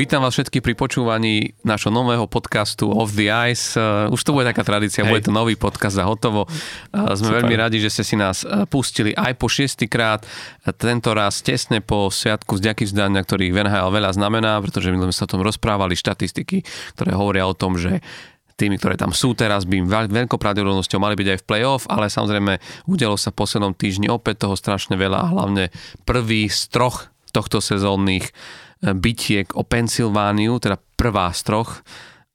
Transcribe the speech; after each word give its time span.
Vítam 0.00 0.24
vás 0.24 0.32
všetkých 0.32 0.64
pri 0.64 0.72
počúvaní 0.80 1.52
našho 1.60 1.92
nového 1.92 2.24
podcastu 2.24 2.88
Off 2.88 3.12
the 3.12 3.28
Ice. 3.52 3.76
Uh, 3.76 4.08
už 4.08 4.24
to 4.24 4.32
bude 4.32 4.48
taká 4.48 4.64
tradícia, 4.64 5.04
Hej. 5.04 5.12
bude 5.12 5.22
to 5.28 5.28
nový 5.28 5.60
podcast 5.60 6.00
za 6.00 6.08
hotovo. 6.08 6.48
Uh, 6.88 7.12
sme 7.12 7.36
Super. 7.36 7.44
veľmi 7.44 7.54
radi, 7.60 7.84
že 7.84 7.92
ste 7.92 8.00
si 8.08 8.16
nás 8.16 8.40
uh, 8.40 8.64
pustili 8.64 9.12
aj 9.12 9.36
po 9.36 9.52
šiestýkrát. 9.52 10.24
Tento 10.80 11.12
raz 11.12 11.44
tesne 11.44 11.84
po 11.84 12.08
Sviatku 12.08 12.56
vďaky 12.56 12.88
vzdania, 12.88 13.20
ktorý 13.20 13.52
v 13.52 13.60
NHL 13.60 13.92
veľa 13.92 14.16
znamená, 14.16 14.56
pretože 14.64 14.88
my 14.88 15.04
sme 15.04 15.12
sa 15.12 15.28
o 15.28 15.32
tom 15.36 15.44
rozprávali, 15.44 15.92
štatistiky, 15.92 16.64
ktoré 16.96 17.12
hovoria 17.12 17.44
o 17.44 17.52
tom, 17.52 17.76
že 17.76 18.00
tými, 18.56 18.80
ktoré 18.80 18.96
tam 18.96 19.12
sú 19.12 19.36
teraz, 19.36 19.68
by 19.68 19.84
im 19.84 19.88
veľkou 19.92 20.40
pravdepodobnosťou 20.40 20.96
mali 20.96 21.12
byť 21.12 21.28
aj 21.28 21.38
v 21.44 21.44
play-off, 21.44 21.84
ale 21.92 22.08
samozrejme 22.08 22.56
udelo 22.88 23.20
sa 23.20 23.36
v 23.36 23.36
poslednom 23.36 23.76
týždni 23.76 24.08
opäť 24.08 24.48
toho 24.48 24.56
strašne 24.56 24.96
veľa 24.96 25.18
a 25.20 25.26
hlavne 25.28 25.68
prvý 26.08 26.48
z 26.48 26.72
troch 26.72 27.12
tohto 27.36 27.60
sezónnych 27.60 28.32
bitiek 28.80 29.52
o 29.52 29.62
Pensylvániu, 29.62 30.56
teda 30.56 30.80
prvá 30.96 31.28
z 31.36 31.40
troch, 31.44 31.84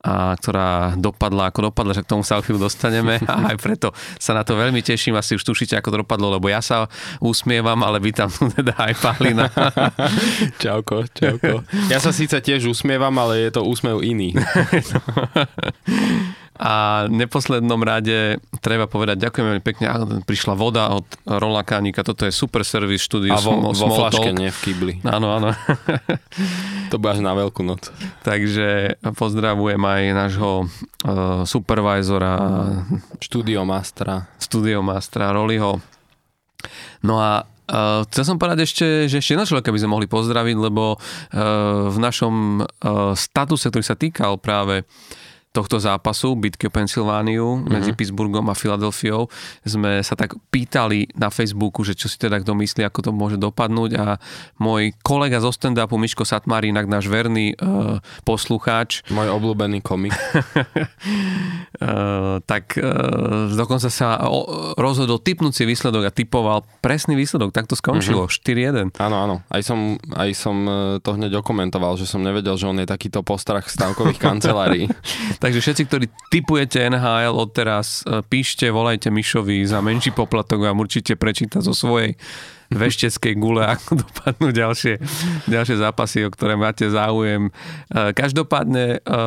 a 0.05 0.37
ktorá 0.37 0.93
dopadla 0.93 1.49
ako 1.49 1.73
dopadla, 1.73 1.97
že 1.97 2.05
k 2.05 2.13
tomu 2.13 2.21
sa 2.21 2.37
o 2.37 2.45
chvíľu 2.45 2.69
dostaneme 2.69 3.17
a 3.31 3.49
aj 3.49 3.57
preto 3.57 3.89
sa 4.21 4.37
na 4.37 4.45
to 4.45 4.53
veľmi 4.53 4.85
teším. 4.85 5.17
Asi 5.17 5.33
už 5.33 5.41
tušíte, 5.41 5.73
ako 5.73 5.89
to 5.89 5.97
dopadlo, 6.05 6.37
lebo 6.37 6.45
ja 6.45 6.61
sa 6.61 6.85
usmievam, 7.17 7.81
ale 7.81 7.97
vítam 7.97 8.29
tu 8.29 8.45
teda 8.61 8.77
aj 8.77 8.93
Palina. 9.01 9.49
čauko, 10.61 11.09
čauko. 11.09 11.65
Ja 11.89 11.97
sa 11.97 12.13
síce 12.13 12.37
tiež 12.37 12.69
usmievam, 12.69 13.17
ale 13.17 13.49
je 13.49 13.57
to 13.57 13.65
úsmev 13.65 14.05
iný. 14.05 14.37
A 16.55 17.03
v 17.11 17.19
neposlednom 17.19 17.83
rade 17.83 18.39
treba 18.63 18.87
povedať, 18.87 19.27
ďakujem 19.27 19.45
veľmi 19.51 19.63
pekne, 19.63 19.91
prišla 20.23 20.55
voda 20.55 20.87
od 20.95 21.03
Rolakánika, 21.27 21.99
toto 21.99 22.23
je 22.23 22.31
super 22.31 22.63
servis 22.63 23.03
štúdiu. 23.03 23.35
A 23.35 23.43
vo, 23.43 23.59
vo 23.75 23.89
flaške, 23.91 24.31
nie 24.31 24.47
v 24.47 24.59
kýbli. 24.63 24.93
Áno, 25.03 25.35
áno. 25.35 25.51
to 26.91 26.95
bude 26.95 27.11
až 27.11 27.19
na 27.19 27.35
veľkú 27.35 27.59
noc. 27.59 27.91
Takže 28.23 28.95
pozdravujem 29.19 29.83
aj 29.83 30.01
nášho 30.15 30.51
uh, 30.63 31.43
supervisora. 31.43 32.39
Studiomastra. 33.19 34.31
Studiomastra 34.39 35.35
Roliho. 35.35 35.83
No 37.03 37.19
a 37.19 37.43
Uh, 37.65 38.05
chcel 38.13 38.29
som 38.29 38.37
povedať 38.37 38.69
ešte, 38.69 38.85
že 39.09 39.17
ešte 39.17 39.33
jedno 39.33 39.49
človeka 39.49 39.73
by 39.73 39.81
sme 39.81 39.93
mohli 39.97 40.05
pozdraviť, 40.05 40.53
lebo 40.69 40.93
uh, 40.93 41.89
v 41.89 41.97
našom 41.97 42.61
uh, 42.61 43.17
statuse, 43.17 43.73
ktorý 43.73 43.81
sa 43.81 43.97
týkal 43.97 44.37
práve 44.37 44.85
uh, 44.85 45.24
tohto 45.55 45.79
zápasu, 45.79 46.35
bitky 46.35 46.67
o 46.67 46.71
Pensylvániu 46.71 47.63
mm-hmm. 47.63 47.71
medzi 47.71 47.95
Pittsburghom 47.95 48.51
a 48.51 48.55
Filadelfiou, 48.55 49.31
sme 49.63 50.03
sa 50.03 50.19
tak 50.19 50.35
pýtali 50.51 51.15
na 51.15 51.31
Facebooku, 51.31 51.87
že 51.87 51.95
čo 51.95 52.11
si 52.11 52.19
teda 52.19 52.43
kto 52.43 52.51
myslí, 52.59 52.83
ako 52.83 52.99
to 52.99 53.15
môže 53.15 53.39
dopadnúť 53.39 53.95
a 53.95 54.19
môj 54.59 54.91
kolega 54.99 55.39
zo 55.39 55.55
stand-upu 55.55 55.95
Miško 55.95 56.27
Satmar, 56.27 56.67
inak 56.67 56.91
náš 56.91 57.07
verný 57.07 57.55
uh, 57.55 58.03
poslucháč. 58.27 59.07
Môj 59.07 59.31
obľúbený 59.31 59.79
komik. 59.79 60.11
uh, 60.11 60.19
tak 62.51 62.75
uh, 62.75 63.55
dokonca 63.55 63.87
sa 63.87 64.27
o, 64.27 64.75
rozhodol 64.75 65.23
typnúť 65.23 65.55
si 65.55 65.63
výsledok 65.63 66.03
a 66.09 66.11
typoval 66.11 66.67
presný 66.83 67.15
výsledok, 67.15 67.55
tak 67.55 67.71
to 67.71 67.79
skončilo, 67.79 68.27
mm-hmm. 68.27 68.91
4-1. 68.91 68.99
Áno, 68.99 69.15
áno, 69.15 69.35
aj 69.47 69.63
som, 69.63 69.95
aj 70.11 70.29
som 70.35 70.67
to 70.99 71.15
hneď 71.15 71.39
okomentoval, 71.39 71.95
že 71.95 72.03
som 72.09 72.25
nevedel, 72.25 72.57
že 72.57 72.65
on 72.65 72.81
je 72.81 72.89
takýto 72.89 73.21
postrach 73.21 73.69
stavkových 73.69 74.17
kancelárií. 74.25 74.89
Takže 75.45 75.61
všetci, 75.61 75.83
ktorí 75.85 76.05
typujete 76.33 76.81
NHL 76.89 77.37
odteraz, 77.37 78.01
e, 78.01 78.25
píšte, 78.25 78.65
volajte 78.73 79.13
Mišovi 79.13 79.61
za 79.61 79.77
menší 79.77 80.09
poplatok 80.09 80.65
a 80.65 80.73
určite 80.73 81.13
prečíta 81.13 81.61
zo 81.61 81.69
svojej 81.69 82.17
vešteckej 82.71 83.33
gule, 83.37 83.63
ako 83.73 84.01
dopadnú 84.01 84.49
ďalšie, 84.53 84.97
ďalšie 85.49 85.75
zápasy, 85.77 86.25
o 86.25 86.29
ktoré 86.33 86.57
máte 86.57 86.89
záujem. 86.89 87.49
E, 87.91 88.11
každopádne 88.13 88.99
e, 89.01 89.17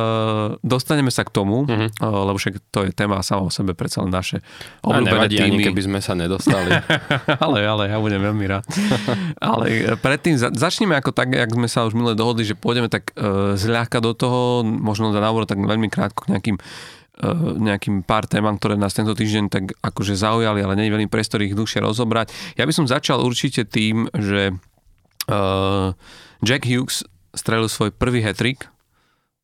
dostaneme 0.63 1.11
sa 1.13 1.23
k 1.23 1.31
tomu, 1.31 1.63
uh-huh. 1.67 1.89
lebo 2.01 2.37
však 2.39 2.59
to 2.73 2.87
je 2.87 2.91
téma 2.91 3.21
sama 3.23 3.47
o 3.47 3.51
sebe, 3.51 3.75
predsa 3.75 4.03
len 4.03 4.11
naše 4.11 4.43
obľúbené 4.83 5.27
týmy. 5.29 5.43
ani 5.43 5.57
keby 5.71 5.81
sme 5.85 5.99
sa 5.99 6.13
nedostali. 6.15 6.71
ale, 7.45 7.59
ale 7.63 7.83
ja 7.91 7.97
budem 7.99 8.19
veľmi 8.19 8.45
rád. 8.47 8.65
ale 9.39 9.95
predtým 9.99 10.35
začneme 10.39 10.95
ako 10.97 11.11
tak, 11.15 11.35
jak 11.35 11.51
sme 11.51 11.67
sa 11.67 11.85
už 11.87 11.95
minule 11.95 12.15
dohodli, 12.15 12.43
že 12.43 12.55
pôjdeme 12.57 12.91
tak 12.91 13.11
zľahka 13.55 13.99
do 14.03 14.11
toho, 14.15 14.63
možno 14.63 15.11
za 15.11 15.21
návod 15.21 15.47
tak 15.47 15.59
veľmi 15.59 15.87
krátko 15.87 16.27
k 16.27 16.37
nejakým 16.37 16.57
nejakým 17.59 18.07
pár 18.07 18.23
témam, 18.31 18.55
ktoré 18.55 18.79
nás 18.79 18.95
tento 18.95 19.11
týždeň 19.11 19.45
tak 19.51 19.75
akože 19.83 20.15
zaujali, 20.15 20.63
ale 20.63 20.79
nie 20.79 20.87
je 20.87 20.95
veľmi 20.95 21.11
priestor 21.11 21.43
ich 21.43 21.51
dlhšie 21.51 21.83
rozobrať. 21.83 22.31
Ja 22.55 22.63
by 22.63 22.71
som 22.71 22.87
začal 22.87 23.19
určite 23.19 23.67
tým, 23.67 24.07
že 24.15 24.55
uh, 25.27 25.91
Jack 26.39 26.63
Hughes 26.63 27.03
strelil 27.35 27.67
svoj 27.67 27.91
prvý 27.91 28.23
hetrik 28.23 28.71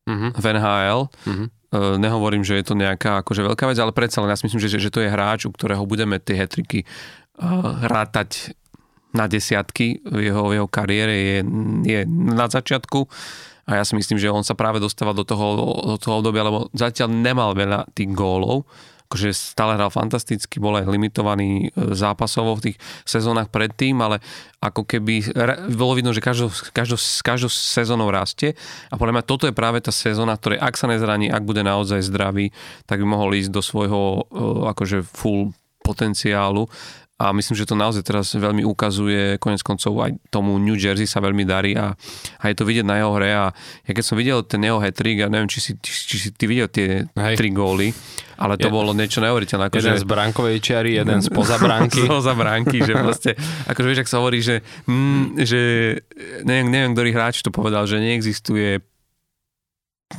uh-huh. 0.08 0.32
v 0.32 0.44
NHL. 0.56 1.00
Uh-huh. 1.12 1.46
Uh, 1.68 2.00
nehovorím, 2.00 2.40
že 2.40 2.56
je 2.56 2.64
to 2.64 2.74
nejaká 2.78 3.20
akože 3.20 3.44
veľká 3.44 3.68
vec, 3.68 3.76
ale 3.76 3.92
predsa 3.92 4.24
len 4.24 4.32
ja 4.32 4.40
si 4.40 4.48
myslím, 4.48 4.62
že, 4.62 4.80
že 4.80 4.92
to 4.92 5.04
je 5.04 5.12
hráč, 5.12 5.44
u 5.44 5.52
ktorého 5.52 5.84
budeme 5.84 6.16
tie 6.16 6.40
hetriky 6.40 6.88
uh, 7.36 7.84
rátať 7.84 8.56
na 9.12 9.28
desiatky 9.28 10.00
v 10.04 10.32
jeho, 10.32 10.48
v 10.48 10.60
jeho 10.60 10.68
kariére. 10.68 11.12
Je, 11.12 11.38
je 11.84 12.00
na 12.08 12.48
začiatku 12.48 13.08
a 13.66 13.82
ja 13.82 13.84
si 13.84 13.98
myslím, 13.98 14.22
že 14.22 14.30
on 14.30 14.46
sa 14.46 14.54
práve 14.54 14.78
dostáva 14.78 15.10
do 15.10 15.26
toho, 15.26 15.46
do 15.94 15.96
toho 15.98 16.22
obdobia, 16.22 16.46
lebo 16.46 16.70
zatiaľ 16.70 17.10
nemal 17.10 17.50
veľa 17.50 17.90
tých 17.90 18.14
gólov, 18.14 18.62
akože 19.06 19.30
stále 19.34 19.78
hral 19.78 19.90
fantasticky, 19.90 20.58
bol 20.58 20.74
aj 20.74 20.90
limitovaný 20.90 21.70
e, 21.70 21.94
zápasovo 21.94 22.58
v 22.58 22.70
tých 22.70 22.76
sezónach 23.06 23.50
predtým, 23.54 23.94
ale 24.02 24.18
ako 24.58 24.82
keby 24.82 25.30
bolo 25.78 25.94
vidno, 25.94 26.10
že 26.10 26.18
každou, 26.18 26.50
každou, 26.74 26.98
každou 27.22 27.50
sezónou 27.50 28.10
rastie. 28.10 28.58
A 28.90 28.98
podľa 28.98 29.22
mňa 29.22 29.24
toto 29.26 29.46
je 29.46 29.54
práve 29.54 29.78
tá 29.78 29.94
sezóna, 29.94 30.34
ktorej 30.34 30.58
ak 30.58 30.74
sa 30.74 30.90
nezraní, 30.90 31.30
ak 31.30 31.46
bude 31.46 31.62
naozaj 31.62 32.02
zdravý, 32.02 32.50
tak 32.90 32.98
by 32.98 33.06
mohol 33.06 33.38
ísť 33.38 33.50
do 33.54 33.62
svojho 33.62 34.02
e, 34.02 34.20
akože 34.74 35.06
full 35.06 35.54
potenciálu 35.86 36.66
a 37.16 37.32
myslím, 37.32 37.56
že 37.56 37.64
to 37.64 37.72
naozaj 37.72 38.04
teraz 38.04 38.36
veľmi 38.36 38.60
ukazuje, 38.60 39.40
konec 39.40 39.64
koncov 39.64 39.96
aj 40.04 40.20
tomu 40.28 40.60
New 40.60 40.76
Jersey 40.76 41.08
sa 41.08 41.24
veľmi 41.24 41.48
darí 41.48 41.72
a, 41.72 41.96
a 42.36 42.44
je 42.52 42.56
to 42.56 42.68
vidieť 42.68 42.84
na 42.84 43.00
jeho 43.00 43.16
hre 43.16 43.30
a 43.32 43.44
ja 43.56 43.92
keď 43.96 44.04
som 44.04 44.20
videl 44.20 44.44
ten 44.44 44.60
jeho 44.60 44.76
hat-trick, 44.76 45.24
ja 45.24 45.32
neviem, 45.32 45.48
či 45.48 45.64
si, 45.64 45.72
či, 45.80 45.92
či 46.12 46.16
si 46.20 46.28
ty 46.36 46.44
videl 46.44 46.68
tie 46.68 47.08
Hej. 47.08 47.40
tri 47.40 47.48
góly, 47.56 47.88
ale 48.36 48.60
to 48.60 48.68
je, 48.68 48.72
bolo 48.72 48.92
niečo 48.92 49.24
neuveriteľné. 49.24 49.72
Ako 49.72 49.80
jeden 49.80 49.96
že, 49.96 50.04
z 50.04 50.08
bránkovej 50.12 50.56
čiary, 50.60 51.00
jeden 51.00 51.24
z 51.24 51.32
poza 51.32 51.56
bránky. 51.56 52.04
poza 52.20 52.36
bránky, 52.36 52.84
že 52.84 52.92
proste, 52.92 53.30
akože 53.64 53.86
vieš, 53.88 54.00
ak 54.04 54.12
sa 54.12 54.20
hovorí, 54.20 54.44
že, 54.44 54.60
mm, 54.84 55.40
že 55.40 55.60
neviem, 56.44 56.68
neviem, 56.68 56.92
ktorý 56.92 57.10
hráč 57.16 57.40
to 57.40 57.48
povedal, 57.48 57.88
že 57.88 57.96
neexistuje 57.96 58.84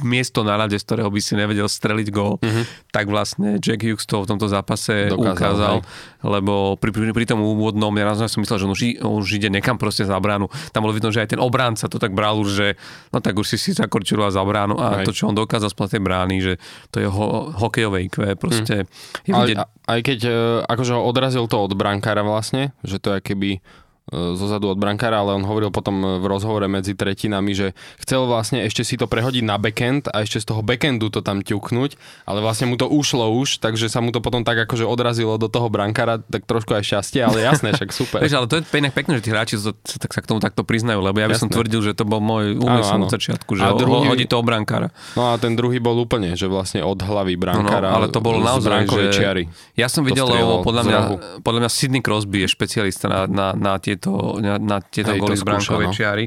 miesto 0.04 0.44
na 0.44 0.60
rade, 0.60 0.76
z 0.76 0.84
ktorého 0.84 1.08
by 1.08 1.22
si 1.24 1.34
nevedel 1.40 1.66
streliť 1.66 2.08
gól, 2.12 2.38
uh-huh. 2.44 2.64
tak 2.92 3.08
vlastne 3.08 3.56
Jack 3.64 3.88
Hughes 3.88 4.04
to 4.04 4.20
v 4.20 4.28
tomto 4.28 4.52
zápase 4.52 5.08
Dokázal, 5.08 5.32
ukázal, 5.32 5.76
hej. 5.80 5.88
lebo 6.28 6.76
pri, 6.76 6.92
pri, 6.92 7.16
pri 7.16 7.26
tom 7.26 7.40
úvodnom, 7.40 7.96
ja 7.96 8.04
naozaj 8.04 8.28
som 8.28 8.44
myslel, 8.44 8.60
že 8.60 8.66
on 8.68 8.74
už, 8.76 8.82
on 9.00 9.16
už 9.24 9.30
ide 9.40 9.48
nekam 9.48 9.80
proste 9.80 10.04
za 10.04 10.20
bránu. 10.20 10.52
Tam 10.76 10.84
bolo 10.84 10.92
vidno, 10.92 11.08
že 11.10 11.24
aj 11.24 11.32
ten 11.32 11.42
obránca 11.42 11.88
to 11.88 11.98
tak 12.04 12.12
bral 12.12 12.36
už, 12.36 12.50
že 12.52 12.68
no 13.16 13.24
tak 13.24 13.40
už 13.40 13.48
si 13.48 13.58
si 13.58 13.72
zakorčiloval 13.72 14.30
za 14.30 14.44
bránu 14.44 14.76
a 14.76 15.02
hej. 15.02 15.08
to, 15.08 15.16
čo 15.16 15.32
on 15.32 15.36
dokázal 15.40 15.72
spĺť 15.72 15.98
tej 15.98 16.02
brány, 16.04 16.36
že 16.44 16.54
to 16.92 17.00
je 17.00 17.08
ho, 17.08 17.56
hokejové 17.56 18.12
IQ, 18.12 18.28
proste 18.36 18.86
uh-huh. 18.86 19.24
je 19.24 19.32
vidieť... 19.32 19.58
Aj, 19.58 19.72
aj 19.88 20.00
keď 20.04 20.20
e, 20.28 20.32
akože 20.68 20.92
ho 21.00 21.02
odrazil 21.08 21.48
to 21.48 21.64
od 21.64 21.72
brankára 21.80 22.28
vlastne, 22.28 22.76
že 22.84 23.00
to 23.00 23.16
je 23.18 23.20
keby 23.24 23.64
zozadu 24.08 24.72
od 24.72 24.80
brankára, 24.80 25.20
ale 25.20 25.36
on 25.36 25.44
hovoril 25.44 25.68
potom 25.68 26.24
v 26.24 26.26
rozhovore 26.32 26.64
medzi 26.72 26.96
tretinami, 26.96 27.52
že 27.52 27.68
chcel 28.00 28.24
vlastne 28.24 28.64
ešte 28.64 28.88
si 28.88 28.96
to 28.96 29.04
prehodiť 29.04 29.44
na 29.44 29.60
backend 29.60 30.08
a 30.08 30.24
ešte 30.24 30.40
z 30.40 30.48
toho 30.48 30.64
backendu 30.64 31.12
to 31.12 31.20
tam 31.20 31.44
ťuknúť, 31.44 32.00
ale 32.24 32.40
vlastne 32.40 32.72
mu 32.72 32.80
to 32.80 32.88
ušlo 32.88 33.28
už, 33.36 33.60
takže 33.60 33.92
sa 33.92 34.00
mu 34.00 34.16
to 34.16 34.24
potom 34.24 34.48
tak 34.48 34.64
akože 34.64 34.88
odrazilo 34.88 35.36
do 35.36 35.52
toho 35.52 35.68
brankára, 35.68 36.24
tak 36.24 36.48
trošku 36.48 36.72
aj 36.72 36.88
šťastie, 36.88 37.20
ale 37.20 37.44
jasné, 37.44 37.76
však 37.76 37.90
super. 37.92 38.20
Vieš, 38.24 38.40
ale 38.40 38.48
to 38.48 38.56
je 38.60 38.64
pekné, 38.64 38.96
pekné, 38.96 39.20
že 39.20 39.28
tí 39.28 39.30
hráči 39.36 39.60
to, 39.60 39.76
tak 39.76 40.16
sa 40.16 40.24
k 40.24 40.28
tomu 40.32 40.40
takto 40.40 40.64
priznajú, 40.64 41.04
lebo 41.04 41.20
ja 41.20 41.28
by 41.28 41.36
jasné. 41.36 41.44
som 41.44 41.50
tvrdil, 41.52 41.84
že 41.84 41.92
to 41.92 42.08
bol 42.08 42.24
môj 42.24 42.56
úmysel 42.56 43.04
od 43.04 43.12
začiatku, 43.12 43.60
že 43.60 43.68
a 43.68 43.76
druhý, 43.76 44.08
hodí 44.08 44.24
to 44.24 44.40
o 44.40 44.44
brankára. 44.44 44.88
No 45.20 45.36
a 45.36 45.36
ten 45.36 45.60
druhý 45.60 45.84
bol 45.84 46.00
úplne, 46.00 46.40
že 46.40 46.48
vlastne 46.48 46.80
od 46.80 46.96
hlavy 46.96 47.36
brankára. 47.36 47.92
No, 47.92 47.92
no, 47.92 47.98
ale 48.00 48.06
to 48.08 48.24
bolo 48.24 48.40
naozaj, 48.40 48.88
že... 48.88 49.20
Čiary. 49.20 49.44
Ja 49.76 49.92
som 49.92 50.08
videl, 50.08 50.24
lebo 50.24 50.64
podľa 50.64 50.84
mňa, 50.88 51.00
podľa 51.44 51.60
mňa 51.68 51.72
Sidney 51.76 52.00
Crosby 52.00 52.48
je 52.48 52.50
špecialista 52.56 53.12
na, 53.12 53.28
na, 53.28 53.48
na 53.52 53.74
tie 53.82 53.97
tieto, 53.98 54.38
na, 54.38 54.62
na 54.62 54.78
tieto 54.80 55.18
Hej, 55.18 55.20
goly 55.26 55.36
z 55.36 55.44
bránkovej 55.44 55.90
no. 55.90 55.96
čiary. 55.98 56.26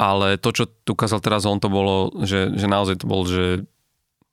Ale 0.00 0.40
to, 0.40 0.48
čo 0.56 0.64
tu 0.80 0.96
ukázal 0.96 1.20
teraz 1.20 1.44
on, 1.44 1.60
to 1.60 1.68
bolo, 1.68 2.08
že, 2.24 2.56
že 2.56 2.64
naozaj 2.64 3.04
to 3.04 3.06
bol, 3.06 3.28
že 3.28 3.68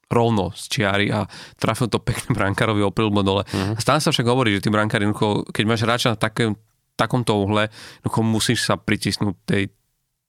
rovno 0.07 0.55
z 0.55 0.63
čiary 0.71 1.11
a 1.11 1.27
trafil 1.59 1.91
to 1.91 1.99
pekne 1.99 2.31
brankárovi 2.31 2.79
opil 2.79 3.11
dole. 3.11 3.43
Uh-huh. 3.43 3.75
Stále 3.75 3.99
sa 3.99 4.15
však 4.15 4.23
hovorí, 4.23 4.55
že 4.55 4.63
tí 4.63 4.71
brankári, 4.71 5.03
keď 5.51 5.63
máš 5.67 5.83
hráča 5.83 6.15
na 6.15 6.17
takém, 6.17 6.55
takomto 6.95 7.35
uhle, 7.43 7.67
musíš 8.23 8.63
sa 8.63 8.79
pritisnúť 8.79 9.35
tej 9.43 9.63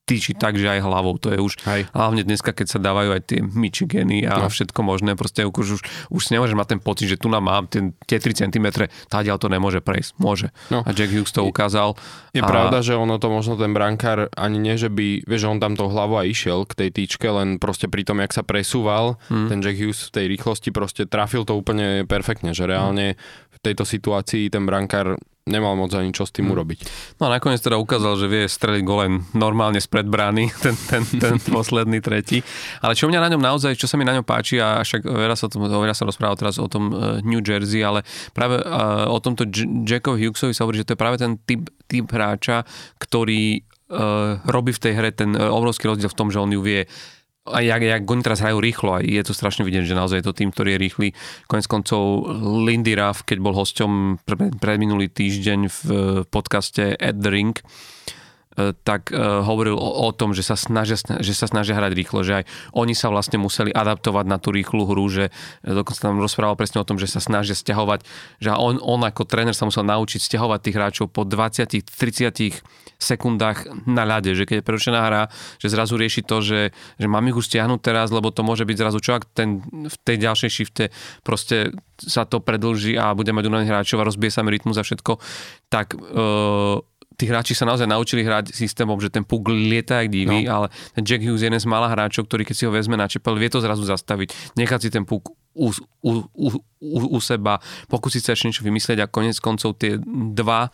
týči 0.08 0.32
tak, 0.32 0.56
že 0.56 0.64
aj 0.64 0.80
hlavou. 0.80 1.20
To 1.20 1.28
je 1.28 1.38
už 1.38 1.60
Hej. 1.68 1.92
hlavne 1.92 2.24
dneska, 2.24 2.56
keď 2.56 2.66
sa 2.72 2.78
dávajú 2.80 3.12
aj 3.12 3.22
tie 3.28 3.38
Michigany 3.44 4.24
a 4.24 4.40
no. 4.40 4.48
všetko 4.48 4.80
možné, 4.80 5.12
proste 5.12 5.44
už, 5.44 5.76
už, 5.76 5.80
už 6.08 6.20
si 6.24 6.32
nemôžeš 6.32 6.56
mať 6.56 6.68
ten 6.72 6.80
pocit, 6.80 7.12
že 7.12 7.20
tu 7.20 7.28
nám 7.28 7.44
mám 7.44 7.68
ten, 7.68 7.92
tie 8.08 8.16
3 8.16 8.48
cm, 8.48 8.88
táďal 9.12 9.36
to 9.36 9.52
nemôže 9.52 9.84
prejsť. 9.84 10.16
Môže. 10.16 10.48
No. 10.72 10.80
A 10.80 10.90
Jack 10.96 11.12
Hughes 11.12 11.32
to 11.36 11.44
ukázal. 11.44 12.00
Je 12.32 12.40
a... 12.40 12.48
pravda, 12.48 12.80
že 12.80 12.96
ono 12.96 13.20
to 13.20 13.28
možno 13.28 13.60
ten 13.60 13.76
brankár 13.76 14.32
ani 14.32 14.56
nie, 14.56 14.80
že 14.80 14.88
by, 14.88 15.28
vieš, 15.28 15.44
že 15.44 15.50
on 15.52 15.60
tam 15.60 15.76
tou 15.76 15.92
hlavou 15.92 16.20
aj 16.20 16.28
išiel 16.32 16.64
k 16.64 16.86
tej 16.86 16.90
týčke, 16.94 17.28
len 17.28 17.60
proste 17.60 17.90
pri 17.90 18.08
tom, 18.08 18.24
jak 18.24 18.32
sa 18.32 18.40
presúval, 18.40 19.20
hmm. 19.28 19.48
ten 19.52 19.58
Jack 19.60 19.76
Hughes 19.76 20.08
v 20.08 20.14
tej 20.14 20.24
rýchlosti 20.32 20.70
proste 20.72 21.02
trafil 21.04 21.42
to 21.44 21.56
úplne 21.56 22.08
perfektne, 22.08 22.54
že 22.54 22.64
reálne 22.68 23.18
v 23.58 23.60
tejto 23.60 23.82
situácii 23.82 24.54
ten 24.54 24.62
brankár 24.62 25.18
nemal 25.48 25.74
moc 25.74 25.90
ani 25.96 26.12
čo 26.12 26.28
s 26.28 26.30
tým 26.30 26.52
urobiť. 26.52 26.84
No 27.18 27.26
a 27.26 27.40
nakoniec 27.40 27.58
teda 27.64 27.80
ukázal, 27.80 28.20
že 28.20 28.28
vie 28.28 28.44
streliť 28.44 28.82
gol 28.84 28.98
len 29.02 29.12
normálne 29.32 29.80
spred 29.80 30.04
brány, 30.04 30.52
ten, 30.64 30.76
ten, 30.76 31.02
ten 31.08 31.34
posledný 31.56 31.98
tretí. 32.04 32.44
Ale 32.84 32.92
čo 32.92 33.08
mňa 33.08 33.24
na 33.24 33.32
ňom 33.32 33.42
naozaj, 33.42 33.74
čo 33.74 33.88
sa 33.88 33.96
mi 33.96 34.04
na 34.04 34.14
ňom 34.14 34.22
páči, 34.22 34.60
a 34.60 34.84
však 34.84 35.08
veľa 35.08 35.34
sa, 35.34 35.48
tom, 35.48 35.64
veľa 35.64 35.96
sa 35.96 36.04
rozprával 36.04 36.36
teraz 36.36 36.60
o 36.60 36.68
tom 36.68 36.92
uh, 36.92 37.18
New 37.24 37.40
Jersey, 37.40 37.80
ale 37.80 38.04
práve 38.36 38.60
uh, 38.60 39.08
o 39.08 39.18
tomto 39.18 39.48
Jackovi 39.88 40.28
Hughesovi 40.28 40.52
sa 40.52 40.68
hovorí, 40.68 40.84
že 40.84 40.92
to 40.92 40.94
je 40.94 41.00
práve 41.00 41.16
ten 41.16 41.40
typ, 41.48 41.72
typ 41.88 42.06
hráča, 42.12 42.68
ktorý 43.00 43.64
uh, 43.90 44.38
robí 44.44 44.76
v 44.76 44.82
tej 44.84 44.92
hre 44.94 45.10
ten 45.16 45.32
obrovský 45.32 45.88
rozdiel 45.88 46.12
v 46.12 46.18
tom, 46.18 46.28
že 46.28 46.38
on 46.38 46.52
ju 46.52 46.60
vie 46.60 46.84
a 47.50 47.58
jak, 47.60 47.82
jak 47.82 48.02
oni 48.04 48.22
teraz 48.22 48.40
hrajú 48.40 48.58
rýchlo 48.60 48.96
a 48.96 49.04
je 49.04 49.22
to 49.24 49.36
strašne 49.36 49.64
vidieť, 49.64 49.84
že 49.88 49.98
naozaj 49.98 50.20
je 50.20 50.26
to 50.28 50.36
tým, 50.36 50.50
ktorý 50.52 50.76
je 50.76 50.82
rýchly. 50.82 51.08
Konec 51.48 51.66
koncov 51.66 52.28
Lindy 52.64 52.94
Ruff, 52.94 53.24
keď 53.24 53.38
bol 53.40 53.54
hosťom 53.56 54.22
pre, 54.22 54.52
pre 54.56 54.72
minulý 54.76 55.08
týždeň 55.08 55.60
v 55.68 55.80
podcaste 56.28 56.94
At 56.96 57.18
the 57.18 57.30
Ring, 57.32 57.56
tak 58.82 59.14
uh, 59.14 59.46
hovoril 59.46 59.78
o, 59.78 59.88
o 60.06 60.10
tom, 60.10 60.34
že 60.34 60.42
sa, 60.42 60.58
snažia, 60.58 60.98
že 60.98 61.32
sa 61.32 61.46
snažia 61.46 61.78
hrať 61.78 61.92
rýchlo, 61.94 62.26
že 62.26 62.42
aj 62.42 62.44
oni 62.74 62.92
sa 62.92 63.08
vlastne 63.08 63.38
museli 63.38 63.70
adaptovať 63.70 64.24
na 64.26 64.42
tú 64.42 64.50
rýchlu 64.50 64.82
hru, 64.82 65.06
že 65.06 65.30
dokonca 65.62 66.10
tam 66.10 66.18
rozprával 66.18 66.58
presne 66.58 66.82
o 66.82 66.88
tom, 66.88 66.98
že 66.98 67.06
sa 67.06 67.22
snažia 67.22 67.54
stiahovať, 67.54 68.02
že 68.42 68.50
on, 68.50 68.82
on 68.82 69.00
ako 69.06 69.24
tréner 69.24 69.54
sa 69.54 69.64
musel 69.64 69.86
naučiť 69.86 70.18
stiahovať 70.18 70.58
tých 70.58 70.76
hráčov 70.76 71.06
po 71.14 71.22
20-30 71.22 71.86
sekundách 72.98 73.86
na 73.86 74.02
ľade, 74.02 74.34
že 74.34 74.42
keď 74.42 74.60
je 74.60 74.66
prerušená 74.66 75.00
hra, 75.06 75.22
že 75.62 75.70
zrazu 75.70 75.94
rieši 75.94 76.26
to, 76.26 76.42
že, 76.42 76.74
že 76.98 77.06
mám 77.06 77.22
ich 77.30 77.38
už 77.38 77.46
stiahnuť 77.46 77.78
teraz, 77.78 78.10
lebo 78.10 78.34
to 78.34 78.42
môže 78.42 78.66
byť 78.66 78.76
zrazu 78.76 78.98
čo, 78.98 79.14
ak 79.14 79.30
ten, 79.30 79.62
v 79.86 79.96
tej 80.02 80.16
ďalšej 80.18 80.50
šifte 80.50 80.90
proste 81.22 81.70
sa 81.98 82.26
to 82.26 82.42
predlží 82.42 82.98
a 82.98 83.14
bude 83.14 83.30
mať 83.30 83.46
unavených 83.46 83.72
hráčov 83.74 84.02
a 84.02 84.08
rozbije 84.08 84.34
sa 84.34 84.42
mi 84.42 84.54
rytmus 84.54 84.78
a 84.78 84.86
všetko, 84.86 85.18
tak 85.70 85.94
uh, 85.94 86.82
tí 87.18 87.26
hráči 87.26 87.52
sa 87.58 87.66
naozaj 87.66 87.90
naučili 87.90 88.22
hrať 88.22 88.54
systémom, 88.54 88.94
že 89.02 89.10
ten 89.10 89.26
puk 89.26 89.50
lieta 89.50 89.98
jak 90.06 90.08
divý, 90.14 90.46
no. 90.46 90.54
ale 90.54 90.66
ten 90.94 91.02
Jack 91.02 91.26
Hughes 91.26 91.42
je 91.42 91.50
jeden 91.50 91.58
z 91.58 91.66
mála 91.66 91.90
hráčov, 91.90 92.30
ktorý 92.30 92.46
keď 92.46 92.54
si 92.54 92.64
ho 92.64 92.70
vezme 92.70 92.94
na 92.94 93.10
čepel, 93.10 93.34
vie 93.34 93.50
to 93.50 93.58
zrazu 93.58 93.82
zastaviť, 93.82 94.54
nechať 94.54 94.80
si 94.86 94.88
ten 94.94 95.02
puk 95.02 95.26
u, 95.58 95.74
u, 96.06 96.12
u, 96.30 96.46
u, 96.78 96.98
u 97.10 97.18
seba, 97.18 97.58
pokúsiť 97.90 98.22
sa 98.22 98.30
ešte 98.38 98.46
niečo 98.46 98.62
vymyslieť 98.62 99.02
a 99.02 99.10
konec 99.10 99.34
koncov 99.42 99.74
tie 99.82 99.98
dva 100.32 100.70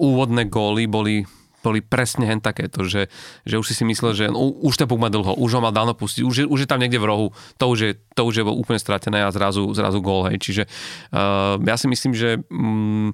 úvodné 0.00 0.48
góly 0.48 0.88
boli 0.88 1.28
boli 1.66 1.82
presne 1.82 2.30
hen 2.30 2.38
takéto, 2.38 2.86
že, 2.86 3.10
že 3.42 3.58
už 3.58 3.66
si 3.66 3.74
si 3.74 3.82
myslel, 3.82 4.14
že 4.14 4.24
no, 4.30 4.54
už 4.62 4.78
ten 4.78 4.86
puk 4.86 5.02
má 5.02 5.10
dlho, 5.10 5.34
už 5.34 5.58
ho 5.58 5.60
mal 5.64 5.74
dávno 5.74 5.98
pustiť, 5.98 6.22
už 6.22 6.34
je, 6.38 6.44
už 6.46 6.62
je 6.62 6.68
tam 6.70 6.78
niekde 6.78 7.02
v 7.02 7.10
rohu, 7.10 7.26
to 7.58 7.64
už 7.66 7.78
je, 7.82 7.90
to 8.14 8.22
už 8.22 8.34
je 8.38 8.44
úplne 8.46 8.78
stratené 8.78 9.26
a 9.26 9.34
zrazu, 9.34 9.66
zrazu 9.74 9.98
gól, 9.98 10.30
hej. 10.30 10.38
Čiže 10.38 10.62
uh, 11.10 11.58
ja 11.58 11.74
si 11.74 11.90
myslím, 11.90 12.14
že 12.14 12.38
um, 12.54 13.10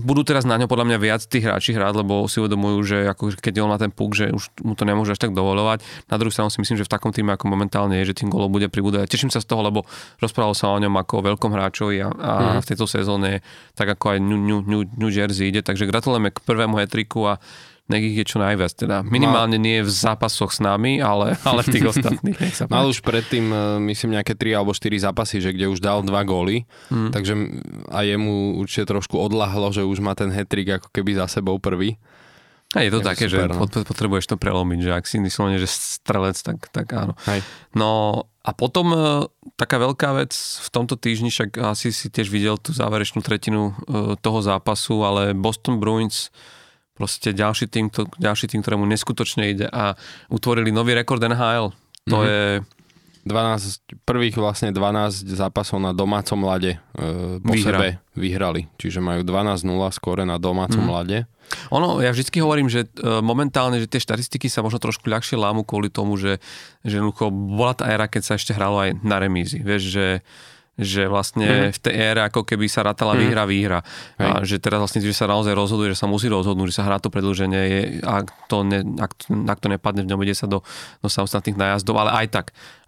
budú 0.00 0.24
teraz 0.24 0.48
na 0.48 0.56
ňo 0.56 0.64
podľa 0.64 0.88
mňa 0.88 0.98
viac 0.98 1.20
tých 1.28 1.44
hráči 1.44 1.76
hrať, 1.76 2.00
lebo 2.00 2.24
si 2.24 2.40
uvedomujú, 2.40 2.78
že 2.88 2.98
ako, 3.04 3.36
keď 3.36 3.60
on 3.60 3.68
má 3.68 3.76
ten 3.76 3.92
puk, 3.92 4.16
že 4.16 4.32
už 4.32 4.48
mu 4.64 4.72
to 4.72 4.88
nemôže 4.88 5.12
až 5.12 5.20
tak 5.20 5.36
dovolovať. 5.36 5.84
Na 6.08 6.16
druhú 6.16 6.32
stranu 6.32 6.48
si 6.48 6.56
myslím, 6.64 6.80
že 6.80 6.88
v 6.88 6.92
takom 6.96 7.12
týme 7.12 7.36
ako 7.36 7.52
momentálne 7.52 8.00
je, 8.00 8.16
že 8.16 8.24
tým 8.24 8.32
golov 8.32 8.48
bude 8.48 8.72
pribúdať. 8.72 9.12
Teším 9.12 9.28
sa 9.28 9.44
z 9.44 9.52
toho, 9.52 9.60
lebo 9.60 9.84
rozprával 10.24 10.56
sa 10.56 10.72
o 10.72 10.80
ňom 10.80 10.96
ako 10.96 11.20
o 11.20 11.26
veľkom 11.28 11.52
hráčovi 11.52 12.00
a, 12.00 12.08
a 12.08 12.32
mm. 12.56 12.60
v 12.64 12.68
tejto 12.72 12.86
sezóne 12.88 13.44
tak 13.76 13.92
ako 13.92 14.16
aj 14.16 14.18
New, 14.24 14.40
New, 14.40 14.60
New, 14.64 14.82
New 14.88 15.12
Jersey 15.12 15.52
ide. 15.52 15.60
Takže 15.60 15.84
gratulujeme 15.84 16.32
k 16.32 16.40
prvému 16.40 16.80
hetriku 16.80 17.36
a 17.36 17.40
nech 17.90 18.02
ich 18.02 18.16
je 18.22 18.26
čo 18.26 18.38
najviac. 18.38 18.72
Teda 18.78 19.02
minimálne 19.02 19.58
Mal... 19.58 19.66
nie 19.66 19.78
v 19.82 19.90
zápasoch 19.90 20.54
s 20.54 20.62
nami, 20.62 21.02
ale, 21.02 21.34
ale 21.48 21.60
v 21.66 21.68
tých 21.74 21.86
ostatných. 21.90 22.38
Mal 22.70 22.84
už 22.86 23.02
predtým, 23.02 23.50
e, 23.50 23.62
myslím, 23.90 24.18
nejaké 24.18 24.38
3 24.38 24.62
alebo 24.62 24.72
4 24.72 24.88
zápasy, 25.02 25.42
že 25.42 25.50
kde 25.50 25.70
už 25.72 25.82
dal 25.82 26.06
dva 26.06 26.22
góly, 26.22 26.64
hmm. 26.92 27.10
takže 27.10 27.34
a 27.90 28.06
jemu 28.06 28.60
určite 28.62 28.86
trošku 28.86 29.18
odlahlo, 29.18 29.74
že 29.74 29.82
už 29.82 29.98
má 29.98 30.14
ten 30.14 30.30
hetrik 30.30 30.78
ako 30.78 30.88
keby 30.94 31.18
za 31.18 31.26
sebou 31.26 31.58
prvý. 31.58 31.98
A 32.72 32.88
je 32.88 32.88
to 32.88 33.04
je 33.04 33.08
také, 33.12 33.28
super, 33.28 33.52
že 33.52 33.60
no. 33.60 33.84
potrebuješ 33.84 34.32
to 34.32 34.36
prelomiť, 34.40 34.78
že 34.80 34.90
ak 34.96 35.04
si 35.04 35.20
vyslovene, 35.20 35.60
že 35.60 35.68
strelec, 35.68 36.40
tak, 36.40 36.72
tak 36.72 36.88
áno. 36.96 37.12
Hej. 37.28 37.44
No 37.76 38.24
a 38.40 38.50
potom 38.56 38.96
e, 38.96 38.98
taká 39.60 39.76
veľká 39.76 40.16
vec 40.16 40.32
v 40.34 40.68
tomto 40.72 40.96
týždni, 40.96 41.28
však 41.28 41.60
asi 41.60 41.92
si 41.92 42.08
tiež 42.08 42.32
videl 42.32 42.56
tú 42.56 42.72
záverečnú 42.72 43.20
tretinu 43.20 43.76
e, 43.76 44.16
toho 44.16 44.40
zápasu, 44.40 45.04
ale 45.04 45.36
Boston 45.36 45.84
Bruins 45.84 46.32
proste 46.92 47.32
ďalší 47.32 47.66
tým, 47.68 47.88
to, 47.88 48.06
ďalší 48.20 48.52
tým, 48.52 48.60
ktorému 48.60 48.84
neskutočne 48.84 49.48
ide 49.48 49.66
a 49.68 49.96
utvorili 50.28 50.70
nový 50.70 50.92
rekord 50.96 51.22
NHL. 51.24 51.72
To 52.10 52.16
mm-hmm. 52.18 52.28
je 52.28 52.40
12, 53.22 54.02
prvých 54.02 54.34
vlastne 54.34 54.74
12 54.74 55.30
zápasov 55.30 55.78
na 55.78 55.94
domácom 55.94 56.42
lade 56.42 56.74
e, 56.74 56.78
po 57.38 57.54
Vyhra. 57.54 57.78
sebe 57.78 57.88
vyhrali. 58.18 58.66
Čiže 58.82 58.98
majú 58.98 59.22
12-0 59.22 59.62
skore 59.94 60.26
na 60.26 60.42
domácom 60.42 60.82
mm. 60.82 60.90
lade. 60.90 61.18
Ono, 61.70 62.02
ja 62.02 62.10
vždycky 62.10 62.42
hovorím, 62.42 62.66
že 62.66 62.90
e, 62.98 63.22
momentálne, 63.22 63.78
že 63.78 63.86
tie 63.86 64.02
štatistiky 64.02 64.50
sa 64.50 64.66
možno 64.66 64.82
trošku 64.82 65.06
ľahšie 65.06 65.38
lámu 65.38 65.62
kvôli 65.62 65.86
tomu, 65.86 66.18
že, 66.18 66.42
že 66.82 66.98
bola 67.30 67.78
tá 67.78 67.86
éra, 67.86 68.10
keď 68.10 68.22
sa 68.26 68.34
ešte 68.34 68.58
hralo 68.58 68.82
aj 68.82 68.98
na 69.06 69.22
remízi. 69.22 69.62
Vieš, 69.62 69.82
že 69.86 70.06
že 70.80 71.04
vlastne 71.04 71.68
mm. 71.68 71.76
v 71.76 71.78
tej 71.84 71.94
ére 71.94 72.20
ako 72.24 72.48
keby 72.48 72.64
sa 72.64 72.80
rátala 72.80 73.12
mm. 73.12 73.20
výhra, 73.20 73.44
výhra. 73.44 73.80
Hej. 74.16 74.24
A 74.24 74.40
že 74.40 74.56
teraz 74.56 74.80
vlastne, 74.80 75.04
že 75.04 75.12
sa 75.12 75.28
naozaj 75.28 75.52
rozhoduje, 75.52 75.92
že 75.92 76.00
sa 76.00 76.08
musí 76.08 76.32
rozhodnúť, 76.32 76.72
že 76.72 76.76
sa 76.80 76.88
hrá 76.88 76.96
to 76.96 77.12
predlženie, 77.12 77.62
je, 77.68 77.80
ak, 78.00 78.48
to 78.48 78.64
ne, 78.64 78.80
ak, 78.96 79.12
ak 79.28 79.58
to 79.60 79.68
nepadne 79.68 80.02
v 80.04 80.08
ňom, 80.08 80.20
ide 80.24 80.32
sa 80.32 80.48
do, 80.48 80.64
do 81.04 81.08
samostatných 81.12 81.60
nájazdov, 81.60 82.00
ale 82.00 82.24
aj 82.24 82.26
tak, 82.32 82.46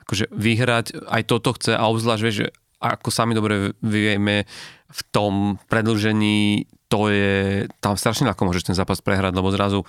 akože 0.08 0.32
vyhrať, 0.32 0.96
aj 1.04 1.22
toto 1.28 1.52
chce 1.52 1.76
a 1.76 1.84
obzvlášť, 1.92 2.22
vieš, 2.24 2.36
že 2.44 2.48
ako 2.80 3.08
sami 3.12 3.32
dobre 3.36 3.76
vieme, 3.80 4.48
v 4.94 5.00
tom 5.10 5.32
predlžení 5.68 6.68
to 6.88 7.10
je, 7.10 7.66
tam 7.82 7.98
strašne 7.98 8.28
ľahko 8.30 8.46
môžeš 8.46 8.70
ten 8.70 8.76
zápas 8.76 9.02
prehrať, 9.02 9.34
lebo 9.34 9.50
zrazu 9.50 9.82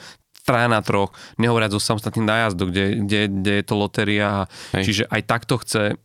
traja 0.46 0.70
na 0.70 0.80
troch, 0.86 1.10
nehovoriac 1.42 1.74
o 1.74 1.82
samostatných 1.82 2.26
nájazdov, 2.26 2.70
kde, 2.70 3.02
kde, 3.02 3.20
kde 3.30 3.54
je 3.62 3.66
to 3.66 3.76
lotéria. 3.76 4.46
Čiže 4.74 5.10
aj 5.10 5.22
takto 5.26 5.58
chce 5.58 5.98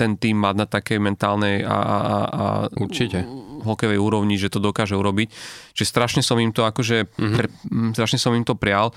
ten 0.00 0.16
tým 0.16 0.40
mať 0.40 0.54
na 0.56 0.66
takej 0.66 0.96
mentálnej 0.96 1.60
a, 1.60 1.76
a, 1.76 2.16
a 2.24 2.44
Určite. 2.72 3.28
hokejovej 3.60 4.00
úrovni, 4.00 4.40
že 4.40 4.48
to 4.48 4.56
dokáže 4.56 4.96
urobiť. 4.96 5.28
Čiže 5.76 5.88
strašne 5.92 6.22
som 6.24 6.40
im 6.40 6.56
to 6.56 6.64
akože, 6.64 7.12
mm-hmm. 7.12 7.36
pre, 7.36 7.46
strašne 7.92 8.16
som 8.16 8.32
im 8.32 8.48
to 8.48 8.56
prial. 8.56 8.96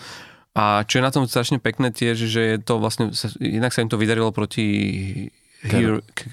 A 0.56 0.88
čo 0.88 1.02
je 1.02 1.04
na 1.04 1.12
tom 1.12 1.28
strašne 1.28 1.60
pekné 1.60 1.92
tiež, 1.92 2.16
že 2.16 2.42
je 2.56 2.58
to 2.62 2.80
vlastne, 2.80 3.12
inak 3.42 3.76
sa 3.76 3.84
im 3.84 3.92
to 3.92 4.00
vydarilo 4.00 4.32
proti 4.32 4.64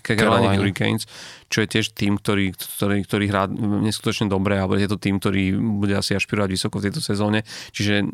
Carolina 0.02 0.58
Hurricanes, 0.58 1.06
čo 1.50 1.62
je 1.62 1.68
tiež 1.70 1.94
tým, 1.94 2.18
ktorý, 2.18 2.54
ktorý, 2.54 3.02
ktorý 3.06 3.25
hrá 3.30 3.50
neskutočne 3.87 4.30
dobre 4.30 4.58
a 4.58 4.66
je 4.70 4.90
to 4.90 4.99
tým, 4.99 5.18
ktorý 5.18 5.58
bude 5.58 5.94
asi 5.99 6.14
ašpirovať 6.14 6.50
vysoko 6.50 6.78
v 6.78 6.90
tejto 6.90 7.02
sezóne. 7.02 7.42
Čiže 7.75 8.06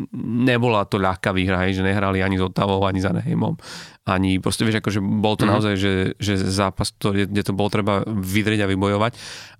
nebola 0.48 0.88
to 0.88 0.96
ľahká 0.96 1.36
výhra, 1.36 1.68
hej, 1.68 1.80
že 1.80 1.86
nehrali 1.86 2.24
ani 2.24 2.40
s 2.40 2.44
Otavou, 2.44 2.80
ani 2.84 3.04
za 3.04 3.12
Nehejmom. 3.12 3.56
Ani 4.06 4.38
proste, 4.38 4.62
vieš, 4.62 4.80
akože 4.80 5.02
bol 5.02 5.34
to 5.34 5.44
mm-hmm. 5.44 5.50
naozaj, 5.50 5.74
že, 5.76 5.94
že 6.16 6.38
zápas, 6.38 6.94
ktorý, 6.94 7.26
kde 7.26 7.42
to 7.42 7.52
bolo 7.52 7.68
treba 7.68 8.06
vydrieť 8.06 8.62
a 8.62 8.70
vybojovať. 8.70 9.12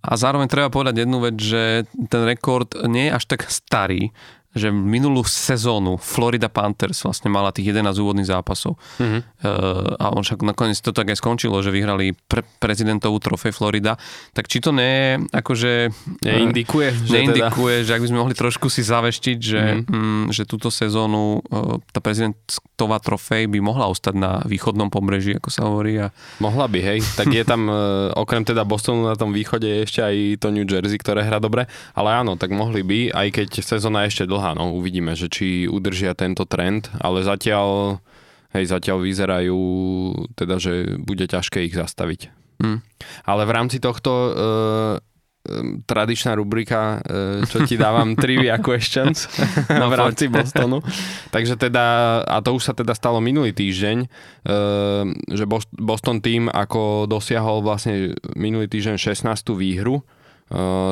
A 0.07 0.15
zároveň 0.15 0.47
treba 0.47 0.71
povedať 0.71 1.03
jednu 1.03 1.19
vec, 1.19 1.35
že 1.35 1.83
ten 2.07 2.23
rekord 2.23 2.71
nie 2.87 3.11
je 3.11 3.17
až 3.17 3.25
tak 3.27 3.51
starý, 3.51 4.15
že 4.57 4.73
minulú 4.73 5.21
sezónu 5.21 6.01
Florida 6.01 6.49
Panthers 6.49 7.05
vlastne 7.05 7.29
mala 7.29 7.53
tých 7.53 7.77
11 7.77 7.93
úvodných 8.01 8.25
zápasov. 8.25 8.81
Mm-hmm. 8.97 9.21
Uh, 9.45 10.01
a 10.01 10.17
on 10.17 10.25
však 10.25 10.41
nakoniec 10.41 10.81
to 10.81 10.97
tak 10.97 11.13
aj 11.13 11.21
skončilo, 11.21 11.61
že 11.61 11.69
vyhrali 11.69 12.17
pre, 12.25 12.41
prezidentovú 12.57 13.21
trofej 13.21 13.53
Florida. 13.53 14.01
Tak 14.33 14.49
či 14.49 14.65
to 14.65 14.73
ne, 14.73 15.21
akože... 15.29 15.93
Neindikuje, 16.25 16.89
uh, 16.89 16.97
že 17.05 17.13
neindikuje, 17.13 17.75
teda... 17.83 17.87
že 17.87 17.91
ak 17.93 18.01
by 18.01 18.09
sme 18.09 18.19
mohli 18.25 18.35
trošku 18.35 18.73
si 18.73 18.81
zaveštiť, 18.81 19.39
že, 19.39 19.63
mm-hmm. 19.85 19.93
um, 19.93 20.25
že 20.33 20.49
túto 20.49 20.73
sezónu 20.73 21.45
uh, 21.45 21.77
tá 21.93 22.01
prezidentová 22.01 22.97
trofej 23.05 23.53
by 23.53 23.61
mohla 23.61 23.93
ostať 23.93 24.15
na 24.17 24.41
východnom 24.49 24.89
pobreží, 24.89 25.37
ako 25.37 25.49
sa 25.53 25.69
hovorí. 25.69 26.01
A... 26.01 26.09
Mohla 26.41 26.65
by, 26.73 26.81
hej. 26.81 26.99
Tak 27.13 27.29
je 27.29 27.45
tam, 27.45 27.69
uh, 27.69 28.09
okrem 28.17 28.41
teda 28.41 28.65
Bostonu 28.65 29.05
na 29.05 29.21
tom 29.21 29.37
východe 29.37 29.69
je 29.69 29.85
ešte 29.85 30.01
aj 30.01 30.17
to 30.41 30.49
New 30.49 30.65
Jersey, 30.65 30.97
ktoré 30.97 31.21
hrá 31.21 31.37
dobre. 31.37 31.69
Ale 31.93 32.17
áno, 32.17 32.41
tak 32.41 32.57
mohli 32.57 32.81
by, 32.81 33.13
aj 33.13 33.29
keď 33.37 33.49
sezóna 33.61 34.09
je 34.09 34.17
ešte 34.17 34.25
dlhá 34.25 34.46
dlhá, 34.47 34.55
no 34.55 34.79
uvidíme, 34.79 35.19
že 35.19 35.27
či 35.27 35.67
udržia 35.67 36.15
tento 36.15 36.47
trend, 36.47 36.87
ale 37.03 37.27
zatiaľ, 37.27 37.99
hej, 38.55 38.71
zatiaľ 38.71 39.03
vyzerajú 39.03 39.61
teda, 40.39 40.63
že 40.63 41.03
bude 41.03 41.27
ťažké 41.27 41.67
ich 41.67 41.75
zastaviť. 41.75 42.31
Hmm. 42.63 42.81
Ale 43.27 43.43
v 43.45 43.53
rámci 43.53 43.83
tohto 43.83 44.11
e, 44.15 44.31
tradičná 45.85 46.39
rubrika, 46.39 47.03
e, 47.03 47.45
čo 47.51 47.67
ti 47.67 47.75
dávam 47.75 48.15
trivia 48.23 48.63
questions 48.63 49.27
no, 49.67 49.91
v 49.91 49.95
rámci 49.99 50.31
Bostonu. 50.31 50.81
Takže 51.35 51.59
teda, 51.59 51.85
a 52.23 52.39
to 52.39 52.55
už 52.55 52.71
sa 52.71 52.73
teda 52.73 52.95
stalo 52.95 53.19
minulý 53.19 53.51
týždeň, 53.51 53.99
e, 53.99 54.09
že 55.35 55.45
Boston 55.75 56.23
tým 56.23 56.47
ako 56.49 57.11
dosiahol 57.11 57.67
vlastne 57.67 58.15
minulý 58.39 58.71
týždeň 58.71 58.97
16. 58.97 59.27
výhru, 59.59 60.07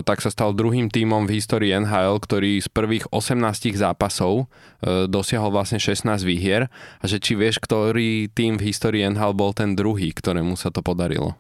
tak 0.03 0.19
sa 0.19 0.35
stal 0.35 0.51
druhým 0.51 0.91
tímom 0.91 1.31
v 1.31 1.39
histórii 1.39 1.71
NHL, 1.71 2.19
ktorý 2.19 2.59
z 2.59 2.67
prvých 2.75 3.07
18 3.15 3.71
zápasov 3.79 4.51
uh, 4.51 5.07
dosiahol 5.07 5.55
vlastne 5.55 5.79
16 5.79 6.27
výhier 6.27 6.67
a 6.99 7.05
že 7.07 7.23
či 7.23 7.39
vieš, 7.39 7.63
ktorý 7.63 8.35
tým 8.35 8.59
v 8.59 8.75
histórii 8.75 9.07
NHL 9.07 9.31
bol 9.31 9.55
ten 9.55 9.79
druhý, 9.79 10.11
ktorému 10.11 10.59
sa 10.59 10.75
to 10.75 10.83
podarilo. 10.83 11.39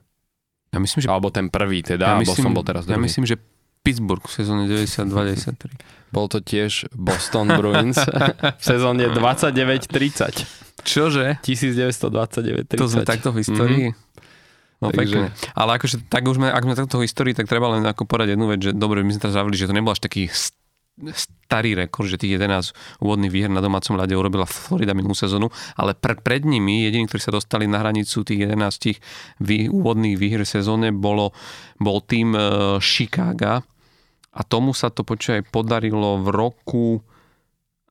Ja 0.70 0.78
myslím, 0.78 1.02
že... 1.02 1.08
Alebo 1.10 1.34
ten 1.34 1.50
prvý 1.50 1.82
teda, 1.82 2.14
ja 2.14 2.22
myslím, 2.22 2.50
som 2.50 2.54
bol 2.54 2.62
teraz 2.62 2.86
druhý. 2.86 2.94
Ja 2.94 3.02
myslím, 3.02 3.26
že 3.26 3.34
Pittsburgh 3.82 4.24
v 4.24 4.32
sezóne 4.32 4.62
92-93. 4.70 5.76
Bol 6.14 6.26
to 6.30 6.38
tiež 6.38 6.88
Boston 6.94 7.50
Bruins 7.50 7.98
v 8.60 8.62
sezóne 8.62 9.10
29-30. 9.10 10.86
Čože? 10.86 11.42
1929-30. 11.42 12.78
To 12.78 12.86
sme 12.86 13.02
takto 13.02 13.34
v 13.34 13.36
histórii? 13.42 13.86
Mm-hmm. 13.90 14.02
No 14.82 14.90
Takže... 14.90 14.98
pekne. 14.98 15.28
Ale 15.54 15.70
akože 15.78 15.96
tak 16.10 16.26
už 16.26 16.36
sme, 16.40 16.48
ak 16.50 16.64
sme 16.64 16.74
takto 16.74 17.02
histórii, 17.02 17.36
tak 17.36 17.46
treba 17.46 17.70
len 17.74 17.84
ako 17.86 18.06
povedať 18.06 18.34
jednu 18.34 18.46
vec, 18.50 18.60
že 18.60 18.70
dobre, 18.74 19.06
my 19.06 19.14
sme 19.14 19.22
teraz 19.22 19.36
zavili, 19.38 19.58
že 19.58 19.70
to 19.70 19.76
nebol 19.76 19.94
až 19.94 20.02
taký 20.02 20.30
starý 20.94 21.74
rekord, 21.74 22.06
že 22.06 22.22
tých 22.22 22.38
11 22.38 23.02
úvodných 23.02 23.32
výher 23.34 23.50
na 23.50 23.58
domácom 23.58 23.98
ľade 23.98 24.14
urobila 24.14 24.46
Florida 24.46 24.94
minulú 24.94 25.18
sezónu, 25.18 25.50
ale 25.74 25.98
pre, 25.98 26.14
pred 26.14 26.46
nimi 26.46 26.86
jediní, 26.86 27.10
ktorí 27.10 27.18
sa 27.18 27.34
dostali 27.34 27.66
na 27.66 27.82
hranicu 27.82 28.22
tých 28.22 28.46
11 28.46 29.42
vý, 29.42 29.66
úvodných 29.66 30.14
výher 30.14 30.46
sezóne, 30.46 30.94
bolo, 30.94 31.34
bol 31.82 31.98
tým 31.98 32.38
uh, 32.38 32.78
Chicago 32.78 33.66
a 34.34 34.40
tomu 34.46 34.70
sa 34.70 34.90
to 34.90 35.02
počuje 35.02 35.42
podarilo 35.42 36.22
v 36.22 36.28
roku 36.30 36.86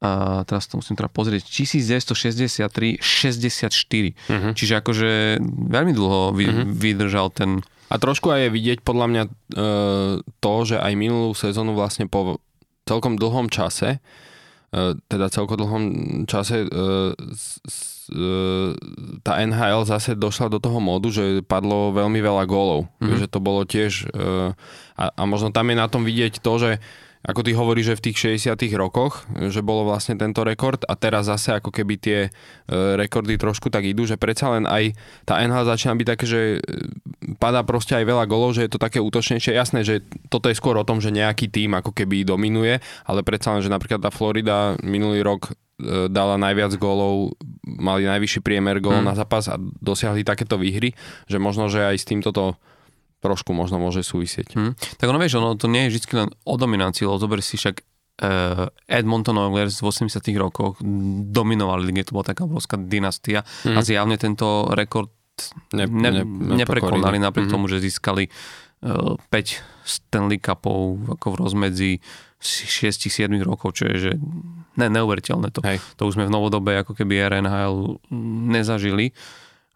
a 0.04 0.44
teraz 0.44 0.68
to 0.68 0.76
musím 0.76 1.00
teda 1.00 1.08
pozrieť, 1.08 1.48
1963-64. 1.48 3.00
Uh-huh. 3.00 4.52
Čiže 4.52 4.74
akože 4.84 5.40
veľmi 5.48 5.94
dlho 5.96 6.36
vy, 6.36 6.46
uh-huh. 6.52 6.68
vydržal 6.76 7.32
ten... 7.32 7.64
A 7.88 7.96
trošku 7.96 8.28
aj 8.28 8.50
je 8.50 8.50
vidieť 8.52 8.84
podľa 8.84 9.08
mňa 9.08 9.24
e, 9.24 9.32
to, 10.44 10.54
že 10.68 10.76
aj 10.76 10.94
minulú 11.00 11.32
sezónu 11.32 11.72
vlastne 11.72 12.12
po 12.12 12.44
celkom 12.84 13.16
dlhom 13.16 13.48
čase, 13.48 14.04
e, 14.76 15.00
teda 15.08 15.32
celkom 15.32 15.56
dlhom 15.56 15.84
čase 16.28 16.68
e, 16.68 16.70
s, 17.32 17.64
e, 18.12 18.76
tá 19.24 19.40
NHL 19.40 19.88
zase 19.88 20.20
došla 20.20 20.52
do 20.52 20.60
toho 20.60 20.84
módu, 20.84 21.16
že 21.16 21.48
padlo 21.48 21.96
veľmi 21.96 22.20
veľa 22.20 22.44
gólov. 22.44 22.92
Uh-huh. 23.00 23.16
Že 23.24 23.28
to 23.32 23.40
bolo 23.40 23.64
tiež... 23.64 24.12
E, 24.12 24.52
a, 25.00 25.04
a 25.16 25.24
možno 25.24 25.56
tam 25.56 25.72
je 25.72 25.80
na 25.80 25.88
tom 25.88 26.04
vidieť 26.04 26.44
to, 26.44 26.54
že 26.60 26.72
ako 27.24 27.40
ty 27.40 27.56
hovoríš, 27.56 27.96
že 27.96 27.98
v 28.00 28.04
tých 28.12 28.18
60 28.52 28.76
rokoch, 28.76 29.24
že 29.48 29.64
bolo 29.64 29.88
vlastne 29.88 30.20
tento 30.20 30.44
rekord 30.44 30.84
a 30.84 31.00
teraz 31.00 31.32
zase 31.32 31.56
ako 31.56 31.72
keby 31.72 31.96
tie 31.96 32.20
e, 32.28 32.30
rekordy 33.00 33.40
trošku 33.40 33.72
tak 33.72 33.88
idú, 33.88 34.04
že 34.04 34.20
predsa 34.20 34.52
len 34.52 34.68
aj 34.68 34.92
tá 35.24 35.40
NHL 35.40 35.64
začína 35.64 35.96
byť 35.96 36.08
také, 36.08 36.26
že 36.28 36.42
e, 36.60 36.84
padá 37.40 37.64
proste 37.64 37.96
aj 37.96 38.04
veľa 38.04 38.28
golov, 38.28 38.60
že 38.60 38.68
je 38.68 38.72
to 38.76 38.80
také 38.80 39.00
útočnejšie. 39.00 39.56
Jasné, 39.56 39.88
že 39.88 40.04
toto 40.28 40.52
je 40.52 40.60
skôr 40.60 40.76
o 40.76 40.84
tom, 40.84 41.00
že 41.00 41.16
nejaký 41.16 41.48
tým 41.48 41.80
ako 41.80 41.96
keby 41.96 42.28
dominuje, 42.28 42.84
ale 43.08 43.24
predsa 43.24 43.56
len, 43.56 43.64
že 43.64 43.72
napríklad 43.72 44.04
tá 44.04 44.12
Florida 44.12 44.76
minulý 44.84 45.24
rok 45.24 45.56
e, 45.80 46.12
dala 46.12 46.36
najviac 46.36 46.76
gólov, 46.76 47.40
mali 47.64 48.04
najvyšší 48.04 48.44
priemer 48.44 48.84
gólov 48.84 49.00
hmm. 49.00 49.10
na 49.10 49.16
zápas 49.16 49.48
a 49.48 49.56
dosiahli 49.80 50.28
takéto 50.28 50.60
výhry, 50.60 50.92
že 51.32 51.40
možno, 51.40 51.72
že 51.72 51.88
aj 51.88 52.04
s 52.04 52.08
týmto 52.08 52.36
to 52.36 52.60
trošku 53.24 53.56
možno 53.56 53.80
môže 53.80 54.04
súvisieť. 54.04 54.60
Hmm. 54.60 54.76
Tak 55.00 55.08
ono 55.08 55.16
vieš, 55.16 55.40
ono 55.40 55.56
to 55.56 55.72
nie 55.72 55.88
je 55.88 55.96
vždy 55.96 56.08
len 56.20 56.30
o 56.44 56.54
dominancii, 56.60 57.08
lebo 57.08 57.16
zober 57.16 57.40
si 57.40 57.56
však 57.56 57.80
uh, 57.80 58.68
Edmonton 58.86 59.40
Oilers 59.40 59.80
v 59.80 59.88
80 59.88 60.20
rokoch 60.36 60.84
dominovali 61.32 61.88
lige, 61.88 62.12
to 62.12 62.20
bola 62.20 62.28
taká 62.28 62.44
obrovská 62.44 62.76
dynastia 62.76 63.48
hmm. 63.64 63.80
a 63.80 63.80
zjavne 63.80 64.20
tento 64.20 64.68
rekord 64.76 65.10
ne, 65.74 65.88
ne, 65.88 66.22
ne, 66.22 66.24
neprekonali 66.62 67.18
napriek 67.18 67.48
hmm. 67.50 67.56
tomu, 67.56 67.66
že 67.72 67.82
získali 67.82 68.28
uh, 68.28 69.16
5 69.32 69.88
Stanley 69.88 70.38
Cupov 70.44 71.00
ako 71.18 71.26
v 71.34 71.36
rozmedzi 71.40 71.92
6-7 72.44 73.32
rokov, 73.40 73.80
čo 73.80 73.88
je 73.88 73.96
že 73.96 74.12
ne, 74.76 74.88
neuveriteľné. 74.92 75.48
To, 75.56 75.64
to 75.96 76.02
už 76.04 76.20
sme 76.20 76.28
v 76.28 76.34
novodobej 76.36 76.84
ako 76.84 76.92
keby 76.92 77.32
RNHL 77.32 78.04
nezažili. 78.52 79.16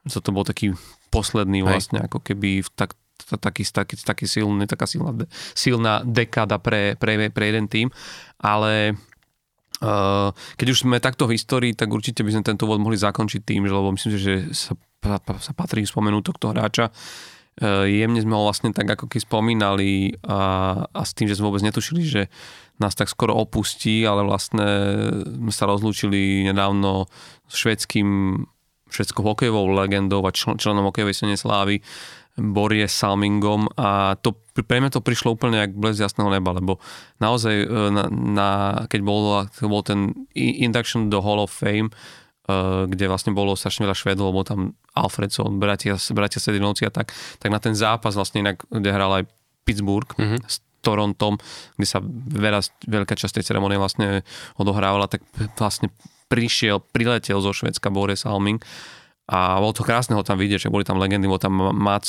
To 0.07 0.31
bol 0.31 0.43
taký 0.43 0.75
posledný 1.07 1.63
vlastne 1.63 2.03
Hej. 2.03 2.11
ako 2.11 2.19
keby 2.23 2.63
v 2.63 2.69
tak, 2.75 2.95
taký, 3.35 3.67
taký, 3.67 3.99
taký 3.99 4.23
silný, 4.23 4.63
taká 4.63 4.87
silná, 4.87 5.11
silná 5.51 5.99
dekáda 6.07 6.55
pre, 6.63 6.95
pre, 6.95 7.27
pre 7.27 7.45
jeden 7.51 7.67
tým, 7.67 7.91
ale 8.39 8.95
uh, 9.83 10.31
keď 10.55 10.67
už 10.71 10.87
sme 10.87 11.03
takto 11.03 11.27
v 11.27 11.35
histórii, 11.35 11.75
tak 11.75 11.91
určite 11.91 12.23
by 12.23 12.31
sme 12.31 12.47
tento 12.47 12.63
vod 12.63 12.79
mohli 12.79 12.95
zakončiť 12.95 13.41
tým, 13.43 13.67
že, 13.67 13.73
lebo 13.75 13.91
myslím 13.91 14.15
že 14.15 14.35
sa, 14.55 14.73
sa 15.43 15.51
patrí 15.51 15.83
spomenúť 15.83 16.23
tohto 16.31 16.55
hráča. 16.55 16.87
Uh, 17.57 17.83
jemne 17.89 18.21
sme 18.21 18.37
ho 18.37 18.47
vlastne 18.47 18.71
tak 18.71 18.87
ako 18.87 19.11
keď 19.11 19.27
spomínali 19.27 20.15
a, 20.23 20.85
a 20.87 21.01
s 21.03 21.11
tým, 21.11 21.27
že 21.27 21.35
sme 21.35 21.51
vôbec 21.51 21.65
netušili, 21.65 22.05
že 22.05 22.31
nás 22.77 22.93
tak 22.93 23.09
skoro 23.09 23.33
opustí, 23.33 24.05
ale 24.05 24.21
vlastne 24.21 24.61
sme 25.25 25.49
sa 25.49 25.65
rozlúčili 25.65 26.45
nedávno 26.45 27.09
s 27.49 27.55
švedským 27.57 28.37
švedskou 28.87 29.23
hokejovou 29.23 29.67
legendou 29.73 30.23
a 30.23 30.31
člen, 30.31 30.55
členom 30.55 30.87
hokejovej 30.87 31.15
sene 31.17 31.35
slávy 31.35 31.83
Borie 32.37 32.85
Salmingom 32.85 33.65
a 33.73 34.13
to, 34.21 34.37
pre 34.53 34.77
mňa 34.77 34.93
to 34.93 35.01
prišlo 35.01 35.33
úplne 35.33 35.57
jak 35.57 35.73
blesk 35.73 36.05
jasného 36.05 36.29
neba, 36.29 36.53
lebo 36.53 36.77
naozaj 37.17 37.55
e, 37.65 37.67
na, 37.89 38.05
na, 38.13 38.49
keď 38.85 39.01
bol, 39.01 39.49
bol 39.49 39.81
ten 39.81 40.13
induction 40.37 41.09
do 41.09 41.17
Hall 41.17 41.41
of 41.41 41.49
Fame, 41.49 41.89
uh, 42.47 42.85
kde 42.85 43.09
vlastne 43.09 43.33
bolo 43.33 43.57
strašne 43.57 43.89
veľa 43.89 43.97
Švedov, 43.97 44.31
bol 44.31 44.45
tam 44.45 44.77
Alfredson, 44.93 45.57
bratia, 45.57 45.97
bratia 46.13 46.39
Sedinovci 46.39 46.87
a 46.87 46.91
tak, 46.93 47.09
tak 47.41 47.49
na 47.49 47.57
ten 47.57 47.73
zápas 47.73 48.13
vlastne 48.13 48.45
inak, 48.45 48.63
kde 48.69 48.89
hral 48.93 49.11
aj 49.21 49.23
Pittsburgh 49.67 50.07
mm-hmm. 50.07 50.45
s 50.47 50.63
Torontom, 50.85 51.35
kde 51.75 51.87
sa 51.89 51.99
veľa, 52.31 52.63
veľká 52.87 53.17
časť 53.17 53.41
tej 53.41 53.51
ceremonie 53.51 53.75
vlastne 53.75 54.23
odohrávala, 54.55 55.11
tak 55.11 55.25
vlastne 55.59 55.91
prišiel, 56.31 56.79
priletel 56.93 57.39
zo 57.43 57.51
Švedska 57.51 57.91
Boris 57.91 58.23
Salming 58.23 58.63
a 59.27 59.59
bolo 59.59 59.75
to 59.75 59.83
krásne 59.83 60.15
ho 60.15 60.23
tam 60.23 60.39
vidieť, 60.39 60.67
že 60.67 60.69
boli 60.71 60.87
tam 60.87 60.95
legendy, 61.03 61.27
bol 61.27 61.39
tam 61.39 61.75
Mats 61.75 62.07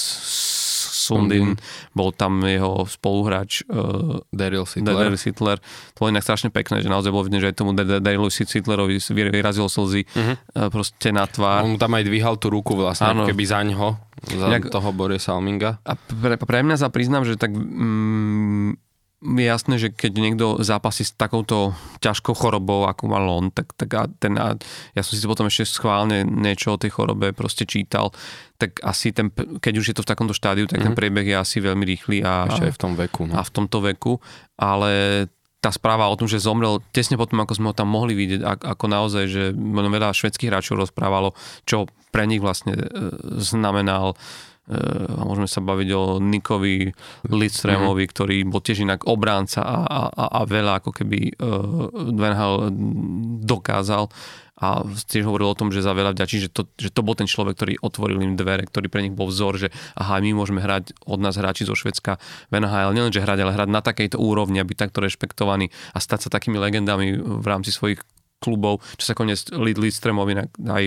Sundin, 1.09 1.57
mm-hmm. 1.57 1.97
bol 1.97 2.15
tam 2.15 2.45
jeho 2.45 2.85
spoluhráč 2.85 3.65
uh, 3.67 4.23
Daryl 4.31 4.69
Sittler. 4.69 4.95
Daryl 4.95 5.19
Sittler. 5.19 5.59
To 5.97 6.05
bolo 6.05 6.15
inak 6.15 6.23
strašne 6.23 6.53
pekné, 6.53 6.85
že 6.85 6.93
naozaj 6.93 7.11
bolo 7.11 7.27
vidieť, 7.27 7.43
že 7.43 7.51
aj 7.51 7.57
tomu 7.57 7.73
Darylu 7.75 8.29
Sittlerovi 8.29 9.01
vyrazil 9.33 9.67
slzy 9.67 10.05
mm-hmm. 10.05 10.37
uh, 10.55 10.69
proste 10.69 11.11
na 11.11 11.25
tvár. 11.25 11.65
On 11.65 11.81
tam 11.81 11.97
aj 11.97 12.05
dvíhal 12.07 12.37
tú 12.37 12.53
ruku 12.53 12.77
vlastne, 12.77 13.11
ano. 13.11 13.25
keby 13.25 13.45
za 13.49 13.65
ňo, 13.65 13.99
za 14.39 14.47
Inak, 14.53 14.71
toho 14.71 14.93
Boris 14.95 15.27
Salminga. 15.27 15.81
A 15.89 15.97
pre, 15.97 16.37
pre 16.39 16.61
mňa 16.63 16.77
sa 16.77 16.89
priznám, 16.93 17.25
že 17.25 17.35
tak 17.35 17.51
mm, 17.51 18.88
je 19.19 19.45
jasné, 19.45 19.75
že 19.83 19.89
keď 19.91 20.13
niekto 20.15 20.47
zápasí 20.63 21.03
s 21.03 21.11
takouto 21.11 21.75
ťažkou 21.99 22.39
chorobou, 22.39 22.87
ako 22.87 23.03
mal 23.11 23.27
on, 23.27 23.51
tak, 23.51 23.75
tak 23.75 23.91
a 23.99 24.07
ten, 24.07 24.39
a 24.39 24.55
ja 24.95 25.03
som 25.03 25.19
si 25.19 25.27
potom 25.27 25.51
ešte 25.51 25.67
schválne 25.67 26.23
niečo 26.23 26.79
o 26.79 26.81
tej 26.81 26.95
chorobe 26.95 27.35
proste 27.35 27.67
čítal, 27.67 28.15
tak 28.63 28.79
asi 28.87 29.11
ten, 29.11 29.35
keď 29.35 29.75
už 29.75 29.87
je 29.91 29.97
to 29.99 30.07
v 30.07 30.11
takomto 30.15 30.35
štádiu, 30.35 30.71
tak 30.71 30.79
mm-hmm. 30.79 30.87
ten 30.87 30.95
mhm. 30.95 31.01
priebeh 31.03 31.27
je 31.35 31.37
asi 31.37 31.59
veľmi 31.59 31.83
rýchly. 31.83 32.23
A, 32.23 32.47
ešte 32.47 32.71
aj 32.71 32.75
v 32.79 32.83
tom 32.83 32.95
veku. 32.95 33.27
No. 33.27 33.35
A 33.39 33.43
v 33.43 33.51
tomto 33.51 33.79
veku, 33.83 34.23
ale 34.55 35.27
tá 35.59 35.75
správa 35.75 36.07
o 36.07 36.15
tom, 36.15 36.31
že 36.31 36.39
zomrel 36.39 36.79
tesne 36.95 37.19
potom, 37.19 37.43
ako 37.43 37.59
sme 37.59 37.67
ho 37.71 37.75
tam 37.75 37.91
mohli 37.91 38.15
vidieť, 38.15 38.47
ako 38.47 38.85
naozaj, 38.87 39.25
že 39.27 39.43
veľa 39.59 40.15
švedských 40.15 40.55
hráčov 40.55 40.79
rozprávalo, 40.79 41.35
čo 41.67 41.91
pre 42.15 42.31
nich 42.31 42.39
vlastne 42.39 42.79
e, 42.79 42.87
znamenal 43.43 44.15
a 44.69 45.23
môžeme 45.25 45.49
sa 45.49 45.65
baviť 45.65 45.89
o 45.97 46.03
Nikovi 46.21 46.93
Lidstremovi, 47.25 48.05
mm-hmm. 48.05 48.15
ktorý 48.15 48.37
bol 48.45 48.61
tiež 48.61 48.85
inak 48.85 49.09
obránca 49.09 49.65
a, 49.65 49.79
a, 49.89 50.01
a 50.13 50.41
veľa 50.45 50.85
ako 50.85 50.91
keby 50.93 51.41
uh, 51.41 52.69
dokázal 53.49 54.13
a 54.59 54.83
tiež 54.85 55.23
hovoril 55.23 55.55
o 55.55 55.59
tom, 55.59 55.71
že 55.71 55.87
za 55.87 55.95
veľa 55.95 56.19
vďačí, 56.19 56.37
že 56.43 56.51
to, 56.51 56.67
že 56.75 56.91
to 56.91 57.07
bol 57.07 57.15
ten 57.15 57.31
človek, 57.31 57.55
ktorý 57.55 57.73
otvoril 57.79 58.19
im 58.27 58.35
dvere, 58.35 58.67
ktorý 58.67 58.91
pre 58.91 59.07
nich 59.07 59.15
bol 59.15 59.31
vzor, 59.31 59.55
že 59.55 59.69
aha, 59.95 60.19
my 60.19 60.35
môžeme 60.35 60.59
hrať 60.59 60.99
od 61.07 61.23
nás 61.23 61.39
hráči 61.39 61.63
zo 61.63 61.79
Švedska 61.79 62.19
v 62.51 62.59
NHL, 62.59 62.91
nielen, 62.91 63.15
že 63.15 63.23
hrať, 63.23 63.39
ale 63.39 63.55
hrať 63.55 63.71
na 63.71 63.81
takejto 63.81 64.19
úrovni, 64.19 64.59
aby 64.59 64.75
takto 64.75 64.99
rešpektovaní 64.99 65.71
a 65.95 66.03
stať 66.03 66.27
sa 66.27 66.35
takými 66.35 66.59
legendami 66.59 67.15
v 67.15 67.47
rámci 67.47 67.71
svojich 67.71 68.03
klubov, 68.43 68.83
čo 68.99 69.07
sa 69.07 69.15
konec 69.15 69.47
Lidstremovi 69.55 70.51
aj 70.67 70.85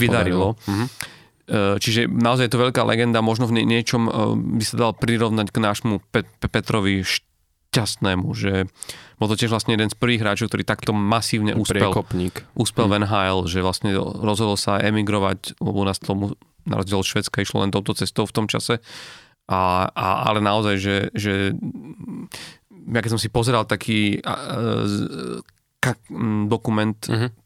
vydarilo. 0.00 0.56
Mm-hmm. 0.64 1.19
E, 1.50 1.82
čiže 1.82 2.06
naozaj 2.06 2.46
je 2.46 2.52
to 2.54 2.62
veľká 2.62 2.86
legenda, 2.86 3.18
možno 3.18 3.50
v 3.50 3.66
niečom 3.66 4.06
e, 4.06 4.10
by 4.58 4.64
sa 4.64 4.76
dal 4.78 4.92
prirovnať 4.94 5.50
k 5.50 5.58
nášmu 5.58 5.98
Pet- 6.14 6.30
Petrovi 6.46 7.02
šťastnému, 7.02 8.30
že 8.38 8.70
bol 9.18 9.26
to 9.26 9.34
tiež 9.34 9.50
vlastne 9.50 9.74
jeden 9.74 9.90
z 9.90 9.98
prvých 9.98 10.22
hráčov, 10.22 10.46
ktorý 10.46 10.62
takto 10.62 10.94
masívne 10.94 11.58
úspel, 11.58 11.90
Priekopník. 11.90 12.46
úspel 12.54 12.86
v 12.86 12.94
mhm. 12.94 13.00
NHL, 13.02 13.38
že 13.50 13.58
vlastne 13.66 13.90
rozhodol 13.98 14.54
sa 14.54 14.78
emigrovať, 14.78 15.58
lebo 15.58 15.82
nás 15.82 15.98
tomu 15.98 16.38
na 16.62 16.78
rozdiel 16.78 17.02
od 17.02 17.08
Švedska 17.08 17.42
išlo 17.42 17.66
len 17.66 17.74
touto 17.74 17.96
cestou 17.96 18.28
v 18.28 18.36
tom 18.36 18.46
čase 18.46 18.84
A, 19.48 19.90
a, 19.90 20.06
ale 20.28 20.44
naozaj, 20.44 20.76
že, 20.76 20.96
že 21.16 21.56
ja 22.70 23.00
keď 23.00 23.10
som 23.16 23.22
si 23.22 23.32
pozeral 23.32 23.64
taký 23.66 24.22
a, 24.22 24.30
a, 24.30 24.38
ka, 25.80 25.98
dokument 26.46 27.00
uh-huh 27.08 27.39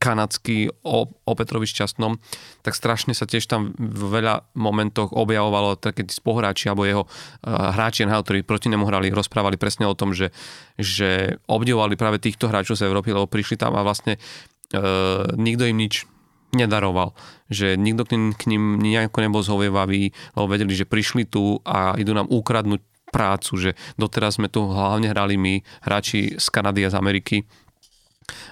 kanadský 0.00 0.72
o, 0.80 1.04
o 1.12 1.32
Petrovi 1.36 1.68
Šťastnom, 1.68 2.16
tak 2.64 2.72
strašne 2.72 3.12
sa 3.12 3.28
tiež 3.28 3.44
tam 3.44 3.76
v 3.76 4.02
veľa 4.08 4.48
momentoch 4.56 5.12
objavovalo 5.12 5.76
tí 5.76 6.08
spohráči 6.08 6.72
alebo 6.72 6.88
jeho 6.88 7.04
uh, 7.04 7.76
hráči 7.76 8.08
NHL, 8.08 8.24
ktorí 8.24 8.40
proti 8.42 8.72
nemu 8.72 8.88
hrali, 8.88 9.12
rozprávali 9.12 9.60
presne 9.60 9.84
o 9.84 9.94
tom, 9.94 10.16
že, 10.16 10.32
že 10.80 11.36
obdivovali 11.44 12.00
práve 12.00 12.16
týchto 12.16 12.48
hráčov 12.48 12.80
z 12.80 12.88
Európy, 12.88 13.12
lebo 13.12 13.28
prišli 13.28 13.60
tam 13.60 13.76
a 13.76 13.84
vlastne 13.84 14.16
uh, 14.16 15.28
nikto 15.36 15.68
im 15.68 15.76
nič 15.76 16.08
nedaroval. 16.56 17.14
Že 17.52 17.76
nikto 17.78 18.08
k 18.08 18.10
ním, 18.16 18.24
k 18.34 18.42
ním 18.50 18.62
nejako 18.80 19.18
nebol 19.20 19.42
zhovievavý, 19.44 20.10
lebo 20.34 20.46
vedeli, 20.48 20.72
že 20.74 20.88
prišli 20.88 21.28
tu 21.28 21.60
a 21.62 21.94
idú 22.00 22.16
nám 22.16 22.26
ukradnúť 22.26 22.82
prácu, 23.10 23.52
že 23.58 23.70
doteraz 23.98 24.38
sme 24.38 24.46
tu 24.46 24.64
hlavne 24.70 25.10
hrali 25.10 25.34
my, 25.34 25.54
hráči 25.82 26.38
z 26.38 26.46
Kanady 26.48 26.86
a 26.86 26.94
z 26.94 26.96
Ameriky, 26.96 27.36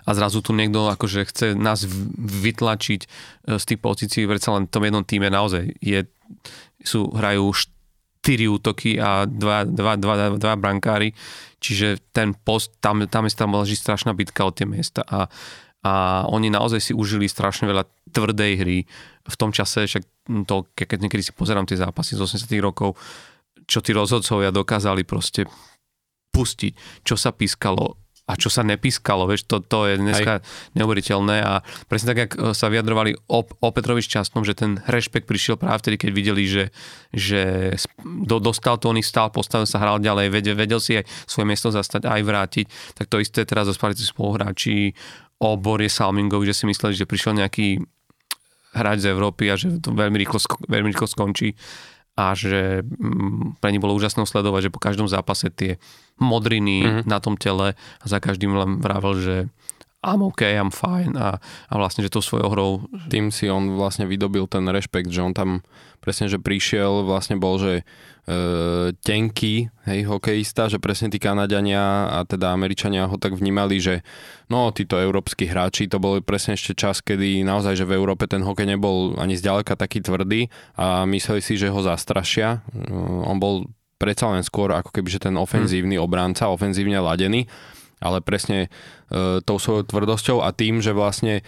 a 0.06 0.11
zrazu 0.14 0.44
tu 0.44 0.54
niekto 0.54 0.88
akože 0.92 1.28
chce 1.28 1.47
nás 1.58 1.85
vytlačiť 2.18 3.00
e, 3.04 3.08
z 3.58 3.64
tých 3.64 3.80
pozícií, 3.80 4.28
predsa 4.28 4.54
len 4.54 4.66
v 4.66 4.73
tom 4.73 4.85
jednom 4.85 5.04
týme 5.04 5.28
naozaj 5.28 5.75
je, 5.80 6.06
sú, 6.82 7.11
hrajú 7.12 7.52
štyri 7.54 8.50
útoky 8.50 8.99
a 9.00 9.25
dva, 9.25 9.64
dva, 9.64 9.94
dva, 9.97 10.14
dva, 10.16 10.28
dva 10.37 10.54
brankári, 10.58 11.14
čiže 11.62 12.02
ten 12.12 12.35
post, 12.35 12.76
tam, 12.82 13.06
tam 13.06 13.25
je 13.25 13.32
tam 13.32 13.54
leží 13.56 13.78
strašná 13.78 14.12
bitka 14.12 14.44
o 14.44 14.52
tie 14.52 14.66
miesta. 14.66 15.00
A, 15.06 15.30
a 15.87 15.92
oni 16.28 16.50
naozaj 16.50 16.90
si 16.90 16.92
užili 16.92 17.30
strašne 17.30 17.70
veľa 17.70 17.87
tvrdej 18.11 18.52
hry. 18.58 18.78
V 19.28 19.37
tom 19.38 19.54
čase, 19.54 19.87
však 19.87 20.02
to, 20.44 20.66
keď 20.75 20.99
niekedy 21.00 21.23
si 21.25 21.32
pozerám 21.32 21.64
tie 21.64 21.78
zápasy 21.78 22.18
z 22.18 22.25
80 22.26 22.50
rokov, 22.61 22.99
čo 23.68 23.85
tí 23.85 23.92
rozhodcovia 23.92 24.52
dokázali 24.52 25.04
proste 25.04 25.44
pustiť, 26.32 27.04
čo 27.04 27.14
sa 27.16 27.32
pískalo, 27.32 27.97
a 28.28 28.37
čo 28.37 28.52
sa 28.52 28.61
nepískalo, 28.61 29.25
vieš, 29.25 29.49
to, 29.49 29.64
to 29.64 29.88
je 29.88 29.97
dneska 29.97 30.32
Aj. 30.38 30.44
neuveriteľné. 30.76 31.37
A 31.40 31.64
presne 31.88 32.12
tak, 32.12 32.18
jak 32.28 32.32
e, 32.37 32.52
sa 32.52 32.68
vyjadrovali 32.68 33.16
o, 33.25 33.40
o 33.40 33.68
Petrovi 33.73 34.04
Šťastnom, 34.04 34.44
že 34.44 34.52
ten 34.52 34.85
rešpekt 34.85 35.25
prišiel 35.25 35.56
práve 35.56 35.80
vtedy, 35.80 35.97
keď 35.97 36.11
videli, 36.12 36.44
že, 36.44 36.64
že 37.16 37.73
do, 38.04 38.37
dostal 38.37 38.76
to, 38.76 38.92
on 38.92 39.00
stál, 39.00 39.32
postavil 39.32 39.64
sa, 39.64 39.80
hral 39.80 40.04
ďalej, 40.04 40.28
vedel, 40.28 40.54
vedel 40.61 40.76
si 40.76 41.00
aj 41.00 41.08
svoje 41.25 41.49
miesto 41.49 41.73
zastať, 41.73 42.04
aj 42.04 42.20
vrátiť, 42.20 42.66
tak 43.00 43.08
to 43.08 43.16
isté 43.16 43.49
teraz 43.49 43.64
zospali 43.64 43.97
spoluhráči. 43.97 44.92
O 45.38 45.54
Borie 45.54 45.87
Salmingovi, 45.87 46.50
že 46.50 46.62
si 46.62 46.64
mysleli, 46.66 46.99
že 46.99 47.06
prišiel 47.06 47.38
nejaký 47.38 47.78
hráč 48.75 49.06
z 49.06 49.14
Európy 49.14 49.49
a 49.49 49.54
že 49.54 49.78
to 49.78 49.94
veľmi 49.94 50.18
rýchlo, 50.18 50.42
veľmi 50.66 50.90
rýchlo 50.90 51.06
skončí 51.06 51.54
a 52.18 52.34
že 52.34 52.82
mm, 52.82 53.62
pre 53.62 53.70
nich 53.70 53.78
bolo 53.78 53.94
úžasné 53.94 54.26
sledovať, 54.26 54.66
že 54.66 54.75
po 54.75 54.82
každom 54.82 55.06
zápase 55.06 55.54
tie 55.54 55.78
modriny 56.18 56.82
mm-hmm. 56.82 57.04
na 57.06 57.22
tom 57.22 57.38
tele 57.38 57.78
a 57.78 58.04
za 58.04 58.18
každým 58.18 58.58
len 58.58 58.82
vravel, 58.82 59.14
že 59.22 59.37
I'm 60.02 60.22
OK, 60.22 60.42
I'm 60.42 60.75
fine 60.75 61.14
a, 61.18 61.38
a 61.42 61.75
vlastne, 61.75 62.06
že 62.06 62.14
tou 62.14 62.22
svojou 62.22 62.54
hrou... 62.54 62.70
Tým 63.10 63.34
si 63.34 63.50
on 63.50 63.75
vlastne 63.75 64.06
vydobil 64.06 64.46
ten 64.46 64.62
rešpekt, 64.66 65.10
že 65.10 65.22
on 65.26 65.34
tam 65.34 65.50
presne, 65.98 66.30
že 66.30 66.38
prišiel, 66.38 67.02
vlastne 67.02 67.34
bol, 67.34 67.58
že 67.58 67.82
tenký, 69.00 69.73
hej, 69.88 70.00
hokejista, 70.04 70.68
že 70.68 70.76
presne 70.76 71.08
tí 71.08 71.16
Kanadiania 71.16 72.12
a 72.12 72.28
teda 72.28 72.52
Američania 72.52 73.08
ho 73.08 73.16
tak 73.16 73.32
vnímali, 73.32 73.80
že 73.80 74.04
no, 74.52 74.68
títo 74.68 75.00
európsky 75.00 75.49
hráči, 75.49 75.88
to 75.88 75.97
bol 75.97 76.20
presne 76.20 76.52
ešte 76.52 76.76
čas, 76.76 77.00
kedy 77.00 77.40
naozaj, 77.40 77.80
že 77.80 77.88
v 77.88 77.97
Európe 77.97 78.28
ten 78.28 78.44
hokej 78.44 78.68
nebol 78.68 79.16
ani 79.16 79.32
zďaleka 79.32 79.80
taký 79.80 80.04
tvrdý 80.04 80.52
a 80.76 81.08
mysleli 81.08 81.40
si, 81.40 81.56
že 81.56 81.73
ho 81.73 81.80
zastrašia. 81.80 82.61
E, 82.68 82.92
on 83.25 83.40
bol 83.40 83.64
predsa 83.97 84.28
len 84.28 84.44
skôr 84.44 84.76
ako 84.76 84.92
keby, 84.92 85.08
že 85.08 85.25
ten 85.25 85.35
ofenzívny 85.40 85.97
obránca, 85.97 86.52
ofenzívne 86.52 87.00
ladený 87.00 87.49
ale 87.99 88.23
presne 88.23 88.70
tou 89.45 89.57
svojou 89.57 89.88
tvrdosťou 89.88 90.45
a 90.45 90.53
tým, 90.53 90.85
že 90.85 90.93
vlastne 90.93 91.41
e, 91.41 91.43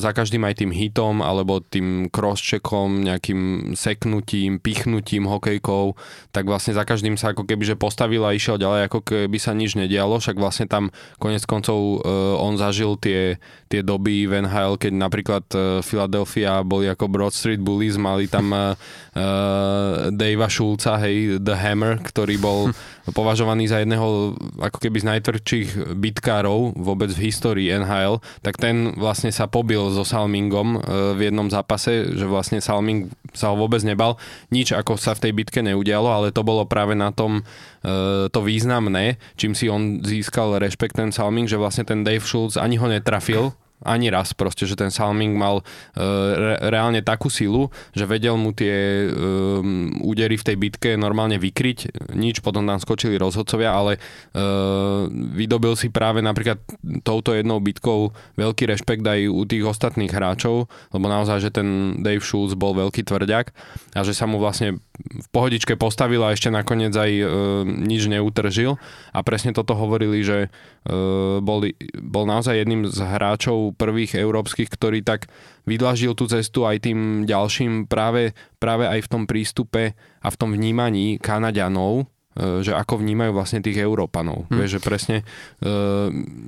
za 0.00 0.10
každým 0.16 0.40
aj 0.48 0.64
tým 0.64 0.72
hitom 0.72 1.20
alebo 1.20 1.60
tým 1.60 2.08
crosscheckom, 2.08 3.04
nejakým 3.04 3.72
seknutím, 3.76 4.56
pichnutím 4.56 5.28
hokejkou, 5.28 5.92
tak 6.32 6.48
vlastne 6.48 6.72
za 6.72 6.88
každým 6.88 7.20
sa 7.20 7.36
ako 7.36 7.44
keby 7.44 7.68
že 7.68 7.76
postavil 7.76 8.24
a 8.24 8.32
išiel 8.32 8.56
ďalej, 8.56 8.88
ako 8.88 9.00
keby 9.04 9.36
sa 9.36 9.52
nič 9.52 9.76
nedialo, 9.76 10.16
však 10.16 10.40
vlastne 10.40 10.64
tam 10.64 10.88
konec 11.20 11.44
koncov 11.44 12.00
e, 12.00 12.08
on 12.40 12.56
zažil 12.56 12.96
tie, 12.96 13.36
tie 13.68 13.84
doby 13.84 14.24
v 14.24 14.48
NHL, 14.48 14.80
keď 14.80 14.92
napríklad 14.96 15.44
e, 15.52 15.84
Philadelphia 15.84 16.64
boli 16.64 16.88
ako 16.88 17.12
Broad 17.12 17.36
Street 17.36 17.60
Bullies, 17.60 18.00
mali 18.00 18.24
tam 18.24 18.56
e, 18.56 18.72
e 19.20 19.26
Davea 20.16 20.48
Schulza, 20.48 20.96
hej, 20.96 21.36
The 21.44 21.56
Hammer, 21.60 22.00
ktorý 22.00 22.40
bol 22.40 22.72
považovaný 23.18 23.68
za 23.68 23.84
jedného 23.84 24.32
ako 24.64 24.78
keby 24.80 24.96
z 25.02 25.08
najtvrdších 25.16 25.68
bitkárov 25.98 26.69
vôbec 26.76 27.10
v 27.10 27.30
histórii 27.30 27.72
NHL, 27.72 28.18
tak 28.40 28.58
ten 28.58 28.94
vlastne 28.98 29.30
sa 29.30 29.46
pobil 29.46 29.80
so 29.90 30.06
Salmingom 30.06 30.76
e, 30.76 30.78
v 31.16 31.20
jednom 31.30 31.46
zápase, 31.48 32.14
že 32.14 32.26
vlastne 32.26 32.58
Salming 32.62 33.10
sa 33.34 33.52
ho 33.52 33.56
vôbec 33.56 33.82
nebal. 33.86 34.18
Nič 34.50 34.74
ako 34.74 34.98
sa 34.98 35.14
v 35.14 35.28
tej 35.28 35.32
bitke 35.36 35.60
neudialo, 35.62 36.08
ale 36.10 36.28
to 36.34 36.42
bolo 36.42 36.66
práve 36.66 36.98
na 36.98 37.14
tom 37.14 37.40
e, 37.40 38.30
to 38.30 38.40
významné, 38.42 39.20
čím 39.38 39.54
si 39.54 39.70
on 39.70 40.02
získal 40.02 40.58
rešpekt 40.58 40.98
ten 40.98 41.10
Salming, 41.14 41.46
že 41.46 41.60
vlastne 41.60 41.86
ten 41.86 42.02
Dave 42.02 42.24
Schultz 42.24 42.58
ani 42.58 42.78
ho 42.80 42.86
netrafil, 42.90 43.54
ani 43.84 44.12
raz 44.12 44.36
proste, 44.36 44.68
že 44.68 44.76
ten 44.76 44.92
Salming 44.92 45.36
mal 45.36 45.60
uh, 45.60 45.64
re, 46.36 46.56
reálne 46.68 47.00
takú 47.00 47.32
silu, 47.32 47.72
že 47.96 48.04
vedel 48.04 48.36
mu 48.36 48.52
tie 48.52 49.08
um, 49.08 49.92
údery 50.04 50.36
v 50.36 50.46
tej 50.46 50.56
bitke 50.56 50.90
normálne 51.00 51.40
vykryť, 51.40 52.12
nič, 52.12 52.44
potom 52.44 52.68
tam 52.68 52.76
skočili 52.76 53.16
rozhodcovia, 53.16 53.72
ale 53.72 53.96
uh, 53.96 55.08
vydobil 55.10 55.74
si 55.74 55.88
práve 55.88 56.20
napríklad 56.20 56.60
touto 57.04 57.32
jednou 57.32 57.58
bitkou 57.60 58.12
veľký 58.36 58.68
rešpekt 58.68 59.04
aj 59.04 59.20
u 59.32 59.42
tých 59.48 59.64
ostatných 59.64 60.12
hráčov, 60.12 60.68
lebo 60.92 61.06
naozaj, 61.08 61.40
že 61.40 61.50
ten 61.50 62.00
Dave 62.04 62.24
Schultz 62.24 62.56
bol 62.56 62.76
veľký 62.76 63.04
tvrďak 63.06 63.52
a 63.96 64.00
že 64.04 64.12
sa 64.12 64.28
mu 64.28 64.36
vlastne 64.36 64.78
v 65.00 65.28
pohodičke 65.32 65.80
postavil 65.80 66.20
a 66.20 66.36
ešte 66.36 66.52
nakoniec 66.52 66.92
aj 66.92 67.10
uh, 67.20 67.28
nič 67.64 68.06
neutržil. 68.06 68.76
A 69.16 69.18
presne 69.24 69.56
toto 69.56 69.72
hovorili, 69.72 70.20
že 70.20 70.52
uh, 70.86 71.40
bol, 71.40 71.64
bol 72.04 72.24
naozaj 72.28 72.60
jedným 72.60 72.84
z 72.84 73.00
hráčov 73.00 73.69
prvých 73.72 74.18
európskych, 74.18 74.68
ktorý 74.70 75.02
tak 75.04 75.30
vydlažil 75.64 76.16
tú 76.16 76.26
cestu 76.26 76.66
aj 76.66 76.84
tým 76.84 77.24
ďalším 77.24 77.86
práve, 77.86 78.32
práve 78.58 78.88
aj 78.88 79.06
v 79.06 79.10
tom 79.10 79.22
prístupe 79.24 79.94
a 80.20 80.28
v 80.28 80.38
tom 80.38 80.50
vnímaní 80.52 81.18
Kanaďanov, 81.22 82.04
e, 82.36 82.64
že 82.64 82.72
ako 82.74 83.00
vnímajú 83.00 83.32
vlastne 83.34 83.62
tých 83.62 83.80
Európanov. 83.80 84.48
Hmm. 84.48 84.58
Vieš, 84.60 84.78
že 84.78 84.80
presne, 84.80 85.16
e, 85.60 85.74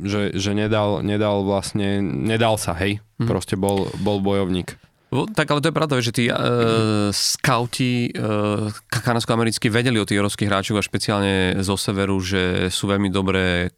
že, 0.04 0.35
že 0.35 0.50
nedal, 0.52 1.04
nedal 1.04 1.46
vlastne, 1.46 2.02
nedal 2.02 2.56
sa, 2.56 2.74
hej, 2.78 3.02
hmm. 3.20 3.28
proste 3.28 3.54
bol, 3.58 3.90
bol 4.00 4.18
bojovník. 4.20 4.78
Tak 5.12 5.44
ale 5.52 5.61
to 5.61 5.68
je 5.68 5.76
pravda, 5.76 6.00
že 6.00 6.16
tí 6.16 6.32
uh, 6.32 7.12
skauti 7.12 8.08
uh, 8.16 8.72
kanadsko-americkí 8.88 9.68
vedeli 9.68 10.00
o 10.00 10.08
tých 10.08 10.16
európskych 10.16 10.48
hráčoch 10.48 10.80
a 10.80 10.88
špeciálne 10.88 11.61
zo 11.61 11.76
severu, 11.76 12.16
že 12.16 12.72
sú 12.72 12.88
veľmi 12.88 13.12
dobré 13.12 13.76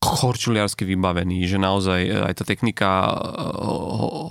chorčuliarsky 0.00 0.88
vybavený, 0.88 1.44
že 1.44 1.60
naozaj 1.60 2.00
e, 2.08 2.10
aj 2.32 2.34
tá 2.40 2.44
technika 2.48 2.88
e, 3.04 3.20
ho, 3.60 3.76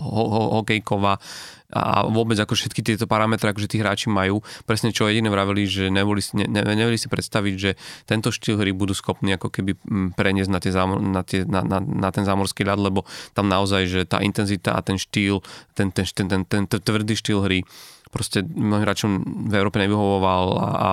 ho, 0.01 0.23
ho, 0.25 0.43
hokejková 0.59 1.21
a 1.69 2.01
vôbec 2.09 2.33
ako 2.33 2.57
všetky 2.57 2.81
tieto 2.81 3.05
parametre, 3.05 3.45
akože 3.53 3.69
tí 3.69 3.77
hráči 3.77 4.09
majú, 4.09 4.41
presne 4.65 4.89
čo 4.89 5.05
jediné 5.05 5.29
vraveli, 5.29 5.69
že 5.69 5.93
neboli, 5.93 6.25
ne, 6.33 6.49
ne, 6.49 6.65
neveli 6.65 6.97
si 6.97 7.05
predstaviť, 7.05 7.53
že 7.53 7.77
tento 8.09 8.33
štýl 8.33 8.57
hry 8.57 8.73
budú 8.73 8.97
schopní 8.97 9.37
ako 9.37 9.53
keby 9.53 9.77
preniesť 10.17 10.49
na, 10.49 10.57
tie 10.57 10.73
zámor, 10.73 10.97
na, 10.97 11.21
tie, 11.21 11.45
na, 11.45 11.61
na, 11.61 11.77
na 11.77 12.09
ten 12.09 12.25
zámorský 12.25 12.65
ľad, 12.65 12.81
lebo 12.81 13.05
tam 13.37 13.45
naozaj, 13.45 13.85
že 13.85 14.01
tá 14.09 14.17
intenzita 14.25 14.73
a 14.73 14.81
ten 14.81 14.97
štýl, 14.97 15.45
ten, 15.77 15.93
ten, 15.93 16.09
ten, 16.09 16.25
ten, 16.49 16.65
ten 16.65 16.81
tvrdý 16.81 17.13
štýl 17.13 17.45
hry 17.45 17.61
proste 18.09 18.41
mnohým 18.41 18.85
hráčom 18.85 19.11
v 19.49 19.53
Európe 19.53 19.77
nevyhovoval 19.77 20.45
a, 20.57 20.91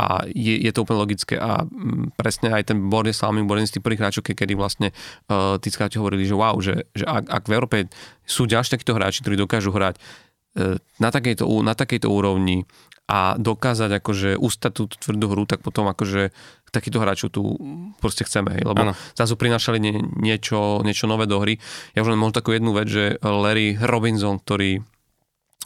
a 0.00 0.06
je, 0.32 0.56
je 0.64 0.70
to 0.72 0.82
úplne 0.88 1.00
logické 1.04 1.36
a 1.36 1.64
mm, 1.64 2.16
presne 2.16 2.48
aj 2.56 2.72
ten 2.72 2.88
Borne 2.88 3.12
Salming 3.12 3.44
jeden 3.44 3.68
z 3.68 3.78
tých 3.78 3.84
prvých 3.84 4.00
hráčov, 4.00 4.24
kedy 4.24 4.56
vlastne 4.56 4.88
uh, 5.28 5.60
tí 5.60 5.68
skáči 5.68 6.00
hovorili, 6.00 6.24
že 6.24 6.34
wow, 6.34 6.56
že, 6.64 6.88
že 6.96 7.04
ak, 7.04 7.28
ak 7.28 7.44
v 7.44 7.54
Európe 7.54 7.76
sú 8.24 8.48
ďalší 8.48 8.80
takíto 8.80 8.96
hráči, 8.96 9.20
ktorí 9.20 9.36
dokážu 9.36 9.68
hrať 9.76 10.00
uh, 10.00 10.80
na 10.96 11.12
takejto, 11.12 11.44
na 11.60 11.76
takejto 11.76 12.08
úrovni 12.08 12.64
a 13.08 13.40
dokázať 13.40 14.04
akože 14.04 14.30
ustať 14.36 14.72
tú 14.72 14.84
tvrdú 14.88 15.32
hru, 15.32 15.48
tak 15.48 15.64
potom 15.64 15.88
akože 15.88 16.28
takýchto 16.68 17.00
hráčov 17.00 17.28
tu 17.32 17.56
proste 18.04 18.28
chceme, 18.28 18.60
hej, 18.60 18.64
lebo 18.68 18.84
ano. 18.84 18.92
zrazu 19.16 19.40
prinašali 19.40 19.80
nie, 19.80 19.96
niečo, 20.20 20.84
niečo 20.84 21.08
nové 21.08 21.24
do 21.24 21.40
hry. 21.40 21.56
Ja 21.96 22.04
už 22.04 22.12
len 22.12 22.20
možno 22.20 22.36
takú 22.36 22.52
jednu 22.52 22.76
vec, 22.76 22.88
že 22.92 23.16
Larry 23.24 23.80
Robinson, 23.80 24.36
ktorý 24.36 24.84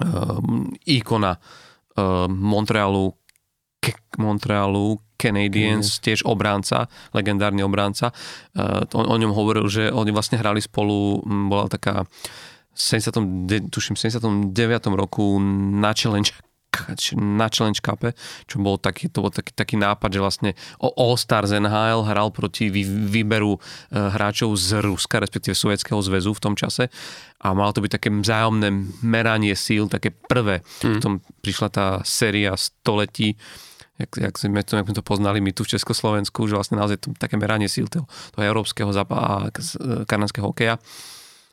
um, 0.00 0.72
ikona 0.88 1.36
um, 1.96 2.32
Montrealu, 2.32 3.12
Ke- 3.82 4.16
Montrealu 4.16 4.96
Canadiens, 5.18 5.98
mm. 5.98 6.00
tiež 6.02 6.20
obránca, 6.24 6.88
legendárny 7.12 7.62
obránca. 7.62 8.10
Uh, 8.56 8.82
on, 8.96 9.06
o 9.06 9.16
ňom 9.18 9.32
hovoril, 9.36 9.66
že 9.68 9.92
oni 9.92 10.10
vlastne 10.10 10.40
hrali 10.40 10.62
spolu, 10.62 11.20
bola 11.26 11.68
taká 11.68 12.08
70, 12.74 13.68
tuším, 13.68 13.96
79. 13.96 14.52
roku 14.96 15.36
na 15.76 15.92
Challenge 15.92 16.32
na 17.18 17.46
Challenge 17.52 17.80
Cup, 17.80 18.16
čo 18.48 18.56
bol 18.58 18.80
taký, 18.80 19.12
to 19.12 19.24
bol 19.24 19.32
taký, 19.32 19.52
taký 19.52 19.76
nápad, 19.76 20.10
že 20.12 20.20
vlastne 20.20 20.50
All 20.80 21.16
Stars 21.20 21.52
NHL 21.52 22.08
hral 22.08 22.32
proti 22.32 22.72
výberu 22.72 23.60
hráčov 23.92 24.56
z 24.56 24.80
Ruska, 24.80 25.20
respektíve 25.20 25.52
Sovietskeho 25.52 26.00
zväzu 26.00 26.32
v 26.32 26.42
tom 26.42 26.54
čase 26.56 26.88
a 27.42 27.46
malo 27.52 27.74
to 27.74 27.82
byť 27.82 27.92
také 27.98 28.08
vzájomné 28.08 28.68
meranie 29.02 29.52
síl, 29.58 29.90
také 29.90 30.14
prvé. 30.14 30.62
Mm. 30.86 30.98
Potom 30.98 31.12
prišla 31.42 31.68
tá 31.68 31.86
séria 32.06 32.54
století 32.54 33.34
jak, 33.98 34.10
jak, 34.16 34.34
sme 34.38 34.62
to, 34.64 34.80
jak 34.80 34.86
sme 34.88 34.96
to 34.96 35.04
poznali 35.04 35.38
my 35.38 35.52
tu 35.54 35.62
v 35.62 35.78
Československu, 35.78 36.48
že 36.48 36.56
vlastne 36.58 36.80
naozaj 36.80 36.98
to, 37.02 37.08
také 37.14 37.38
meranie 37.38 37.70
síl 37.70 37.86
toho, 37.86 38.08
toho 38.34 38.42
európskeho 38.42 38.90
a 38.90 39.52
kanadského 40.08 40.48
hokeja. 40.48 40.80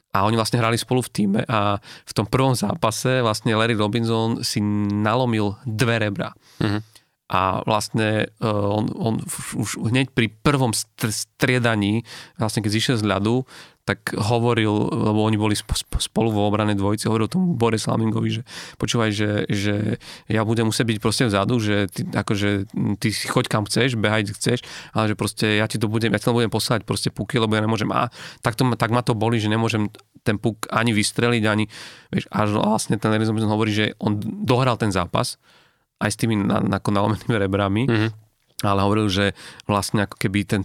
A 0.10 0.26
oni 0.26 0.36
vlastne 0.42 0.58
hrali 0.58 0.74
spolu 0.74 1.06
v 1.06 1.14
týme 1.14 1.42
a 1.46 1.78
v 1.82 2.14
tom 2.18 2.26
prvom 2.26 2.58
zápase 2.58 3.22
vlastne 3.22 3.54
Larry 3.54 3.78
Robinson 3.78 4.42
si 4.42 4.58
nalomil 4.90 5.54
dve 5.70 6.02
rebra. 6.02 6.34
Mm-hmm. 6.58 6.82
A 7.30 7.62
vlastne 7.62 8.34
uh, 8.42 8.74
on, 8.74 8.90
on 8.98 9.14
už 9.54 9.78
hneď 9.78 10.10
pri 10.10 10.34
prvom 10.42 10.74
striedaní, 10.74 12.02
vlastne 12.42 12.66
keď 12.66 12.72
zišiel 12.74 12.96
z 12.98 13.06
ľadu, 13.06 13.46
tak 13.90 14.14
hovoril, 14.14 14.70
lebo 14.94 15.26
oni 15.26 15.34
boli 15.42 15.58
spolu 15.98 16.30
vo 16.30 16.46
obranej 16.46 16.78
dvojici, 16.78 17.10
hovoril 17.10 17.26
tomu 17.26 17.58
Boris 17.58 17.90
Lamingovi, 17.90 18.30
že 18.38 18.42
počúvaj, 18.78 19.10
že, 19.10 19.50
že 19.50 19.98
ja 20.30 20.46
budem 20.46 20.70
musieť 20.70 20.94
byť 20.94 20.98
proste 21.02 21.26
vzadu, 21.26 21.58
že 21.58 21.90
ty, 21.90 22.06
akože, 22.06 22.70
ty 23.02 23.10
si 23.10 23.26
choď 23.26 23.50
kam 23.50 23.66
chceš, 23.66 23.98
behaj 23.98 24.30
chceš, 24.30 24.62
ale 24.94 25.10
že 25.10 25.16
proste 25.18 25.58
ja 25.58 25.66
ti 25.66 25.82
to 25.82 25.90
budem, 25.90 26.14
ja 26.14 26.22
ti 26.22 26.30
to 26.30 26.38
budem 26.38 26.54
poslať 26.54 26.86
proste 26.86 27.10
puky, 27.10 27.42
lebo 27.42 27.58
ja 27.58 27.66
nemôžem, 27.66 27.90
a 27.90 28.14
tak, 28.46 28.54
to, 28.54 28.70
tak 28.78 28.94
ma 28.94 29.02
to 29.02 29.18
boli, 29.18 29.42
že 29.42 29.50
nemôžem 29.50 29.90
ten 30.22 30.38
puk 30.38 30.70
ani 30.70 30.94
vystreliť, 30.94 31.44
ani, 31.50 31.66
vieš, 32.14 32.30
až 32.30 32.54
vlastne 32.54 33.02
ten 33.02 33.10
Larry 33.10 33.26
hovorí, 33.26 33.74
že 33.74 33.98
on 33.98 34.22
dohral 34.22 34.78
ten 34.78 34.94
zápas 34.94 35.42
aj 35.98 36.10
s 36.14 36.18
tými 36.22 36.38
na, 36.38 36.62
na, 36.62 36.78
nalomenými 36.78 37.36
rebrami, 37.42 37.90
mm-hmm. 37.90 38.10
ale 38.70 38.80
hovoril, 38.86 39.08
že 39.10 39.26
vlastne 39.66 40.06
ako 40.06 40.16
keby 40.22 40.46
ten 40.46 40.62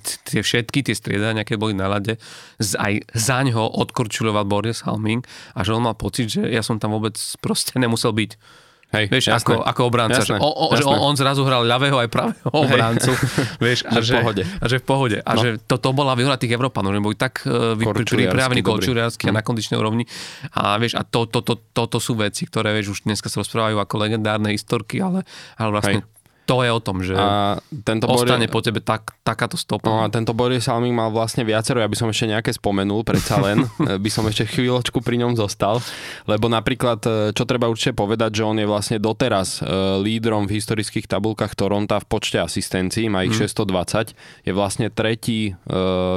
tie 0.00 0.40
všetky 0.42 0.86
tie 0.86 0.94
striedania, 0.94 1.46
keď 1.46 1.56
boli 1.58 1.74
na 1.74 1.90
lade, 1.90 2.18
aj 2.58 2.92
za 3.14 3.38
ňo 3.42 3.74
odkorčuloval 3.78 4.46
Boris 4.46 4.82
Halming 4.86 5.22
a 5.54 5.62
že 5.62 5.74
on 5.74 5.86
mal 5.86 5.98
pocit, 5.98 6.30
že 6.30 6.42
ja 6.46 6.62
som 6.62 6.78
tam 6.78 6.94
vôbec 6.94 7.14
proste 7.38 7.74
nemusel 7.78 8.14
byť. 8.14 8.62
Hej, 8.94 9.10
vieš, 9.10 9.24
jasné. 9.26 9.42
ako, 9.42 9.54
ako 9.66 9.80
obranca. 9.90 10.22
Jasné, 10.22 10.38
že, 10.38 10.42
o, 10.44 10.50
o, 10.54 10.64
že 10.70 10.86
on, 10.86 10.98
on 11.02 11.14
zrazu 11.18 11.42
hral 11.42 11.66
ľavého 11.66 11.98
aj 11.98 12.08
pravého 12.14 12.50
obrancu. 12.54 13.10
vieš, 13.64 13.82
a, 13.90 13.98
že, 13.98 14.14
v 14.14 14.22
pohode. 14.22 14.42
a 14.46 14.64
že 14.70 14.76
v 14.78 14.84
pohode. 14.86 15.18
A 15.18 15.30
no. 15.34 15.40
že 15.42 15.48
to, 15.66 15.82
to 15.82 15.90
bola 15.90 16.14
výhoda 16.14 16.38
tých 16.38 16.54
Európanov, 16.54 16.94
že 16.94 17.02
boli 17.02 17.18
tak 17.18 17.42
uh, 17.42 17.74
pripravení 17.74 18.62
kolčuriarsky 18.62 19.26
a 19.26 19.34
hm. 19.34 19.36
na 19.36 19.42
kondičnej 19.42 19.78
úrovni. 19.82 20.06
A 20.54 20.78
vieš, 20.78 20.94
a 20.94 21.02
to, 21.02 21.26
to, 21.26 21.42
to, 21.42 21.58
to, 21.74 21.82
to 21.90 21.98
sú 21.98 22.14
veci, 22.14 22.46
ktoré 22.46 22.70
vieš, 22.70 22.94
už 22.94 23.10
dneska 23.10 23.26
sa 23.26 23.42
rozprávajú 23.42 23.82
ako 23.82 23.94
legendárne 23.98 24.54
historky, 24.54 25.02
ale, 25.02 25.26
ale 25.58 25.70
vlastne 25.74 26.06
Hej 26.06 26.13
to 26.44 26.60
je 26.60 26.70
o 26.70 26.80
tom, 26.80 27.00
že 27.00 27.16
a 27.16 27.56
tento 27.88 28.04
ostane 28.04 28.44
Boris, 28.44 28.52
po 28.52 28.60
tebe 28.60 28.80
tak, 28.84 29.16
takáto 29.24 29.56
stopa. 29.56 29.88
No 29.88 30.04
a 30.04 30.12
tento 30.12 30.36
Boris 30.36 30.68
Salming 30.68 30.92
mal 30.92 31.08
vlastne 31.08 31.40
viacero, 31.40 31.80
ja 31.80 31.88
by 31.88 31.96
som 31.96 32.12
ešte 32.12 32.28
nejaké 32.28 32.52
spomenul, 32.52 33.00
predsa 33.00 33.40
len 33.40 33.64
by 34.04 34.10
som 34.12 34.28
ešte 34.28 34.52
chvíľočku 34.52 35.00
pri 35.00 35.24
ňom 35.24 35.40
zostal, 35.40 35.80
lebo 36.28 36.52
napríklad, 36.52 37.00
e, 37.08 37.10
čo 37.32 37.48
treba 37.48 37.72
určite 37.72 37.96
povedať, 37.96 38.40
že 38.40 38.42
on 38.44 38.60
je 38.60 38.68
vlastne 38.68 39.00
doteraz 39.00 39.64
e, 39.64 39.72
lídrom 40.04 40.44
v 40.44 40.60
historických 40.60 41.08
tabulkách 41.08 41.56
Toronta 41.56 41.96
v 42.04 42.06
počte 42.12 42.36
asistencií, 42.44 43.08
má 43.08 43.24
ich 43.24 43.32
hmm. 43.32 43.48
620, 43.48 44.12
je 44.44 44.52
vlastne 44.52 44.92
tretí 44.92 45.48
e, 45.48 45.52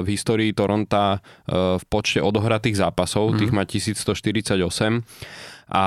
v 0.04 0.08
histórii 0.12 0.52
Toronta 0.52 1.24
v 1.48 1.84
počte 1.88 2.20
odohratých 2.20 2.84
zápasov, 2.84 3.32
hmm. 3.32 3.40
tých 3.40 3.52
má 3.56 3.64
1148 3.64 4.60
a 5.72 5.86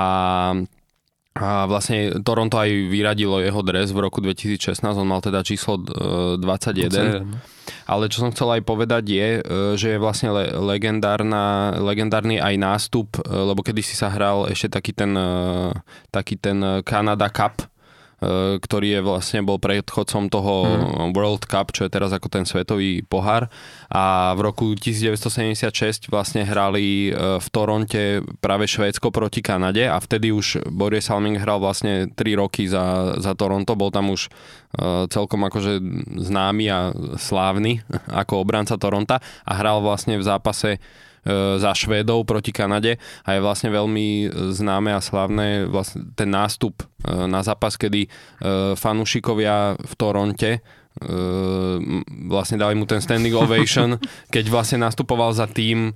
a 1.31 1.63
vlastne 1.63 2.19
Toronto 2.27 2.59
aj 2.59 2.91
vyradilo 2.91 3.39
jeho 3.39 3.63
dres 3.63 3.95
v 3.95 4.03
roku 4.03 4.19
2016, 4.19 4.83
on 4.83 5.07
mal 5.07 5.23
teda 5.23 5.39
číslo 5.47 5.79
21. 5.79 6.91
E, 6.91 7.23
Ale 7.87 8.11
čo 8.11 8.27
som 8.27 8.35
chcel 8.35 8.59
aj 8.59 8.61
povedať 8.67 9.03
je, 9.07 9.29
e, 9.39 9.41
že 9.79 9.95
je 9.95 10.03
vlastne 10.03 10.27
legendárna, 10.59 11.71
legendárny 11.79 12.35
aj 12.35 12.55
nástup, 12.59 13.15
e, 13.23 13.31
lebo 13.31 13.63
kedy 13.63 13.79
si 13.79 13.95
sa 13.95 14.11
hral 14.11 14.51
ešte 14.51 14.75
taký 14.75 14.91
ten, 14.91 15.15
taký 16.11 16.35
ten 16.35 16.83
Canada 16.83 17.31
Cup, 17.31 17.63
ktorý 18.61 18.87
je 18.97 19.01
vlastne 19.01 19.41
bol 19.41 19.57
predchodcom 19.57 20.29
toho 20.29 20.53
hmm. 20.69 21.09
World 21.17 21.49
Cup, 21.49 21.73
čo 21.73 21.89
je 21.89 21.93
teraz 21.93 22.13
ako 22.13 22.29
ten 22.29 22.45
svetový 22.45 23.01
pohár. 23.01 23.49
A 23.89 24.37
v 24.37 24.45
roku 24.45 24.77
1976 24.77 26.05
vlastne 26.13 26.45
hrali 26.45 27.09
e, 27.09 27.41
v 27.41 27.47
Toronte 27.49 28.21
práve 28.37 28.69
Švédsko 28.69 29.09
proti 29.09 29.41
Kanade 29.41 29.89
a 29.89 29.97
vtedy 29.97 30.29
už 30.29 30.69
Boris 30.69 31.09
Salming 31.09 31.41
hral 31.41 31.57
vlastne 31.57 32.13
3 32.13 32.41
roky 32.41 32.69
za, 32.69 33.17
za 33.17 33.33
Toronto, 33.33 33.73
bol 33.73 33.89
tam 33.89 34.13
už 34.13 34.29
e, 34.29 35.09
celkom 35.09 35.41
akože 35.49 35.81
známy 36.21 36.65
a 36.69 36.93
slávny 37.17 37.81
ako 38.21 38.45
obranca 38.45 38.77
Toronta 38.77 39.17
a 39.49 39.51
hral 39.57 39.81
vlastne 39.81 40.21
v 40.21 40.23
zápase 40.23 40.77
za 41.61 41.71
Švédov 41.77 42.25
proti 42.25 42.49
Kanade 42.49 42.97
a 43.21 43.37
je 43.37 43.45
vlastne 43.45 43.69
veľmi 43.69 44.33
známe 44.57 44.89
a 44.89 45.01
slavné 45.03 45.69
vlastne 45.69 46.09
ten 46.17 46.33
nástup 46.33 46.81
e, 46.81 46.85
na 47.29 47.45
zápas, 47.45 47.77
kedy 47.77 48.05
e, 48.05 48.09
fanúšikovia 48.73 49.77
v 49.77 49.93
Toronte 49.93 50.51
vlastne 52.27 52.59
dali 52.59 52.75
mu 52.75 52.83
ten 52.83 52.99
standing 52.99 53.31
ovation, 53.31 53.95
keď 54.35 54.45
vlastne 54.51 54.83
nastupoval 54.83 55.31
za 55.31 55.47
tým 55.47 55.95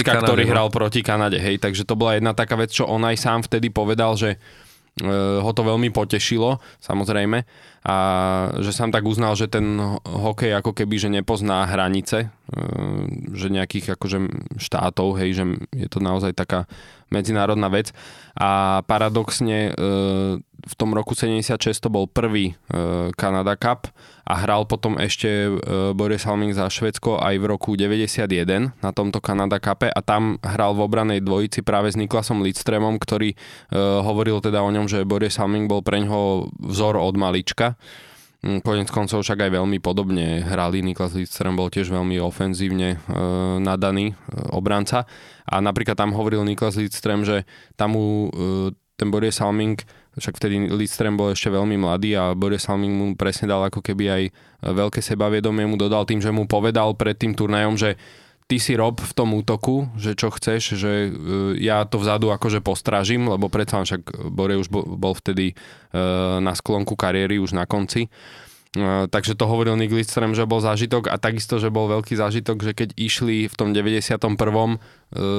Kanade, 0.00 0.24
ktorý 0.24 0.44
no. 0.48 0.50
hral 0.56 0.68
proti 0.72 1.04
Kanade. 1.04 1.36
Hej, 1.36 1.60
takže 1.60 1.84
to 1.84 2.00
bola 2.00 2.16
jedna 2.16 2.32
taká 2.32 2.56
vec, 2.56 2.72
čo 2.72 2.88
on 2.88 3.04
aj 3.04 3.20
sám 3.20 3.44
vtedy 3.44 3.68
povedal, 3.68 4.16
že 4.16 4.40
ho 5.42 5.50
to 5.56 5.62
veľmi 5.64 5.88
potešilo, 5.88 6.60
samozrejme, 6.84 7.48
a 7.82 7.96
že 8.60 8.70
sám 8.70 8.92
tak 8.92 9.08
uznal, 9.08 9.34
že 9.34 9.48
ten 9.48 9.64
hokej 10.04 10.52
ako 10.54 10.76
keby, 10.76 11.00
že 11.00 11.08
nepozná 11.08 11.64
hranice, 11.64 12.30
že 13.32 13.48
nejakých 13.48 13.96
akože 13.96 14.18
štátov, 14.60 15.16
hej, 15.18 15.30
že 15.32 15.44
je 15.72 15.88
to 15.88 15.98
naozaj 15.98 16.36
taká 16.36 16.68
medzinárodná 17.12 17.68
vec. 17.68 17.92
A 18.32 18.80
paradoxne 18.88 19.76
v 20.62 20.74
tom 20.78 20.96
roku 20.96 21.12
76 21.12 21.60
to 21.84 21.92
bol 21.92 22.08
prvý 22.08 22.56
Canada 23.20 23.52
Cup 23.60 23.92
a 24.24 24.34
hral 24.40 24.64
potom 24.64 24.94
ešte 24.94 25.28
e, 25.28 25.50
Boris 25.92 26.22
Halming 26.22 26.54
za 26.54 26.70
Švedsko 26.70 27.18
aj 27.18 27.34
v 27.42 27.44
roku 27.50 27.74
91 27.74 28.70
na 28.78 28.90
tomto 28.94 29.18
Kanada 29.18 29.58
Cupe 29.58 29.90
a 29.90 30.00
tam 30.00 30.38
hral 30.40 30.78
v 30.78 30.86
obranej 30.86 31.20
dvojici 31.26 31.66
práve 31.66 31.90
s 31.90 31.98
Niklasom 31.98 32.40
Lidstremom, 32.40 32.96
ktorý 33.02 33.34
hovoril 34.06 34.38
teda 34.38 34.62
o 34.62 34.70
ňom, 34.70 34.86
že 34.86 35.02
Boris 35.02 35.36
Halming 35.36 35.66
bol 35.66 35.82
pre 35.82 35.98
ňoho 36.00 36.54
vzor 36.72 36.96
od 36.96 37.18
malička. 37.18 37.74
Mm, 38.42 38.58
konec 38.58 38.90
koncov 38.90 39.22
však 39.22 39.46
aj 39.46 39.50
veľmi 39.54 39.78
podobne 39.78 40.42
hrali. 40.42 40.82
Niklas 40.82 41.14
Lidström 41.14 41.54
bol 41.54 41.70
tiež 41.70 41.94
veľmi 41.94 42.18
ofenzívne 42.18 42.98
e, 42.98 43.16
nadaný 43.62 44.10
e, 44.10 44.14
obranca. 44.50 45.06
A 45.46 45.62
napríklad 45.62 45.94
tam 45.94 46.10
hovoril 46.10 46.42
Niklas 46.42 46.74
Lidström, 46.74 47.22
že 47.22 47.46
tam 47.78 47.94
mu 47.94 48.34
e, 48.34 48.74
ten 48.98 49.14
Boris 49.14 49.38
Halming 49.38 49.78
však 50.18 50.36
vtedy 50.36 50.68
Lidström 50.68 51.16
bol 51.16 51.32
ešte 51.32 51.48
veľmi 51.48 51.80
mladý 51.80 52.18
a 52.18 52.36
Boris 52.36 52.68
Halming 52.68 52.92
mu 52.92 53.06
presne 53.16 53.48
dal 53.48 53.64
ako 53.64 53.80
keby 53.80 54.04
aj 54.12 54.22
veľké 54.60 55.00
sebaviedomie 55.00 55.64
mu 55.64 55.80
dodal 55.80 56.04
tým, 56.04 56.20
že 56.20 56.28
mu 56.28 56.44
povedal 56.44 56.92
pred 56.92 57.16
tým 57.16 57.32
turnajom, 57.32 57.80
že 57.80 57.96
ty 58.52 58.60
si 58.60 58.76
rob 58.76 59.00
v 59.00 59.16
tom 59.16 59.32
útoku, 59.32 59.88
že 59.96 60.12
čo 60.12 60.28
chceš, 60.28 60.76
že 60.76 61.08
e, 61.08 61.10
ja 61.56 61.88
to 61.88 61.96
vzadu 61.96 62.28
akože 62.36 62.60
postražím, 62.60 63.32
lebo 63.32 63.48
predsa 63.48 63.80
však 63.80 64.28
Boris 64.28 64.60
už 64.60 64.68
bol 64.68 65.16
vtedy 65.16 65.56
e, 65.56 66.00
na 66.36 66.52
sklonku 66.52 66.92
kariéry, 66.92 67.40
už 67.40 67.56
na 67.56 67.64
konci 67.64 68.12
takže 69.12 69.36
to 69.36 69.44
hovoril 69.44 69.76
Nick 69.76 69.92
Lidström, 69.92 70.32
že 70.32 70.48
bol 70.48 70.64
zážitok 70.64 71.12
a 71.12 71.20
takisto, 71.20 71.60
že 71.60 71.68
bol 71.68 71.92
veľký 71.92 72.16
zážitok, 72.16 72.64
že 72.64 72.72
keď 72.72 72.88
išli 72.96 73.44
v 73.44 73.54
tom 73.54 73.76
91. 73.76 74.16
E, 74.16 74.76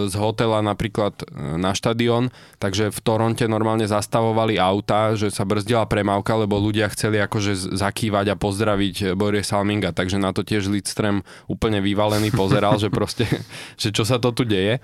z 0.06 0.14
hotela 0.22 0.62
napríklad 0.62 1.26
e, 1.26 1.58
na 1.58 1.74
štadión, 1.74 2.30
takže 2.62 2.94
v 2.94 3.00
Toronte 3.02 3.50
normálne 3.50 3.90
zastavovali 3.90 4.62
auta, 4.62 5.18
že 5.18 5.34
sa 5.34 5.50
brzdila 5.50 5.90
premávka, 5.90 6.38
lebo 6.38 6.62
ľudia 6.62 6.86
chceli 6.94 7.18
akože 7.26 7.74
zakývať 7.74 8.38
a 8.38 8.40
pozdraviť 8.40 9.18
Boris 9.18 9.50
Salminga, 9.50 9.98
takže 9.98 10.22
na 10.22 10.30
to 10.30 10.46
tiež 10.46 10.70
Lidström 10.70 11.26
úplne 11.50 11.82
vyvalený 11.82 12.30
pozeral, 12.30 12.78
že 12.78 12.94
proste, 12.94 13.26
že 13.82 13.90
čo 13.90 14.06
sa 14.06 14.22
to 14.22 14.30
tu 14.30 14.46
deje. 14.46 14.78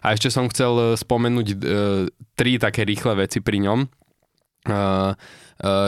A 0.00 0.16
ešte 0.16 0.32
som 0.32 0.48
chcel 0.48 0.96
spomenúť 0.96 1.46
e, 1.52 1.56
tri 2.40 2.56
také 2.56 2.88
rýchle 2.88 3.28
veci 3.28 3.44
pri 3.44 3.68
ňom. 3.68 4.01
Uh, 4.62 5.18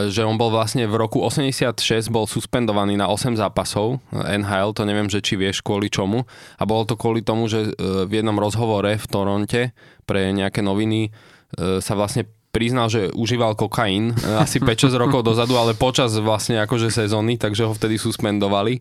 že 0.07 0.23
on 0.23 0.39
bol 0.39 0.55
vlastne 0.55 0.87
v 0.87 0.95
roku 0.95 1.19
86 1.19 2.07
bol 2.07 2.23
suspendovaný 2.31 2.95
na 2.95 3.11
8 3.11 3.35
zápasov 3.35 3.99
NHL, 4.15 4.71
to 4.71 4.87
neviem, 4.87 5.11
že 5.11 5.19
či 5.19 5.35
vieš 5.35 5.59
kvôli 5.59 5.91
čomu. 5.91 6.23
A 6.55 6.63
bolo 6.63 6.87
to 6.87 6.95
kvôli 6.95 7.19
tomu, 7.19 7.51
že 7.51 7.75
eh, 7.75 8.07
v 8.07 8.23
jednom 8.23 8.39
rozhovore 8.39 8.87
v 8.87 9.07
Toronte 9.11 9.75
pre 10.07 10.31
nejaké 10.31 10.63
noviny 10.63 11.11
sa 11.55 11.95
vlastne 11.95 12.27
priznal, 12.55 12.87
že 12.87 13.11
užíval 13.11 13.55
kokain 13.59 14.15
asi 14.43 14.63
5-6 14.63 14.95
rokov 14.95 15.27
dozadu, 15.27 15.59
ale 15.59 15.75
počas 15.75 16.15
vlastne 16.19 16.59
akože 16.63 16.87
sezóny, 16.87 17.35
takže 17.35 17.67
ho 17.67 17.75
vtedy 17.75 17.99
suspendovali 17.99 18.79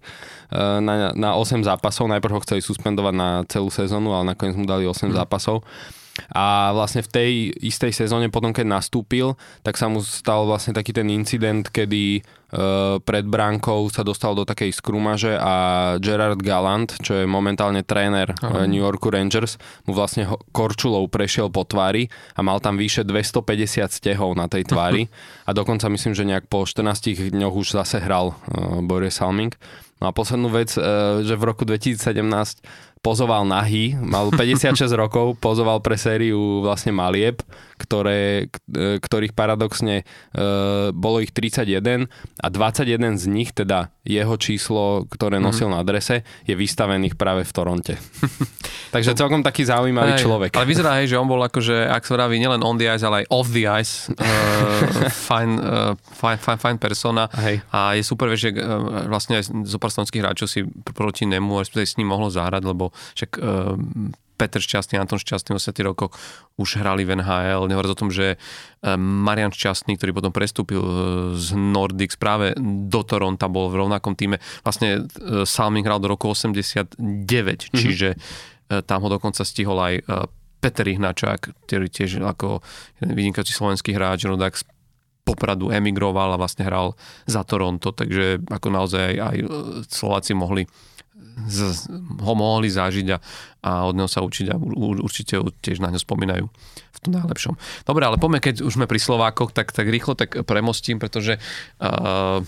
na, 0.54 1.10
na 1.14 1.30
8 1.34 1.66
zápasov. 1.66 2.06
Najprv 2.06 2.34
ho 2.38 2.44
chceli 2.46 2.62
suspendovať 2.62 3.14
na 3.14 3.28
celú 3.50 3.70
sezónu, 3.70 4.14
ale 4.14 4.34
nakoniec 4.34 4.54
mu 4.54 4.66
dali 4.66 4.86
8 4.86 5.10
zápasov. 5.10 5.66
A 6.30 6.70
vlastne 6.70 7.02
v 7.02 7.10
tej 7.10 7.30
istej 7.58 7.90
sezóne 7.90 8.30
potom, 8.30 8.54
keď 8.54 8.66
nastúpil, 8.70 9.34
tak 9.66 9.74
sa 9.74 9.90
mu 9.90 9.98
stal 9.98 10.46
vlastne 10.46 10.70
taký 10.70 10.94
ten 10.94 11.10
incident, 11.10 11.66
kedy 11.66 12.22
uh, 12.22 13.02
pred 13.02 13.26
bránkou 13.26 13.90
sa 13.90 14.06
dostal 14.06 14.38
do 14.38 14.46
takej 14.46 14.70
skrumaže 14.70 15.34
a 15.34 15.54
Gerard 15.98 16.38
Gallant, 16.38 16.94
čo 17.02 17.18
je 17.18 17.26
momentálne 17.26 17.82
tréner 17.82 18.30
uh, 18.30 18.62
New 18.70 18.78
Yorku 18.78 19.10
Rangers, 19.10 19.58
mu 19.90 19.92
vlastne 19.94 20.30
korčulou 20.54 21.10
prešiel 21.10 21.50
po 21.50 21.66
tvári 21.66 22.06
a 22.38 22.46
mal 22.46 22.62
tam 22.62 22.78
vyše 22.78 23.02
250 23.02 23.90
stehov 23.90 24.38
na 24.38 24.46
tej 24.46 24.70
tvári 24.70 25.10
a 25.48 25.50
dokonca 25.50 25.90
myslím, 25.90 26.14
že 26.14 26.22
nejak 26.22 26.46
po 26.46 26.62
14 26.62 27.34
dňoch 27.34 27.54
už 27.58 27.74
zase 27.74 27.98
hral 27.98 28.38
uh, 28.38 28.78
Boris 28.86 29.18
Salming. 29.18 29.50
No 30.02 30.10
a 30.10 30.12
poslednú 30.12 30.50
vec, 30.50 30.74
že 31.22 31.34
v 31.38 31.44
roku 31.46 31.62
2017 31.64 32.02
pozoval 33.04 33.44
nahý, 33.44 33.92
mal 34.00 34.32
56 34.32 34.88
rokov, 34.96 35.36
pozoval 35.36 35.84
pre 35.84 36.00
sériu 36.00 36.64
vlastne 36.64 36.88
malieb, 36.96 37.44
ktoré, 37.74 38.48
e, 38.70 38.98
ktorých 39.02 39.34
paradoxne 39.34 40.02
e, 40.02 40.04
bolo 40.94 41.18
ich 41.20 41.34
31 41.34 42.06
a 42.40 42.46
21 42.48 43.18
z 43.18 43.24
nich, 43.26 43.50
teda 43.50 43.90
jeho 44.04 44.36
číslo, 44.36 45.08
ktoré 45.08 45.40
mhm. 45.40 45.44
nosil 45.44 45.66
mm. 45.68 45.72
na 45.72 45.78
adrese, 45.80 46.22
je 46.44 46.54
vystavených 46.54 47.16
práve 47.16 47.42
v 47.42 47.52
Toronte. 47.52 47.94
Takže 48.94 49.16
celkom 49.18 49.42
taký 49.42 49.66
zaujímavý 49.66 50.14
hej, 50.14 50.22
človek. 50.22 50.50
Ale 50.54 50.68
vyzerá, 50.68 51.00
hej, 51.02 51.10
že 51.10 51.18
on 51.18 51.26
bol 51.26 51.40
akože, 51.42 51.88
ak 51.90 52.04
sa 52.06 52.14
vraví, 52.14 52.38
nielen 52.38 52.62
on 52.62 52.78
the 52.78 52.86
ice, 52.86 53.02
ale 53.02 53.24
aj 53.24 53.26
off 53.32 53.48
the 53.50 53.66
ice. 53.66 54.12
Uh, 54.14 55.08
fajn, 55.28 55.50
uh, 55.58 55.92
fajn, 55.98 56.36
fajn, 56.38 56.58
fajn 56.62 56.76
persona. 56.78 57.26
Hej. 57.42 57.64
A 57.74 57.98
je 57.98 58.02
super, 58.06 58.30
že 58.38 58.54
uh, 58.54 59.08
vlastne 59.10 59.42
aj 59.42 59.50
z 59.50 59.72
oprastonských 59.74 60.22
hráčov 60.22 60.46
si 60.46 60.62
proti 60.94 61.26
nemu, 61.26 61.58
respektíve 61.58 61.88
s 61.88 61.98
ním 61.98 62.14
mohlo 62.14 62.30
zahrať, 62.30 62.62
lebo 62.62 62.94
však 63.18 63.30
uh, 63.40 63.74
Peter 64.34 64.58
Šťastný, 64.58 64.98
Anton 64.98 65.22
Šťastný 65.22 65.54
v 65.54 65.62
80 65.62 65.88
rokoch 65.88 66.12
už 66.58 66.82
hrali 66.82 67.06
v 67.06 67.18
NHL. 67.22 67.70
Nehovoriac 67.70 67.94
o 67.94 68.00
tom, 68.02 68.10
že 68.10 68.36
Marian 68.98 69.54
Šťastný, 69.54 69.94
ktorý 69.94 70.10
potom 70.14 70.34
prestúpil 70.34 70.82
z 71.38 71.54
Nordics 71.54 72.18
práve 72.18 72.52
do 72.88 73.00
Toronto, 73.06 73.46
bol 73.46 73.70
v 73.70 73.86
rovnakom 73.86 74.18
týme. 74.18 74.42
Vlastne 74.66 75.06
Salming 75.46 75.86
hral 75.86 76.02
do 76.02 76.10
roku 76.10 76.30
89, 76.30 76.98
mm-hmm. 76.98 77.72
čiže 77.72 78.18
tam 78.86 79.06
ho 79.06 79.08
dokonca 79.12 79.46
stihol 79.46 79.78
aj 79.78 79.94
Peter 80.58 80.86
Ihnačák, 80.88 81.68
ktorý 81.68 81.92
tiež 81.92 82.24
ako 82.24 82.64
vynikajúci 83.04 83.52
slovenský 83.52 83.92
hráč, 83.92 84.24
rodák 84.24 84.56
z 84.56 84.64
Popradu 85.24 85.72
emigroval 85.72 86.36
a 86.36 86.40
vlastne 86.40 86.68
hral 86.68 87.00
za 87.24 87.40
Toronto, 87.48 87.96
takže 87.96 88.44
ako 88.44 88.68
naozaj 88.68 89.16
aj, 89.16 89.16
aj 89.24 89.36
Slováci 89.88 90.36
mohli 90.36 90.68
z, 91.34 91.90
ho 92.22 92.32
mohli 92.38 92.70
zažiť 92.70 93.06
a, 93.14 93.18
a 93.66 93.70
od 93.90 93.94
neho 93.98 94.10
sa 94.10 94.22
učiť 94.22 94.46
a 94.52 94.56
určite 95.02 95.40
tiež 95.60 95.82
na 95.82 95.90
ňo 95.90 96.00
spomínajú 96.00 96.46
v 96.94 96.98
tom 97.02 97.12
najlepšom. 97.18 97.54
Dobre, 97.84 98.06
ale 98.06 98.16
poďme, 98.16 98.38
keď 98.38 98.62
už 98.62 98.78
sme 98.78 98.86
pri 98.86 99.02
Slovákoch, 99.02 99.50
tak, 99.50 99.74
tak 99.74 99.90
rýchlo 99.90 100.14
tak 100.14 100.46
premostím, 100.46 101.02
pretože 101.02 101.42
uh, 101.82 102.40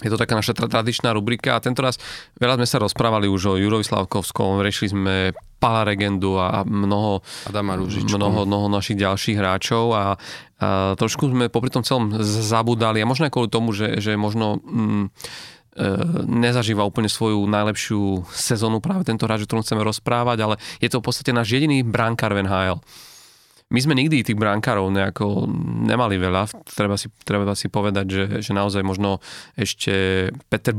je 0.00 0.08
to 0.08 0.16
taká 0.16 0.32
naša 0.32 0.56
tradičná 0.56 1.12
rubrika 1.12 1.56
a 1.56 1.62
tento 1.62 1.84
raz 1.84 2.00
veľa 2.40 2.56
sme 2.60 2.68
sa 2.68 2.80
rozprávali 2.80 3.28
už 3.28 3.52
o 3.52 3.60
Jurovi 3.60 3.84
Slavkovskom, 3.84 4.64
riešili 4.64 4.88
sme 4.88 5.14
Pala 5.60 5.84
Regendu 5.84 6.40
a 6.40 6.64
mnoho, 6.64 7.20
Adama 7.44 7.76
mnoho, 7.76 8.48
mnoho 8.48 8.66
našich 8.72 8.96
ďalších 8.96 9.36
hráčov 9.36 9.92
a, 9.92 10.16
a 10.56 10.96
trošku 10.96 11.28
sme 11.28 11.52
popri 11.52 11.68
tom 11.68 11.84
celom 11.84 12.16
zabudali 12.24 13.04
a 13.04 13.08
možno 13.08 13.28
aj 13.28 13.32
kvôli 13.36 13.52
tomu, 13.52 13.76
že, 13.76 14.00
že 14.00 14.16
možno 14.16 14.56
mm, 14.64 15.04
nezažíva 16.26 16.82
úplne 16.82 17.06
svoju 17.06 17.46
najlepšiu 17.46 18.26
sezónu 18.34 18.82
práve 18.82 19.06
tento 19.06 19.24
hráč, 19.24 19.44
o 19.44 19.48
ktorom 19.48 19.62
chceme 19.62 19.86
rozprávať, 19.86 20.38
ale 20.42 20.54
je 20.82 20.90
to 20.90 20.98
v 20.98 21.06
podstate 21.06 21.30
náš 21.30 21.54
jediný 21.54 21.86
brankár 21.86 22.34
v 22.34 22.42
NHL. 22.44 22.82
My 23.70 23.78
sme 23.78 23.94
nikdy 23.94 24.26
tých 24.26 24.34
brankárov 24.34 24.90
nejako 24.90 25.46
nemali 25.86 26.18
veľa, 26.18 26.50
treba 26.66 26.98
si, 26.98 27.06
treba 27.22 27.46
si 27.54 27.70
povedať, 27.70 28.06
že, 28.10 28.24
že 28.42 28.52
naozaj 28.52 28.82
možno 28.82 29.22
ešte 29.54 30.26
Peter, 30.50 30.74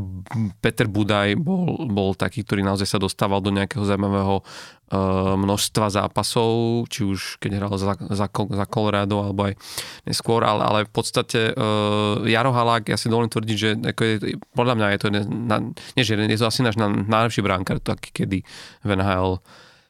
Peter 0.59 0.91
Budaj 0.91 1.39
bol, 1.39 1.87
bol 1.87 2.11
taký, 2.19 2.43
ktorý 2.43 2.67
naozaj 2.67 2.87
sa 2.91 2.99
dostával 2.99 3.39
do 3.39 3.55
nejakého 3.55 3.87
zaujímavého 3.87 4.43
Eh, 4.91 5.35
množstva 5.39 5.87
zápasov, 5.87 6.83
či 6.91 7.07
už 7.07 7.39
keď 7.39 7.63
hral 7.63 7.79
za, 7.79 7.95
za, 8.11 8.27
za 8.27 8.65
Colorado 8.67 9.23
alebo 9.23 9.47
aj 9.47 9.55
neskôr, 10.03 10.43
ale, 10.43 10.67
ale 10.67 10.79
v 10.83 10.91
podstate 10.91 11.55
uh, 11.55 12.19
Jaro 12.27 12.51
Halák, 12.51 12.91
ja 12.91 12.99
si 12.99 13.07
dovolím 13.07 13.31
tvrdiť, 13.31 13.55
že 13.55 13.69
ako 13.87 14.01
je, 14.03 14.35
podľa 14.51 14.75
mňa 14.75 14.87
je 14.91 14.99
to, 14.99 15.07
ne, 15.07 15.21
na, 15.47 15.57
nie, 15.95 16.03
že 16.03 16.19
je 16.19 16.35
to 16.35 16.43
asi 16.43 16.59
náš 16.59 16.75
najlepší 17.07 17.39
bránkar, 17.39 17.79
taký 17.79 18.11
kedy 18.11 18.43
v 18.83 18.89
NHL 18.91 19.39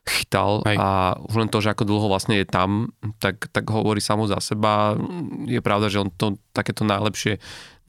chytal 0.01 0.65
Hej. 0.65 0.77
a 0.81 1.13
už 1.21 1.35
len 1.45 1.49
to, 1.49 1.61
že 1.61 1.71
ako 1.71 1.85
dlho 1.85 2.07
vlastne 2.09 2.41
je 2.41 2.47
tam, 2.49 2.89
tak, 3.21 3.53
tak 3.53 3.69
hovorí 3.69 4.01
samo 4.01 4.25
za 4.25 4.41
seba. 4.41 4.97
Je 5.45 5.61
pravda, 5.61 5.93
že 5.93 6.01
on 6.01 6.09
to 6.09 6.41
takéto 6.51 6.81
najlepšie 6.81 7.37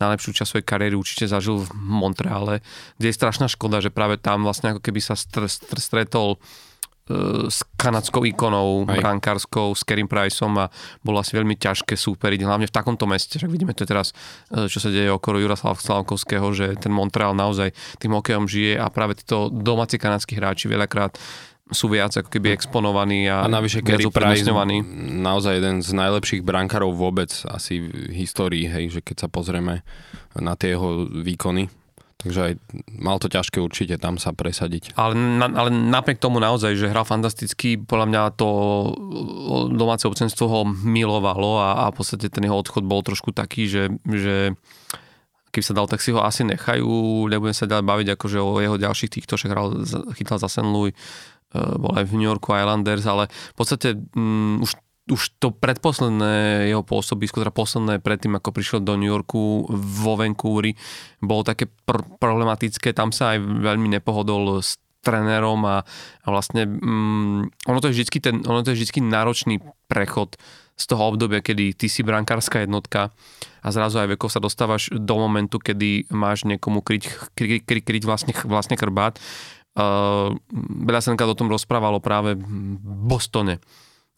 najlepšiu 0.03 0.35
časť 0.35 0.51
svojej 0.51 0.67
kariéry 0.67 0.99
určite 0.99 1.31
zažil 1.31 1.63
v 1.63 1.71
Montreale, 1.79 2.59
kde 2.99 3.07
je 3.07 3.15
strašná 3.15 3.47
škoda, 3.47 3.79
že 3.79 3.95
práve 3.95 4.19
tam 4.19 4.43
vlastne 4.43 4.75
ako 4.75 4.83
keby 4.83 4.99
sa 4.99 5.15
str, 5.15 5.47
str, 5.47 5.79
stretol 5.79 6.43
E, 7.03 7.51
s 7.51 7.67
kanadskou 7.75 8.23
ikonou, 8.23 8.87
Aj. 8.87 8.95
brankárskou, 8.95 9.75
s 9.75 9.83
Kerim 9.83 10.07
Priceom 10.07 10.55
a 10.55 10.71
bolo 11.03 11.19
asi 11.19 11.35
veľmi 11.35 11.59
ťažké 11.59 11.99
súperiť, 11.99 12.47
hlavne 12.47 12.71
v 12.71 12.75
takomto 12.75 13.11
meste. 13.11 13.43
Však 13.43 13.51
vidíme 13.51 13.75
to 13.75 13.83
teraz, 13.83 14.15
e, 14.55 14.71
čo 14.71 14.79
sa 14.79 14.87
deje 14.87 15.11
okolo 15.11 15.43
Jura 15.43 15.59
Slavkovského, 15.59 16.47
že 16.55 16.79
ten 16.79 16.95
Montreal 16.95 17.35
naozaj 17.35 17.75
tým 17.99 18.15
hokejom 18.15 18.47
žije 18.47 18.79
a 18.79 18.87
práve 18.87 19.19
títo 19.19 19.51
domáci 19.51 19.99
kanadskí 19.99 20.39
hráči 20.39 20.71
veľakrát 20.71 21.19
sú 21.73 21.93
viac 21.93 22.15
ako 22.15 22.29
keby 22.29 22.55
exponovaní 22.55 23.27
a, 23.29 23.45
a 23.45 23.49
navyše 23.49 23.85
Kerry 23.85 24.09
Price 24.09 24.47
naozaj 25.25 25.59
jeden 25.59 25.77
z 25.81 25.91
najlepších 25.93 26.43
brankárov 26.45 26.93
vôbec 26.95 27.33
asi 27.49 27.83
v 27.83 28.13
histórii, 28.15 28.69
hej, 28.69 28.95
že 28.95 29.01
keď 29.05 29.27
sa 29.27 29.29
pozrieme 29.29 29.85
na 30.37 30.55
tie 30.57 30.77
jeho 30.77 31.05
výkony, 31.09 31.69
Takže 32.23 32.39
aj 32.39 32.53
mal 32.87 33.19
to 33.19 33.27
ťažké 33.27 33.59
určite 33.59 33.99
tam 33.99 34.15
sa 34.15 34.31
presadiť. 34.31 34.95
Ale, 34.95 35.19
na, 35.19 35.51
ale 35.51 35.75
napriek 35.75 36.23
tomu 36.23 36.39
naozaj, 36.39 36.79
že 36.79 36.87
hral 36.87 37.03
fantasticky, 37.03 37.75
podľa 37.75 38.07
mňa 38.07 38.23
to 38.39 38.49
domáce 39.75 40.07
obcenstvo 40.07 40.47
ho 40.47 40.61
milovalo 40.63 41.59
a, 41.59 41.69
a 41.83 41.85
v 41.91 41.99
podstate 41.99 42.31
ten 42.31 42.47
jeho 42.47 42.55
odchod 42.55 42.87
bol 42.87 43.03
trošku 43.03 43.35
taký, 43.35 43.67
že, 43.67 43.91
že 44.07 44.55
keby 45.51 45.65
sa 45.67 45.75
dal, 45.75 45.91
tak 45.91 45.99
si 45.99 46.15
ho 46.15 46.23
asi 46.23 46.47
nechajú. 46.47 47.27
Nebudem 47.27 47.59
sa 47.59 47.67
ďalej 47.67 47.85
baviť 47.91 48.09
akože 48.15 48.39
o 48.39 48.63
jeho 48.63 48.79
ďalších 48.79 49.19
týchto, 49.19 49.35
však 49.35 49.51
hral, 49.51 49.83
chytal 50.15 50.39
za 50.39 50.47
St. 50.47 50.71
Louis, 50.71 50.95
bol 51.55 51.93
aj 51.95 52.05
v 52.09 52.17
New 52.17 52.29
Yorku 52.29 52.57
Islanders, 52.57 53.05
ale 53.05 53.29
v 53.29 53.57
podstate 53.57 53.97
um, 54.17 54.61
už 54.65 54.77
už 55.11 55.35
to 55.43 55.51
predposledné 55.51 56.71
jeho 56.71 56.87
pôsobisko, 56.87 57.43
teda 57.43 57.51
posledné 57.51 57.99
predtým, 57.99 58.39
ako 58.39 58.55
prišiel 58.55 58.81
do 58.87 58.95
New 58.95 59.11
Yorku 59.11 59.67
vo 59.67 60.15
Vancouveri, 60.15 60.79
bolo 61.19 61.43
také 61.43 61.67
pr- 61.67 62.07
problematické, 62.23 62.95
tam 62.95 63.11
sa 63.11 63.35
aj 63.35 63.43
veľmi 63.43 63.91
nepohodol 63.99 64.63
s 64.63 64.79
trénerom 65.03 65.59
a, 65.67 65.83
a 66.23 66.27
vlastne 66.31 66.71
um, 66.71 67.51
ono, 67.67 67.79
to 67.83 67.91
je 67.91 67.99
vždycky 67.99 68.23
ten, 68.23 68.47
ono 68.47 68.63
to 68.63 68.71
je 68.71 68.79
vždycky 68.79 69.03
náročný 69.03 69.59
prechod 69.91 70.39
z 70.79 70.85
toho 70.87 71.13
obdobia, 71.13 71.43
kedy 71.43 71.75
ty 71.75 71.91
si 71.91 72.07
brankárska 72.07 72.63
jednotka 72.63 73.11
a 73.61 73.69
zrazu 73.75 73.99
aj 73.99 74.15
vekov 74.17 74.31
sa 74.31 74.39
dostávaš 74.39 74.89
do 74.95 75.15
momentu, 75.19 75.59
kedy 75.59 76.09
máš 76.15 76.47
niekomu 76.47 76.81
kryť, 76.81 77.35
kry, 77.35 77.59
kry, 77.61 77.81
kryť 77.83 78.03
vlastne, 78.07 78.33
vlastne 78.47 78.79
chrbát. 78.79 79.19
Uh, 79.73 80.37
sa 81.01 81.17
o 81.17 81.39
tom 81.39 81.49
rozprávalo 81.49 81.97
práve 81.97 82.37
v 82.37 82.93
Bostone 83.09 83.57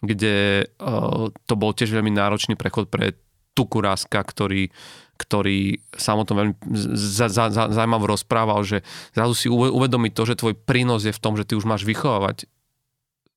kde 0.04 0.68
uh, 0.68 1.32
to 1.48 1.54
bol 1.56 1.72
tiež 1.72 1.90
veľmi 1.90 2.12
náročný 2.12 2.54
prechod 2.54 2.92
pre 2.92 3.16
Tukuráska, 3.54 4.18
ktorý, 4.18 4.74
ktorý 5.14 5.78
sa 5.94 6.18
o 6.18 6.26
tom 6.26 6.42
veľmi 6.42 6.54
za, 6.98 7.30
zaujímavo 7.54 8.10
rozprával, 8.10 8.66
že 8.66 8.82
zrazu 9.14 9.34
si 9.38 9.46
uvedomiť 9.46 10.12
to, 10.12 10.22
že 10.26 10.38
tvoj 10.42 10.54
prínos 10.58 11.06
je 11.06 11.14
v 11.14 11.22
tom, 11.22 11.38
že 11.38 11.46
ty 11.46 11.54
už 11.54 11.62
máš 11.62 11.86
vychovávať 11.86 12.50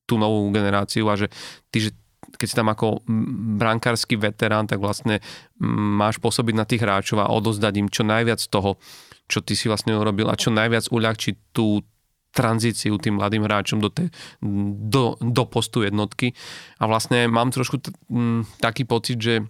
tú 0.09 0.17
novú 0.17 0.49
generáciu 0.49 1.05
a 1.05 1.19
že 1.19 1.29
ty, 1.69 1.85
že 1.85 1.91
keď 2.33 2.47
si 2.49 2.57
tam 2.57 2.73
ako 2.73 3.05
brankársky 3.61 4.17
veterán, 4.17 4.65
tak 4.65 4.81
vlastne 4.81 5.21
máš 5.61 6.17
pôsobiť 6.17 6.55
na 6.57 6.65
tých 6.65 6.81
hráčov 6.81 7.21
a 7.21 7.29
odozdať 7.29 7.73
im 7.77 7.93
čo 7.93 8.01
najviac 8.01 8.41
toho, 8.49 8.81
čo 9.29 9.45
ty 9.45 9.53
si 9.53 9.69
vlastne 9.69 9.93
urobil 9.93 10.33
a 10.33 10.39
čo 10.39 10.49
najviac 10.49 10.89
uľahčiť 10.89 11.53
tú, 11.53 11.85
tranzíciu 12.37 13.01
tým 13.01 13.17
mladým 13.17 13.41
hráčom 13.41 13.81
do, 13.81 13.89
te, 13.89 14.13
do, 14.93 15.17
do 15.17 15.43
postu 15.49 15.81
jednotky. 15.81 16.37
A 16.77 16.85
vlastne 16.85 17.25
mám 17.25 17.49
trošku 17.49 17.81
t- 17.81 17.89
m, 18.13 18.45
taký 18.61 18.85
pocit, 18.85 19.17
že 19.17 19.41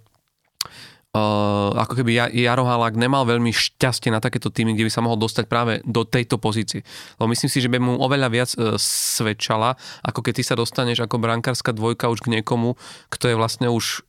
Uh, 1.18 1.74
ako 1.74 2.04
keby 2.04 2.30
Jaro 2.36 2.68
Halák 2.68 2.94
nemal 2.94 3.26
veľmi 3.26 3.50
šťastie 3.50 4.14
na 4.14 4.22
takéto 4.22 4.54
týmy, 4.54 4.78
kde 4.78 4.86
by 4.86 4.92
sa 4.92 5.02
mohol 5.02 5.18
dostať 5.18 5.50
práve 5.50 5.80
do 5.88 6.06
tejto 6.06 6.38
pozície. 6.38 6.86
Lebo 7.18 7.32
myslím 7.32 7.50
si, 7.50 7.58
že 7.64 7.72
by 7.72 7.80
mu 7.82 7.98
oveľa 7.98 8.28
viac 8.30 8.52
uh, 8.54 8.78
svedčala, 8.78 9.80
ako 10.06 10.20
keď 10.22 10.34
ty 10.38 10.44
sa 10.46 10.60
dostaneš 10.60 11.08
ako 11.08 11.18
brankárska 11.18 11.74
dvojka 11.74 12.12
už 12.12 12.22
k 12.22 12.38
niekomu, 12.38 12.78
kto 13.10 13.34
je 13.34 13.40
vlastne 13.40 13.72
už 13.72 14.06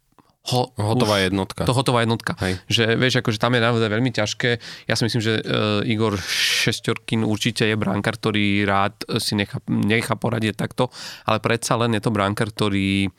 ho, 0.48 0.72
hotová 0.76 1.20
jednotka. 1.20 1.68
To 1.68 1.76
hotová 1.76 2.02
jednotka. 2.02 2.34
Hej. 2.40 2.58
Že 2.68 2.84
vieš, 2.96 3.14
akože 3.20 3.38
tam 3.38 3.54
je 3.56 3.60
naozaj 3.60 3.88
veľmi 3.88 4.10
ťažké. 4.12 4.50
Ja 4.88 4.94
si 4.96 5.04
myslím, 5.04 5.22
že 5.22 5.34
uh, 5.40 5.84
Igor 5.84 6.16
Šestorkin 6.18 7.22
určite 7.22 7.68
je 7.68 7.76
bránkar, 7.76 8.16
ktorý 8.16 8.64
rád 8.64 9.04
si 9.20 9.36
nechá, 9.36 9.60
nechá 9.68 10.16
poradiť 10.16 10.56
takto, 10.56 10.88
ale 11.28 11.38
predsa 11.44 11.76
len 11.76 11.96
je 11.96 12.02
to 12.02 12.14
bránkar, 12.14 12.50
ktorý 12.50 13.12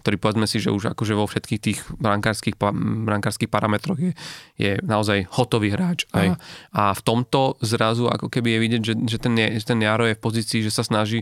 ktorý 0.00 0.16
povedzme 0.16 0.48
si, 0.48 0.64
že 0.64 0.72
už 0.72 0.96
akože 0.96 1.12
vo 1.12 1.28
všetkých 1.28 1.60
tých 1.60 1.78
brankárskych, 2.00 2.56
brankárskych 3.04 3.52
parametroch 3.52 4.00
je, 4.00 4.12
je 4.56 4.80
naozaj 4.80 5.28
hotový 5.36 5.76
hráč. 5.76 6.08
A, 6.16 6.40
a 6.72 6.96
v 6.96 7.02
tomto 7.04 7.60
zrazu 7.60 8.08
ako 8.08 8.32
keby 8.32 8.56
je 8.56 8.62
vidieť, 8.64 8.82
že, 8.82 8.94
že 9.04 9.18
ten, 9.20 9.36
ten 9.36 9.78
Jaro 9.84 10.08
je 10.08 10.16
v 10.16 10.24
pozícii, 10.24 10.64
že 10.64 10.72
sa 10.72 10.80
snaží 10.80 11.20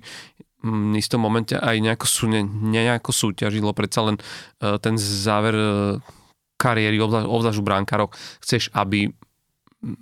istom 0.99 1.23
momente 1.23 1.55
aj 1.55 1.77
nejako, 1.79 2.07
sú, 2.07 2.25
ne, 2.27 2.43
nejako 2.47 3.15
súťažilo, 3.15 3.71
predsa 3.71 4.11
len 4.11 4.17
uh, 4.19 4.77
ten 4.83 4.99
záver 4.99 5.55
uh, 5.55 6.03
kariéry, 6.59 6.99
obzvlášť 6.99 7.61
v 7.63 7.69
bránkaroch, 7.69 8.13
chceš, 8.43 8.75
aby 8.75 9.15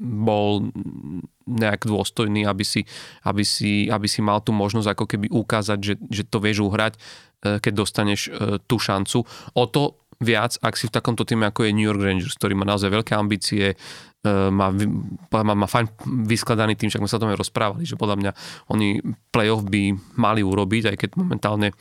bol 0.00 0.72
nejak 1.44 1.84
dôstojný, 1.84 2.48
aby 2.48 2.64
si, 2.64 2.88
aby, 3.28 3.44
si, 3.44 3.92
aby 3.92 4.08
si 4.08 4.24
mal 4.24 4.40
tú 4.40 4.56
možnosť 4.56 4.88
ako 4.96 5.04
keby 5.04 5.26
ukázať, 5.28 5.78
že, 5.84 5.94
že 6.08 6.22
to 6.24 6.40
vieš 6.40 6.64
uhrať, 6.64 6.96
uh, 6.96 7.60
keď 7.60 7.72
dostaneš 7.76 8.32
tú 8.64 8.80
šancu. 8.80 9.28
O 9.52 9.64
to 9.68 10.00
viac, 10.16 10.56
ak 10.64 10.80
si 10.80 10.88
v 10.88 10.96
takomto 10.96 11.28
týme 11.28 11.44
ako 11.44 11.68
je 11.68 11.76
New 11.76 11.84
York 11.84 12.00
Rangers, 12.00 12.40
ktorý 12.40 12.56
má 12.56 12.64
naozaj 12.64 12.88
veľké 12.88 13.12
ambície, 13.12 13.76
E, 14.15 14.15
má, 14.50 14.68
má, 15.32 15.54
má 15.54 15.68
fajn 15.68 15.86
vyskladaný 16.26 16.74
tým, 16.74 16.90
však 16.90 17.02
sme 17.02 17.10
sa 17.10 17.18
o 17.18 17.22
tom 17.22 17.32
aj 17.32 17.40
rozprávali, 17.40 17.84
že 17.86 17.98
podľa 17.98 18.16
mňa 18.18 18.30
oni 18.72 19.00
playoff 19.30 19.64
by 19.66 19.94
mali 20.18 20.42
urobiť, 20.42 20.92
aj 20.92 20.96
keď 20.96 21.10
momentálne 21.18 21.72
e, 21.72 21.74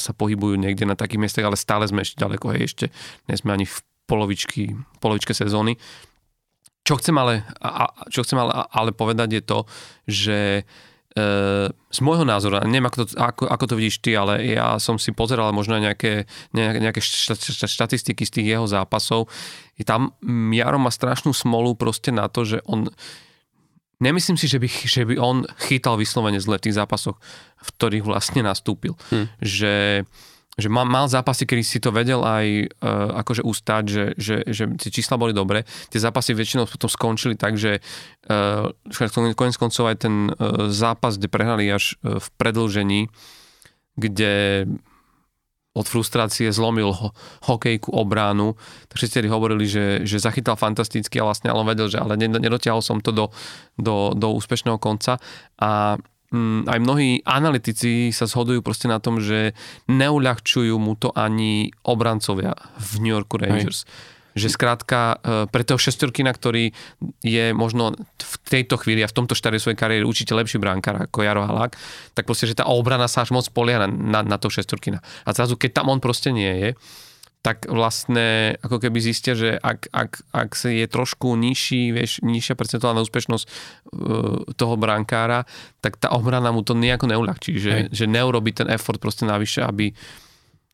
sa 0.00 0.12
pohybujú 0.14 0.56
niekde 0.58 0.88
na 0.88 0.98
takých 0.98 1.20
miestach, 1.20 1.46
ale 1.46 1.60
stále 1.60 1.84
sme 1.86 2.02
ešte 2.02 2.20
ďaleko, 2.20 2.54
hej, 2.54 2.62
ešte 2.70 2.86
nie 3.26 3.36
sme 3.36 3.54
ani 3.54 3.66
v 3.66 3.76
polovičky, 4.04 4.76
polovičke 5.00 5.32
sezóny. 5.32 5.76
Čo 6.84 7.00
chcem 7.00 7.16
ale, 7.16 7.48
a, 7.64 7.88
čo 8.12 8.20
chcem 8.22 8.36
ale, 8.36 8.52
ale 8.68 8.90
povedať 8.92 9.40
je 9.40 9.42
to, 9.42 9.58
že 10.04 10.38
z 11.94 11.98
môjho 12.02 12.26
názoru, 12.26 12.58
neviem 12.66 12.90
ako 12.90 13.06
to, 13.06 13.14
ako, 13.14 13.46
ako 13.46 13.64
to 13.70 13.74
vidíš 13.78 14.02
ty, 14.02 14.18
ale 14.18 14.42
ja 14.50 14.82
som 14.82 14.98
si 14.98 15.14
pozeral 15.14 15.54
možno 15.54 15.78
nejaké, 15.78 16.26
nejaké, 16.50 16.98
štatistiky 17.70 18.26
z 18.26 18.34
tých 18.34 18.46
jeho 18.58 18.66
zápasov. 18.66 19.30
I 19.78 19.86
tam 19.86 20.10
Jaro 20.50 20.82
má 20.82 20.90
strašnú 20.90 21.30
smolu 21.30 21.78
proste 21.78 22.10
na 22.10 22.26
to, 22.26 22.42
že 22.42 22.58
on 22.66 22.90
nemyslím 24.02 24.34
si, 24.34 24.50
že 24.50 24.58
by, 24.58 24.66
že 24.66 25.02
by 25.06 25.14
on 25.22 25.46
chytal 25.70 25.94
vyslovene 25.94 26.42
zle 26.42 26.58
v 26.58 26.64
tých 26.66 26.78
zápasoch, 26.82 27.14
v 27.62 27.68
ktorých 27.78 28.04
vlastne 28.04 28.42
nastúpil. 28.42 28.98
Hm. 29.14 29.26
Že 29.38 29.74
že 30.54 30.70
mal, 30.70 30.86
mal 30.86 31.10
zápasy, 31.10 31.50
kedy 31.50 31.62
si 31.66 31.78
to 31.82 31.90
vedel 31.90 32.22
aj 32.22 32.70
uh, 32.78 33.18
akože 33.26 33.42
ustať, 33.42 33.84
že, 33.90 34.04
že, 34.14 34.36
že 34.46 34.64
tie 34.78 34.90
čísla 34.94 35.18
boli 35.18 35.34
dobré. 35.34 35.66
Tie 35.90 35.98
zápasy 35.98 36.30
väčšinou 36.34 36.70
potom 36.70 36.86
skončili 36.86 37.34
tak, 37.34 37.58
že 37.58 37.82
uh, 38.30 38.70
konec 39.34 39.56
koncov 39.58 39.84
aj 39.90 39.96
ten 39.98 40.30
uh, 40.30 40.70
zápas, 40.70 41.18
kde 41.18 41.26
prehrali 41.26 41.66
až 41.66 41.98
uh, 42.00 42.22
v 42.22 42.26
predlžení, 42.38 43.10
kde 43.98 44.66
od 45.74 45.86
frustrácie 45.90 46.54
zlomil 46.54 46.94
ho, 46.94 47.10
hokejku 47.50 47.90
obránu, 47.90 48.54
tak 48.86 48.96
všetci 49.02 49.26
hovorili, 49.26 49.66
že, 49.66 50.06
že 50.06 50.22
zachytal 50.22 50.54
fantasticky 50.54 51.18
a 51.18 51.26
vlastne 51.26 51.50
ale 51.50 51.66
vedel, 51.66 51.90
že 51.90 51.98
ale 51.98 52.14
nedotiahol 52.14 52.78
som 52.78 53.02
to 53.02 53.10
do, 53.10 53.26
do, 53.74 54.14
do 54.14 54.38
úspešného 54.38 54.78
konca 54.78 55.18
a 55.58 55.98
aj 56.66 56.78
mnohí 56.82 57.22
analytici 57.22 58.10
sa 58.10 58.26
zhodujú 58.26 58.60
proste 58.60 58.90
na 58.90 58.98
tom, 58.98 59.22
že 59.22 59.54
neuľahčujú 59.86 60.74
mu 60.76 60.98
to 60.98 61.14
ani 61.14 61.70
obrancovia 61.86 62.52
v 62.76 62.90
New 63.00 63.14
Yorku 63.14 63.38
Rangers. 63.38 63.86
Hej. 63.86 64.12
Že 64.34 64.48
skrátka 64.50 64.98
e, 65.14 65.16
pre 65.46 65.62
toho 65.62 65.78
šestorkina, 65.78 66.34
ktorý 66.34 66.74
je 67.22 67.54
možno 67.54 67.94
v 68.18 68.34
tejto 68.42 68.74
chvíli 68.82 69.06
a 69.06 69.10
v 69.10 69.14
tomto 69.14 69.38
štádiu 69.38 69.62
svojej 69.62 69.78
kariéry 69.78 70.02
určite 70.02 70.34
lepší 70.34 70.58
bránkar 70.58 71.06
ako 71.06 71.22
Jaro 71.22 71.46
Halák, 71.46 71.78
tak 72.18 72.26
proste, 72.26 72.50
že 72.50 72.58
tá 72.58 72.66
obrana 72.66 73.06
sa 73.06 73.22
až 73.22 73.30
moc 73.30 73.46
polia 73.54 73.86
na, 73.86 73.86
na, 73.86 74.20
na 74.26 74.36
toho 74.42 74.50
šestorkina. 74.50 74.98
A 75.22 75.30
zrazu, 75.30 75.54
keď 75.54 75.78
tam 75.82 75.94
on 75.94 76.02
proste 76.02 76.34
nie 76.34 76.50
je, 76.50 76.68
tak 77.44 77.68
vlastne 77.68 78.56
ako 78.64 78.80
keby 78.80 79.04
zistia, 79.04 79.36
že 79.36 79.60
ak, 79.60 79.92
ak, 79.92 80.10
ak 80.32 80.50
je 80.64 80.88
trošku 80.88 81.36
nižší, 81.36 81.92
vieš, 81.92 82.24
nižšia 82.24 82.56
percentuálna 82.56 83.04
úspešnosť 83.04 83.44
uh, 83.44 84.48
toho 84.56 84.80
brankára, 84.80 85.44
tak 85.84 86.00
tá 86.00 86.08
obrana 86.16 86.48
mu 86.56 86.64
to 86.64 86.72
nejako 86.72 87.04
neuľahčí, 87.04 87.60
že, 87.60 87.92
že 87.92 88.08
neurobi 88.08 88.56
ten 88.56 88.72
effort 88.72 88.96
proste 88.96 89.28
navyše, 89.28 89.60
aby... 89.60 89.92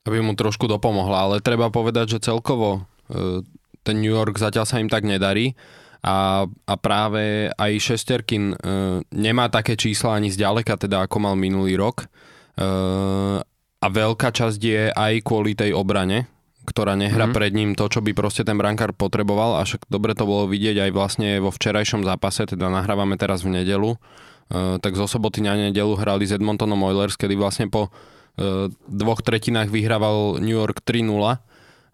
Aby 0.07 0.23
mu 0.23 0.33
trošku 0.39 0.65
dopomohla, 0.71 1.29
ale 1.29 1.37
treba 1.45 1.69
povedať, 1.75 2.17
že 2.17 2.31
celkovo 2.31 2.87
uh, 2.87 3.43
ten 3.83 3.99
New 3.99 4.15
York 4.15 4.39
zatiaľ 4.39 4.63
sa 4.63 4.79
im 4.79 4.87
tak 4.87 5.03
nedarí 5.03 5.59
a, 6.07 6.47
a 6.47 6.75
práve 6.79 7.51
aj 7.51 7.73
Šesterkin 7.83 8.55
uh, 8.55 9.03
nemá 9.11 9.51
také 9.51 9.75
čísla 9.75 10.23
ani 10.23 10.31
zďaleka, 10.31 10.79
teda 10.79 11.05
ako 11.05 11.17
mal 11.19 11.35
minulý 11.35 11.75
rok. 11.75 12.07
Uh, 12.55 13.43
a 13.81 13.87
veľká 13.89 14.31
časť 14.31 14.61
je 14.61 14.83
aj 14.93 15.25
kvôli 15.25 15.57
tej 15.57 15.73
obrane, 15.73 16.29
ktorá 16.65 16.93
nehra 16.95 17.25
mm-hmm. 17.29 17.37
pred 17.37 17.53
ním 17.57 17.71
to, 17.73 17.89
čo 17.89 18.05
by 18.05 18.13
proste 18.13 18.45
ten 18.45 18.57
brankár 18.61 18.93
potreboval 18.93 19.59
a 19.59 19.65
však 19.65 19.89
dobre 19.89 20.13
to 20.13 20.29
bolo 20.29 20.45
vidieť 20.45 20.89
aj 20.89 20.91
vlastne 20.93 21.29
vo 21.41 21.49
včerajšom 21.49 22.05
zápase, 22.05 22.45
teda 22.45 22.69
nahrávame 22.69 23.17
teraz 23.17 23.41
v 23.41 23.61
nedelu, 23.61 23.97
uh, 23.97 24.77
tak 24.79 24.97
zo 24.97 25.09
soboty 25.09 25.41
na 25.41 25.57
nedelu 25.57 25.93
hrali 25.97 26.29
s 26.29 26.37
Edmontonom 26.37 26.81
Oilers, 26.85 27.17
kedy 27.17 27.35
vlastne 27.37 27.67
po 27.73 27.89
uh, 27.89 28.69
dvoch 28.87 29.25
tretinách 29.25 29.73
vyhrával 29.73 30.39
New 30.45 30.57
York 30.57 30.85
3-0 30.85 31.41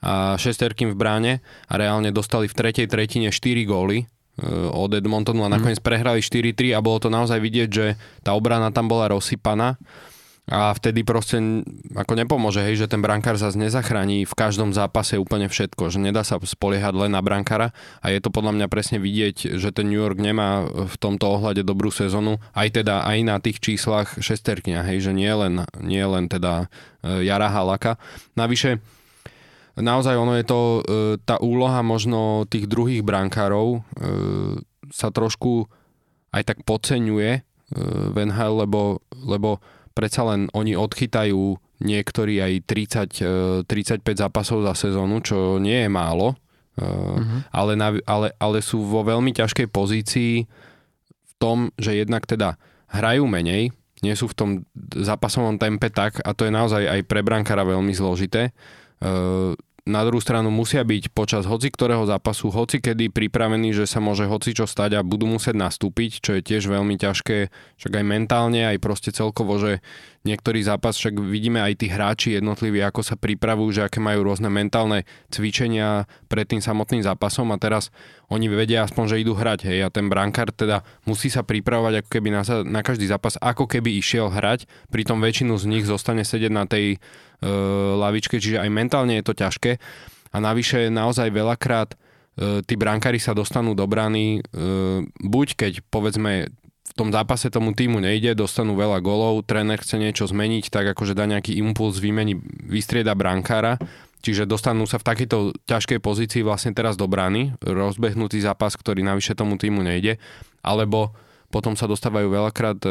a 0.06 0.36
šesterkým 0.36 0.92
v 0.92 0.96
bráne 0.98 1.32
a 1.70 1.74
reálne 1.78 2.10
dostali 2.10 2.50
v 2.50 2.54
tretej 2.54 2.86
tretine 2.90 3.30
4 3.30 3.38
góly 3.64 4.04
uh, 4.04 4.70
od 4.74 4.92
Edmontonu 4.98 5.46
a 5.46 5.52
nakoniec 5.52 5.78
mm. 5.78 5.86
prehrali 5.86 6.20
4-3 6.20 6.74
a 6.74 6.82
bolo 6.82 7.06
to 7.06 7.08
naozaj 7.08 7.38
vidieť, 7.38 7.68
že 7.70 7.86
tá 8.26 8.34
obrana 8.34 8.74
tam 8.74 8.90
bola 8.90 9.14
rozsypaná 9.14 9.78
a 10.46 10.70
vtedy 10.70 11.02
proste 11.02 11.42
ako 11.98 12.14
nepomôže, 12.14 12.62
hej, 12.62 12.86
že 12.86 12.86
ten 12.86 13.02
brankár 13.02 13.34
zase 13.34 13.58
nezachráni 13.58 14.22
v 14.22 14.34
každom 14.38 14.70
zápase 14.70 15.18
úplne 15.18 15.50
všetko, 15.50 15.90
že 15.90 15.98
nedá 15.98 16.22
sa 16.22 16.38
spoliehať 16.38 16.94
len 16.94 17.10
na 17.10 17.18
brankára 17.18 17.74
a 17.98 18.14
je 18.14 18.22
to 18.22 18.30
podľa 18.30 18.54
mňa 18.54 18.66
presne 18.70 19.02
vidieť, 19.02 19.58
že 19.58 19.74
ten 19.74 19.90
New 19.90 19.98
York 19.98 20.22
nemá 20.22 20.62
v 20.70 20.94
tomto 21.02 21.26
ohľade 21.26 21.66
dobrú 21.66 21.90
sezónu, 21.90 22.38
aj 22.54 22.78
teda 22.78 23.02
aj 23.02 23.18
na 23.26 23.36
tých 23.42 23.58
číslach 23.58 24.22
šesterkňa, 24.22 24.86
hej, 24.86 25.10
že 25.10 25.12
nie 25.18 25.34
len, 25.34 25.66
nie 25.82 26.06
len 26.06 26.30
teda 26.30 26.70
e, 27.02 27.26
Jara 27.26 27.50
Halaka. 27.50 27.98
Navyše, 28.38 28.78
naozaj 29.74 30.14
ono 30.14 30.38
je 30.38 30.46
to, 30.46 30.60
e, 30.62 30.80
tá 31.26 31.42
úloha 31.42 31.82
možno 31.82 32.46
tých 32.46 32.70
druhých 32.70 33.02
brankárov 33.02 33.66
e, 33.74 33.78
sa 34.94 35.10
trošku 35.10 35.66
aj 36.30 36.54
tak 36.54 36.58
podceňuje 36.62 37.42
v 38.14 38.14
lebo, 38.30 39.02
lebo 39.26 39.58
predsa 39.96 40.28
len 40.28 40.52
oni 40.52 40.76
odchytajú 40.76 41.56
niektorí 41.80 42.36
aj 42.44 42.52
30, 43.64 43.64
35 43.64 44.04
e, 44.04 44.12
zápasov 44.12 44.60
za 44.68 44.76
sezónu, 44.76 45.24
čo 45.24 45.56
nie 45.56 45.88
je 45.88 45.90
málo, 45.90 46.36
uh-huh. 46.76 47.40
ale, 47.48 47.72
na, 47.80 47.96
ale, 48.04 48.36
ale 48.36 48.58
sú 48.60 48.84
vo 48.84 49.00
veľmi 49.00 49.32
ťažkej 49.32 49.72
pozícii 49.72 50.44
v 51.08 51.32
tom, 51.40 51.72
že 51.80 51.96
jednak 51.96 52.28
teda 52.28 52.60
hrajú 52.92 53.24
menej, 53.24 53.72
nie 54.04 54.14
sú 54.14 54.28
v 54.28 54.36
tom 54.36 54.50
zápasovom 54.92 55.56
tempe 55.56 55.88
tak, 55.88 56.20
a 56.20 56.36
to 56.36 56.44
je 56.44 56.52
naozaj 56.52 56.84
aj 56.84 57.00
pre 57.08 57.24
brankára 57.24 57.64
veľmi 57.64 57.96
zložité. 57.96 58.52
Na 59.86 60.02
druhú 60.02 60.18
stranu 60.18 60.50
musia 60.50 60.82
byť 60.82 61.14
počas 61.14 61.46
hoci 61.46 61.70
ktorého 61.70 62.02
zápasu, 62.10 62.50
hoci 62.50 62.82
kedy 62.82 63.06
pripravení, 63.06 63.70
že 63.70 63.86
sa 63.86 64.02
môže 64.02 64.26
hoci 64.26 64.50
čo 64.50 64.66
stať 64.66 64.98
a 64.98 65.06
budú 65.06 65.30
musieť 65.30 65.54
nastúpiť, 65.54 66.26
čo 66.26 66.30
je 66.34 66.42
tiež 66.42 66.66
veľmi 66.66 66.98
ťažké, 66.98 67.54
však 67.78 67.92
aj 67.94 68.02
mentálne, 68.02 68.66
aj 68.66 68.82
proste 68.82 69.14
celkovo, 69.14 69.62
že 69.62 69.78
niektorý 70.26 70.58
zápas, 70.66 70.98
však 70.98 71.22
vidíme 71.22 71.62
aj 71.62 71.78
tí 71.78 71.86
hráči 71.86 72.34
jednotliví, 72.34 72.82
ako 72.82 73.06
sa 73.06 73.14
pripravujú, 73.14 73.78
že 73.78 73.86
aké 73.86 74.02
majú 74.02 74.26
rôzne 74.26 74.50
mentálne 74.50 75.06
cvičenia 75.30 76.10
pred 76.26 76.50
tým 76.50 76.58
samotným 76.58 77.06
zápasom 77.06 77.54
a 77.54 77.56
teraz 77.62 77.94
oni 78.26 78.50
vedia 78.50 78.82
aspoň, 78.82 79.04
že 79.06 79.22
idú 79.22 79.38
hrať, 79.38 79.70
hej, 79.70 79.86
a 79.86 79.88
ten 79.94 80.10
brankár 80.10 80.50
teda 80.50 80.82
musí 81.06 81.30
sa 81.30 81.46
pripravovať 81.46 82.02
ako 82.02 82.10
keby 82.10 82.28
na, 82.34 82.42
na 82.66 82.82
každý 82.82 83.06
zápas, 83.06 83.38
ako 83.38 83.70
keby 83.70 83.94
išiel 84.02 84.34
hrať, 84.34 84.66
pritom 84.90 85.22
väčšinu 85.22 85.54
z 85.54 85.64
nich 85.70 85.86
zostane 85.86 86.26
sedieť 86.26 86.50
na 86.50 86.66
tej 86.66 86.98
lavičke, 87.96 88.40
čiže 88.40 88.62
aj 88.62 88.70
mentálne 88.72 89.18
je 89.20 89.24
to 89.24 89.34
ťažké. 89.36 89.76
A 90.32 90.36
navyše 90.40 90.92
naozaj 90.92 91.32
veľakrát 91.32 91.96
uh, 91.96 92.60
tí 92.64 92.74
brankári 92.76 93.20
sa 93.20 93.32
dostanú 93.32 93.72
do 93.72 93.84
brany, 93.88 94.40
uh, 94.40 95.00
buď 95.24 95.46
keď 95.56 95.72
povedzme 95.88 96.52
v 96.86 96.92
tom 96.94 97.10
zápase 97.10 97.50
tomu 97.50 97.74
týmu 97.74 97.98
nejde, 97.98 98.38
dostanú 98.38 98.78
veľa 98.78 99.02
golov, 99.02 99.44
tréner 99.44 99.76
chce 99.82 99.98
niečo 100.00 100.24
zmeniť, 100.24 100.70
tak 100.70 100.96
akože 100.96 101.18
dá 101.18 101.26
nejaký 101.26 101.58
impuls, 101.58 101.98
vymení, 101.98 102.38
vystrieda 102.62 103.12
brankára, 103.12 103.76
čiže 104.22 104.48
dostanú 104.48 104.86
sa 104.88 104.96
v 105.02 105.06
takejto 105.12 105.66
ťažkej 105.66 105.98
pozícii 105.98 106.40
vlastne 106.46 106.72
teraz 106.72 106.94
do 106.94 107.04
brany, 107.10 107.52
rozbehnutý 107.60 108.40
zápas, 108.40 108.78
ktorý 108.78 109.02
navyše 109.02 109.34
tomu 109.34 109.58
týmu 109.58 109.82
nejde, 109.82 110.22
alebo 110.62 111.12
potom 111.48 111.78
sa 111.78 111.86
dostávajú 111.86 112.26
veľakrát, 112.28 112.78
e, 112.82 112.90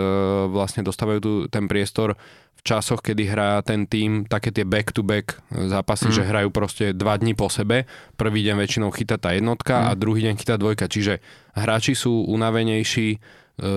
vlastne 0.50 0.82
dostávajú 0.82 1.20
tu 1.20 1.32
ten 1.52 1.68
priestor 1.68 2.16
v 2.56 2.62
časoch, 2.64 3.04
kedy 3.04 3.24
hrá 3.28 3.60
ten 3.62 3.86
tým 3.86 4.26
také 4.26 4.50
tie 4.50 4.64
back-to-back 4.64 5.38
zápasy, 5.52 6.10
mm. 6.10 6.16
že 6.16 6.24
hrajú 6.24 6.50
proste 6.50 6.86
dva 6.96 7.20
dní 7.20 7.36
po 7.36 7.52
sebe. 7.52 7.86
Prvý 8.16 8.42
deň 8.48 8.56
väčšinou 8.56 8.90
chytá 8.96 9.20
tá 9.20 9.36
jednotka 9.36 9.76
mm. 9.76 9.86
a 9.88 9.92
druhý 9.94 10.22
deň 10.32 10.36
chytá 10.40 10.56
dvojka. 10.56 10.88
Čiže 10.88 11.20
hráči 11.54 11.94
sú 11.94 12.26
unavenejší, 12.32 13.08
e, 13.16 13.20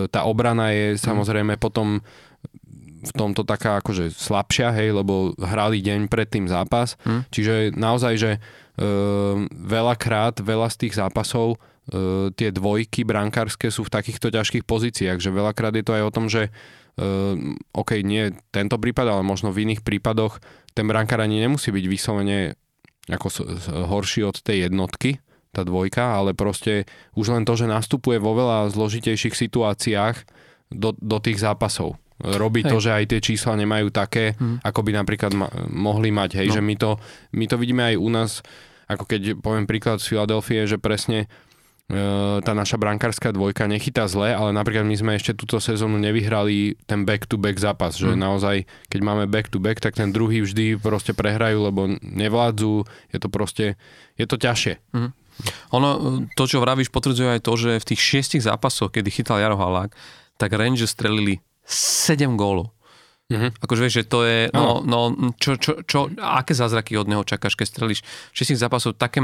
tá 0.08 0.24
obrana 0.24 0.70
je 0.70 0.94
mm. 0.94 1.00
samozrejme 1.02 1.54
potom 1.58 2.00
v 2.98 3.12
tomto 3.14 3.46
taká 3.46 3.78
akože 3.78 4.10
slabšia, 4.10 4.74
hej, 4.74 4.90
lebo 4.90 5.30
hrali 5.38 5.78
deň 5.78 6.10
pred 6.10 6.26
tým 6.26 6.50
zápas. 6.50 6.98
Mm. 7.06 7.22
Čiže 7.30 7.54
naozaj, 7.78 8.14
že 8.18 8.30
e, 8.36 8.38
veľakrát, 9.54 10.42
veľa 10.42 10.68
z 10.70 10.76
tých 10.86 10.94
zápasov 10.98 11.62
tie 12.36 12.48
dvojky 12.52 13.08
brankárske 13.08 13.72
sú 13.72 13.88
v 13.88 13.94
takýchto 13.94 14.28
ťažkých 14.28 14.64
pozíciách, 14.68 15.18
že 15.18 15.32
veľakrát 15.32 15.72
je 15.72 15.84
to 15.84 15.96
aj 15.96 16.02
o 16.04 16.14
tom, 16.14 16.28
že 16.28 16.52
uh, 16.52 17.34
OK, 17.72 18.04
nie 18.04 18.36
tento 18.52 18.76
prípad, 18.76 19.06
ale 19.08 19.22
možno 19.24 19.54
v 19.54 19.64
iných 19.64 19.80
prípadoch 19.80 20.42
ten 20.76 20.84
brankár 20.84 21.24
ani 21.24 21.40
nemusí 21.40 21.72
byť 21.72 21.84
vyslovene 21.88 22.58
ako 23.08 23.28
horší 23.88 24.20
od 24.28 24.36
tej 24.44 24.68
jednotky, 24.68 25.16
tá 25.48 25.64
dvojka, 25.64 26.12
ale 26.12 26.36
proste 26.36 26.84
už 27.16 27.32
len 27.32 27.48
to, 27.48 27.56
že 27.56 27.64
nastupuje 27.64 28.20
vo 28.20 28.36
veľa 28.36 28.68
zložitejších 28.68 29.32
situáciách 29.32 30.28
do, 30.68 30.92
do 30.92 31.16
tých 31.16 31.40
zápasov. 31.40 31.96
Robí 32.20 32.66
hej. 32.66 32.68
to, 32.68 32.76
že 32.84 32.90
aj 32.92 33.04
tie 33.08 33.20
čísla 33.24 33.56
nemajú 33.56 33.88
také, 33.88 34.36
hmm. 34.36 34.60
ako 34.60 34.80
by 34.84 34.90
napríklad 34.92 35.32
ma- 35.32 35.48
mohli 35.72 36.12
mať. 36.12 36.36
Hej, 36.36 36.52
no. 36.52 36.54
že 36.60 36.62
my 36.62 36.74
to, 36.76 36.90
my 37.32 37.44
to 37.48 37.56
vidíme 37.56 37.80
aj 37.80 37.96
u 37.96 38.08
nás, 38.12 38.30
ako 38.84 39.08
keď 39.08 39.40
poviem 39.40 39.64
príklad 39.64 40.04
z 40.04 40.12
Filadelfie, 40.12 40.68
že 40.68 40.76
presne 40.76 41.24
E, 41.24 41.47
tá 42.44 42.52
naša 42.52 42.76
brankárska 42.76 43.32
dvojka 43.32 43.64
nechytá 43.64 44.04
zle, 44.12 44.36
ale 44.36 44.52
napríklad 44.52 44.84
my 44.84 44.92
sme 44.92 45.12
ešte 45.16 45.32
túto 45.32 45.56
sezónu 45.56 45.96
nevyhrali 45.96 46.76
ten 46.84 47.08
back-to-back 47.08 47.56
zápas, 47.56 47.96
mm. 47.96 48.00
že 48.04 48.10
naozaj, 48.12 48.56
keď 48.92 49.00
máme 49.00 49.24
back-to-back, 49.24 49.80
tak 49.80 49.96
ten 49.96 50.12
druhý 50.12 50.44
vždy 50.44 50.76
proste 50.76 51.16
prehrajú, 51.16 51.64
lebo 51.64 51.88
nevládzu, 52.04 52.84
je 53.08 53.18
to 53.18 53.28
proste, 53.32 53.80
je 54.20 54.26
to 54.28 54.36
ťažšie. 54.36 54.76
Mm. 54.92 55.16
Ono, 55.72 55.88
to, 56.36 56.44
čo 56.44 56.60
vravíš, 56.60 56.92
potvrdzuje 56.92 57.40
aj 57.40 57.44
to, 57.46 57.52
že 57.56 57.70
v 57.80 57.88
tých 57.94 58.00
šiestich 58.04 58.44
zápasoch, 58.44 58.92
kedy 58.92 59.08
chytal 59.08 59.40
Jaro 59.40 59.56
Halák, 59.56 59.96
tak 60.36 60.52
Rangers 60.52 60.92
strelili 60.92 61.40
7 61.64 62.36
gólov. 62.36 62.68
Mm-hmm. 63.28 63.60
Akože 63.60 63.82
vieš, 63.84 63.96
že 64.00 64.08
to 64.08 64.24
je, 64.24 64.48
no, 64.56 64.80
no 64.80 65.12
čo, 65.36 65.60
čo, 65.60 65.84
čo, 65.84 66.08
aké 66.16 66.56
zázraky 66.56 66.96
od 66.96 67.12
neho 67.12 67.20
čakáš, 67.28 67.60
keď 67.60 67.66
strelíš 67.68 68.00
6 68.32 68.56
zápasov 68.56 68.96
také, 68.96 69.20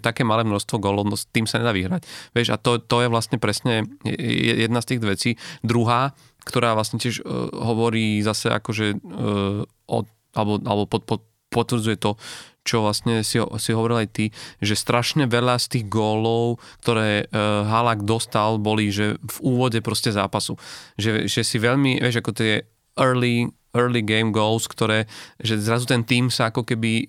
také 0.00 0.24
malé 0.24 0.48
množstvo 0.48 0.80
gólov, 0.80 1.04
no 1.04 1.12
s 1.12 1.28
tým 1.28 1.44
sa 1.44 1.60
nedá 1.60 1.76
vyhrať. 1.76 2.08
Vieš, 2.32 2.48
a 2.52 2.56
to, 2.56 2.80
to 2.80 3.04
je 3.04 3.12
vlastne 3.12 3.36
presne 3.36 3.84
jedna 4.08 4.80
z 4.80 4.96
tých 4.96 5.00
vecí. 5.04 5.30
Druhá, 5.60 6.16
ktorá 6.40 6.72
vlastne 6.72 6.96
tiež 6.96 7.20
uh, 7.20 7.52
hovorí 7.52 8.24
zase 8.24 8.48
akože 8.48 8.96
uh, 8.96 9.68
od, 9.92 10.06
alebo, 10.32 10.64
alebo 10.64 10.88
pod, 10.88 11.04
pod, 11.04 11.20
potvrdzuje 11.52 12.00
to, 12.00 12.16
čo 12.64 12.80
vlastne 12.80 13.20
si, 13.20 13.36
si 13.36 13.70
hovoril 13.76 14.02
aj 14.02 14.08
ty, 14.08 14.24
že 14.64 14.72
strašne 14.72 15.28
veľa 15.28 15.60
z 15.60 15.66
tých 15.68 15.84
gólov, 15.92 16.64
ktoré 16.80 17.28
uh, 17.28 17.68
Halak 17.68 18.08
dostal, 18.08 18.56
boli 18.56 18.88
že 18.88 19.20
v 19.20 19.36
úvode 19.44 19.84
proste 19.84 20.08
zápasu. 20.08 20.56
Že, 20.96 21.28
že 21.28 21.44
si 21.44 21.60
veľmi, 21.60 22.00
vieš, 22.00 22.24
ako 22.24 22.32
tie 22.32 22.64
early, 22.98 23.50
early 23.74 24.02
game 24.02 24.30
goals, 24.30 24.66
ktoré, 24.70 25.10
že 25.42 25.58
zrazu 25.58 25.86
ten 25.88 26.02
tým 26.06 26.30
sa 26.30 26.50
ako 26.50 26.62
keby 26.66 26.92
e, 26.92 27.06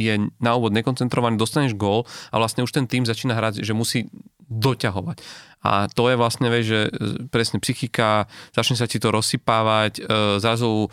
je 0.00 0.14
na 0.40 0.56
úvod 0.56 0.72
nekoncentrovaný, 0.72 1.36
dostaneš 1.36 1.76
gól 1.76 2.08
a 2.32 2.40
vlastne 2.40 2.64
už 2.64 2.72
ten 2.72 2.88
tým 2.88 3.04
začína 3.04 3.36
hrať, 3.36 3.62
že 3.62 3.76
musí 3.76 4.08
doťahovať. 4.50 5.22
A 5.60 5.92
to 5.92 6.08
je 6.08 6.16
vlastne, 6.16 6.48
vieš, 6.48 6.66
že 6.72 6.80
e, 6.88 6.90
presne 7.28 7.60
psychika, 7.62 8.26
začne 8.50 8.74
sa 8.80 8.88
ti 8.88 8.98
to 8.98 9.12
rozsypávať, 9.12 10.00
e, 10.00 10.02
zrazu 10.40 10.88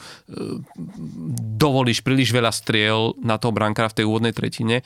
dovolíš 1.58 2.04
príliš 2.06 2.36
veľa 2.36 2.52
striel 2.54 3.18
na 3.24 3.40
toho 3.42 3.56
brankára 3.56 3.90
v 3.90 4.04
tej 4.04 4.06
úvodnej 4.06 4.36
tretine 4.36 4.86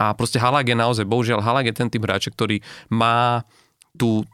a 0.00 0.16
proste 0.16 0.40
Halag 0.40 0.64
je 0.64 0.76
naozaj, 0.76 1.04
bohužiaľ 1.04 1.44
Halag 1.44 1.68
je 1.68 1.76
ten 1.76 1.92
typ 1.92 2.00
hráča, 2.00 2.32
ktorý 2.32 2.64
má 2.88 3.44
tú 4.00 4.24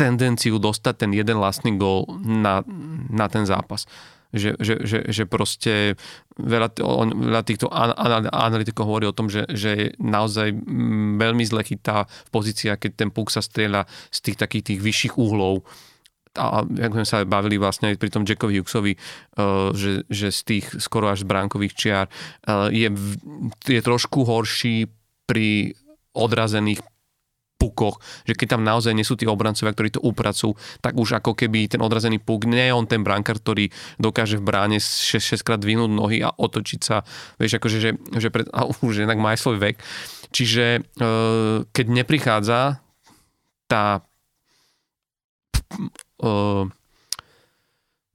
tendenciu 0.00 0.56
dostať 0.56 1.04
ten 1.04 1.10
jeden 1.12 1.36
vlastný 1.36 1.76
gól 1.76 2.08
na, 2.24 2.64
na 3.12 3.28
ten 3.28 3.44
zápas. 3.44 3.84
Že, 4.30 4.62
že, 4.62 4.74
že, 4.86 4.98
že 5.10 5.24
proste 5.26 5.98
veľa, 6.38 6.78
veľa 7.10 7.42
týchto 7.42 7.66
analytikov 8.30 8.86
hovorí 8.86 9.10
o 9.10 9.16
tom, 9.16 9.26
že, 9.26 9.42
že 9.50 9.70
je 9.74 9.86
naozaj 9.98 10.54
veľmi 11.18 11.42
zle 11.42 11.66
chytá 11.66 12.06
v 12.06 12.30
pozícii, 12.30 12.70
keď 12.78 12.92
ten 12.94 13.10
puk 13.10 13.26
sa 13.26 13.42
strieľa 13.42 13.90
z 14.14 14.18
tých 14.30 14.36
takých 14.38 14.64
tých 14.70 14.80
vyšších 14.80 15.14
uhlov 15.18 15.66
a 16.38 16.62
ako 16.62 17.02
sme 17.02 17.08
sa 17.10 17.26
bavili 17.26 17.58
vlastne 17.58 17.90
aj 17.90 17.98
pri 17.98 18.10
tom 18.14 18.22
Jackovi 18.22 18.62
Hughesovi, 18.62 18.94
uh, 18.94 19.74
že, 19.74 20.06
že 20.06 20.30
z 20.30 20.40
tých 20.46 20.66
skoro 20.78 21.10
až 21.10 21.26
z 21.26 21.30
bránkových 21.30 21.74
čiar 21.74 22.06
uh, 22.06 22.70
je, 22.70 22.86
je 23.66 23.80
trošku 23.82 24.22
horší 24.22 24.86
pri 25.26 25.74
odrazených 26.14 26.86
pukoch, 27.60 28.00
že 28.24 28.32
keď 28.32 28.56
tam 28.56 28.62
naozaj 28.64 28.96
nie 28.96 29.04
sú 29.04 29.20
tí 29.20 29.28
obrancovia, 29.28 29.76
ktorí 29.76 29.92
to 29.92 30.00
upracujú, 30.00 30.56
tak 30.80 30.96
už 30.96 31.20
ako 31.20 31.36
keby 31.36 31.68
ten 31.68 31.84
odrazený 31.84 32.16
puk, 32.16 32.48
nie 32.48 32.64
je 32.64 32.72
on 32.72 32.88
ten 32.88 33.04
brankár, 33.04 33.36
ktorý 33.36 33.68
dokáže 34.00 34.40
v 34.40 34.48
bráne 34.48 34.80
6, 34.80 35.20
6 35.20 35.44
krát 35.44 35.60
dvihnúť 35.60 35.92
nohy 35.92 36.24
a 36.24 36.32
otočiť 36.32 36.80
sa, 36.80 37.04
vieš, 37.36 37.60
akože, 37.60 37.76
že, 37.76 37.90
že 38.16 38.28
pred, 38.32 38.48
a 38.56 38.64
už 38.80 39.04
jednak 39.04 39.20
má 39.20 39.36
aj 39.36 39.44
svoj 39.44 39.60
vek. 39.60 39.76
Čiže 40.32 40.64
e, 40.80 41.08
keď 41.68 41.86
neprichádza 41.92 42.80
tá 43.68 44.00
e, 46.16 46.32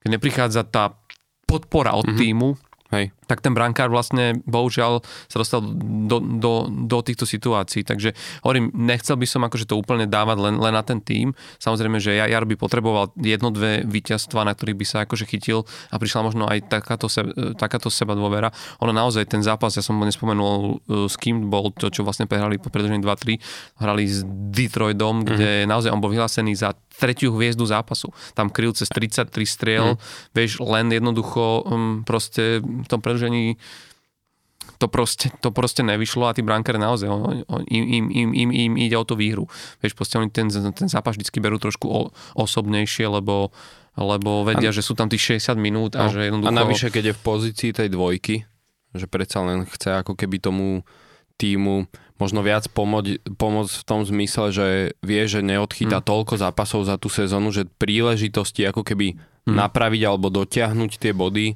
keď 0.02 0.10
neprichádza 0.10 0.62
tá 0.66 0.98
podpora 1.46 1.94
od 1.94 2.10
mm-hmm. 2.10 2.20
týmu, 2.20 2.50
Hej. 2.94 3.12
Tak 3.26 3.42
ten 3.42 3.54
brankár 3.58 3.90
vlastne 3.90 4.40
bohužiaľ 4.46 5.02
sa 5.30 5.38
dostal 5.42 5.62
do, 6.06 6.22
do, 6.22 6.70
do 6.70 6.98
týchto 7.02 7.26
situácií. 7.26 7.82
Takže 7.82 8.14
hovorím, 8.46 8.72
nechcel 8.74 9.18
by 9.18 9.28
som 9.28 9.42
akože 9.46 9.66
to 9.70 9.78
úplne 9.78 10.06
dávať 10.06 10.38
len, 10.40 10.56
len 10.62 10.74
na 10.74 10.86
ten 10.86 11.02
tým. 11.02 11.34
Samozrejme, 11.58 11.98
že 11.98 12.18
Jar 12.18 12.46
by 12.46 12.56
potreboval 12.58 13.12
jedno, 13.18 13.50
dve 13.50 13.86
víťazstva, 13.86 14.46
na 14.46 14.54
ktorých 14.54 14.78
by 14.78 14.86
sa 14.86 14.98
akože 15.04 15.26
chytil 15.30 15.66
a 15.90 15.96
prišla 15.98 16.22
možno 16.26 16.44
aj 16.46 16.70
takáto, 16.70 17.10
se, 17.10 17.22
takáto 17.58 17.90
seba 17.90 18.14
dôvera. 18.18 18.54
Ono 18.82 18.94
naozaj 18.94 19.30
ten 19.30 19.42
zápas, 19.42 19.76
ja 19.78 19.84
som 19.86 19.98
nespomenul 19.98 20.82
uh, 20.86 21.06
s 21.10 21.18
kým 21.18 21.50
bol 21.50 21.74
to, 21.74 21.90
čo 21.90 22.06
vlastne 22.06 22.30
prehrali 22.30 22.62
po 22.62 22.70
predlžení 22.70 23.02
2-3, 23.02 23.82
hrali 23.82 24.04
s 24.06 24.22
Detroitom, 24.26 25.22
mm-hmm. 25.22 25.28
kde 25.28 25.50
naozaj 25.66 25.92
on 25.92 26.02
bol 26.02 26.14
vyhlásený 26.14 26.54
za 26.58 26.78
tretiu 26.96 27.36
hviezdu 27.36 27.68
zápasu. 27.68 28.12
Tam 28.34 28.48
kryl 28.48 28.72
cez 28.72 28.88
33 28.88 29.28
striel, 29.44 29.88
mm. 29.96 30.00
vieš, 30.32 30.64
len 30.64 30.88
jednoducho 30.96 31.68
um, 31.68 32.08
proste 32.08 32.64
v 32.64 32.88
tom 32.88 33.04
predlžení 33.16 33.56
to 34.76 34.92
proste, 34.92 35.32
to 35.40 35.56
proste 35.56 35.86
nevyšlo 35.88 36.28
a 36.28 36.36
tí 36.36 36.44
brankári 36.44 36.76
naozaj, 36.76 37.08
on, 37.08 37.48
on, 37.48 37.62
im, 37.70 38.12
im, 38.12 38.34
im, 38.34 38.50
im, 38.52 38.74
ide 38.76 38.98
o 38.98 39.08
tú 39.08 39.16
výhru. 39.16 39.48
Vieš, 39.80 39.96
proste 39.96 40.20
oni 40.20 40.28
ten, 40.28 40.52
ten 40.52 40.90
zápas 40.92 41.16
vždy 41.16 41.32
berú 41.40 41.56
trošku 41.62 41.88
o, 41.88 42.12
osobnejšie, 42.36 43.08
lebo, 43.08 43.56
lebo 43.96 44.44
vedia, 44.44 44.74
a, 44.74 44.76
že 44.76 44.84
sú 44.84 44.98
tam 44.98 45.08
tých 45.08 45.40
60 45.40 45.56
minút 45.56 45.96
a 45.96 46.10
no, 46.10 46.12
že 46.12 46.28
jednoducho... 46.28 46.52
A 46.52 46.60
navyše, 46.60 46.88
keď 46.92 47.14
je 47.14 47.16
v 47.16 47.22
pozícii 47.24 47.72
tej 47.72 47.88
dvojky, 47.94 48.44
že 48.98 49.06
predsa 49.08 49.46
len 49.48 49.64
chce 49.70 50.02
ako 50.02 50.18
keby 50.18 50.44
tomu 50.44 50.84
týmu 51.40 51.88
možno 52.20 52.44
viac 52.44 52.68
pomôcť, 52.68 53.38
pomôcť 53.38 53.74
v 53.80 53.86
tom 53.88 54.02
zmysle, 54.04 54.52
že 54.52 54.68
vie, 55.04 55.24
že 55.30 55.46
neodchytá 55.46 56.04
mm. 56.04 56.08
toľko 56.10 56.34
zápasov 56.42 56.90
za 56.90 56.96
tú 57.00 57.08
sezónu, 57.08 57.54
že 57.54 57.70
príležitosti 57.80 58.66
ako 58.66 58.84
keby 58.84 59.16
mm. 59.46 59.56
napraviť 59.56 60.02
alebo 60.04 60.34
dotiahnuť 60.34 60.92
tie 61.00 61.14
body 61.14 61.56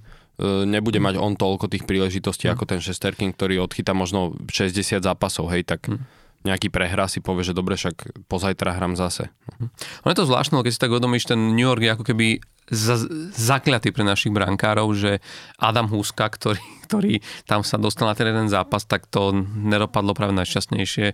nebude 0.64 1.04
mať 1.04 1.20
on 1.20 1.36
toľko 1.36 1.68
tých 1.68 1.84
príležitostí 1.84 2.48
mm. 2.48 2.52
ako 2.56 2.64
ten 2.64 2.80
Shesterkin, 2.80 3.36
ktorý 3.36 3.60
odchytá 3.60 3.92
možno 3.92 4.36
60 4.48 5.04
zápasov, 5.04 5.52
hej, 5.52 5.68
tak 5.68 5.92
mm. 5.92 6.00
nejaký 6.48 6.72
prehrá 6.72 7.12
si 7.12 7.20
povie, 7.20 7.44
že 7.44 7.52
dobre, 7.52 7.76
však 7.76 8.26
pozajtra 8.32 8.80
hram 8.80 8.96
zase. 8.96 9.28
Mm. 9.60 9.70
Ono 10.08 10.12
je 10.16 10.20
to 10.20 10.30
zvláštne, 10.30 10.64
keď 10.64 10.72
si 10.72 10.82
tak 10.82 10.96
uvedomíš, 10.96 11.28
ten 11.28 11.40
New 11.60 11.68
York 11.68 11.84
je 11.84 11.92
ako 11.92 12.06
keby 12.08 12.40
za, 12.70 13.02
zakliatý 13.34 13.90
pre 13.90 14.06
našich 14.06 14.32
brankárov, 14.32 14.94
že 14.94 15.20
Adam 15.58 15.90
Huska, 15.90 16.30
ktorý, 16.30 16.64
ktorý 16.88 17.14
tam 17.50 17.66
sa 17.66 17.76
dostal 17.82 18.08
na 18.08 18.16
ten 18.16 18.30
jeden 18.30 18.48
zápas, 18.48 18.86
tak 18.86 19.10
to 19.10 19.34
nedopadlo 19.44 20.14
práve 20.16 20.32
najšťastnejšie 20.38 21.08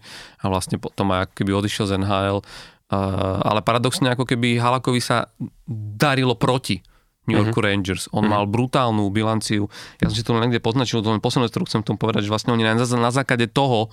a 0.43 0.45
vlastne 0.51 0.77
potom 0.77 1.15
ako 1.15 1.33
keby 1.33 1.51
odišiel 1.55 1.89
z 1.89 1.97
NHL. 2.03 2.45
Uh, 2.85 3.41
ale 3.41 3.65
paradoxne 3.65 4.13
ako 4.13 4.29
keby 4.29 4.61
Halakovi 4.61 5.01
sa 5.01 5.33
darilo 5.97 6.37
proti 6.37 6.85
New 7.25 7.37
Yorku 7.37 7.59
uh-huh. 7.59 7.69
Rangers. 7.73 8.07
On 8.13 8.25
uh-huh. 8.25 8.33
mal 8.33 8.43
brutálnu 8.45 9.09
bilanciu. 9.09 9.69
Ja 10.01 10.09
som 10.09 10.15
si 10.15 10.23
to 10.25 10.37
niekde 10.37 10.61
poznačil, 10.61 11.01
to 11.01 11.09
len 11.09 11.21
poslednú 11.21 11.49
ktorú 11.49 11.65
chcem 11.69 11.81
tomu 11.81 11.97
povedať, 11.97 12.25
že 12.25 12.31
vlastne 12.31 12.53
oni 12.53 12.63
na, 12.65 12.77
na 12.77 13.11
základe 13.11 13.49
toho, 13.49 13.89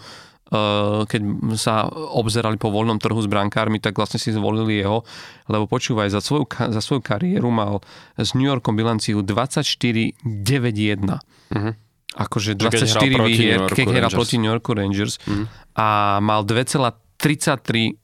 uh, 0.52 1.08
keď 1.08 1.20
sa 1.56 1.88
obzerali 1.90 2.60
po 2.60 2.68
voľnom 2.68 3.00
trhu 3.00 3.16
s 3.20 3.28
brankármi, 3.28 3.80
tak 3.80 3.96
vlastne 3.96 4.20
si 4.20 4.32
zvolili 4.32 4.84
jeho, 4.84 5.04
lebo 5.48 5.64
počúvaj, 5.64 6.12
za 6.12 6.20
svoju, 6.20 6.44
za 6.48 6.80
svoju 6.84 7.00
kariéru 7.00 7.48
mal 7.48 7.80
s 8.20 8.36
New 8.36 8.46
Yorkom 8.46 8.76
bilanciu 8.76 9.24
24-9-1. 9.24 11.08
Uh-huh. 11.08 11.72
Akože 12.12 12.52
24 12.60 13.24
výhier, 13.24 13.64
keď 13.72 13.86
hral 13.96 14.12
proti 14.12 14.36
New 14.36 14.52
Yorku 14.52 14.76
Rangers 14.76 15.16
uh-huh. 15.24 15.48
a 15.80 16.20
mal 16.20 16.44
2,33 16.44 17.96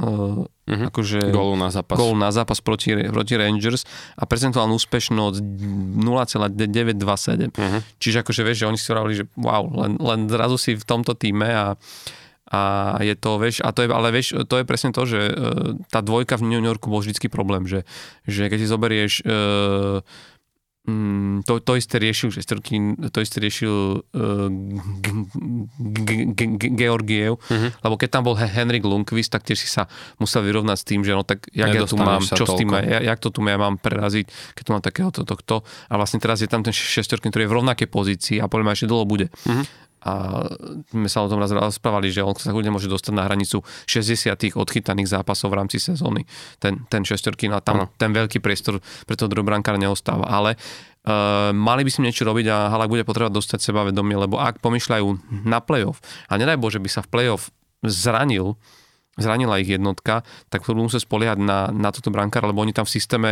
uh, 0.00 0.48
uh-huh. 0.64 0.88
akože 0.88 1.30
Gólu 1.30 1.56
na 1.56 1.68
zápas. 1.68 1.96
gól 1.96 2.16
na 2.16 2.32
zápas 2.32 2.60
proti, 2.64 2.96
proti 3.08 3.36
Rangers 3.36 3.84
a 4.16 4.24
prezentoval 4.24 4.72
úspešnosť 4.72 5.40
0,927. 5.40 7.52
Uh-huh. 7.52 7.80
Čiže 8.00 8.24
akože 8.24 8.42
vieš, 8.42 8.58
že 8.64 8.68
oni 8.68 8.78
si 8.80 8.88
hovorili, 8.88 9.16
že 9.22 9.26
wow, 9.36 9.64
len, 9.84 10.00
len 10.00 10.20
zrazu 10.28 10.56
si 10.56 10.72
v 10.76 10.84
tomto 10.84 11.14
týme 11.14 11.48
a 11.52 11.76
a 12.44 13.00
je 13.00 13.16
to, 13.16 13.40
vieš, 13.40 13.64
a 13.64 13.72
to 13.72 13.82
je, 13.82 13.88
ale 13.88 14.12
vieš, 14.12 14.36
to 14.44 14.60
je 14.60 14.68
presne 14.68 14.92
to, 14.92 15.08
že 15.08 15.16
e, 15.16 15.32
tá 15.88 16.04
dvojka 16.04 16.36
v 16.36 16.54
New 16.54 16.60
Yorku 16.60 16.92
bol 16.92 17.00
vždycky 17.00 17.32
problém, 17.32 17.64
že, 17.64 17.88
že 18.28 18.52
keď 18.52 18.58
si 18.60 18.68
zoberieš 18.68 19.12
e, 19.18 19.22
mm, 20.88 21.48
to, 21.48 21.60
to 21.60 21.72
isté 21.76 21.96
riešil, 22.00 22.28
že 22.32 22.44
Strkin, 22.44 23.08
to 23.08 23.18
isté 23.20 23.40
riešil 23.40 24.04
uh, 24.04 24.48
Georgiev, 26.76 27.40
uh-huh. 27.40 27.70
lebo 27.80 27.94
keď 27.96 28.08
tam 28.08 28.22
bol 28.28 28.36
Henrik 28.36 28.84
Lundqvist, 28.84 29.32
tak 29.32 29.44
tiež 29.44 29.58
si 29.58 29.68
sa 29.68 29.88
musel 30.20 30.44
vyrovnať 30.44 30.76
s 30.80 30.84
tým, 30.84 31.00
že 31.02 31.12
no 31.16 31.24
tak 31.24 31.48
jak 31.52 31.72
ja 31.72 31.88
tu 31.88 31.96
mám, 31.96 32.20
čo 32.20 32.44
s 32.44 32.54
tým, 32.56 32.68
ja, 32.70 33.00
jak 33.00 33.18
to 33.20 33.32
tu 33.32 33.40
ja 33.44 33.56
mám 33.56 33.80
preraziť, 33.80 34.56
keď 34.56 34.62
tu 34.62 34.70
mám 34.72 34.84
takéhoto 34.84 35.20
tohto. 35.24 35.64
A 35.88 35.94
vlastne 35.96 36.20
teraz 36.20 36.40
je 36.40 36.48
tam 36.48 36.60
ten 36.60 36.72
šestorky, 36.72 37.28
ktorý 37.28 37.48
je 37.48 37.50
v 37.50 37.56
rovnakej 37.60 37.88
pozícii 37.88 38.36
a 38.40 38.48
podľa 38.48 38.76
ešte 38.76 38.90
dlho 38.90 39.04
bude. 39.08 39.28
Uh-huh 39.44 39.64
a 40.04 40.44
sme 40.92 41.08
sa 41.08 41.24
o 41.24 41.30
tom 41.32 41.40
raz 41.40 41.48
rozprávali, 41.48 42.12
že 42.12 42.20
on 42.20 42.36
sa 42.36 42.52
kľudne 42.52 42.76
môže 42.76 42.92
dostať 42.92 43.12
na 43.16 43.24
hranicu 43.24 43.64
60 43.88 44.36
odchytaných 44.52 45.08
zápasov 45.08 45.48
v 45.48 45.64
rámci 45.64 45.80
sezóny. 45.80 46.28
Ten, 46.60 46.84
ten 46.92 47.02
šestorky, 47.08 47.48
no 47.48 47.64
tam 47.64 47.88
ano. 47.88 47.92
ten 47.96 48.12
veľký 48.12 48.44
priestor 48.44 48.84
pre 49.08 49.16
toho 49.16 49.32
druhobrankára 49.32 49.80
neostáva. 49.80 50.28
Ale 50.28 50.60
uh, 50.60 51.56
mali 51.56 51.88
by 51.88 51.90
si 51.90 52.04
niečo 52.04 52.28
robiť 52.28 52.46
a 52.52 52.56
Halak 52.68 52.92
bude 52.92 53.08
potrebovať 53.08 53.32
dostať 53.32 53.58
sebavedomie, 53.64 54.20
lebo 54.20 54.36
ak 54.36 54.60
pomýšľajú 54.60 55.40
na 55.48 55.64
playoff 55.64 56.04
a 56.28 56.36
nedaj 56.36 56.60
Bože 56.60 56.78
by 56.84 56.88
sa 56.92 57.00
v 57.00 57.08
playoff 57.08 57.48
zranil, 57.80 58.60
zranila 59.16 59.62
ich 59.62 59.70
jednotka, 59.70 60.26
tak 60.50 60.66
budú 60.66 60.90
musieť 60.90 61.06
spoliehať 61.06 61.38
na, 61.40 61.70
na 61.70 61.88
toto 61.94 62.10
brankára, 62.10 62.50
lebo 62.50 62.60
oni 62.60 62.74
tam 62.74 62.84
v 62.84 62.94
systéme 62.94 63.30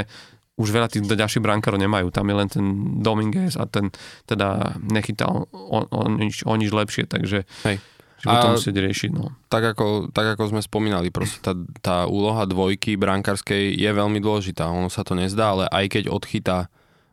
už 0.61 0.69
veľa 0.69 0.89
tých 0.93 1.09
ďalších 1.09 1.41
brankárov 1.41 1.81
nemajú. 1.81 2.13
Tam 2.13 2.29
je 2.29 2.37
len 2.37 2.49
ten 2.49 2.65
Dominguez 3.01 3.57
a 3.57 3.65
ten 3.65 3.89
teda 4.29 4.77
nechytal 4.85 5.49
o, 5.49 5.79
o, 5.89 6.01
nič, 6.13 6.45
o 6.45 6.53
nič 6.61 6.69
lepšie, 6.69 7.09
takže 7.09 7.49
Hej. 7.65 7.77
že 8.21 8.27
to 8.29 8.49
musieť 8.61 8.77
riešiť. 8.77 9.11
No. 9.17 9.33
Tak, 9.49 9.73
ako, 9.77 10.13
tak 10.13 10.37
ako 10.37 10.53
sme 10.53 10.61
spomínali, 10.61 11.09
proste 11.09 11.41
tá, 11.41 11.57
tá 11.81 11.97
úloha 12.05 12.45
dvojky 12.45 13.01
brankárskej 13.01 13.73
je 13.81 13.91
veľmi 13.91 14.21
dôležitá. 14.21 14.69
Ono 14.69 14.93
sa 14.93 15.03
to 15.03 15.17
nezdá, 15.17 15.57
ale 15.57 15.65
aj 15.73 15.85
keď 15.89 16.05
odchytá 16.13 16.69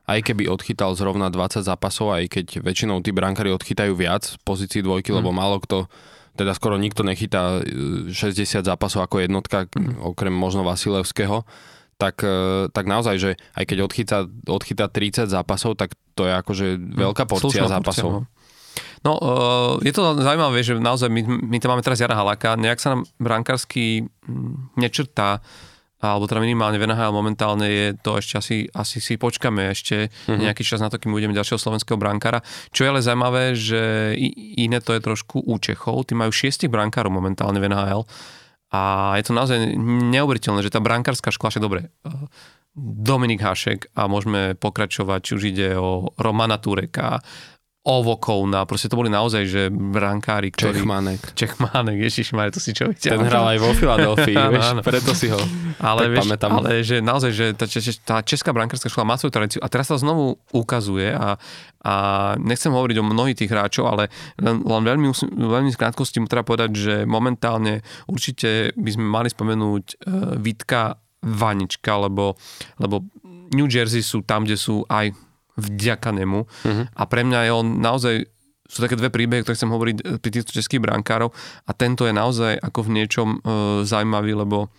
aj 0.10 0.26
keby 0.26 0.50
odchytal 0.50 0.98
zrovna 0.98 1.30
20 1.30 1.62
zápasov, 1.62 2.18
aj 2.18 2.34
keď 2.34 2.66
väčšinou 2.66 2.98
tí 3.06 3.14
brankári 3.14 3.54
odchytajú 3.54 3.94
viac 3.94 4.26
v 4.26 4.42
pozícii 4.42 4.82
dvojky, 4.82 5.14
mm. 5.14 5.22
lebo 5.22 5.30
málo 5.30 5.62
kto 5.62 5.86
teda 6.34 6.56
skoro 6.58 6.82
nikto 6.82 7.06
nechytá 7.06 7.62
60 8.10 8.10
e, 8.16 8.66
zápasov 8.66 9.06
ako 9.06 9.22
jednotka, 9.22 9.70
mm. 9.70 10.02
okrem 10.02 10.34
možno 10.34 10.66
Vasilevského 10.66 11.46
tak, 12.00 12.24
e, 12.24 12.72
tak 12.72 12.88
naozaj, 12.88 13.16
že 13.20 13.32
aj 13.60 13.64
keď 13.68 13.78
odchytá, 13.84 14.18
odchytá 14.48 14.88
30 14.88 15.28
zápasov, 15.28 15.76
tak 15.76 16.00
to 16.16 16.24
je 16.24 16.34
akože 16.34 16.66
veľká 16.96 17.28
porcia 17.28 17.60
Slušná 17.60 17.68
zápasov. 17.68 18.24
Porcia, 18.24 18.32
no. 18.32 18.38
No, 19.00 19.16
uh, 19.16 19.80
je 19.80 19.96
to 19.96 20.20
zaujímavé, 20.20 20.60
že 20.60 20.76
naozaj 20.76 21.08
my, 21.08 21.24
my 21.24 21.58
tam 21.64 21.76
máme 21.76 21.84
teraz 21.84 22.04
Jara 22.04 22.20
Halaka, 22.20 22.60
nejak 22.60 22.84
sa 22.84 22.96
nám 22.96 23.08
brankársky 23.16 24.04
nečrtá, 24.76 25.40
alebo 26.00 26.28
teda 26.28 26.40
minimálne 26.40 26.80
v 26.80 26.88
NHL 26.88 27.12
momentálne 27.12 27.68
je 27.68 27.88
to 28.00 28.20
ešte 28.20 28.36
asi, 28.40 28.58
asi 28.72 29.04
si 29.04 29.20
počkame 29.20 29.72
ešte 29.72 30.08
uh-huh. 30.08 30.40
nejaký 30.40 30.64
čas 30.64 30.80
na 30.80 30.88
to, 30.88 30.96
kým 30.96 31.12
budeme 31.12 31.36
ďalšieho 31.36 31.60
slovenského 31.60 32.00
brankára. 32.00 32.40
Čo 32.72 32.88
je 32.88 32.92
ale 32.92 33.04
zaujímavé, 33.04 33.52
že 33.56 34.16
iné 34.56 34.80
to 34.80 34.96
je 34.96 35.04
trošku 35.04 35.44
u 35.44 35.56
Čechov, 35.60 36.08
tí 36.08 36.16
majú 36.16 36.32
šiestich 36.32 36.72
brankárov 36.72 37.12
momentálne 37.12 37.60
v 37.60 37.68
NHL 37.68 38.08
a 38.70 39.14
je 39.18 39.24
to 39.26 39.34
naozaj 39.34 39.58
neuveriteľné, 40.14 40.62
že 40.62 40.74
tá 40.74 40.78
brankárska 40.78 41.34
škola, 41.34 41.50
však 41.50 41.66
dobre, 41.66 41.90
Dominik 42.78 43.42
Hašek 43.42 43.92
a 43.98 44.06
môžeme 44.06 44.54
pokračovať, 44.54 45.20
či 45.26 45.32
už 45.36 45.44
ide 45.50 45.70
o 45.76 46.14
Romana 46.22 46.62
Tureka, 46.62 47.20
Ovokovna, 47.80 48.68
proste 48.68 48.92
to 48.92 49.00
boli 49.00 49.08
naozaj, 49.08 49.44
že 49.48 49.62
brankári, 49.72 50.52
ktorí... 50.52 50.84
Čechmánek. 50.84 51.22
Čechmánek, 51.32 51.96
ježišmar, 51.96 52.52
to 52.52 52.60
si 52.60 52.76
čo 52.76 52.92
viete. 52.92 53.08
Ten 53.08 53.24
hral 53.24 53.56
aj 53.56 53.58
vo 53.64 53.72
Filadelfii, 53.72 54.36
vieš, 54.54 54.68
preto 54.84 55.16
si 55.16 55.32
ho 55.32 55.40
ale, 55.80 56.12
vieš, 56.12 56.28
pamätám. 56.28 56.52
Ale 56.60 56.84
že 56.84 57.00
naozaj, 57.00 57.32
že 57.32 57.46
tá, 57.56 57.66
tá 58.04 58.18
česká 58.20 58.52
brankárska 58.52 58.92
škola 58.92 59.08
má 59.08 59.16
svoju 59.16 59.32
tradíciu 59.32 59.62
a 59.64 59.72
teraz 59.72 59.88
sa 59.88 59.96
znovu 59.96 60.36
ukazuje 60.52 61.16
a, 61.16 61.40
a 61.82 61.94
nechcem 62.36 62.70
hovoriť 62.70 63.00
o 63.00 63.08
mnohých 63.08 63.40
tých 63.40 63.52
hráčov, 63.52 63.88
ale 63.88 64.12
len, 64.44 64.60
len 64.60 64.84
veľmi, 64.84 65.08
veľmi 65.40 65.72
krátkosti 65.80 66.20
mu 66.20 66.28
treba 66.28 66.44
povedať, 66.44 66.72
že 66.76 66.96
momentálne 67.08 67.80
určite 68.12 68.76
by 68.76 68.90
sme 68.92 69.06
mali 69.08 69.32
spomenúť 69.32 69.84
uh, 70.04 70.36
Vitka 70.36 71.00
Vanička, 71.24 71.96
lebo, 71.96 72.36
lebo 72.80 73.08
New 73.56 73.72
Jersey 73.72 74.04
sú 74.04 74.24
tam, 74.28 74.44
kde 74.44 74.60
sú 74.60 74.84
aj 74.92 75.16
vďaka 75.60 76.10
nemu. 76.16 76.40
Uh-huh. 76.48 76.86
A 76.88 77.04
pre 77.06 77.28
mňa 77.28 77.40
je 77.48 77.52
on 77.52 77.68
naozaj 77.84 78.16
sú 78.70 78.86
také 78.86 78.94
dve 78.94 79.10
príbehy, 79.10 79.42
ktoré 79.42 79.58
chcem 79.58 79.74
hovoriť 79.74 79.98
eh, 79.98 80.04
pri 80.22 80.30
týchto 80.30 80.54
českých 80.54 80.86
brankárov 80.86 81.34
a 81.66 81.72
tento 81.74 82.06
je 82.06 82.14
naozaj 82.14 82.62
ako 82.62 82.86
v 82.86 82.94
niečom 83.02 83.30
e, 83.34 83.38
zaujímavý, 83.82 84.38
lebo 84.38 84.70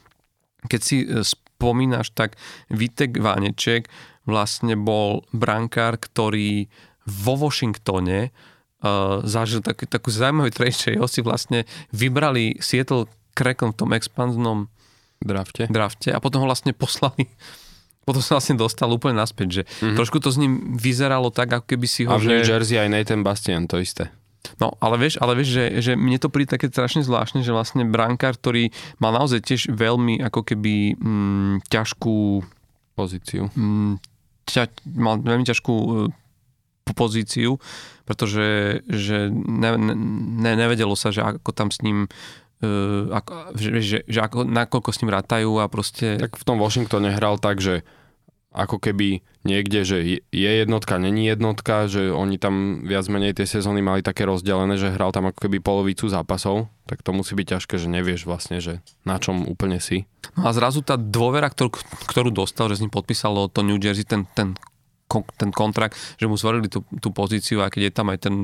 keď 0.70 0.80
si 0.80 1.02
eh, 1.02 1.26
spomínaš, 1.26 2.14
tak 2.14 2.38
Vitek 2.70 3.18
Váneček 3.18 3.90
vlastne 4.24 4.78
bol 4.78 5.26
brankár, 5.34 5.98
ktorý 5.98 6.70
vo 7.02 7.34
Washingtone 7.34 8.30
e, 8.30 8.30
zažil 9.26 9.60
tak, 9.60 9.82
takú 9.90 10.14
zaujímavú 10.14 10.54
trade, 10.54 10.94
ho 10.94 11.10
si 11.10 11.20
vlastne 11.20 11.66
vybrali 11.90 12.62
Seattle 12.62 13.10
Kraken 13.34 13.74
v 13.74 13.78
tom 13.80 13.90
expanznom 13.90 14.70
drafte. 15.18 15.66
drafte 15.68 16.14
a 16.14 16.22
potom 16.22 16.44
ho 16.44 16.48
vlastne 16.48 16.72
poslali 16.72 17.28
potom 18.10 18.18
sa 18.18 18.42
vlastne 18.42 18.58
dostal 18.58 18.90
úplne 18.90 19.14
naspäť, 19.14 19.48
že 19.48 19.62
mm-hmm. 19.62 19.94
trošku 19.94 20.18
to 20.18 20.34
s 20.34 20.42
ním 20.42 20.74
vyzeralo 20.74 21.30
tak, 21.30 21.54
ako 21.54 21.64
keby 21.70 21.86
si 21.86 22.02
ho... 22.02 22.10
A 22.10 22.18
v 22.18 22.26
New 22.26 22.42
že... 22.42 22.50
Jersey 22.50 22.76
aj 22.82 22.90
Nathan 22.90 23.22
Bastian, 23.22 23.70
to 23.70 23.78
isté. 23.78 24.10
No, 24.56 24.72
ale 24.80 24.96
vieš, 24.96 25.20
ale 25.20 25.36
vieš 25.36 25.52
že, 25.52 25.64
že 25.80 25.92
mne 25.94 26.16
to 26.16 26.32
príde 26.32 26.52
také 26.56 26.72
strašne 26.72 27.04
zvláštne, 27.04 27.44
že 27.44 27.52
vlastne 27.52 27.84
brankár, 27.84 28.40
ktorý 28.40 28.72
mal 28.96 29.12
naozaj 29.12 29.44
tiež 29.44 29.60
veľmi 29.72 30.20
ako 30.24 30.40
keby 30.42 30.96
mm, 30.96 31.54
ťažkú 31.68 32.44
pozíciu. 32.96 33.52
Mm, 33.52 34.00
ťa, 34.48 34.72
mal 34.96 35.20
veľmi 35.20 35.44
ťažkú 35.44 35.74
uh, 35.76 36.08
pozíciu, 36.96 37.60
pretože 38.08 38.80
že 38.88 39.28
ne, 39.30 39.76
ne, 40.40 40.52
nevedelo 40.56 40.96
sa, 40.96 41.12
že 41.12 41.22
ako 41.22 41.50
tam 41.52 41.68
s 41.70 41.84
ním 41.84 42.08
Uh, 42.60 43.08
ako, 43.16 43.56
že, 43.56 43.68
že, 43.80 43.98
že 44.04 44.20
ako, 44.20 44.44
nakoľko 44.44 44.92
s 44.92 45.00
ním 45.00 45.16
rátajú 45.16 45.64
a 45.64 45.72
proste... 45.72 46.20
Tak 46.20 46.36
v 46.36 46.44
tom 46.44 46.60
Washingtone 46.60 47.08
hral 47.08 47.40
tak, 47.40 47.56
že 47.56 47.88
ako 48.50 48.82
keby 48.82 49.22
niekde, 49.46 49.86
že 49.86 49.98
je 50.18 50.50
jednotka, 50.50 50.98
není 50.98 51.30
jednotka, 51.30 51.86
že 51.86 52.10
oni 52.10 52.36
tam 52.36 52.82
viac 52.82 53.06
menej 53.06 53.38
tie 53.38 53.46
sezóny 53.46 53.78
mali 53.78 54.02
také 54.02 54.26
rozdelené, 54.26 54.74
že 54.74 54.90
hral 54.90 55.14
tam 55.14 55.30
ako 55.30 55.46
keby 55.46 55.62
polovicu 55.62 56.10
zápasov, 56.10 56.66
tak 56.90 57.06
to 57.06 57.14
musí 57.14 57.38
byť 57.38 57.46
ťažké, 57.56 57.74
že 57.78 57.86
nevieš 57.86 58.26
vlastne, 58.26 58.58
že 58.58 58.82
na 59.06 59.22
čom 59.22 59.46
úplne 59.46 59.78
si. 59.78 60.10
No 60.34 60.50
a 60.50 60.54
zrazu 60.54 60.82
tá 60.82 60.98
dôvera, 60.98 61.46
ktorú, 61.46 61.78
ktorú 62.10 62.30
dostal, 62.34 62.66
že 62.68 62.78
s 62.78 62.82
ním 62.82 62.92
podpísalo 62.92 63.46
to 63.46 63.62
New 63.62 63.78
Jersey, 63.78 64.02
ten, 64.02 64.26
ten 64.34 64.58
ten 65.36 65.50
kontrakt, 65.50 65.98
že 66.16 66.30
mu 66.30 66.38
zvolili 66.38 66.70
tú, 66.70 66.86
tú 67.02 67.10
pozíciu, 67.10 67.66
aj 67.66 67.74
keď 67.74 67.82
je 67.90 67.92
tam 67.92 68.06
aj 68.14 68.18
ten, 68.30 68.34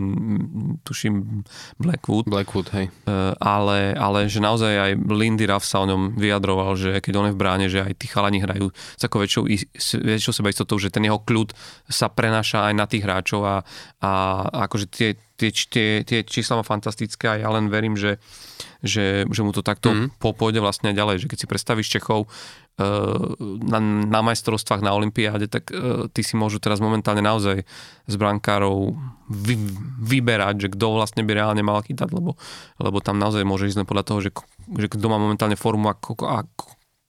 tuším, 0.82 1.46
Blackwood. 1.78 2.26
Blackwood, 2.26 2.68
hej. 2.74 2.90
Uh, 3.06 3.32
ale, 3.38 3.94
ale 3.94 4.26
že 4.26 4.42
naozaj 4.42 4.72
aj 4.74 4.92
Lindy 5.06 5.46
Ruff 5.46 5.62
sa 5.62 5.86
o 5.86 5.86
ňom 5.86 6.18
vyjadroval, 6.18 6.74
že 6.74 6.90
keď 6.98 7.14
on 7.14 7.26
je 7.30 7.34
v 7.34 7.40
bráne, 7.40 7.66
že 7.70 7.86
aj 7.86 7.94
tí 7.94 8.10
chalani 8.10 8.42
hrajú 8.42 8.74
s 8.74 9.00
takou 9.00 9.22
väčšou, 9.22 9.46
väčšou 10.02 10.34
sebaistotou, 10.34 10.76
že 10.82 10.90
ten 10.90 11.06
jeho 11.06 11.22
kľud 11.22 11.54
sa 11.86 12.10
prenáša 12.10 12.66
aj 12.66 12.74
na 12.74 12.86
tých 12.90 13.06
hráčov 13.06 13.46
a, 13.46 13.56
a 14.02 14.10
akože 14.66 14.90
tie, 14.90 15.14
tie, 15.36 15.50
tie, 15.52 15.88
tie 16.02 16.20
čísla 16.24 16.58
má 16.58 16.64
fantastické 16.66 17.28
a 17.28 17.40
ja 17.40 17.48
len 17.52 17.68
verím, 17.68 17.94
že, 17.94 18.18
že, 18.80 19.28
že 19.28 19.40
mu 19.44 19.52
to 19.52 19.60
takto 19.60 19.92
mm. 19.92 20.18
pôjde 20.18 20.64
vlastne 20.64 20.96
ďalej, 20.96 21.24
že 21.24 21.28
keď 21.28 21.38
si 21.38 21.46
predstavíš 21.46 21.92
Čechov, 21.92 22.26
na, 22.76 23.78
na 23.80 24.20
majstrovstvách, 24.20 24.84
na 24.84 24.92
Olympiáde, 24.92 25.48
tak 25.48 25.72
uh, 25.72 26.12
tí 26.12 26.20
si 26.20 26.36
môžu 26.36 26.60
teraz 26.60 26.76
momentálne 26.76 27.24
naozaj 27.24 27.64
z 28.04 28.14
brankárov 28.20 28.92
vy, 29.32 29.56
vyberať, 30.04 30.68
že 30.68 30.72
kto 30.76 30.92
vlastne 30.92 31.24
by 31.24 31.32
reálne 31.32 31.64
mal 31.64 31.80
chytať, 31.80 32.12
lebo, 32.12 32.36
lebo 32.76 32.98
tam 33.00 33.16
naozaj 33.16 33.48
môže 33.48 33.72
ísť 33.72 33.88
podľa 33.88 34.04
toho, 34.04 34.18
že, 34.20 34.30
že 34.76 34.92
kto 34.92 35.08
má 35.08 35.16
momentálne 35.16 35.56
formu 35.56 35.88
ako, 35.88 36.20
ako, 36.20 36.64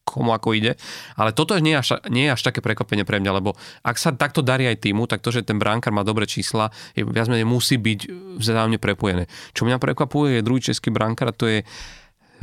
komu 0.08 0.32
ako 0.32 0.56
ide. 0.56 0.80
Ale 1.20 1.36
toto 1.36 1.52
nie 1.60 1.76
je, 1.76 1.80
až, 1.84 1.90
nie 2.08 2.32
je 2.32 2.34
až 2.40 2.42
také 2.48 2.64
prekvapenie 2.64 3.04
pre 3.04 3.20
mňa, 3.20 3.32
lebo 3.36 3.60
ak 3.84 4.00
sa 4.00 4.16
takto 4.16 4.40
darí 4.40 4.72
aj 4.72 4.88
týmu, 4.88 5.04
tak 5.04 5.20
to, 5.20 5.36
že 5.36 5.44
ten 5.44 5.60
brankár 5.60 5.92
má 5.92 6.08
dobré 6.08 6.24
čísla, 6.24 6.72
je, 6.96 7.04
viac 7.04 7.28
menej 7.28 7.44
musí 7.44 7.76
byť 7.76 8.08
vzájomne 8.40 8.80
prepojené. 8.80 9.28
Čo 9.52 9.68
mňa 9.68 9.84
prekvapuje 9.84 10.40
je 10.40 10.46
druhý 10.48 10.64
český 10.64 10.96
brankár, 10.96 11.36
to 11.36 11.52
je 11.52 11.68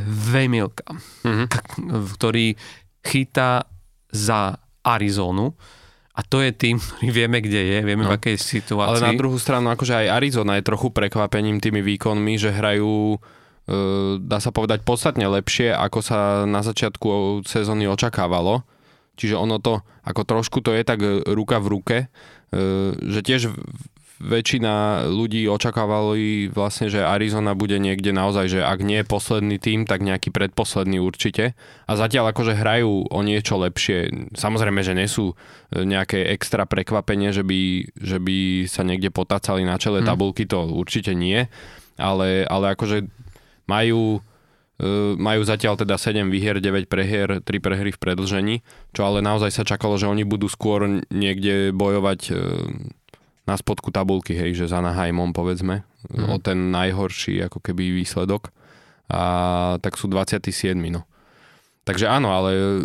Vejmilka, 0.04 0.90
mm-hmm. 1.22 1.46
ktorý 2.18 2.58
chytá 3.04 3.68
za 4.10 4.56
Arizonu 4.82 5.52
a 6.14 6.20
to 6.22 6.40
je 6.40 6.50
tým, 6.54 6.78
ktorý 6.80 7.08
vieme, 7.10 7.38
kde 7.44 7.60
je, 7.60 7.78
vieme 7.84 8.04
no. 8.06 8.10
v 8.10 8.16
akej 8.16 8.36
situácii. 8.40 9.04
Ale 9.04 9.12
na 9.12 9.18
druhú 9.18 9.38
stranu, 9.38 9.70
akože 9.70 10.06
aj 10.06 10.14
Arizona 10.18 10.56
je 10.58 10.66
trochu 10.66 10.88
prekvapením 10.94 11.58
tými 11.58 11.84
výkonmi, 11.84 12.40
že 12.40 12.54
hrajú 12.54 13.18
dá 14.20 14.44
sa 14.44 14.52
povedať 14.52 14.84
podstatne 14.84 15.24
lepšie, 15.24 15.72
ako 15.72 16.04
sa 16.04 16.44
na 16.44 16.60
začiatku 16.60 17.40
sezóny 17.48 17.88
očakávalo. 17.88 18.60
Čiže 19.16 19.40
ono 19.40 19.56
to, 19.62 19.80
ako 20.04 20.26
trošku 20.26 20.60
to 20.60 20.74
je 20.76 20.82
tak 20.84 21.00
ruka 21.24 21.62
v 21.62 21.70
ruke, 21.70 21.96
že 23.00 23.20
tiež 23.24 23.54
väčšina 24.24 25.04
ľudí 25.12 25.44
očakávali 25.46 26.48
vlastne, 26.48 26.88
že 26.88 27.04
Arizona 27.04 27.52
bude 27.52 27.76
niekde 27.76 28.10
naozaj, 28.10 28.46
že 28.48 28.60
ak 28.64 28.80
nie 28.80 29.04
je 29.04 29.06
posledný 29.06 29.56
tým, 29.60 29.84
tak 29.84 30.00
nejaký 30.00 30.32
predposledný 30.32 30.96
určite. 30.98 31.52
A 31.84 31.92
zatiaľ 31.94 32.32
akože 32.32 32.56
hrajú 32.56 33.12
o 33.12 33.20
niečo 33.20 33.60
lepšie. 33.60 34.32
Samozrejme, 34.32 34.80
že 34.80 34.96
nie 34.96 35.04
sú 35.04 35.36
e, 35.36 35.84
nejaké 35.84 36.32
extra 36.32 36.64
prekvapenie, 36.64 37.36
že 37.36 37.44
by, 37.44 37.92
že 38.00 38.18
by 38.18 38.64
sa 38.64 38.82
niekde 38.82 39.12
potácali 39.12 39.62
na 39.68 39.76
čele 39.76 40.00
hmm. 40.00 40.08
tabulky, 40.08 40.48
to 40.48 40.64
určite 40.72 41.12
nie. 41.12 41.44
Ale, 42.00 42.48
ale 42.48 42.74
akože 42.74 43.04
majú 43.68 44.24
e, 44.80 45.14
majú 45.20 45.40
zatiaľ 45.44 45.76
teda 45.76 46.00
7 46.00 46.32
výhier, 46.32 46.58
9 46.58 46.88
prehier, 46.88 47.44
3 47.44 47.44
prehry 47.44 47.92
v 47.92 48.00
predlžení, 48.00 48.56
čo 48.96 49.04
ale 49.04 49.20
naozaj 49.20 49.52
sa 49.52 49.68
čakalo, 49.68 50.00
že 50.00 50.08
oni 50.08 50.24
budú 50.24 50.48
skôr 50.48 51.04
niekde 51.12 51.70
bojovať 51.76 52.20
e, 52.28 52.34
na 53.44 53.54
spodku 53.56 53.92
tabulky, 53.92 54.32
hej, 54.32 54.56
že 54.56 54.72
za 54.72 54.80
Anaheimom 54.80 55.36
povedzme, 55.36 55.84
mm. 56.08 56.28
o 56.32 56.36
ten 56.40 56.72
najhorší 56.72 57.44
ako 57.44 57.60
keby 57.60 57.92
výsledok. 57.92 58.48
A 59.12 59.76
tak 59.84 60.00
sú 60.00 60.08
27. 60.08 60.72
no. 60.88 61.04
Takže 61.84 62.08
áno, 62.08 62.32
ale, 62.32 62.80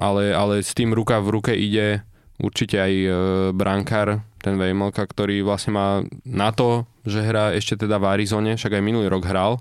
ale, 0.00 0.32
ale 0.32 0.64
s 0.64 0.72
tým 0.72 0.96
ruka 0.96 1.20
v 1.20 1.28
ruke 1.36 1.52
ide 1.52 2.00
určite 2.40 2.80
aj 2.80 2.92
e, 2.96 3.08
brankár, 3.52 4.24
ten 4.40 4.56
Vejmelka, 4.56 5.04
ktorý 5.04 5.44
vlastne 5.44 5.76
má 5.76 5.88
na 6.24 6.48
to, 6.54 6.88
že 7.04 7.20
hrá 7.20 7.52
ešte 7.52 7.84
teda 7.84 8.00
v 8.00 8.08
Arizone, 8.16 8.56
však 8.56 8.80
aj 8.80 8.82
minulý 8.86 9.12
rok 9.12 9.28
hral, 9.28 9.60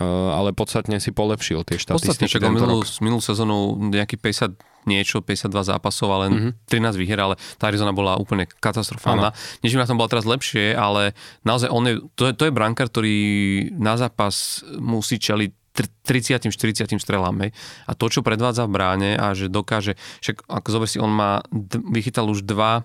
ale 0.00 0.56
podstatne 0.56 0.96
si 0.98 1.12
polepšil 1.12 1.68
tie 1.68 1.76
štatistiky. 1.76 2.24
Podstatne, 2.24 2.26
však 2.28 2.42
minulú, 2.48 2.80
minulú 3.04 3.20
sezónu 3.20 3.76
nejaký 3.92 4.16
50 4.16 4.56
niečo, 4.88 5.22
52 5.22 5.52
zápasov 5.62 6.08
a 6.10 6.18
len 6.26 6.32
mm-hmm. 6.58 6.96
13 6.96 6.98
výher, 6.98 7.18
ale 7.22 7.34
tá 7.60 7.70
Arizona 7.70 7.94
bola 7.94 8.18
úplne 8.18 8.50
katastrofálna. 8.50 9.30
Než 9.62 9.78
na 9.78 9.86
tom 9.86 10.00
bola 10.00 10.10
teraz 10.10 10.26
lepšie, 10.26 10.74
ale 10.74 11.14
naozaj 11.46 11.68
on 11.70 11.84
je, 11.86 11.94
to, 12.18 12.22
je, 12.30 12.32
to 12.34 12.44
je 12.48 12.56
brankár, 12.56 12.90
ktorý 12.90 13.16
na 13.78 13.94
zápas 13.94 14.66
musí 14.80 15.22
čeliť 15.22 15.50
30 15.72 16.52
40 16.52 17.00
strelám. 17.00 17.36
Hej. 17.46 17.50
A 17.88 17.92
to, 17.96 18.10
čo 18.12 18.20
predvádza 18.20 18.68
v 18.68 18.74
bráne 18.76 19.10
a 19.16 19.32
že 19.32 19.48
dokáže, 19.48 19.96
však 20.20 20.44
ako 20.44 20.68
zober 20.68 20.88
si, 20.90 20.98
on 21.00 21.08
má, 21.08 21.40
vychytal 21.88 22.28
už 22.28 22.44
dva 22.44 22.84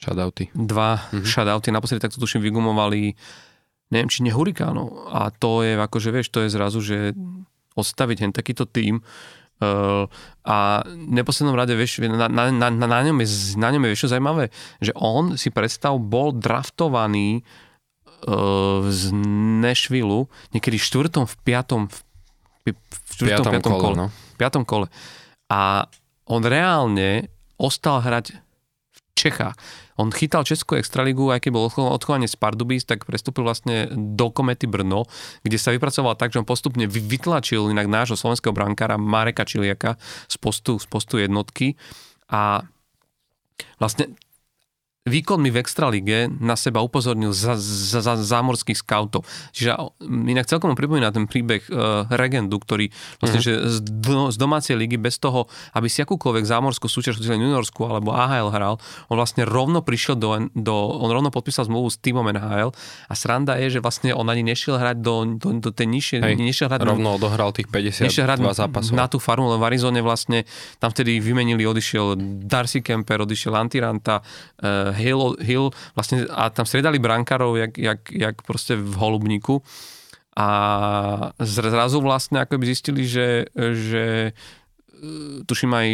shutouty. 0.00 0.48
Dva 0.56 0.96
mm-hmm. 0.96 1.26
shutouty, 1.28 1.68
naposledy 1.70 2.00
takto 2.02 2.18
tuším 2.18 2.40
vygumovali 2.42 3.14
neviem, 3.90 4.10
či 4.10 4.22
nie 4.22 4.34
Hurikánov. 4.34 5.10
A 5.10 5.34
to 5.34 5.66
je 5.66 5.74
akože, 5.76 6.10
vieš, 6.14 6.30
to 6.30 6.46
je 6.46 6.54
zrazu, 6.54 6.80
že 6.82 6.96
odstaviť 7.74 8.26
hen 8.26 8.32
takýto 8.34 8.66
tým, 8.66 9.02
Uh, 9.60 10.08
a 10.40 10.80
v 10.88 11.20
neposlednom 11.20 11.52
rade, 11.52 11.76
vieš, 11.76 12.00
na, 12.00 12.32
na, 12.32 12.48
na, 12.48 12.72
na, 12.72 12.98
ňom 13.04 13.20
je, 13.20 13.60
na 13.60 13.68
ňom 13.68 13.84
je 13.84 13.90
vieš, 13.92 14.08
zaujímavé, 14.08 14.48
že 14.80 14.96
on 14.96 15.36
si 15.36 15.52
predstav 15.52 16.00
bol 16.00 16.32
draftovaný 16.32 17.44
uh, 18.24 18.88
z 18.88 19.12
Nashville 19.60 20.32
niekedy 20.56 20.80
v 20.80 20.86
štvrtom, 20.88 21.28
v 21.28 21.36
piatom, 21.44 21.92
v, 21.92 22.72
v 22.72 23.10
štvrtom, 23.12 23.52
piatom, 23.52 23.52
piatom 23.52 23.72
kole, 23.76 23.84
kole, 23.84 23.96
no. 24.00 24.06
piatom 24.40 24.64
kole. 24.64 24.86
A 25.52 25.84
on 26.24 26.40
reálne 26.40 27.28
ostal 27.60 28.00
hrať 28.00 28.32
v 28.32 28.98
Čechách. 29.12 29.60
On 30.00 30.08
chytal 30.08 30.48
Českú 30.48 30.80
extraligu, 30.80 31.28
aj 31.28 31.44
keď 31.44 31.50
bol 31.52 31.68
odchovanie 31.68 32.24
z 32.24 32.40
Pardubis, 32.40 32.88
tak 32.88 33.04
prestúpil 33.04 33.44
vlastne 33.44 33.92
do 33.92 34.32
Komety 34.32 34.64
Brno, 34.64 35.04
kde 35.44 35.60
sa 35.60 35.76
vypracoval 35.76 36.16
tak, 36.16 36.32
že 36.32 36.40
on 36.40 36.48
postupne 36.48 36.88
vytlačil 36.88 37.68
inak 37.68 37.84
nášho 37.84 38.16
slovenského 38.16 38.56
brankára 38.56 38.96
Mareka 38.96 39.44
Čiliaka 39.44 40.00
z 40.24 40.36
postu, 40.40 40.80
z 40.80 40.88
postu 40.88 41.20
jednotky. 41.20 41.76
A 42.32 42.64
vlastne 43.76 44.16
výkonmi 45.08 45.48
v 45.48 45.56
Extralige 45.64 46.28
na 46.28 46.60
seba 46.60 46.84
upozornil 46.84 47.32
za, 47.32 47.56
za, 47.56 48.04
za 48.04 48.20
zámorských 48.20 48.76
scoutov. 48.76 49.24
Čiže 49.56 49.96
inak 50.04 50.44
celkom 50.44 50.76
pripomína 50.76 51.08
ten 51.08 51.24
príbeh 51.24 51.64
uh, 51.72 52.04
Regendu, 52.12 52.60
ktorý 52.60 52.92
vlastne, 53.16 53.40
mm-hmm. 53.40 53.64
že 53.64 53.72
z, 53.72 53.78
do, 53.80 54.28
z 54.28 54.36
domácej 54.36 54.76
ligy 54.76 55.00
bez 55.00 55.16
toho, 55.16 55.48
aby 55.72 55.88
si 55.88 56.04
akúkoľvek 56.04 56.44
zámorskú 56.44 56.84
súťaž, 56.84 57.16
juniorsku 57.16 57.80
alebo 57.88 58.12
AHL 58.12 58.52
hral, 58.52 58.76
on 59.08 59.16
vlastne 59.16 59.48
rovno 59.48 59.80
prišiel 59.80 60.20
do, 60.20 60.36
do 60.52 60.74
on 61.00 61.08
rovno 61.08 61.32
podpísal 61.32 61.64
zmluvu 61.64 61.88
s 61.88 61.96
týmom 61.96 62.28
NHL 62.36 62.68
a 63.08 63.14
sranda 63.16 63.56
je, 63.56 63.72
že 63.72 63.80
vlastne 63.80 64.12
on 64.12 64.28
ani 64.28 64.44
nešiel 64.44 64.76
hrať 64.76 65.00
do, 65.00 65.24
do, 65.40 65.48
do 65.64 65.70
tej 65.72 65.88
nižšie, 65.96 66.16
Hej, 66.20 66.36
nešiel 66.36 66.68
hrať 66.68 66.84
rovno 66.84 67.16
odohral 67.16 67.56
tých 67.56 67.72
52 67.72 68.20
zápasov. 68.52 68.92
Na 68.92 69.08
tú 69.08 69.16
farmu, 69.16 69.48
len 69.48 69.56
v 69.56 69.64
Arizone 69.64 70.00
vlastne 70.04 70.44
tam 70.76 70.92
vtedy 70.92 71.24
vymenili, 71.24 71.64
odišiel 71.64 72.20
Darcy 72.44 72.84
Kemper, 72.84 73.24
odišiel 73.24 73.56
Antiranta, 73.56 74.20
uh, 74.20 74.89
Hill, 74.94 75.36
Hill 75.40 75.70
vlastne, 75.94 76.26
a 76.30 76.50
tam 76.50 76.66
striedali 76.66 76.98
brankárov, 76.98 77.56
jak, 77.56 77.72
jak, 77.78 78.00
jak 78.12 78.36
proste 78.42 78.76
v 78.76 78.94
holubníku. 78.94 79.62
A 80.38 80.48
zrazu 81.42 81.98
vlastne 82.00 82.40
ako 82.40 82.56
by 82.56 82.64
zistili, 82.64 83.02
že, 83.04 83.50
že 83.56 84.32
tuším 85.48 85.72
aj 85.72 85.88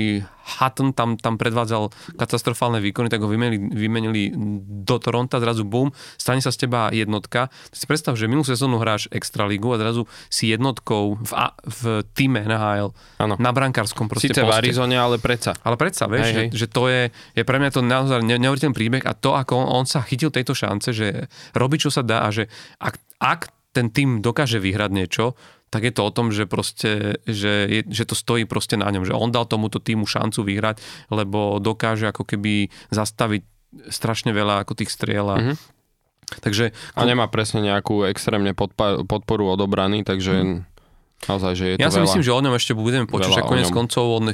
Hutton 0.59 0.91
tam, 0.95 1.19
tam 1.19 1.39
predvádzal 1.39 1.91
katastrofálne 2.19 2.83
výkony, 2.83 3.11
tak 3.11 3.23
ho 3.23 3.29
vymenili, 3.31 3.59
vymenili 3.59 4.23
do 4.87 4.97
Toronta, 4.99 5.43
zrazu 5.43 5.67
boom, 5.67 5.91
stane 6.19 6.43
sa 6.43 6.51
z 6.51 6.67
teba 6.67 6.91
jednotka. 6.91 7.51
Si 7.71 7.87
predstav, 7.87 8.19
že 8.19 8.27
minulú 8.31 8.47
sezónu 8.47 8.79
hráš 8.83 9.11
Extraligu 9.11 9.75
a 9.75 9.79
zrazu 9.79 10.07
si 10.31 10.51
jednotkou 10.51 11.19
v, 11.19 11.31
v 11.67 11.81
týme 12.15 12.43
NHL 12.47 12.91
ano. 13.23 13.35
na 13.39 13.51
brankárskom 13.51 14.11
proste 14.11 14.31
Sice 14.31 14.43
poste. 14.43 14.51
v 14.51 14.59
Arizone, 14.59 14.97
ale 14.99 15.19
predsa. 15.23 15.55
Ale 15.63 15.79
predsa, 15.79 16.11
vieš, 16.11 16.27
hej, 16.27 16.35
že, 16.35 16.43
hej. 16.43 16.49
že 16.55 16.67
to 16.71 16.83
je, 16.91 17.03
je 17.35 17.43
pre 17.47 17.59
mňa 17.63 17.71
to 17.71 17.81
naozaj 17.83 18.23
neuveriteľný 18.23 18.75
príbeh 18.75 19.05
a 19.07 19.15
to, 19.15 19.35
ako 19.35 19.67
on, 19.67 19.83
on 19.83 19.85
sa 19.87 20.03
chytil 20.03 20.35
tejto 20.35 20.55
šance, 20.55 20.91
že 20.91 21.31
robí, 21.55 21.79
čo 21.79 21.91
sa 21.91 22.03
dá 22.03 22.27
a 22.27 22.31
že 22.35 22.51
ak, 22.83 22.99
ak 23.23 23.41
ten 23.77 23.93
tým 23.93 24.25
dokáže 24.25 24.57
vyhrať 24.57 24.89
niečo, 24.89 25.37
tak 25.71 25.83
je 25.83 25.93
to 25.93 26.07
o 26.07 26.15
tom, 26.15 26.31
že 26.31 26.47
proste, 26.47 27.19
že, 27.27 27.67
je, 27.67 27.81
že 27.91 28.05
to 28.07 28.15
stojí 28.15 28.47
proste 28.47 28.79
na 28.79 28.87
ňom, 28.87 29.03
že 29.03 29.15
on 29.15 29.35
dal 29.35 29.51
tomuto 29.51 29.83
týmu 29.83 30.07
šancu 30.07 30.47
vyhrať, 30.47 30.79
lebo 31.11 31.59
dokáže 31.59 32.07
ako 32.07 32.23
keby 32.23 32.71
zastaviť 32.95 33.43
strašne 33.91 34.31
veľa 34.31 34.63
ako 34.63 34.73
tých 34.79 34.95
striel 34.95 35.27
a 35.27 35.37
mm-hmm. 35.37 35.57
Takže, 36.27 36.75
a 36.99 37.01
nemá 37.07 37.31
presne 37.31 37.63
nejakú 37.63 38.03
extrémne 38.11 38.51
podporu 39.07 39.47
od 39.47 39.63
obrany, 39.63 40.03
takže 40.03 40.35
mm. 40.35 40.59
Naozaj, 41.25 41.53
že 41.57 41.65
je 41.75 41.77
to 41.81 41.83
ja 41.83 41.91
si 41.91 41.97
veľa, 41.97 42.07
myslím, 42.07 42.25
že 42.29 42.33
o 42.37 42.41
ňom 42.45 42.55
ešte 42.55 42.73
budeme 42.77 43.07
počuť, 43.09 43.33
že 43.41 43.43
konec 43.49 43.73
koncov 43.73 44.05
on 44.21 44.31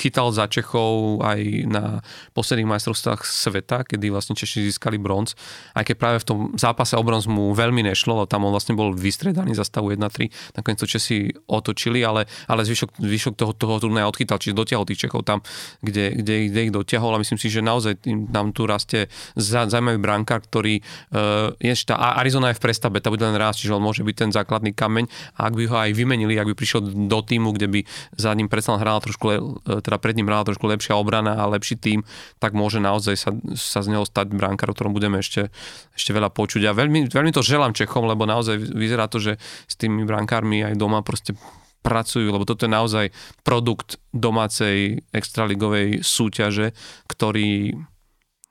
chytal 0.00 0.30
za 0.30 0.46
Čechov 0.46 1.20
aj 1.20 1.40
na 1.68 1.84
posledných 2.32 2.70
majstrovstvách 2.70 3.26
sveta, 3.26 3.84
kedy 3.84 4.08
vlastne 4.08 4.38
Češi 4.38 4.70
získali 4.72 4.96
bronz, 4.96 5.36
aj 5.76 5.84
keď 5.84 5.96
práve 6.00 6.18
v 6.22 6.26
tom 6.30 6.38
zápase 6.56 6.96
o 6.96 7.02
bronz 7.04 7.28
mu 7.28 7.52
veľmi 7.52 7.84
nešlo, 7.92 8.24
lebo 8.24 8.30
tam 8.30 8.48
on 8.48 8.56
vlastne 8.56 8.72
bol 8.72 8.96
vystredaný 8.96 9.52
za 9.52 9.68
stavu 9.68 9.92
1-3, 9.92 10.56
nakoniec 10.56 10.78
to 10.80 10.88
Česi 10.88 11.28
otočili, 11.44 12.00
ale, 12.00 12.24
ale 12.48 12.64
zvyšok, 12.64 13.02
zvyšok 13.02 13.34
toho, 13.36 13.52
toho 13.52 13.76
turnaja 13.76 14.08
odchytal, 14.08 14.40
čiže 14.40 14.56
dotiahol 14.56 14.88
tých 14.88 15.04
Čechov 15.04 15.28
tam, 15.28 15.44
kde, 15.84 16.14
kde, 16.24 16.48
kde 16.48 16.60
ich 16.70 16.72
dotiahol. 16.72 17.18
A 17.18 17.20
myslím 17.20 17.36
si, 17.36 17.52
že 17.52 17.60
naozaj 17.60 18.00
nám 18.06 18.56
tu 18.56 18.64
rastie 18.64 19.12
zaujímavý 19.36 20.00
brankár, 20.00 20.40
ktorý 20.46 20.80
uh, 20.80 21.52
je, 21.60 21.74
tá 21.84 22.16
Arizona 22.16 22.54
je 22.54 22.56
v 22.56 22.64
prestave, 22.64 23.02
tá 23.02 23.12
bude 23.12 23.26
len 23.26 23.36
raz, 23.36 23.60
čiže 23.60 23.76
on 23.76 23.82
môže 23.84 24.00
byť 24.06 24.16
ten 24.16 24.30
základný 24.32 24.72
kameň. 24.72 25.04
A 25.36 25.50
ak 25.50 25.54
by 25.58 25.64
ho 25.68 25.76
aj 25.76 25.90
vymenil 25.92 26.19
vymenili, 26.20 26.36
ak 26.36 26.52
by 26.52 26.54
prišiel 26.54 26.80
do 27.08 27.20
týmu, 27.24 27.56
kde 27.56 27.66
by 27.72 27.80
za 28.20 28.36
ním 28.36 28.52
predsa 28.52 28.76
hrala 28.76 29.00
trošku, 29.00 29.24
le, 29.24 29.36
teda 29.80 29.96
pred 29.96 30.12
ním 30.12 30.28
hrala 30.28 30.44
trošku 30.44 30.68
lepšia 30.68 31.00
obrana 31.00 31.40
a 31.40 31.48
lepší 31.48 31.80
tým, 31.80 32.04
tak 32.36 32.52
môže 32.52 32.76
naozaj 32.76 33.16
sa, 33.16 33.30
sa 33.56 33.80
z 33.80 33.96
neho 33.96 34.04
stať 34.04 34.36
brankár, 34.36 34.68
o 34.68 34.76
ktorom 34.76 34.92
budeme 34.92 35.24
ešte, 35.24 35.48
ešte 35.96 36.12
veľa 36.12 36.28
počuť. 36.28 36.68
A 36.68 36.76
veľmi, 36.76 37.08
veľmi 37.08 37.32
to 37.32 37.40
želám 37.40 37.72
Čechom, 37.72 38.04
lebo 38.04 38.28
naozaj 38.28 38.60
vyzerá 38.60 39.08
to, 39.08 39.16
že 39.16 39.40
s 39.40 39.74
tými 39.80 40.04
brankármi 40.04 40.60
aj 40.60 40.76
doma 40.76 41.00
proste 41.00 41.32
pracujú, 41.80 42.28
lebo 42.28 42.44
toto 42.44 42.68
je 42.68 42.76
naozaj 42.76 43.06
produkt 43.40 43.96
domácej 44.12 45.00
extraligovej 45.16 46.04
súťaže, 46.04 46.76
ktorý 47.08 47.72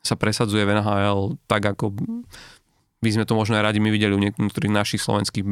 sa 0.02 0.18
presadzuje 0.18 0.66
v 0.66 0.82
NHL 0.82 1.38
tak, 1.46 1.62
ako 1.78 1.94
by 3.00 3.10
sme 3.16 3.24
to 3.24 3.38
možno 3.38 3.56
aj 3.56 3.72
radi 3.72 3.80
my 3.80 3.94
videli 3.94 4.12
u 4.12 4.20
niektorých 4.20 4.74
našich 4.74 5.00
slovenských 5.04 5.46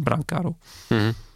brankárov. 0.00 0.56
Mm-hmm. 0.88 1.33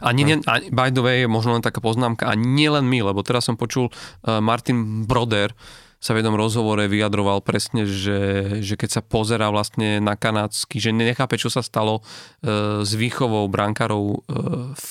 A, 0.00 0.16
nie, 0.16 0.24
nie, 0.24 0.40
a 0.48 0.64
by 0.72 0.88
the 0.88 1.04
way, 1.04 1.18
možno 1.28 1.52
len 1.52 1.64
taká 1.64 1.84
poznámka, 1.84 2.24
a 2.24 2.32
nielen 2.32 2.88
my, 2.88 3.04
lebo 3.12 3.20
teraz 3.20 3.44
som 3.44 3.60
počul 3.60 3.92
uh, 3.92 4.40
Martin 4.40 5.04
Broder 5.04 5.52
sa 6.00 6.12
v 6.12 6.20
jednom 6.20 6.36
rozhovore 6.36 6.84
vyjadroval 6.84 7.40
presne, 7.40 7.88
že, 7.88 8.20
že 8.60 8.76
keď 8.76 9.00
sa 9.00 9.02
pozera 9.04 9.48
vlastne 9.48 10.04
na 10.04 10.16
kanádsky, 10.16 10.76
že 10.76 10.92
nechápe, 10.92 11.40
čo 11.40 11.48
sa 11.48 11.64
stalo 11.64 12.00
uh, 12.00 12.84
s 12.84 12.92
výchovou 12.92 13.48
brankárov 13.48 14.04
uh, 14.04 14.72
v, 14.76 14.84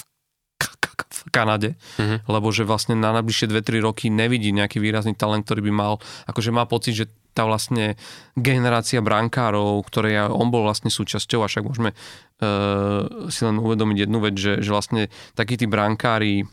v 0.95 1.29
Kanade, 1.29 1.69
Mhm. 1.97 2.25
lebo 2.25 2.47
že 2.49 2.63
vlastne 2.63 2.93
na 2.93 3.11
najbližšie 3.11 3.49
2-3 3.49 3.79
roky 3.79 4.07
nevidí 4.07 4.49
nejaký 4.49 4.77
výrazný 4.77 5.13
talent, 5.13 5.43
ktorý 5.43 5.65
by 5.65 5.73
mal, 5.73 5.93
akože 6.25 6.49
má 6.49 6.63
pocit, 6.63 6.93
že 6.95 7.05
tá 7.33 7.43
vlastne 7.43 7.97
generácia 8.35 9.01
brankárov, 9.01 9.81
ktoré 9.83 10.13
ja, 10.13 10.23
on 10.27 10.47
bol 10.47 10.61
vlastne 10.61 10.87
súčasťou, 10.87 11.41
a 11.41 11.49
však 11.49 11.65
môžeme 11.65 11.97
uh, 12.37 13.01
si 13.27 13.41
len 13.41 13.57
uvedomiť 13.57 13.97
jednu 13.99 14.19
vec, 14.19 14.35
že, 14.35 14.59
že 14.59 14.69
vlastne 14.69 15.01
takí 15.33 15.55
tí 15.55 15.65
brankári, 15.65 16.45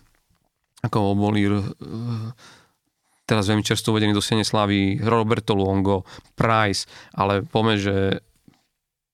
ako 0.80 1.12
boli 1.12 1.44
uh, 1.44 1.60
teraz 3.22 3.44
veľmi 3.44 3.60
čerstvo 3.60 3.92
uvedení 3.92 4.10
do 4.10 4.18
Siene 4.18 4.40
Slavy, 4.40 4.98
Roberto 4.98 5.52
Luongo, 5.52 6.08
Price, 6.32 6.88
ale 7.12 7.44
poďme, 7.44 7.76
že 7.76 7.96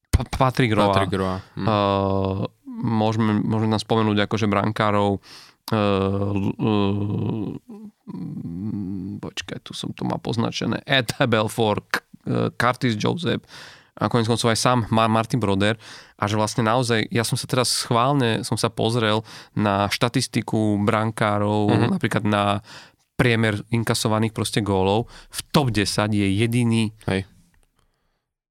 Pa- 0.08 0.24
Patrick 0.24 0.70
Roa, 0.70 0.94
Patrick 0.94 1.12
Roa. 1.12 1.36
Hm. 1.52 1.66
Uh, 1.66 2.46
môžeme, 2.86 3.42
môžeme 3.42 3.74
tam 3.74 3.82
spomenúť 3.82 4.30
akože 4.30 4.46
brankárov 4.46 5.18
uh, 5.18 6.32
uh, 6.38 7.50
počkaj, 9.18 9.58
tu 9.60 9.74
som 9.74 9.90
to 9.92 10.06
mal 10.06 10.22
poznačené 10.22 10.80
Ed 10.86 11.10
Belfort, 11.26 12.00
uh, 12.24 12.48
Curtis 12.54 12.94
Joseph 12.94 13.42
a 13.96 14.12
konec 14.12 14.28
koncov 14.28 14.52
aj 14.52 14.60
sám 14.60 14.78
Mar- 14.92 15.08
Martin 15.08 15.40
Broder 15.40 15.74
a 16.14 16.28
že 16.28 16.36
vlastne 16.36 16.62
naozaj, 16.62 17.08
ja 17.08 17.24
som 17.24 17.34
sa 17.34 17.48
teraz 17.48 17.72
schválne 17.72 18.44
som 18.44 18.60
sa 18.60 18.68
pozrel 18.68 19.24
na 19.56 19.88
štatistiku 19.88 20.78
brankárov, 20.84 21.66
Mhm. 21.66 21.72
mm-hmm. 21.72 21.90
napríklad 21.96 22.24
na 22.24 22.60
priemer 23.16 23.64
inkasovaných 23.72 24.36
proste 24.36 24.60
gólov. 24.60 25.08
V 25.32 25.40
top 25.48 25.72
10 25.72 26.12
je 26.12 26.28
jediný 26.36 26.92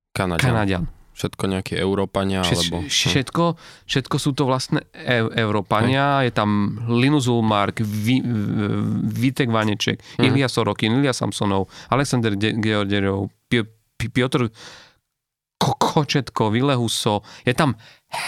Kanadian. 0.10 0.42
Kanadian. 0.42 0.84
Všetko 1.16 1.44
nejaké 1.48 1.74
Európania, 1.78 2.44
alebo... 2.44 2.78
hm. 2.78 2.86
Všet, 2.86 3.10
všetko, 3.10 3.44
všetko 3.86 4.16
sú 4.18 4.32
to 4.32 4.44
vlastne 4.44 4.84
e- 4.92 5.32
Európania, 5.34 6.22
je 6.22 6.32
tam 6.32 6.50
Linus 6.92 7.26
Ulmark, 7.26 7.80
Vi, 7.80 8.20
Vitek 9.16 9.48
Vaneček, 9.48 10.04
Mhm. 10.14 10.26
Ilia 10.26 10.46
Sorokin, 10.46 10.92
Ilia 10.94 11.12
Samsonov, 11.12 11.66
Alexander 11.88 12.32
De- 12.32 12.52
Georgierov, 12.54 13.32
Pi- 13.46 13.64
Pi- 13.96 14.12
Piotr 14.12 14.52
Ko- 15.56 15.74
Kočetko, 15.74 16.50
Ville 16.50 16.76
Huso, 16.76 17.24
je 17.42 17.54
tam 17.54 17.80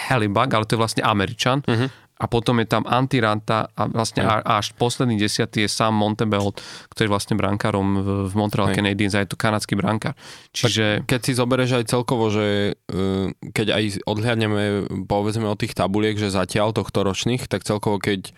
Helibag, 0.08 0.48
ale 0.50 0.64
to 0.64 0.74
je 0.74 0.80
vlastne 0.80 1.04
Američan, 1.04 1.60
Mhm. 1.62 2.07
A 2.18 2.26
potom 2.26 2.58
je 2.58 2.68
tam 2.68 2.84
Antiranta 2.90 3.70
a 3.78 3.86
vlastne 3.86 4.26
a, 4.26 4.42
až 4.42 4.74
posledný 4.74 5.22
desiatý 5.22 5.66
je 5.66 5.70
Sam 5.70 5.94
Montebelt, 5.94 6.58
ktorý 6.90 7.06
je 7.06 7.14
vlastne 7.14 7.36
brankárom 7.38 7.88
v, 8.02 8.08
v 8.28 8.34
Montreal 8.34 8.74
Hej. 8.74 8.82
Canadiens 8.82 9.14
a 9.14 9.22
je 9.22 9.30
to 9.30 9.38
kanadský 9.38 9.78
brankár. 9.78 10.18
Čiže... 10.50 11.06
Keď 11.06 11.22
si 11.22 11.38
zoberieš 11.38 11.78
aj 11.78 11.86
celkovo, 11.94 12.34
že 12.34 12.74
uh, 12.90 13.30
keď 13.54 13.68
aj 13.78 13.84
odhľadneme 14.10 14.64
povedzme 15.06 15.46
od 15.46 15.62
tých 15.62 15.78
tabuliek, 15.78 16.18
že 16.18 16.34
zatiaľ 16.34 16.74
tohto 16.74 17.06
ročných, 17.06 17.46
tak 17.46 17.62
celkovo 17.62 18.02
keď 18.02 18.34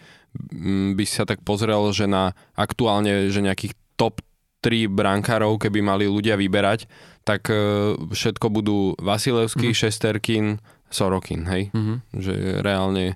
by 0.94 1.04
si 1.10 1.14
sa 1.18 1.26
tak 1.26 1.42
pozrel, 1.42 1.90
že 1.90 2.06
na 2.06 2.38
aktuálne, 2.54 3.34
že 3.34 3.42
nejakých 3.42 3.74
top 3.98 4.22
3 4.62 4.92
brankárov, 4.92 5.58
keby 5.58 5.80
mali 5.80 6.06
ľudia 6.06 6.36
vyberať, 6.36 6.86
tak 7.24 7.48
uh, 7.48 7.96
všetko 7.96 8.52
budú 8.52 8.94
Vasilevský, 9.00 9.72
mm. 9.72 9.78
Šesterkin, 9.78 10.46
Sorokin, 10.90 11.46
hej? 11.48 11.70
Mhm. 11.72 11.94
Že 12.18 12.34
reálne 12.66 13.16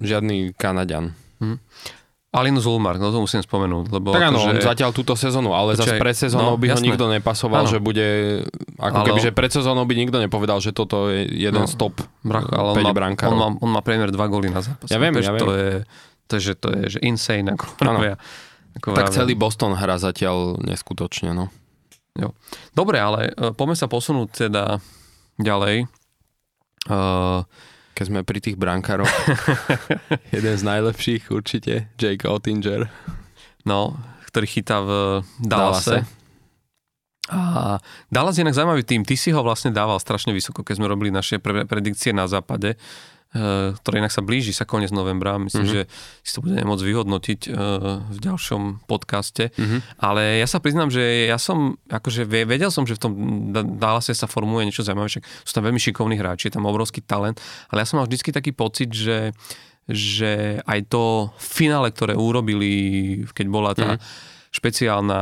žiadny 0.00 0.52
Kanaďan. 0.52 1.12
Alinu 2.30 2.58
Zulmark, 2.58 2.96
no 2.96 3.10
to 3.10 3.18
musím 3.18 3.42
spomenúť, 3.42 3.90
lebo 3.90 4.14
Tak 4.14 4.22
áno, 4.24 4.38
akože, 4.38 4.50
on 4.52 4.56
zatiaľ 4.62 4.90
túto 4.90 5.12
sezónu, 5.12 5.50
ale 5.50 5.74
zase 5.74 5.98
pred 5.98 6.14
sezónou 6.14 6.54
no, 6.54 6.56
by 6.56 6.66
ho 6.68 6.78
jasné. 6.78 6.86
nikto 6.86 7.04
nepasoval, 7.04 7.66
Áno. 7.66 7.68
že 7.68 7.82
bude, 7.82 8.06
ako 8.78 8.94
Ale 8.94 9.06
keby, 9.10 9.20
že 9.20 9.32
pred 9.32 9.50
sezónou 9.50 9.82
by 9.82 9.94
nikto 9.98 10.14
nepovedal, 10.16 10.56
že 10.56 10.70
toto 10.70 11.10
je 11.10 11.26
jeden 11.26 11.58
No, 11.58 11.66
z 11.66 11.74
top 11.74 11.98
bracho, 12.22 12.46
ale 12.48 12.70
5 12.72 12.76
on 12.76 12.84
má, 12.84 12.92
brankárov. 12.94 13.30
on, 13.30 13.36
má, 13.36 13.48
on 13.58 13.70
má 13.74 13.80
priemer 13.82 14.08
2 14.08 14.18
góly 14.26 14.46
na 14.46 14.62
zápas. 14.62 14.86
Ja 14.86 14.96
viem, 14.96 15.10
to, 15.10 15.18
ja 15.18 15.34
To 15.34 15.42
viem. 15.42 15.58
je, 15.58 15.70
to 16.22 16.32
je, 16.32 16.40
že 16.40 16.52
to 16.54 16.68
je 16.70 16.80
že 16.88 16.98
insane, 17.02 17.50
ako 17.50 17.66
Áno. 17.82 17.98
vravia. 17.98 18.14
Ako 18.78 18.86
Tak 18.92 19.10
vravia. 19.10 19.16
celý 19.16 19.34
Boston 19.34 19.74
hrá 19.74 19.98
zatiaľ 19.98 20.54
neskutočne, 20.60 21.34
no. 21.34 21.50
Dobre, 22.70 23.02
ale 23.02 23.32
uh, 23.32 23.50
poďme 23.50 23.74
sa 23.74 23.86
posunúť 23.86 24.46
teda 24.46 24.78
ďalej. 25.36 25.90
Uh, 26.86 27.42
Keď 27.94 28.04
sme 28.06 28.20
pri 28.24 28.38
tých 28.40 28.56
brankároch. 28.56 29.10
jeden 30.36 30.54
z 30.56 30.62
najlepších 30.64 31.28
určite, 31.28 31.92
Jake 32.00 32.24
Ottinger. 32.24 32.88
no, 33.68 33.98
ktorý 34.30 34.46
chytá 34.46 34.80
v 34.80 34.90
Dallase. 35.42 36.06
Dallase. 36.06 36.18
A 37.30 37.78
Dallas 38.10 38.34
je 38.34 38.42
inak 38.42 38.58
zaujímavý 38.58 38.82
tým. 38.82 39.06
Ty 39.06 39.14
si 39.14 39.30
ho 39.30 39.38
vlastne 39.46 39.70
dával 39.70 40.02
strašne 40.02 40.34
vysoko, 40.34 40.66
keď 40.66 40.82
sme 40.82 40.90
robili 40.90 41.14
naše 41.14 41.38
pre- 41.38 41.62
predikcie 41.62 42.10
na 42.10 42.26
západe, 42.26 42.74
ktoré 43.76 43.94
inak 43.96 44.10
sa 44.10 44.20
blíži 44.20 44.50
sa 44.50 44.64
koniec 44.64 44.90
novembra. 44.90 45.36
Myslím, 45.36 45.60
Mhm. 45.60 45.70
mm-hmm. 45.72 45.86
že 45.86 46.26
si 46.26 46.32
to 46.32 46.40
budeme 46.40 46.64
môcť 46.64 46.82
vyhodnotiť 46.84 47.40
eh, 47.44 47.52
v 48.04 48.18
ďalšom 48.20 48.62
podcaste. 48.84 49.50
Mhm. 49.52 49.78
Ale 49.98 50.22
ja 50.36 50.46
sa 50.46 50.58
priznám, 50.58 50.88
že 50.88 51.00
ja 51.24 51.36
som, 51.36 51.58
akože 51.86 52.24
ve- 52.24 52.42
vedel 52.44 52.68
som, 52.68 52.82
že 52.82 52.94
v 52.94 53.00
tom 53.00 53.12
Da- 53.48 53.62
Dallase 53.62 54.10
sa 54.12 54.26
formuje 54.26 54.64
niečo 54.64 54.82
zaujímavé, 54.82 55.06
však 55.08 55.24
sú 55.40 55.52
tam 55.52 55.64
veľmi 55.64 55.78
šikovní 55.78 56.16
hráči, 56.16 56.46
je 56.46 56.56
tam 56.56 56.64
obrovský 56.64 57.00
talent, 57.00 57.38
ale 57.66 57.80
ja 57.80 57.86
som 57.86 57.96
mal 57.96 58.06
vždycky 58.06 58.30
taký 58.30 58.50
pocit, 58.50 58.90
že 58.90 59.30
že 59.86 60.62
aj 60.64 60.86
to 60.86 61.02
finále, 61.34 61.90
ktoré 61.90 62.14
urobili, 62.14 62.70
keď 63.28 63.46
bola 63.46 63.70
tá 63.72 63.94
Mhm. 63.94 64.02
špeciálna 64.52 65.20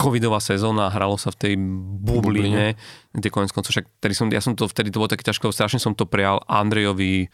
covidová 0.00 0.40
sezóna 0.40 0.88
hralo 0.88 1.20
sa 1.20 1.28
v 1.28 1.36
tej 1.36 1.54
bubline, 2.00 2.72
kde 3.12 3.28
konec 3.28 3.52
koncov, 3.52 3.76
však 3.76 3.86
tedy 4.00 4.16
som, 4.16 4.32
ja 4.32 4.40
som 4.40 4.56
to, 4.56 4.64
vtedy 4.64 4.88
to 4.88 4.96
bolo 4.96 5.12
také 5.12 5.28
ťažko, 5.28 5.52
strašne 5.52 5.76
som 5.76 5.92
to 5.92 6.08
prijal 6.08 6.40
Andrejovi 6.48 7.28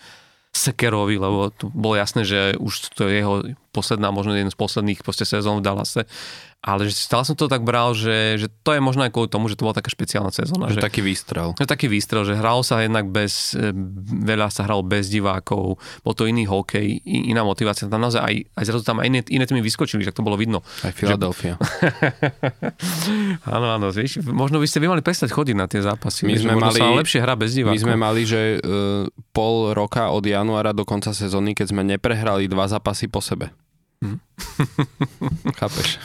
Sekerovi, 0.51 1.21
lebo 1.21 1.53
to 1.55 1.69
bolo 1.71 1.95
jasné, 2.01 2.25
že 2.25 2.57
už 2.57 2.97
to 2.97 3.07
je 3.07 3.21
jeho 3.21 3.45
posledná, 3.77 4.09
možno 4.09 4.33
jeden 4.33 4.51
z 4.51 4.57
posledných 4.57 5.05
proste 5.05 5.29
sezón 5.29 5.61
v 5.61 5.67
Dallase. 5.69 6.09
Ale 6.65 6.89
že 6.89 6.99
stále 6.99 7.23
som 7.23 7.39
to 7.39 7.47
tak 7.47 7.63
bral, 7.63 7.95
že, 7.95 8.37
že 8.37 8.51
to 8.63 8.75
je 8.75 8.83
možno 8.83 9.07
aj 9.07 9.15
kvôli 9.15 9.31
tomu, 9.31 9.47
že 9.47 9.55
to 9.55 9.63
bola 9.63 9.73
taká 9.73 9.87
špeciálna 9.87 10.35
sezóna. 10.35 10.67
Že 10.67 10.79
Že, 10.79 10.83
taký 10.83 11.01
výstrel. 11.01 11.49
je 11.55 11.63
taký 11.63 11.87
výstrel, 11.87 12.27
že 12.27 12.35
hralo 12.35 12.61
sa 12.61 12.83
jednak 12.83 13.07
bez, 13.07 13.55
e, 13.55 13.71
veľa 14.23 14.51
sa 14.51 14.67
hralo 14.67 14.83
bez 14.83 15.07
divákov, 15.07 15.79
bol 16.03 16.15
to 16.17 16.27
iný 16.27 16.43
hokej, 16.43 16.99
iná 17.07 17.47
motivácia. 17.47 17.87
Tam 17.87 18.03
naozaj 18.03 18.19
aj, 18.19 18.35
aj 18.53 18.65
zrazu 18.67 18.83
tam 18.83 18.99
aj 18.99 19.07
iné, 19.07 19.21
iné 19.31 19.45
týmy 19.45 19.63
vyskočili, 19.63 20.03
že 20.03 20.11
to 20.11 20.21
bolo 20.21 20.35
vidno. 20.35 20.67
Aj 20.83 20.91
Philadelphia. 20.91 21.55
Áno, 23.47 23.67
áno, 23.71 23.89
vieš, 23.91 24.19
možno 24.23 24.59
by 24.59 24.67
ste 24.67 24.83
by 24.83 24.91
mali 24.91 25.03
prestať 25.03 25.31
chodiť 25.31 25.55
na 25.55 25.67
tie 25.67 25.79
zápasy. 25.79 26.27
My 26.27 26.35
vieš, 26.35 26.45
sme 26.45 26.53
že 26.53 26.59
mali- 26.59 26.81
sa 26.81 26.91
lepšie 26.93 27.21
hrá 27.21 27.35
bez 27.35 27.55
divákov. 27.55 27.75
My 27.75 27.83
sme 27.83 27.95
mali, 27.95 28.23
že 28.25 28.59
uh, 28.59 29.07
pol 29.31 29.71
roka 29.71 30.11
od 30.11 30.23
januára 30.23 30.73
do 30.73 30.83
konca 30.83 31.13
sezóny, 31.13 31.55
keď 31.55 31.67
sme 31.71 31.83
neprehrali 31.87 32.47
dva 32.47 32.67
zápasy 32.67 33.07
po 33.07 33.21
sebe. 33.21 33.55
Mhm. 34.05 34.19
Chápeš? 35.61 35.97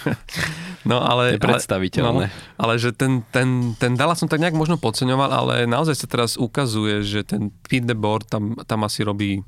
No 0.87 1.03
ale, 1.03 1.35
ale, 1.35 1.37
Nepredstaviteľné. 1.37 2.25
no, 2.31 2.33
ale 2.57 2.73
že 2.79 2.95
ten, 2.95 3.21
ten, 3.29 3.75
ten 3.77 3.93
Dallas 3.93 4.17
som 4.17 4.31
tak 4.31 4.41
nejak 4.41 4.55
možno 4.55 4.79
podceňoval, 4.79 5.29
ale 5.29 5.55
naozaj 5.69 5.95
sa 5.99 6.07
teraz 6.09 6.39
ukazuje, 6.39 7.03
že 7.05 7.21
ten 7.27 7.51
Pete 7.67 7.85
DeBoer 7.85 8.25
tam, 8.25 8.57
tam 8.65 8.87
asi 8.87 9.03
robí 9.05 9.43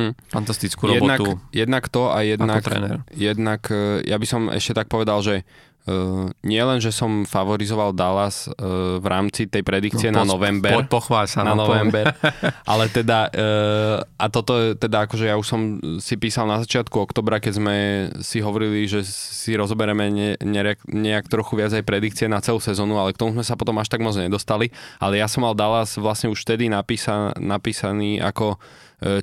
Hm. 0.00 0.16
fantastickú 0.32 0.88
Jednak, 0.88 1.20
robotu 1.20 1.36
jednak 1.52 1.84
to 1.92 2.08
a 2.08 2.24
jednak, 2.24 2.64
jednak 3.12 3.68
e, 3.68 4.00
ja 4.08 4.16
by 4.16 4.24
som 4.24 4.48
ešte 4.48 4.72
tak 4.72 4.88
povedal, 4.88 5.20
že 5.20 5.44
uh, 5.86 6.28
nie 6.42 6.60
len, 6.60 6.82
že 6.82 6.90
som 6.90 7.24
favorizoval 7.24 7.96
Dallas 7.96 8.48
uh, 8.48 8.98
v 8.98 9.06
rámci 9.06 9.46
tej 9.46 9.62
predikcie 9.62 10.12
no, 10.12 10.20
na 10.20 10.24
po- 10.24 10.32
november, 10.36 10.72
Po, 10.84 11.00
pochváľ 11.00 11.24
sa. 11.30 11.46
na 11.46 11.54
poviem. 11.54 11.88
november. 11.88 12.04
Ale 12.72 12.90
teda, 12.90 13.28
uh, 13.32 13.96
a 14.18 14.26
toto 14.28 14.74
teda 14.76 15.06
akože 15.08 15.30
ja 15.30 15.36
už 15.40 15.46
som 15.46 15.60
si 16.02 16.14
písal 16.20 16.44
na 16.50 16.60
začiatku 16.60 16.96
oktobra, 17.00 17.40
keď 17.40 17.52
sme 17.56 17.76
si 18.20 18.42
hovorili, 18.44 18.84
že 18.84 19.06
si 19.06 19.56
rozobereme 19.56 20.10
ne, 20.12 20.30
nejak, 20.40 20.84
nejak 20.90 21.30
trochu 21.30 21.56
viac 21.56 21.72
aj 21.72 21.84
predikcie 21.86 22.26
na 22.28 22.42
celú 22.44 22.60
sezónu, 22.60 23.00
ale 23.00 23.12
k 23.16 23.20
tomu 23.20 23.36
sme 23.36 23.44
sa 23.46 23.56
potom 23.56 23.76
až 23.78 23.88
tak 23.88 24.04
moc 24.04 24.16
nedostali. 24.16 24.72
Ale 25.00 25.16
ja 25.16 25.28
som 25.28 25.44
mal 25.44 25.56
Dallas 25.56 25.96
vlastne 25.96 26.28
už 26.28 26.42
vtedy 26.42 26.68
napísa, 26.68 27.32
napísaný 27.36 28.20
ako 28.20 28.60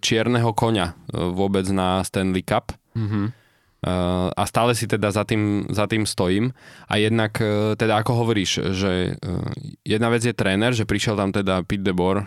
čierneho 0.02 0.52
e, 0.52 0.90
vôbec 1.14 1.66
na 1.70 2.02
Stanley 2.02 2.42
Cup. 2.42 2.74
Mhm. 2.98 3.47
A 3.78 4.42
stále 4.50 4.74
si 4.74 4.90
teda 4.90 5.14
za 5.14 5.22
tým, 5.22 5.70
za 5.70 5.86
tým 5.86 6.10
stojím. 6.10 6.50
A 6.90 6.98
jednak, 6.98 7.38
uh, 7.38 7.78
teda 7.78 8.02
ako 8.02 8.26
hovoríš, 8.26 8.74
že 8.74 9.14
uh, 9.14 9.54
jedna 9.86 10.10
vec 10.10 10.26
je 10.26 10.34
tréner, 10.34 10.74
že 10.74 10.90
prišiel 10.90 11.14
tam 11.14 11.30
teda 11.30 11.62
Pete 11.62 11.86
DeBoer, 11.86 12.18
uh, 12.18 12.26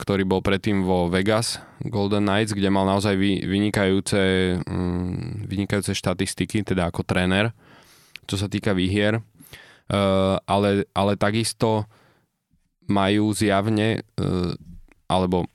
ktorý 0.00 0.24
bol 0.24 0.40
predtým 0.40 0.88
vo 0.88 1.12
Vegas 1.12 1.60
Golden 1.84 2.24
Knights, 2.24 2.56
kde 2.56 2.72
mal 2.72 2.88
naozaj 2.88 3.12
vy, 3.12 3.44
vynikajúce, 3.44 4.20
um, 4.64 5.44
vynikajúce 5.44 5.92
štatistiky, 5.92 6.64
teda 6.64 6.88
ako 6.88 7.04
tréner, 7.04 7.52
čo 8.24 8.40
sa 8.40 8.48
týka 8.48 8.72
výhier. 8.72 9.20
Ale, 9.86 10.82
ale 10.98 11.12
takisto 11.14 11.86
majú 12.90 13.30
zjavne, 13.30 14.02
alebo 15.06 15.46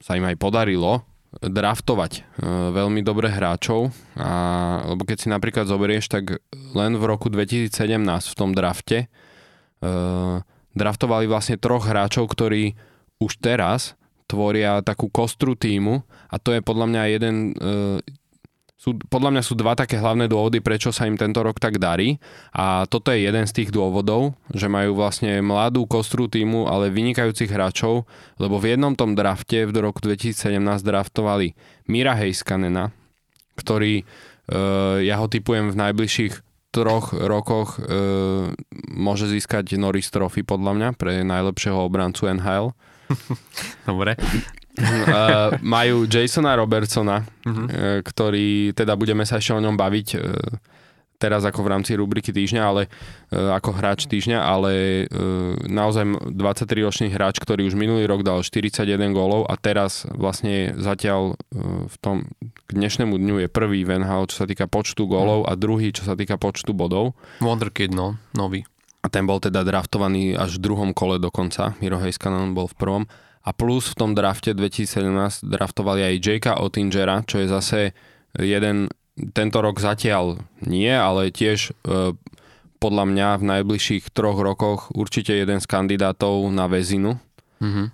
sa 0.00 0.16
im 0.16 0.24
aj 0.24 0.40
podarilo 0.40 1.04
draftovať 1.40 2.12
e, 2.14 2.22
veľmi 2.74 3.00
dobré 3.02 3.32
hráčov, 3.32 3.90
a, 4.14 4.30
lebo 4.86 5.02
keď 5.02 5.16
si 5.24 5.28
napríklad 5.32 5.66
zoberieš, 5.66 6.06
tak 6.12 6.38
len 6.52 6.92
v 6.94 7.04
roku 7.04 7.32
2017 7.32 7.74
v 8.06 8.34
tom 8.38 8.54
drafte 8.54 9.06
e, 9.06 9.06
draftovali 10.74 11.26
vlastne 11.30 11.56
troch 11.58 11.86
hráčov, 11.86 12.30
ktorí 12.30 12.74
už 13.22 13.38
teraz 13.40 13.94
tvoria 14.26 14.82
takú 14.82 15.06
kostru 15.12 15.54
týmu. 15.54 16.02
A 16.32 16.36
to 16.42 16.50
je 16.50 16.64
podľa 16.64 16.86
mňa 16.90 17.02
jeden, 17.14 17.36
e, 17.54 18.02
sú, 18.84 18.92
podľa 19.08 19.32
mňa 19.32 19.42
sú 19.48 19.56
dva 19.56 19.72
také 19.72 19.96
hlavné 19.96 20.28
dôvody, 20.28 20.60
prečo 20.60 20.92
sa 20.92 21.08
im 21.08 21.16
tento 21.16 21.40
rok 21.40 21.56
tak 21.56 21.80
darí 21.80 22.20
a 22.52 22.84
toto 22.84 23.08
je 23.08 23.24
jeden 23.24 23.48
z 23.48 23.56
tých 23.56 23.72
dôvodov, 23.72 24.36
že 24.52 24.68
majú 24.68 24.92
vlastne 24.92 25.40
mladú 25.40 25.88
kostru 25.88 26.28
týmu, 26.28 26.68
ale 26.68 26.92
vynikajúcich 26.92 27.48
hráčov, 27.48 28.04
lebo 28.36 28.60
v 28.60 28.76
jednom 28.76 28.92
tom 28.92 29.16
drafte 29.16 29.64
v 29.64 29.72
roku 29.80 30.04
2017 30.04 30.60
draftovali 30.84 31.56
Mira 31.88 32.12
Heiskanena, 32.12 32.92
ktorý, 33.56 34.04
e, 34.04 34.60
ja 35.00 35.16
ho 35.16 35.32
typujem 35.32 35.72
v 35.72 35.80
najbližších 35.80 36.34
troch 36.68 37.16
rokoch 37.16 37.80
e, 37.80 37.88
môže 38.92 39.32
získať 39.32 39.80
Norris 39.80 40.12
Trophy 40.12 40.44
podľa 40.44 40.72
mňa 40.76 40.88
pre 41.00 41.24
najlepšieho 41.24 41.80
obrancu 41.80 42.28
NHL. 42.28 42.76
Dobre. 43.88 44.20
Uh, 44.74 45.54
majú 45.76 46.10
Jasona 46.10 46.58
Robertsona, 46.58 47.22
uh-huh. 47.46 48.02
ktorý, 48.02 48.74
teda 48.74 48.98
budeme 48.98 49.22
sa 49.22 49.38
ešte 49.38 49.54
o 49.54 49.62
ňom 49.62 49.78
baviť 49.78 50.08
uh, 50.18 50.22
teraz 51.24 51.46
ako 51.46 51.64
v 51.64 51.70
rámci 51.72 51.92
rubriky 51.96 52.34
týždňa, 52.34 52.62
ale 52.62 52.82
uh, 52.90 53.56
ako 53.56 53.70
hráč 53.72 54.04
týždňa, 54.10 54.38
ale 54.44 54.72
uh, 55.08 55.56
naozaj 55.64 56.34
23-ročný 56.34 57.08
hráč, 57.14 57.40
ktorý 57.40 57.64
už 57.70 57.78
minulý 57.78 58.04
rok 58.04 58.26
dal 58.26 58.44
41 58.44 58.84
gólov 59.14 59.48
a 59.48 59.54
teraz 59.56 60.04
vlastne 60.12 60.74
zatiaľ 60.76 61.38
uh, 61.38 61.86
v 61.88 61.96
tom 62.02 62.16
k 62.68 62.70
dnešnému 62.74 63.14
dňu 63.16 63.46
je 63.46 63.48
prvý 63.48 63.86
v 63.86 64.04
NHL, 64.04 64.28
čo 64.28 64.44
sa 64.44 64.46
týka 64.50 64.68
počtu 64.68 65.08
gólov 65.08 65.46
uh-huh. 65.46 65.54
a 65.54 65.58
druhý, 65.60 65.94
čo 65.94 66.04
sa 66.04 66.18
týka 66.18 66.36
počtu 66.36 66.76
bodov. 66.76 67.16
Wonderkid, 67.40 67.94
no, 67.94 68.20
nový. 68.36 68.66
A 69.04 69.12
ten 69.12 69.28
bol 69.28 69.36
teda 69.36 69.60
draftovaný 69.68 70.32
až 70.32 70.56
v 70.56 70.64
druhom 70.64 70.90
kole 70.96 71.20
dokonca. 71.20 71.76
Miro 71.84 72.00
Heiskanen 72.00 72.56
bol 72.56 72.72
v 72.72 72.76
prvom 72.80 73.04
a 73.44 73.50
plus 73.52 73.92
v 73.92 73.96
tom 74.00 74.10
drafte 74.16 74.56
2017 74.56 75.44
draftovali 75.44 76.00
aj 76.00 76.14
Jakea 76.24 76.56
Ottingera, 76.64 77.20
čo 77.28 77.44
je 77.44 77.46
zase 77.52 77.80
jeden, 78.40 78.88
tento 79.36 79.60
rok 79.60 79.76
zatiaľ 79.78 80.40
nie, 80.64 80.88
ale 80.88 81.28
tiež 81.28 81.70
e, 81.70 82.16
podľa 82.80 83.04
mňa 83.04 83.28
v 83.40 83.44
najbližších 83.44 84.16
troch 84.16 84.40
rokoch 84.40 84.88
určite 84.96 85.36
jeden 85.36 85.60
z 85.60 85.66
kandidátov 85.68 86.48
na 86.48 86.64
väzinu. 86.72 87.20
Mm-hmm. 87.60 87.86
E, 87.86 87.90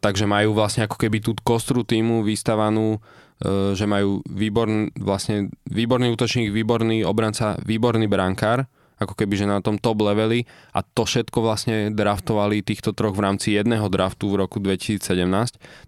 takže 0.00 0.24
majú 0.24 0.56
vlastne 0.56 0.88
ako 0.88 0.96
keby 0.96 1.20
tú 1.20 1.36
kostru 1.44 1.84
týmu 1.84 2.24
vystavanú, 2.24 2.96
e, 2.96 3.76
že 3.76 3.84
majú 3.84 4.24
výborný, 4.24 4.96
vlastne 4.96 5.52
výborný 5.68 6.08
útočník, 6.16 6.48
výborný 6.56 7.04
obranca, 7.04 7.60
výborný 7.60 8.08
brankár 8.08 8.64
ako 8.96 9.12
keby 9.12 9.34
že 9.36 9.46
na 9.48 9.60
tom 9.60 9.76
top 9.76 10.00
leveli 10.00 10.48
a 10.72 10.80
to 10.80 11.04
všetko 11.04 11.38
vlastne 11.44 11.76
draftovali 11.92 12.64
týchto 12.64 12.96
troch 12.96 13.12
v 13.12 13.24
rámci 13.28 13.52
jedného 13.52 13.86
draftu 13.92 14.32
v 14.32 14.48
roku 14.48 14.56
2017, 14.58 15.00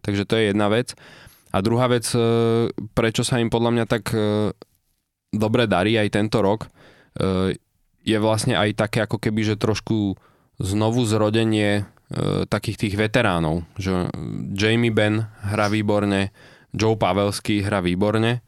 takže 0.04 0.22
to 0.28 0.34
je 0.36 0.52
jedna 0.52 0.68
vec. 0.68 0.92
A 1.48 1.64
druhá 1.64 1.88
vec, 1.88 2.04
e, 2.12 2.20
prečo 2.92 3.24
sa 3.24 3.40
im 3.40 3.48
podľa 3.48 3.70
mňa 3.72 3.84
tak 3.88 4.12
e, 4.12 4.52
dobre 5.32 5.64
darí 5.64 5.96
aj 5.96 6.12
tento 6.12 6.44
rok, 6.44 6.68
e, 7.16 7.56
je 8.04 8.18
vlastne 8.20 8.52
aj 8.52 8.76
také 8.76 9.04
ako 9.04 9.16
keby, 9.16 9.52
že 9.52 9.60
trošku 9.60 10.16
znovu 10.60 11.04
zrodenie 11.04 11.84
takých 12.48 12.88
tých 12.88 12.94
veteránov, 12.96 13.68
že 13.76 14.08
Jamie 14.56 14.88
Benn 14.88 15.28
hrá 15.44 15.68
výborne, 15.68 16.32
Joe 16.72 16.96
Pavelský 16.96 17.60
hrá 17.60 17.84
výborne 17.84 18.40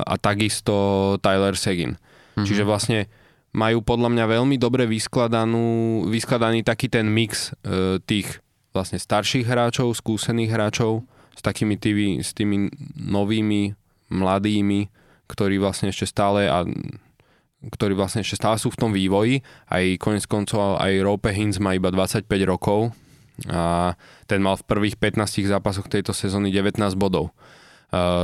a 0.00 0.14
takisto 0.16 0.72
Tyler 1.20 1.60
Seguin. 1.60 1.92
Mm-hmm. 2.00 2.46
Čiže 2.48 2.64
vlastne 2.64 3.12
majú 3.54 3.86
podľa 3.86 4.10
mňa 4.10 4.24
veľmi 4.26 4.56
dobre 4.58 4.84
vyskladanú, 4.90 6.04
vyskladaný 6.10 6.66
taký 6.66 6.90
ten 6.90 7.06
mix 7.06 7.54
e, 7.62 8.02
tých 8.02 8.42
vlastne 8.74 8.98
starších 8.98 9.46
hráčov, 9.46 9.94
skúsených 9.94 10.50
hráčov 10.50 11.06
s 11.38 11.40
takými 11.40 11.78
tými, 11.78 12.18
s 12.18 12.34
tými 12.34 12.66
novými, 12.98 13.78
mladými, 14.10 14.90
ktorí 15.30 15.62
vlastne 15.62 15.94
ešte 15.94 16.10
stále 16.10 16.50
a 16.50 16.66
ktorí 17.64 17.96
vlastne 17.96 18.20
ešte 18.20 18.36
stále 18.36 18.58
sú 18.58 18.74
v 18.74 18.80
tom 18.82 18.90
vývoji. 18.90 19.40
Aj 19.70 19.82
konec 20.02 20.26
koncov 20.26 20.76
aj 20.82 21.00
Rope 21.00 21.30
Hintz 21.30 21.62
má 21.62 21.72
iba 21.78 21.88
25 21.88 22.26
rokov 22.44 22.92
a 23.50 23.94
ten 24.30 24.38
mal 24.38 24.54
v 24.54 24.66
prvých 24.66 24.98
15 24.98 25.46
zápasoch 25.50 25.90
tejto 25.90 26.14
sezóny 26.14 26.54
19 26.54 26.78
bodov 26.94 27.34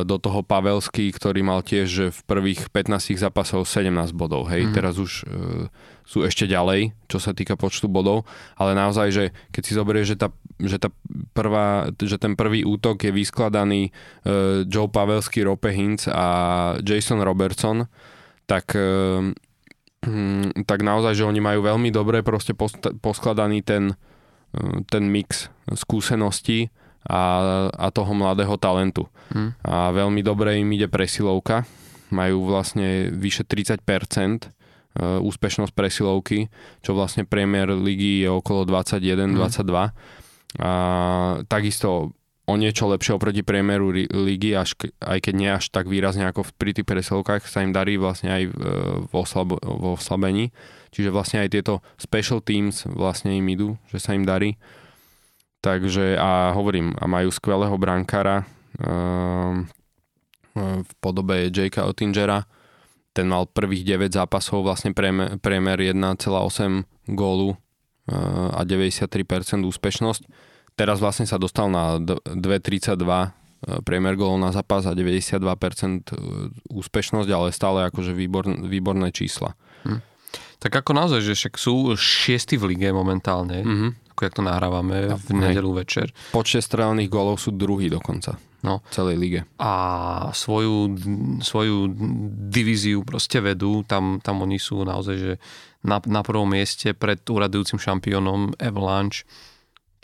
do 0.03 0.17
toho 0.17 0.41
Pavelský, 0.43 1.13
ktorý 1.13 1.45
mal 1.45 1.61
tiež 1.61 2.11
v 2.11 2.21
prvých 2.27 2.73
15 2.73 3.15
zápasov 3.21 3.69
17 3.69 3.93
bodov. 4.17 4.49
Hej, 4.49 4.71
mm. 4.71 4.73
teraz 4.75 4.97
už 4.97 5.25
uh, 5.25 5.69
sú 6.03 6.27
ešte 6.27 6.49
ďalej, 6.49 6.97
čo 7.07 7.23
sa 7.23 7.31
týka 7.37 7.55
počtu 7.55 7.87
bodov, 7.87 8.27
ale 8.59 8.75
naozaj, 8.75 9.09
že 9.13 9.25
keď 9.55 9.63
si 9.63 9.73
zoberieš, 9.77 10.07
že, 10.11 10.17
tá, 10.17 10.29
že, 10.59 10.77
tá 10.81 10.91
prvá, 11.37 11.93
že 12.01 12.17
ten 12.19 12.35
prvý 12.35 12.67
útok 12.67 13.05
je 13.05 13.13
vyskladaný 13.15 13.95
uh, 14.27 14.67
Joe 14.67 14.91
Pavelský, 14.91 15.47
Rope 15.47 15.71
Hintz 15.71 16.11
a 16.11 16.27
Jason 16.83 17.23
Robertson, 17.23 17.87
tak 18.51 18.75
uh, 18.75 19.31
tak 20.65 20.81
naozaj, 20.81 21.13
že 21.13 21.29
oni 21.29 21.45
majú 21.45 21.61
veľmi 21.61 21.93
dobre 21.93 22.25
proste 22.25 22.57
poskladaný 23.05 23.61
ten, 23.61 23.93
ten 24.89 25.05
mix 25.13 25.53
skúseností 25.69 26.73
a, 27.09 27.21
a 27.73 27.87
toho 27.93 28.13
mladého 28.13 28.57
talentu. 28.61 29.09
Hmm. 29.33 29.57
A 29.65 29.95
veľmi 29.95 30.21
dobre 30.21 30.61
im 30.61 30.69
ide 30.75 30.91
presilovka. 30.91 31.65
Majú 32.11 32.51
vlastne 32.51 33.15
vyše 33.15 33.47
30% 33.47 33.81
e, 33.81 34.49
úspešnosť 35.23 35.73
presilovky, 35.73 36.51
čo 36.83 36.93
vlastne 36.93 37.23
priemer 37.25 37.73
ligy 37.73 38.27
je 38.27 38.29
okolo 38.29 38.67
21-22. 38.67 39.31
Hmm. 39.31 39.95
A 40.59 40.71
takisto 41.47 42.13
o 42.51 42.55
niečo 42.59 42.91
lepšie 42.91 43.15
oproti 43.15 43.47
priemeru 43.47 43.95
ligy, 43.95 44.59
až, 44.59 44.75
aj 44.99 45.23
keď 45.23 45.35
nie 45.39 45.51
až 45.55 45.71
tak 45.71 45.87
výrazne 45.87 46.27
ako 46.27 46.43
pri 46.59 46.75
tých 46.75 46.87
presilovkách, 46.87 47.47
sa 47.47 47.63
im 47.63 47.71
darí 47.71 47.95
vlastne 47.95 48.35
aj 48.35 48.43
v, 48.51 49.13
oslab, 49.15 49.55
vo 49.63 49.95
oslabení. 49.95 50.51
Čiže 50.91 51.15
vlastne 51.15 51.47
aj 51.47 51.55
tieto 51.55 51.87
special 51.95 52.43
teams 52.43 52.83
vlastne 52.91 53.39
im 53.39 53.47
idú, 53.47 53.79
že 53.95 54.03
sa 54.03 54.19
im 54.19 54.27
darí. 54.27 54.59
Takže 55.61 56.17
a 56.17 56.57
hovorím, 56.57 56.97
a 56.97 57.05
majú 57.05 57.29
skvelého 57.29 57.77
brankára 57.77 58.49
uh, 58.81 59.61
v 60.57 60.93
podobe 61.05 61.53
Jakea 61.53 61.85
Ottingera. 61.85 62.49
Ten 63.13 63.29
mal 63.29 63.45
prvých 63.45 63.85
9 63.85 64.17
zápasov, 64.17 64.65
vlastne 64.65 64.97
priemer 64.97 65.79
1,8 65.79 66.01
gólu 67.13 67.53
uh, 67.53 68.57
a 68.57 68.65
93% 68.65 69.61
úspešnosť. 69.69 70.23
Teraz 70.81 70.97
vlastne 70.97 71.29
sa 71.29 71.37
dostal 71.37 71.69
na 71.69 72.01
2,32 72.01 73.37
priemer 73.85 74.17
gólov 74.17 74.41
na 74.41 74.57
zápas 74.57 74.89
a 74.89 74.97
92% 74.97 75.37
úspešnosť, 76.73 77.29
ale 77.29 77.53
stále 77.53 77.85
akože 77.93 78.17
výborn, 78.17 78.65
výborné 78.65 79.13
čísla. 79.13 79.53
Hm. 79.85 80.01
Tak 80.57 80.81
ako 80.81 80.97
naozaj, 80.97 81.21
že 81.21 81.37
však 81.37 81.55
sú 81.61 81.93
šiesti 81.93 82.57
v 82.57 82.73
lige 82.73 82.89
momentálne. 82.97 83.61
Mm-hmm 83.61 84.10
ako 84.21 84.29
jak 84.29 84.37
to 84.37 84.45
nahrávame 84.45 85.09
no, 85.09 85.17
v 85.17 85.29
nedelu 85.33 85.73
večer. 85.81 86.13
Počte 86.29 86.61
strelných 86.61 87.09
golov 87.09 87.41
sú 87.41 87.57
druhý 87.57 87.89
dokonca. 87.89 88.37
No. 88.61 88.85
Celej 88.93 89.17
lige. 89.17 89.41
A 89.57 89.73
svoju, 90.37 90.93
svoju 91.41 91.89
divíziu 92.53 93.01
proste 93.01 93.41
vedú. 93.41 93.81
Tam, 93.89 94.21
tam 94.21 94.45
oni 94.45 94.61
sú 94.61 94.85
naozaj 94.85 95.17
že 95.17 95.33
na, 95.81 95.97
na 96.05 96.21
prvom 96.21 96.45
mieste 96.45 96.93
pred 96.93 97.25
úradujúcim 97.25 97.81
šampiónom 97.81 98.61
Avalanche, 98.61 99.25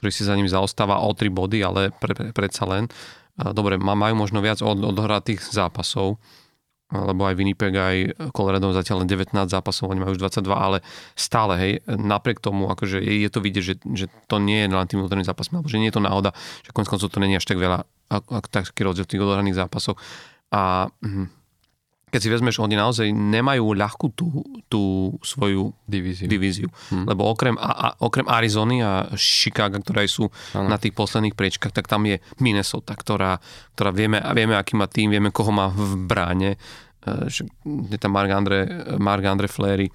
ktorý 0.00 0.08
si 0.08 0.24
za 0.24 0.32
ním 0.32 0.48
zaostáva 0.48 1.04
o 1.04 1.12
3 1.12 1.28
body, 1.28 1.60
ale 1.60 1.92
pre, 1.92 2.16
pre, 2.16 2.32
predsa 2.32 2.64
len. 2.64 2.88
Dobre, 3.36 3.76
majú 3.76 4.16
možno 4.16 4.40
viac 4.40 4.64
od, 4.64 4.80
odohratých 4.80 5.44
zápasov, 5.44 6.16
lebo 6.86 7.26
aj 7.26 7.34
Winnipeg, 7.34 7.74
aj 7.74 7.96
Colorado 8.30 8.70
zatiaľ 8.70 9.02
len 9.02 9.10
19 9.10 9.34
zápasov, 9.50 9.90
oni 9.90 9.98
majú 9.98 10.14
už 10.14 10.22
22, 10.22 10.54
ale 10.54 10.78
stále, 11.18 11.52
hej, 11.58 11.72
napriek 11.90 12.38
tomu, 12.38 12.70
akože 12.70 13.02
je, 13.02 13.26
je 13.26 13.30
to 13.30 13.42
vidieť, 13.42 13.64
že, 13.64 13.74
že 13.90 14.06
to 14.30 14.38
nie 14.38 14.62
je 14.62 14.70
len 14.70 14.86
tým 14.86 15.02
vnútorným 15.02 15.26
zápasom, 15.26 15.58
alebo 15.58 15.66
že 15.66 15.82
nie 15.82 15.90
je 15.90 15.98
to 15.98 16.06
náhoda, 16.06 16.30
že 16.62 16.70
konec 16.70 16.86
koncov 16.86 17.10
to 17.10 17.18
není 17.18 17.34
až 17.34 17.42
tak 17.42 17.58
veľa, 17.58 17.82
ako, 18.06 18.30
ako 18.38 18.48
taký 18.54 18.80
rozdiel 18.86 19.02
v 19.02 19.10
tých 19.10 19.22
odohraných 19.26 19.58
zápasoch. 19.58 19.98
A 20.54 20.86
hm, 21.02 21.26
keď 22.06 22.20
si 22.22 22.30
vezmeš, 22.30 22.62
oni 22.62 22.78
naozaj 22.78 23.10
nemajú 23.10 23.74
ľahkú 23.74 24.06
tú, 24.14 24.46
tú 24.70 24.82
svoju 25.26 25.74
divíziu. 25.90 26.30
divíziu. 26.30 26.68
Hmm. 26.94 27.02
Lebo 27.02 27.26
okrem, 27.26 27.58
a, 27.58 27.70
a, 27.74 27.88
okrem 27.98 28.30
Arizony 28.30 28.78
a 28.78 29.10
Chicago, 29.18 29.82
ktoré 29.82 30.06
sú 30.06 30.30
ano. 30.54 30.70
na 30.70 30.78
tých 30.78 30.94
posledných 30.94 31.34
priečkách, 31.34 31.74
tak 31.74 31.90
tam 31.90 32.06
je 32.06 32.22
Minnesota, 32.38 32.94
ktorá, 32.94 33.42
ktorá 33.74 33.90
vieme, 33.90 34.22
vieme, 34.38 34.54
aký 34.54 34.78
má 34.78 34.86
tým, 34.86 35.10
vieme, 35.10 35.34
koho 35.34 35.50
má 35.50 35.66
v 35.74 36.06
bráne. 36.06 36.54
Uh, 37.02 37.26
je 37.90 37.98
tam 37.98 38.14
Mark 38.14 38.30
Andre, 38.30 38.70
Mark 39.02 39.26
Andre 39.26 39.50
Flery. 39.50 39.90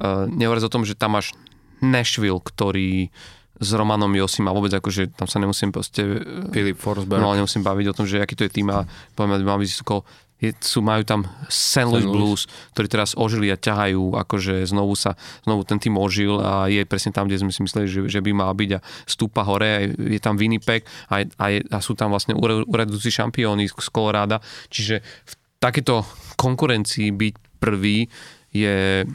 Uh, 0.00 0.24
Nehovoriac 0.32 0.64
o 0.64 0.72
tom, 0.72 0.88
že 0.88 0.96
tam 0.96 1.20
máš 1.20 1.36
Nashville, 1.84 2.40
ktorý 2.40 3.12
s 3.54 3.70
Romanom 3.70 4.10
Josim 4.18 4.50
a 4.50 4.56
vôbec 4.56 4.74
akože 4.74 5.14
tam 5.14 5.30
sa 5.30 5.38
nemusím 5.38 5.70
proste... 5.70 6.02
Philip 6.50 6.74
Forsberg. 6.74 7.22
No, 7.22 7.36
nemusím 7.38 7.62
baviť 7.62 7.86
o 7.92 7.96
tom, 7.96 8.08
že 8.08 8.18
aký 8.18 8.34
to 8.34 8.48
je 8.48 8.50
tým 8.50 8.66
a 8.72 8.82
poviem, 9.14 9.38
že 9.38 9.46
mám 9.46 9.62
vysoko 9.62 10.02
je, 10.44 10.50
sú, 10.60 10.84
majú 10.84 11.02
tam 11.08 11.24
St. 11.48 11.88
Louis 11.88 12.04
Blues, 12.04 12.42
ktorí 12.76 12.86
teraz 12.92 13.16
ožili 13.16 13.48
a 13.48 13.56
ťahajú, 13.56 14.20
akože 14.20 14.68
znovu 14.68 14.92
sa, 14.92 15.16
znovu 15.48 15.64
ten 15.64 15.80
tým 15.80 15.96
ožil 15.96 16.36
a 16.40 16.68
je 16.68 16.84
presne 16.84 17.16
tam, 17.16 17.24
kde 17.24 17.40
sme 17.40 17.52
si 17.52 17.64
mysleli, 17.64 17.86
že, 17.88 18.00
že 18.08 18.20
by 18.20 18.30
mal 18.36 18.52
byť 18.52 18.70
a 18.76 18.84
stúpa 19.08 19.42
hore, 19.46 19.96
je 19.96 20.20
tam 20.20 20.36
Winnipeg 20.36 20.84
a, 21.08 21.24
a, 21.24 21.46
a 21.60 21.78
sú 21.80 21.96
tam 21.96 22.12
vlastne 22.12 22.36
uradujúci 22.68 23.08
šampióny 23.08 23.70
z 23.72 23.88
Koloráda, 23.88 24.44
čiže 24.68 25.00
v 25.00 25.32
takéto 25.56 26.04
konkurencii 26.36 27.08
byť 27.14 27.34
prvý 27.56 28.04
je, 28.52 29.08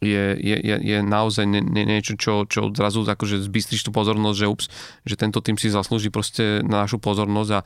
je, 0.00 0.36
je, 0.36 0.56
je, 0.60 0.76
je 0.76 0.98
naozaj 1.00 1.48
nie, 1.48 1.64
nie, 1.64 1.88
niečo, 1.88 2.20
čo, 2.20 2.44
čo 2.44 2.68
zrazu 2.76 3.08
akože 3.08 3.40
zbystríš 3.40 3.88
tú 3.88 3.90
pozornosť, 3.96 4.36
že 4.36 4.46
ups, 4.50 4.66
že 5.08 5.16
tento 5.16 5.40
tým 5.40 5.56
si 5.56 5.72
zaslúži 5.72 6.12
proste 6.12 6.60
na 6.60 6.84
našu 6.84 7.00
pozornosť 7.00 7.50
a, 7.56 7.60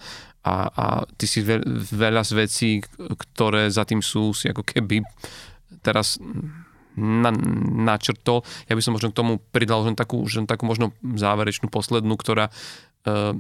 a, 0.47 0.55
a 0.71 0.85
ty 1.19 1.27
si 1.27 1.43
veľ, 1.43 1.67
veľa 1.91 2.23
z 2.23 2.33
vecí, 2.39 2.71
ktoré 2.95 3.67
za 3.67 3.83
tým 3.83 3.99
sú, 3.99 4.31
si 4.31 4.47
ako 4.47 4.63
keby 4.63 5.03
teraz 5.83 6.23
na, 6.95 7.35
načrtol. 7.87 8.47
Ja 8.71 8.79
by 8.79 8.83
som 8.83 8.95
možno 8.95 9.11
k 9.11 9.19
tomu 9.19 9.43
pridal 9.51 9.87
len 9.87 9.99
takú, 9.99 10.23
že 10.31 10.43
takú 10.47 10.71
možno 10.71 10.95
záverečnú 11.03 11.67
poslednú, 11.67 12.15
ktorá 12.15 12.51
uh, 12.51 13.35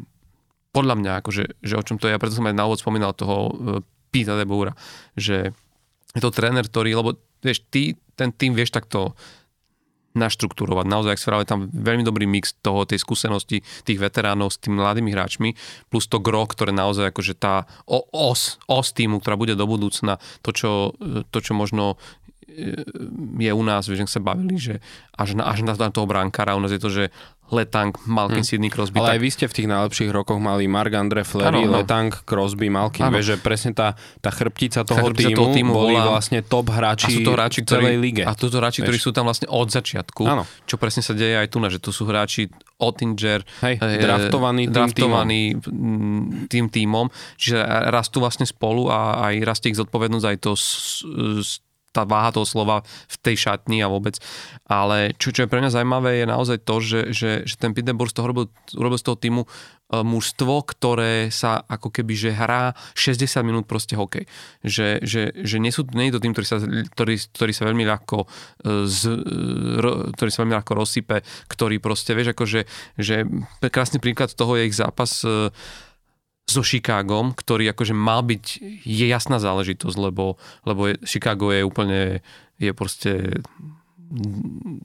podľa 0.70 0.94
mňa, 0.98 1.12
akože, 1.22 1.62
že 1.62 1.74
o 1.78 1.82
čom 1.86 1.98
to 1.98 2.06
je, 2.10 2.14
ja 2.14 2.22
preto 2.22 2.38
som 2.38 2.46
aj 2.46 2.58
na 2.58 2.66
úvod 2.66 2.82
spomínal 2.82 3.14
toho 3.14 3.36
uh, 3.38 3.50
Pita 4.10 4.34
de 4.34 4.46
Boura, 4.46 4.74
že 5.14 5.54
je 6.10 6.20
to 6.22 6.34
tréner, 6.34 6.66
ktorý, 6.66 6.98
lebo 6.98 7.14
vieš, 7.40 7.64
ty 7.72 7.96
ten 8.16 8.32
tým 8.36 8.52
vieš 8.52 8.76
takto 8.76 9.16
naštruktúrovať. 10.10 10.86
Naozaj, 10.90 11.12
ak 11.14 11.22
správne, 11.22 11.46
tam 11.46 11.60
veľmi 11.70 12.02
dobrý 12.02 12.26
mix 12.26 12.58
toho, 12.58 12.82
tej 12.82 12.98
skúsenosti 12.98 13.62
tých 13.86 13.98
veteránov 14.02 14.50
s 14.50 14.58
tými 14.58 14.82
mladými 14.82 15.14
hráčmi, 15.14 15.54
plus 15.86 16.10
to 16.10 16.18
gro, 16.18 16.50
ktoré 16.50 16.74
naozaj 16.74 17.14
akože 17.14 17.38
tá 17.38 17.70
os, 17.86 18.58
os 18.66 18.88
týmu, 18.90 19.22
ktorá 19.22 19.38
bude 19.38 19.54
do 19.54 19.70
budúcna, 19.70 20.18
to, 20.42 20.50
čo, 20.50 20.70
to, 21.30 21.38
čo 21.38 21.54
možno 21.54 21.94
je 23.38 23.52
u 23.54 23.62
nás, 23.62 23.86
že 23.86 23.94
sa 24.10 24.18
bavili, 24.18 24.58
že 24.58 24.82
až 25.14 25.38
na, 25.38 25.46
až 25.46 25.62
na 25.62 25.74
toho 25.94 26.10
brankára, 26.10 26.58
u 26.58 26.62
nás 26.62 26.74
je 26.74 26.82
to, 26.82 26.90
že 26.90 27.04
Letang, 27.50 27.90
Malkin, 28.06 28.42
hmm. 28.42 28.48
Sidney 28.48 28.70
Crosby. 28.70 29.02
Ale 29.02 29.06
tak... 29.10 29.14
aj 29.18 29.20
vy 29.20 29.28
ste 29.34 29.44
v 29.50 29.54
tých 29.58 29.68
najlepších 29.68 30.10
rokoch 30.14 30.38
mali 30.38 30.70
Mark 30.70 30.94
Andre 30.94 31.26
Flery, 31.26 31.66
ano, 31.66 31.82
Letang, 31.82 32.14
Crosby, 32.22 32.70
Malkin, 32.70 33.10
vieš, 33.10 33.34
že 33.34 33.36
presne 33.42 33.74
tá, 33.74 33.98
tá 34.22 34.30
chrbtica 34.30 34.86
toho 34.86 35.10
chrbtica 35.10 35.34
týmu, 35.34 35.38
toho 35.38 35.50
týmu 35.50 35.72
boli 35.74 35.98
bola... 35.98 36.14
vlastne 36.14 36.46
top 36.46 36.70
hráči, 36.70 37.06
a 37.06 37.08
sú 37.10 37.20
to 37.26 37.32
hráči 37.34 37.58
v 37.62 37.66
celej 37.66 37.96
lige. 37.98 38.22
A 38.22 38.32
sú 38.38 38.46
to 38.46 38.58
hráči, 38.62 38.86
ktorí 38.86 38.98
sú 39.02 39.10
tam 39.10 39.26
vlastne 39.26 39.50
od 39.50 39.66
začiatku, 39.66 40.22
ano. 40.24 40.46
čo 40.64 40.78
presne 40.78 41.02
sa 41.02 41.12
deje 41.12 41.34
aj 41.42 41.48
tu, 41.50 41.58
že 41.66 41.78
tu 41.82 41.90
sú 41.90 42.06
hráči 42.06 42.46
Ottinger, 42.80 43.44
Hej, 43.66 43.76
eh, 43.76 44.00
draftovaný, 44.00 44.70
draftovaný 44.70 45.58
tým, 45.60 46.46
tým 46.48 46.66
týmom, 46.70 47.10
čiže 47.36 47.60
rastú 47.90 48.24
vlastne 48.24 48.48
spolu 48.48 48.88
a 48.88 49.28
aj 49.30 49.34
rastie 49.44 49.68
ich 49.74 49.78
zodpovednosť 49.78 50.26
aj 50.26 50.36
to 50.40 50.52
s, 50.56 50.66
s 51.44 51.60
tá 51.90 52.06
váha 52.06 52.30
toho 52.30 52.46
slova 52.46 52.86
v 52.86 53.16
tej 53.20 53.50
šatni 53.50 53.82
a 53.82 53.90
vôbec. 53.90 54.16
Ale 54.66 55.14
čo, 55.18 55.34
čo 55.34 55.44
je 55.44 55.50
pre 55.50 55.58
mňa 55.58 55.74
zaujímavé 55.74 56.22
je 56.22 56.26
naozaj 56.26 56.58
to, 56.62 56.76
že, 56.78 57.00
že, 57.10 57.30
že 57.44 57.54
ten 57.58 57.74
Peterborough 57.74 58.10
z 58.10 58.16
toho 58.16 58.30
robil, 58.30 58.46
robil 58.78 58.98
z 58.98 59.06
toho 59.10 59.18
týmu 59.18 59.42
uh, 59.42 60.06
mužstvo, 60.06 60.62
ktoré 60.70 61.34
sa 61.34 61.66
ako 61.66 61.90
keby, 61.90 62.14
že 62.14 62.30
hrá 62.30 62.78
60 62.94 63.26
minút 63.42 63.64
proste 63.66 63.98
hokej. 63.98 64.30
Že, 64.62 65.02
že, 65.02 65.22
že 65.34 65.56
nie, 65.58 65.74
sú, 65.74 65.82
nie 65.90 66.08
je 66.08 66.14
to 66.14 66.22
tým, 66.22 66.32
ktorý 66.34 66.46
sa, 66.46 66.56
ktorý, 66.94 67.14
ktorý 67.34 67.52
sa 67.52 67.64
veľmi 67.66 67.84
ľahko 67.90 68.18
uh, 68.22 68.86
z, 68.86 69.00
uh, 69.10 70.14
ktorý 70.14 70.30
sa 70.30 70.46
veľmi 70.46 70.54
ľahko 70.62 70.72
rozsype, 70.78 71.26
ktorý 71.50 71.82
proste, 71.82 72.14
vieš, 72.14 72.38
akože, 72.38 72.60
že 73.02 73.26
krásny 73.66 73.98
príklad 73.98 74.30
toho 74.30 74.54
je 74.54 74.70
ich 74.70 74.78
zápas 74.78 75.26
so 76.50 76.66
Chicagom, 76.66 77.32
ktorý 77.32 77.70
akože 77.70 77.94
mal 77.94 78.26
byť, 78.26 78.44
je 78.82 79.06
jasná 79.06 79.38
záležitosť, 79.38 79.96
lebo, 79.96 80.34
lebo 80.66 80.90
je, 80.90 80.94
Chicago 81.06 81.54
je 81.54 81.62
úplne, 81.62 82.00
je 82.58 82.70
proste 82.74 83.40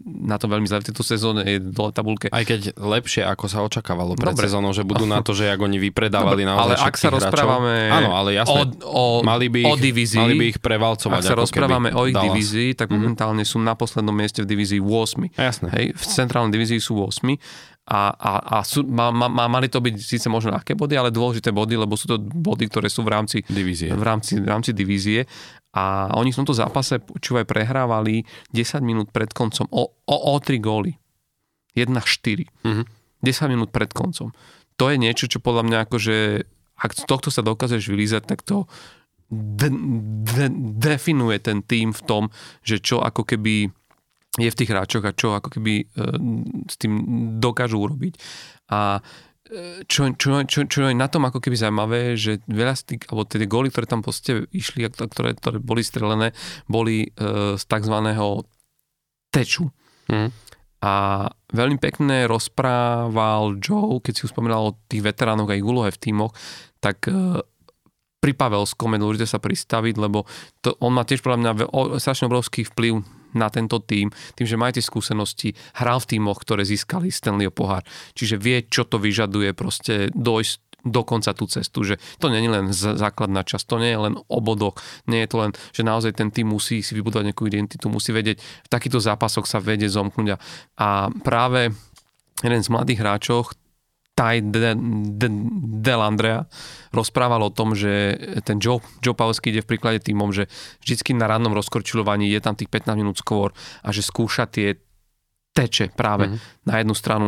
na 0.06 0.38
to 0.38 0.46
veľmi 0.46 0.70
zle 0.70 0.86
v 0.86 0.88
tejto 0.94 1.02
sezóne, 1.02 1.42
je 1.42 1.58
dole 1.58 1.90
tabulke. 1.90 2.30
Aj 2.30 2.46
keď 2.46 2.78
lepšie, 2.78 3.26
ako 3.26 3.46
sa 3.50 3.66
očakávalo 3.66 4.14
pred 4.14 4.38
Dobre. 4.38 4.46
sezónou, 4.46 4.70
že 4.70 4.86
budú 4.86 5.10
na 5.10 5.26
to, 5.26 5.34
že 5.34 5.50
ak 5.50 5.58
oni 5.58 5.82
vypredávali 5.82 6.46
Dobre, 6.46 6.54
naozaj 6.54 6.62
Ale 6.62 6.76
ak 6.78 6.96
sa 6.96 7.10
rozprávame 7.10 7.74
áno, 7.90 8.14
ale 8.14 8.38
jasné, 8.38 8.62
o, 8.86 8.86
o, 8.86 9.04
mali, 9.26 9.50
by 9.50 9.66
ich, 9.66 9.74
o 9.74 9.74
divízii, 9.74 10.22
mali 10.22 10.36
by 10.38 10.46
ich 10.54 10.60
prevalcovať. 10.62 11.22
Ak 11.26 11.30
sa 11.34 11.38
rozprávame 11.42 11.90
o 11.98 12.06
ich 12.06 12.14
Dallas. 12.14 12.30
divízii, 12.30 12.78
tak 12.78 12.94
mm-hmm. 12.94 13.02
momentálne 13.02 13.42
sú 13.42 13.58
na 13.58 13.74
poslednom 13.74 14.14
mieste 14.14 14.46
v 14.46 14.48
divízii 14.48 14.78
8. 14.78 15.42
Jasné. 15.42 15.68
Hej, 15.74 15.86
v 15.98 16.04
centrálnej 16.06 16.54
divízii 16.54 16.78
sú 16.78 17.02
8 17.02 17.26
a, 17.86 18.10
a, 18.18 18.32
a 18.42 18.58
sú, 18.66 18.82
má, 18.82 19.14
má, 19.14 19.46
mali 19.46 19.70
to 19.70 19.78
byť 19.78 19.94
síce 20.02 20.26
možno 20.26 20.58
ľahké 20.58 20.74
body, 20.74 20.98
ale 20.98 21.14
dôležité 21.14 21.54
body, 21.54 21.78
lebo 21.78 21.94
sú 21.94 22.10
to 22.10 22.18
body, 22.18 22.66
ktoré 22.66 22.90
sú 22.90 23.06
v 23.06 23.14
rámci 23.14 23.38
divízie. 23.46 23.94
V 23.94 24.02
rámci, 24.02 24.42
v 24.42 24.48
rámci 24.50 24.74
divízie. 24.74 25.30
A 25.76 26.16
oni 26.16 26.32
v 26.32 26.40
tomto 26.40 26.56
zápase 26.56 27.04
počúvaj 27.04 27.44
prehrávali 27.44 28.24
10 28.56 28.80
minút 28.80 29.12
pred 29.12 29.28
koncom 29.36 29.68
o, 29.70 29.92
o, 29.92 30.18
o 30.32 30.34
3 30.40 30.56
góly. 30.64 30.96
1-4. 31.76 32.48
Mm-hmm. 32.64 32.86
10 33.20 33.52
minút 33.52 33.70
pred 33.76 33.92
koncom. 33.92 34.32
To 34.80 34.86
je 34.88 34.96
niečo, 34.96 35.28
čo 35.28 35.44
podľa 35.44 35.64
mňa 35.68 35.78
akože, 35.88 36.18
ak 36.80 36.92
z 36.96 37.04
tohto 37.04 37.28
sa 37.28 37.44
dokážeš 37.44 37.92
vylízať, 37.92 38.24
tak 38.24 38.48
to 38.48 38.68
de, 39.32 39.68
de, 40.24 40.48
definuje 40.80 41.44
ten 41.44 41.60
tým 41.60 41.92
v 41.92 42.02
tom, 42.08 42.24
že 42.64 42.80
čo 42.80 43.04
ako 43.04 43.28
keby 43.28 43.68
je 44.36 44.50
v 44.52 44.58
tých 44.60 44.72
hráčoch 44.72 45.06
a 45.08 45.16
čo 45.16 45.32
ako 45.32 45.48
keby 45.60 45.74
e, 45.80 45.86
s 46.68 46.76
tým 46.76 46.94
dokážu 47.40 47.80
urobiť. 47.80 48.20
A 48.72 49.00
čo, 49.86 50.10
čo, 50.18 50.42
čo, 50.50 50.66
čo 50.66 50.90
je 50.90 50.98
na 50.98 51.06
tom 51.06 51.30
ako 51.30 51.38
keby 51.38 51.54
zaujímavé, 51.54 52.18
že 52.18 52.42
veľa 52.50 52.74
z 52.74 52.84
tých, 52.90 53.02
alebo 53.14 53.30
tie 53.30 53.46
góly, 53.46 53.70
ktoré 53.70 53.86
tam 53.86 54.02
poste 54.02 54.50
išli, 54.50 54.90
ktoré, 54.90 55.38
ktoré 55.38 55.58
boli 55.62 55.86
strelené, 55.86 56.34
boli 56.66 57.14
uh, 57.22 57.54
z 57.54 57.64
tzv. 57.70 57.96
teču. 59.30 59.70
Mm. 60.10 60.34
A 60.82 60.94
veľmi 61.54 61.78
pekne 61.78 62.26
rozprával 62.26 63.62
Joe, 63.62 64.02
keď 64.02 64.14
si 64.18 64.24
už 64.26 64.34
spomínal 64.34 64.74
o 64.74 64.78
tých 64.90 65.06
veteránoch 65.06 65.50
a 65.50 65.58
ich 65.58 65.66
úlohe 65.66 65.94
v 65.94 66.02
tímoch, 66.02 66.34
tak 66.82 67.06
uh, 67.06 67.38
pri 68.18 68.34
Pavelskom 68.34 68.98
je 68.98 69.04
dôležité 69.06 69.30
sa 69.30 69.38
pristaviť, 69.38 70.02
lebo 70.02 70.26
to, 70.66 70.74
on 70.82 70.98
má 70.98 71.06
tiež 71.06 71.22
podľa 71.22 71.40
mňa 71.46 71.52
strašne 72.02 72.26
obrovský 72.26 72.66
vplyv 72.66 73.06
na 73.36 73.52
tento 73.52 73.84
tým, 73.84 74.10
tým, 74.34 74.48
že 74.48 74.58
máte 74.58 74.82
skúsenosti, 74.82 75.54
hral 75.78 76.00
v 76.02 76.18
tímoch, 76.18 76.42
ktoré 76.42 76.64
získali 76.64 77.12
Stanleyho 77.12 77.52
pohár. 77.52 77.84
Čiže 78.16 78.40
vie, 78.40 78.64
čo 78.66 78.88
to 78.88 78.98
vyžaduje 78.98 79.52
proste 79.52 80.10
dojsť 80.16 80.66
dokonca 80.86 81.34
tú 81.34 81.50
cestu, 81.50 81.82
že 81.82 81.98
to 82.22 82.30
nie 82.30 82.46
je 82.46 82.52
len 82.54 82.70
základná 82.72 83.42
časť, 83.42 83.66
to 83.66 83.82
nie 83.82 83.90
je 83.90 84.00
len 84.00 84.14
o 84.22 84.40
nie 85.10 85.20
je 85.26 85.30
to 85.34 85.38
len, 85.42 85.52
že 85.74 85.82
naozaj 85.82 86.14
ten 86.14 86.30
tým 86.30 86.54
musí 86.54 86.86
si 86.86 86.94
vybudovať 86.94 87.26
nejakú 87.34 87.50
identitu, 87.50 87.90
musí 87.90 88.14
vedieť, 88.14 88.38
v 88.38 88.70
takýchto 88.70 89.02
zápasoch 89.02 89.50
sa 89.50 89.58
vedieť 89.58 89.98
zomknúť 89.98 90.38
a, 90.38 90.38
a 90.78 90.88
práve 91.26 91.74
jeden 92.46 92.62
z 92.62 92.70
mladých 92.70 93.02
hráčov, 93.02 93.58
Taj 94.16 94.48
Del 95.84 96.02
Andrea 96.02 96.48
rozprával 96.96 97.44
o 97.44 97.52
tom, 97.52 97.76
že 97.76 98.16
ten 98.48 98.64
Joe, 98.64 98.80
Joe 99.04 99.12
Pavelski 99.12 99.52
ide 99.52 99.60
v 99.60 99.76
príklade 99.76 100.00
týmom, 100.00 100.32
že 100.32 100.48
vždycky 100.80 101.12
na 101.12 101.28
rannom 101.28 101.52
rozkorčilovaní 101.52 102.32
je 102.32 102.40
tam 102.40 102.56
tých 102.56 102.72
15 102.72 102.96
minút 102.96 103.20
skôr 103.20 103.52
a 103.84 103.92
že 103.92 104.00
skúša 104.00 104.48
tie 104.48 104.80
teče 105.56 105.96
práve 105.96 106.28
mm-hmm. 106.28 106.68
na 106.68 106.76
jednu 106.84 106.96
stranu, 106.96 107.26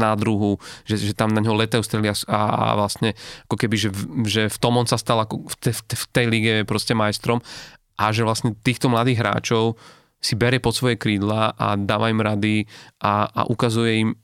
na 0.00 0.16
druhú, 0.16 0.56
že, 0.88 0.96
že 0.96 1.12
tam 1.12 1.36
na 1.36 1.44
ňo 1.44 1.60
letajú 1.60 1.84
strely 1.84 2.08
a, 2.08 2.16
a 2.32 2.64
vlastne 2.72 3.12
ako 3.48 3.56
keby, 3.60 3.76
že, 3.76 3.88
že 4.24 4.42
v 4.48 4.58
tom 4.58 4.80
on 4.80 4.88
sa 4.88 4.96
stal 4.96 5.20
ako 5.20 5.44
v, 5.44 5.54
te, 5.60 5.72
v 5.76 6.04
tej 6.08 6.26
lige 6.32 6.52
proste 6.64 6.96
majstrom 6.96 7.44
a 8.00 8.04
že 8.16 8.24
vlastne 8.24 8.56
týchto 8.56 8.88
mladých 8.88 9.20
hráčov 9.20 9.76
si 10.20 10.36
berie 10.40 10.56
pod 10.56 10.72
svoje 10.72 10.96
krídla 10.96 11.52
a 11.52 11.76
dáva 11.76 12.08
im 12.08 12.24
rady 12.24 12.64
a, 13.04 13.28
a 13.28 13.40
ukazuje 13.48 14.08
im, 14.08 14.16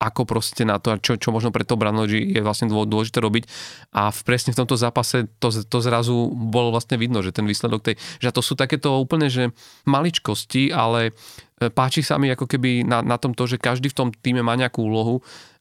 ako 0.00 0.24
proste 0.24 0.64
na 0.64 0.80
to, 0.80 0.96
čo, 0.96 1.20
čo 1.20 1.28
možno 1.28 1.52
pre 1.52 1.60
to 1.60 1.76
Branoži 1.76 2.24
je 2.24 2.40
vlastne 2.40 2.72
dôležité 2.72 3.20
robiť. 3.20 3.44
A 3.92 4.08
v, 4.08 4.18
presne 4.24 4.56
v 4.56 4.64
tomto 4.64 4.80
zápase 4.80 5.28
to, 5.36 5.52
to 5.52 5.78
zrazu 5.84 6.32
bolo 6.32 6.72
vlastne 6.72 6.96
vidno, 6.96 7.20
že 7.20 7.36
ten 7.36 7.44
výsledok 7.44 7.84
tej, 7.84 7.94
že 8.16 8.32
to 8.32 8.40
sú 8.40 8.56
takéto 8.56 8.96
úplne, 8.96 9.28
že 9.28 9.52
maličkosti, 9.84 10.72
ale 10.72 11.12
e, 11.60 11.68
páči 11.68 12.00
sa 12.00 12.16
mi 12.16 12.32
ako 12.32 12.48
keby 12.48 12.88
na, 12.88 13.04
na 13.04 13.20
tom 13.20 13.36
to, 13.36 13.44
že 13.44 13.60
každý 13.60 13.92
v 13.92 13.98
tom 14.00 14.08
týme 14.08 14.40
má 14.40 14.56
nejakú 14.56 14.80
úlohu 14.80 15.20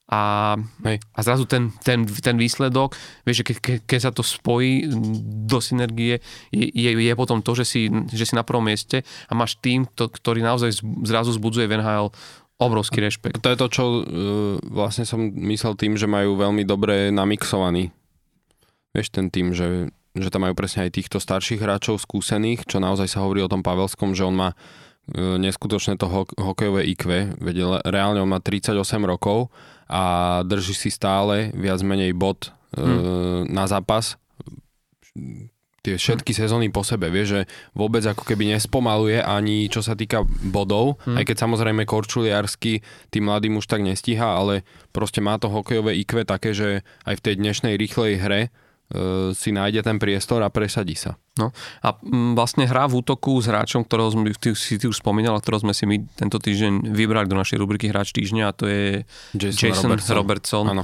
a, 0.10 0.58
a 0.90 1.20
zrazu 1.22 1.46
ten, 1.46 1.70
ten, 1.86 2.02
ten 2.10 2.34
výsledok, 2.34 2.98
vieš, 3.30 3.44
že 3.44 3.46
ke, 3.46 3.54
ke, 3.62 3.74
keď 3.86 4.00
sa 4.10 4.12
to 4.16 4.26
spojí 4.26 4.90
do 5.46 5.62
synergie, 5.62 6.18
je, 6.50 6.66
je, 6.66 6.90
je 6.98 7.14
potom 7.14 7.46
to, 7.46 7.54
že 7.54 7.66
si, 7.70 7.82
že 8.10 8.26
si 8.26 8.34
na 8.34 8.42
prvom 8.42 8.66
mieste 8.66 9.06
a 9.30 9.38
máš 9.38 9.62
tým, 9.62 9.86
to, 9.94 10.10
ktorý 10.10 10.42
naozaj 10.42 10.82
zrazu 11.06 11.30
zbudzuje 11.38 11.70
v 11.70 11.78
NHL 11.78 12.10
obrovský 12.60 13.00
rešpekt. 13.00 13.40
To 13.40 13.50
je 13.50 13.58
to, 13.58 13.68
čo 13.72 13.84
uh, 13.88 14.02
vlastne 14.68 15.08
som 15.08 15.32
myslel 15.50 15.80
tým, 15.80 15.96
že 15.96 16.06
majú 16.06 16.36
veľmi 16.36 16.68
dobre 16.68 17.10
namixovaný. 17.10 17.96
Vieš, 18.92 19.08
ten 19.16 19.32
tým, 19.32 19.56
že, 19.56 19.90
že 20.14 20.30
tam 20.30 20.44
majú 20.44 20.54
presne 20.54 20.86
aj 20.86 21.00
týchto 21.00 21.24
starších 21.24 21.64
hráčov 21.64 22.04
skúsených, 22.04 22.68
čo 22.68 22.84
naozaj 22.84 23.08
sa 23.08 23.24
hovorí 23.24 23.40
o 23.40 23.52
tom 23.52 23.64
Pavelskom, 23.64 24.12
že 24.12 24.28
on 24.28 24.36
má 24.36 24.50
uh, 24.52 25.40
neskutočné 25.40 25.96
to 25.96 26.12
ho- 26.12 26.36
hokejové 26.36 26.84
IQ, 26.92 27.34
veď 27.40 27.88
reálne 27.88 28.20
on 28.20 28.30
má 28.30 28.44
38 28.44 28.76
rokov 29.08 29.48
a 29.90 30.44
drží 30.46 30.76
si 30.76 30.92
stále 30.92 31.56
viac 31.56 31.80
menej 31.82 32.12
bod 32.14 32.52
uh, 32.76 32.84
hmm. 32.84 33.50
na 33.50 33.66
zápas 33.66 34.20
tie 35.84 35.96
všetky 35.96 36.32
sezóny 36.36 36.72
po 36.72 36.84
sebe, 36.84 37.08
vieš, 37.12 37.28
že 37.36 37.42
vôbec 37.76 38.04
ako 38.04 38.24
keby 38.24 38.56
nespomaluje 38.58 39.24
ani 39.24 39.72
čo 39.72 39.80
sa 39.80 39.96
týka 39.96 40.24
bodov, 40.50 41.00
hmm. 41.06 41.20
aj 41.20 41.24
keď 41.28 41.38
samozrejme 41.48 41.88
Korčuliarsky 41.88 42.84
tým 43.12 43.24
mladým 43.28 43.60
už 43.60 43.68
tak 43.68 43.84
nestíha, 43.84 44.26
ale 44.40 44.68
proste 44.92 45.24
má 45.24 45.40
to 45.40 45.52
hokejové 45.52 45.96
IQ 46.02 46.28
také, 46.28 46.52
že 46.52 46.84
aj 47.08 47.20
v 47.20 47.24
tej 47.24 47.36
dnešnej 47.40 47.74
rýchlej 47.80 48.14
hre 48.20 48.42
si 49.38 49.54
nájde 49.54 49.86
ten 49.86 50.02
priestor 50.02 50.42
a 50.42 50.50
presadí 50.50 50.98
sa. 50.98 51.14
No 51.38 51.54
a 51.86 51.94
m, 52.02 52.34
vlastne 52.34 52.66
hrá 52.66 52.90
v 52.90 53.06
útoku 53.06 53.38
s 53.38 53.46
hráčom, 53.46 53.86
ktorého 53.86 54.10
sme, 54.10 54.34
ty, 54.34 54.58
si 54.58 54.82
ty 54.82 54.90
už 54.90 54.98
spomínal, 54.98 55.38
ktorého 55.38 55.62
sme 55.62 55.78
si 55.78 55.86
my 55.86 56.02
tento 56.18 56.42
týždeň 56.42 56.90
vybrali 56.90 57.30
do 57.30 57.38
našej 57.38 57.62
rubriky 57.62 57.94
Hráč 57.94 58.18
týždňa 58.18 58.44
a 58.50 58.56
to 58.58 58.66
je 58.66 59.06
Jason, 59.38 59.62
Jason 59.62 59.90
Robertson. 59.94 60.18
Robertson. 60.18 60.66
Áno. 60.74 60.84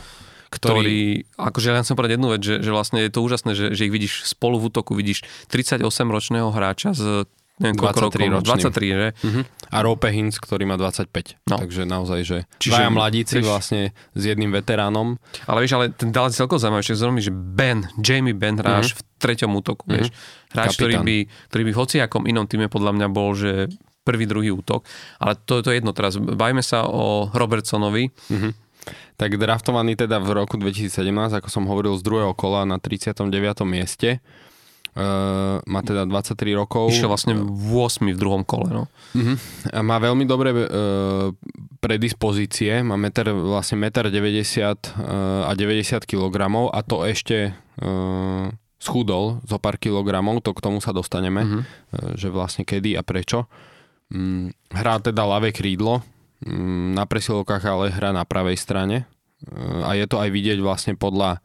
Ktorý, 0.56 0.72
ktorý 0.74 0.98
akože 1.38 1.68
len 1.70 1.82
chcem 1.82 1.94
povedať 1.94 2.14
jednu 2.14 2.30
vec, 2.30 2.42
že, 2.42 2.56
že 2.58 2.70
vlastne 2.70 3.00
je 3.00 3.10
to 3.10 3.20
úžasné, 3.20 3.52
že, 3.52 3.66
že 3.72 3.82
ich 3.82 3.92
vidíš 3.92 4.14
spolu 4.26 4.56
v 4.58 4.68
útoku, 4.68 4.92
vidíš 4.92 5.22
38-ročného 5.50 6.50
hráča 6.50 6.92
z 6.92 7.28
neviem 7.56 7.72
koľko 7.74 8.12
23 8.12 8.28
rokov, 8.28 8.44
ročným. 8.44 8.68
23, 8.68 8.84
že? 8.94 9.08
Uh-huh. 9.18 9.44
A 9.70 9.78
Rope 9.80 10.10
Hintz, 10.10 10.36
ktorý 10.38 10.64
má 10.66 10.76
25. 10.76 11.40
No. 11.46 11.56
Takže 11.58 11.82
naozaj, 11.84 12.20
že 12.22 12.38
Čiže, 12.58 12.72
dvaja 12.74 12.90
mladíci 12.90 13.34
vieš- 13.34 13.48
vlastne 13.48 13.82
s 14.12 14.22
jedným 14.22 14.52
veteránom. 14.52 15.16
Ale 15.46 15.64
vieš, 15.64 15.74
ale 15.74 15.86
ten 15.90 16.12
Dallas 16.12 16.32
je 16.32 16.42
celkom 16.42 16.58
zaujímavý, 16.58 16.84
že 16.84 16.96
zaujímavý, 16.96 17.24
že 17.24 17.32
Ben, 17.32 17.80
Jamie 17.98 18.34
Ben 18.34 18.56
hráš 18.56 18.92
Mhm. 18.92 18.94
v 18.94 19.02
treťom 19.18 19.52
útoku, 19.54 19.84
vieš. 19.86 20.12
Hráč, 20.52 20.76
ktorý 20.76 20.94
Kapitán. 20.94 21.08
by, 21.08 21.16
ktorý 21.48 21.64
by 21.64 21.72
v 21.72 21.80
hociakom 21.80 22.24
inom 22.26 22.44
týme 22.44 22.68
podľa 22.68 22.92
mňa 22.94 23.08
bol, 23.10 23.32
že 23.32 23.72
prvý, 24.04 24.28
druhý 24.28 24.52
útok. 24.52 24.84
Ale 25.18 25.40
to, 25.40 25.60
to 25.60 25.72
je 25.72 25.80
jedno 25.80 25.90
teraz. 25.90 26.14
Bajme 26.14 26.60
sa 26.60 26.84
o 26.84 27.32
Robertsonovi. 27.32 28.12
Tak 29.16 29.40
draftovaný 29.40 29.96
teda 29.96 30.20
v 30.20 30.30
roku 30.36 30.56
2017, 30.56 30.92
ako 31.34 31.48
som 31.48 31.66
hovoril, 31.66 31.96
z 31.98 32.04
druhého 32.04 32.34
kola 32.36 32.64
na 32.64 32.78
39. 32.78 33.26
mieste. 33.66 34.20
Uh, 34.96 35.60
má 35.68 35.84
teda 35.84 36.08
23 36.08 36.56
rokov. 36.56 36.88
Išiel 36.88 37.12
vlastne 37.12 37.36
v 37.36 37.72
8 37.84 38.16
v 38.16 38.16
druhom 38.16 38.48
kole, 38.48 38.72
no. 38.72 38.88
Uh-huh. 39.12 39.36
A 39.76 39.84
má 39.84 40.00
veľmi 40.00 40.24
dobré 40.24 40.56
uh, 40.56 41.36
predispozície, 41.84 42.80
má 42.80 42.96
meter, 42.96 43.28
vlastne 43.36 43.76
1,90 43.78 44.08
m 44.08 44.72
uh, 44.72 45.48
a 45.48 45.52
90 45.52 46.00
kg 46.08 46.36
a 46.72 46.80
to 46.80 47.04
ešte 47.04 47.52
uh, 47.84 48.48
schudol 48.80 49.44
zo 49.44 49.60
pár 49.60 49.76
kilogramov, 49.76 50.40
to 50.40 50.56
k 50.56 50.64
tomu 50.64 50.80
sa 50.80 50.96
dostaneme, 50.96 51.44
Mhm. 51.44 51.60
uh, 51.60 51.66
že 52.16 52.32
vlastne 52.32 52.64
kedy 52.64 52.96
a 52.96 53.04
prečo. 53.04 53.52
Um, 54.08 54.56
hrá 54.72 54.96
teda 55.04 55.28
ľavé 55.28 55.52
krídlo, 55.52 56.08
na 56.96 57.06
presilovkách 57.06 57.64
ale 57.64 57.94
hrá 57.94 58.12
na 58.12 58.28
pravej 58.28 58.60
strane 58.60 59.08
uh, 59.52 59.88
a 59.88 59.96
je 59.96 60.06
to 60.10 60.20
aj 60.20 60.30
vidieť 60.34 60.60
vlastne 60.60 60.94
podľa, 60.98 61.40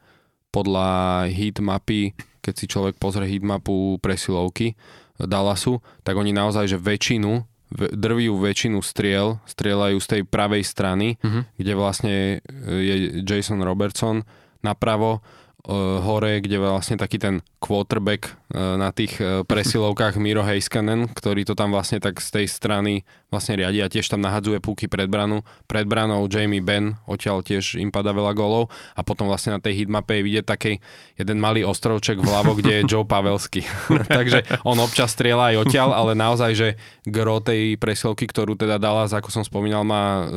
podľa 0.51 0.89
heatmapy, 1.31 2.11
keď 2.41 2.53
si 2.57 2.65
človek 2.67 2.97
pozrie 2.97 3.29
heatmapu 3.29 4.01
presilovky 4.01 4.75
Dallasu, 5.21 5.79
tak 6.01 6.17
oni 6.17 6.33
naozaj, 6.33 6.65
že 6.65 6.81
väčšinu 6.81 7.45
drvivú 7.71 8.35
väčšinu 8.35 8.83
striel 8.83 9.39
strieľajú 9.47 9.97
z 10.03 10.07
tej 10.07 10.21
pravej 10.27 10.63
strany, 10.67 11.15
Mhm. 11.23 11.41
kde 11.55 11.73
vlastne 11.79 12.15
e, 12.15 12.37
je 12.67 12.95
Jason 13.23 13.63
Robertson 13.63 14.27
napravo, 14.59 15.23
e, 15.63 15.71
hore, 16.03 16.43
kde 16.43 16.59
vlastne 16.59 16.99
taký 16.99 17.15
ten 17.15 17.39
quarterback 17.63 18.27
e, 18.27 18.31
na 18.51 18.91
tých 18.91 19.15
e, 19.23 19.47
presilovkách 19.47 20.19
Miro 20.19 20.43
Heiskanen, 20.43 21.07
ktorý 21.07 21.47
to 21.47 21.55
tam 21.55 21.71
vlastne 21.71 22.03
tak 22.03 22.19
z 22.19 22.29
tej 22.41 22.45
strany 22.51 23.07
vlastne 23.31 23.55
riadi 23.55 23.79
a 23.79 23.87
tiež 23.87 24.11
tam 24.11 24.19
nahadzuje 24.19 24.59
púky 24.59 24.91
pred 24.91 25.07
branu. 25.07 25.47
Pred 25.71 25.87
branou 25.87 26.27
Jamie 26.27 26.59
Benn, 26.59 26.99
odtiaľ 27.07 27.47
tiež 27.47 27.79
im 27.79 27.87
pada 27.87 28.11
veľa 28.11 28.35
golov 28.35 28.67
a 28.91 29.07
potom 29.07 29.31
vlastne 29.31 29.55
na 29.55 29.63
tej 29.63 29.83
hitmape 29.83 30.19
je 30.19 30.25
vidieť 30.27 30.45
taký 30.45 30.83
jeden 31.15 31.39
malý 31.39 31.63
ostrovček 31.63 32.19
vľavo, 32.19 32.59
kde 32.59 32.83
je 32.83 32.87
Joe 32.91 33.07
Pavelsky. 33.07 33.63
Takže 34.19 34.43
on 34.67 34.75
občas 34.83 35.15
strieľa 35.15 35.55
aj 35.55 35.59
odtiaľ, 35.63 35.89
ale 35.95 36.11
naozaj, 36.11 36.51
že 36.51 36.69
gro 37.07 37.39
tej 37.39 37.79
presilovky, 37.79 38.27
ktorú 38.27 38.59
teda 38.59 38.75
Dallas, 38.75 39.15
ako 39.15 39.31
som 39.31 39.47
spomínal, 39.47 39.87
má 39.87 40.27
e, 40.27 40.35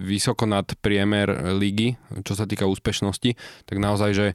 vysoko 0.00 0.48
nad 0.48 0.64
priemer 0.80 1.28
ligy, 1.60 2.00
čo 2.24 2.32
sa 2.32 2.48
týka 2.48 2.64
úspešnosti, 2.64 3.36
tak 3.68 3.76
naozaj, 3.76 4.10
že 4.16 4.26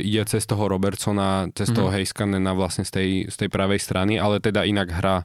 ide 0.00 0.22
cez 0.28 0.46
toho 0.46 0.70
Robertsona, 0.70 1.50
cez 1.52 1.70
toho 1.74 1.90
mm-hmm. 1.90 1.98
Heiskanena 1.98 2.52
vlastne 2.54 2.86
z 2.86 2.90
tej, 2.94 3.08
z 3.30 3.36
tej 3.44 3.48
pravej 3.50 3.80
strany, 3.82 4.16
ale 4.20 4.38
teda 4.38 4.62
inak 4.62 4.88
hrá 4.90 5.16
e, 5.22 5.24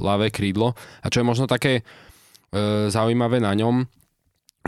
ľavé 0.00 0.32
krídlo. 0.32 0.72
A 1.04 1.12
čo 1.12 1.20
je 1.20 1.28
možno 1.28 1.44
také 1.44 1.80
e, 1.80 1.82
zaujímavé 2.88 3.42
na 3.42 3.52
ňom, 3.52 3.84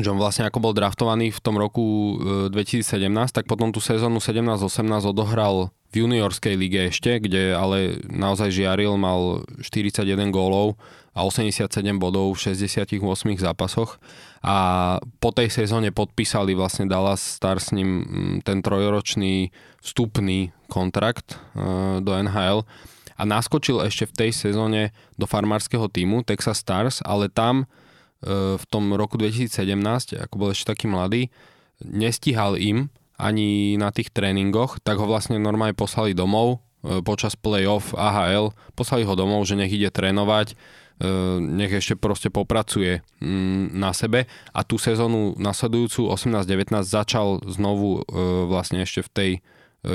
že 0.00 0.08
on 0.08 0.16
vlastne 0.16 0.48
ako 0.48 0.58
bol 0.60 0.72
draftovaný 0.72 1.32
v 1.32 1.40
tom 1.44 1.60
roku 1.60 2.16
e, 2.48 2.52
2017, 2.52 3.04
tak 3.32 3.44
potom 3.44 3.72
tú 3.72 3.80
sezónu 3.80 4.20
17-18 4.20 4.64
odohral 5.04 5.68
v 5.92 6.08
juniorskej 6.08 6.56
lige 6.56 6.88
ešte, 6.88 7.20
kde 7.20 7.52
ale 7.52 8.00
naozaj 8.08 8.48
žiaril, 8.48 8.96
mal 8.96 9.44
41 9.60 10.32
gólov 10.32 10.80
a 11.12 11.28
87 11.28 11.68
bodov 12.00 12.32
v 12.32 12.56
68 12.56 12.96
zápasoch 13.36 14.00
a 14.42 14.56
po 15.22 15.30
tej 15.30 15.54
sezóne 15.54 15.94
podpísali 15.94 16.58
vlastne 16.58 16.90
Dallas 16.90 17.22
Stars 17.22 17.70
s 17.70 17.74
ním 17.78 18.02
mm, 18.02 18.36
ten 18.42 18.58
trojročný 18.58 19.54
vstupný 19.78 20.50
kontrakt 20.66 21.38
e, 21.54 22.02
do 22.02 22.10
NHL 22.10 22.66
a 23.14 23.22
naskočil 23.22 23.86
ešte 23.86 24.10
v 24.10 24.16
tej 24.18 24.30
sezóne 24.34 24.90
do 25.14 25.30
farmárskeho 25.30 25.86
týmu 25.86 26.26
Texas 26.26 26.58
Stars, 26.58 26.98
ale 27.06 27.30
tam 27.30 27.62
e, 27.62 28.58
v 28.58 28.64
tom 28.66 28.90
roku 28.98 29.14
2017, 29.14 30.18
ako 30.18 30.34
bol 30.34 30.50
ešte 30.50 30.74
taký 30.74 30.90
mladý, 30.90 31.30
nestíhal 31.86 32.58
im 32.58 32.90
ani 33.22 33.78
na 33.78 33.94
tých 33.94 34.10
tréningoch, 34.10 34.82
tak 34.82 34.98
ho 34.98 35.06
vlastne 35.06 35.38
normálne 35.38 35.78
poslali 35.78 36.18
domov 36.18 36.58
e, 36.82 36.98
počas 37.06 37.38
playoff 37.38 37.94
AHL, 37.94 38.50
poslali 38.74 39.06
ho 39.06 39.14
domov, 39.14 39.46
že 39.46 39.54
nech 39.54 39.70
ide 39.70 39.94
trénovať, 39.94 40.58
nech 41.42 41.72
ešte 41.74 41.98
proste 41.98 42.30
popracuje 42.30 43.02
mm, 43.18 43.74
na 43.74 43.90
sebe 43.90 44.30
a 44.54 44.60
tú 44.62 44.78
sezónu 44.78 45.34
nasledujúcu 45.34 46.06
18-19 46.14 46.86
začal 46.86 47.42
znovu 47.48 48.02
e, 48.06 48.20
vlastne 48.46 48.86
ešte 48.86 49.02
v 49.02 49.10
tej 49.10 49.30
e, 49.34 49.40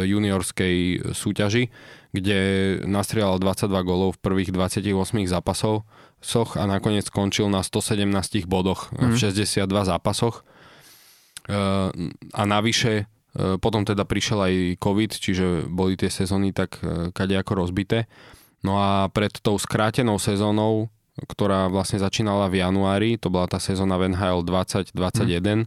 juniorskej 0.04 0.76
súťaži, 1.16 1.72
kde 2.12 2.40
nastrieľal 2.84 3.40
22 3.40 3.72
golov 3.88 4.20
v 4.20 4.20
prvých 4.20 4.52
28 4.52 5.32
zápasov 5.32 5.88
soch 6.20 6.58
a 6.60 6.68
nakoniec 6.68 7.08
skončil 7.08 7.48
na 7.48 7.64
117 7.64 8.04
bodoch 8.50 8.92
mm. 8.92 9.14
v 9.14 9.16
62 9.16 9.64
zápasoch. 9.64 10.44
E, 11.48 11.64
A 12.34 12.42
navyše 12.44 13.06
e, 13.38 13.56
potom 13.62 13.88
teda 13.88 14.04
prišiel 14.04 14.40
aj 14.44 14.54
COVID, 14.82 15.12
čiže 15.16 15.46
boli 15.72 15.96
tie 15.96 16.12
sezóny 16.12 16.52
tak 16.52 16.84
e, 16.84 17.16
kadejako 17.16 17.54
rozbité. 17.56 18.12
No 18.66 18.82
a 18.82 19.08
pred 19.14 19.32
tou 19.40 19.56
skrátenou 19.62 20.18
sezónou, 20.18 20.90
ktorá 21.26 21.66
vlastne 21.74 21.98
začínala 21.98 22.46
v 22.52 22.62
januári, 22.62 23.18
to 23.18 23.34
bola 23.34 23.50
tá 23.50 23.58
sezóna 23.58 23.98
v 23.98 24.14
NHL 24.14 24.46
2021, 24.46 25.66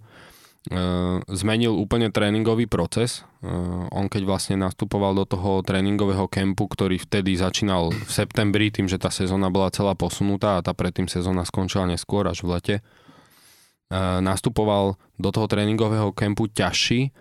Uh, 0.68 1.24
zmenil 1.24 1.72
úplne 1.72 2.12
tréningový 2.12 2.68
proces. 2.68 3.24
Uh, 3.40 3.88
on 3.96 4.12
keď 4.12 4.28
vlastne 4.28 4.60
nastupoval 4.60 5.16
do 5.16 5.24
toho 5.24 5.64
tréningového 5.64 6.28
kempu, 6.28 6.68
ktorý 6.68 7.00
vtedy 7.00 7.32
začínal 7.32 7.88
v 7.88 8.10
septembri, 8.12 8.68
tým, 8.68 8.84
že 8.84 9.00
tá 9.00 9.08
sezóna 9.08 9.48
bola 9.48 9.72
celá 9.72 9.96
posunutá 9.96 10.60
a 10.60 10.64
tá 10.64 10.76
predtým 10.76 11.08
sezóna 11.08 11.48
skončila 11.48 11.88
neskôr 11.88 12.28
až 12.28 12.44
v 12.44 12.52
lete, 12.52 12.76
uh, 12.84 14.20
nastupoval 14.20 15.00
do 15.16 15.32
toho 15.32 15.48
tréningového 15.48 16.12
kempu 16.12 16.52
ťažší 16.52 17.16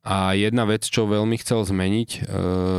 a 0.00 0.32
jedna 0.32 0.64
vec, 0.64 0.88
čo 0.88 1.04
veľmi 1.04 1.36
chcel 1.44 1.68
zmeniť, 1.68 2.10
uh, 2.24 2.24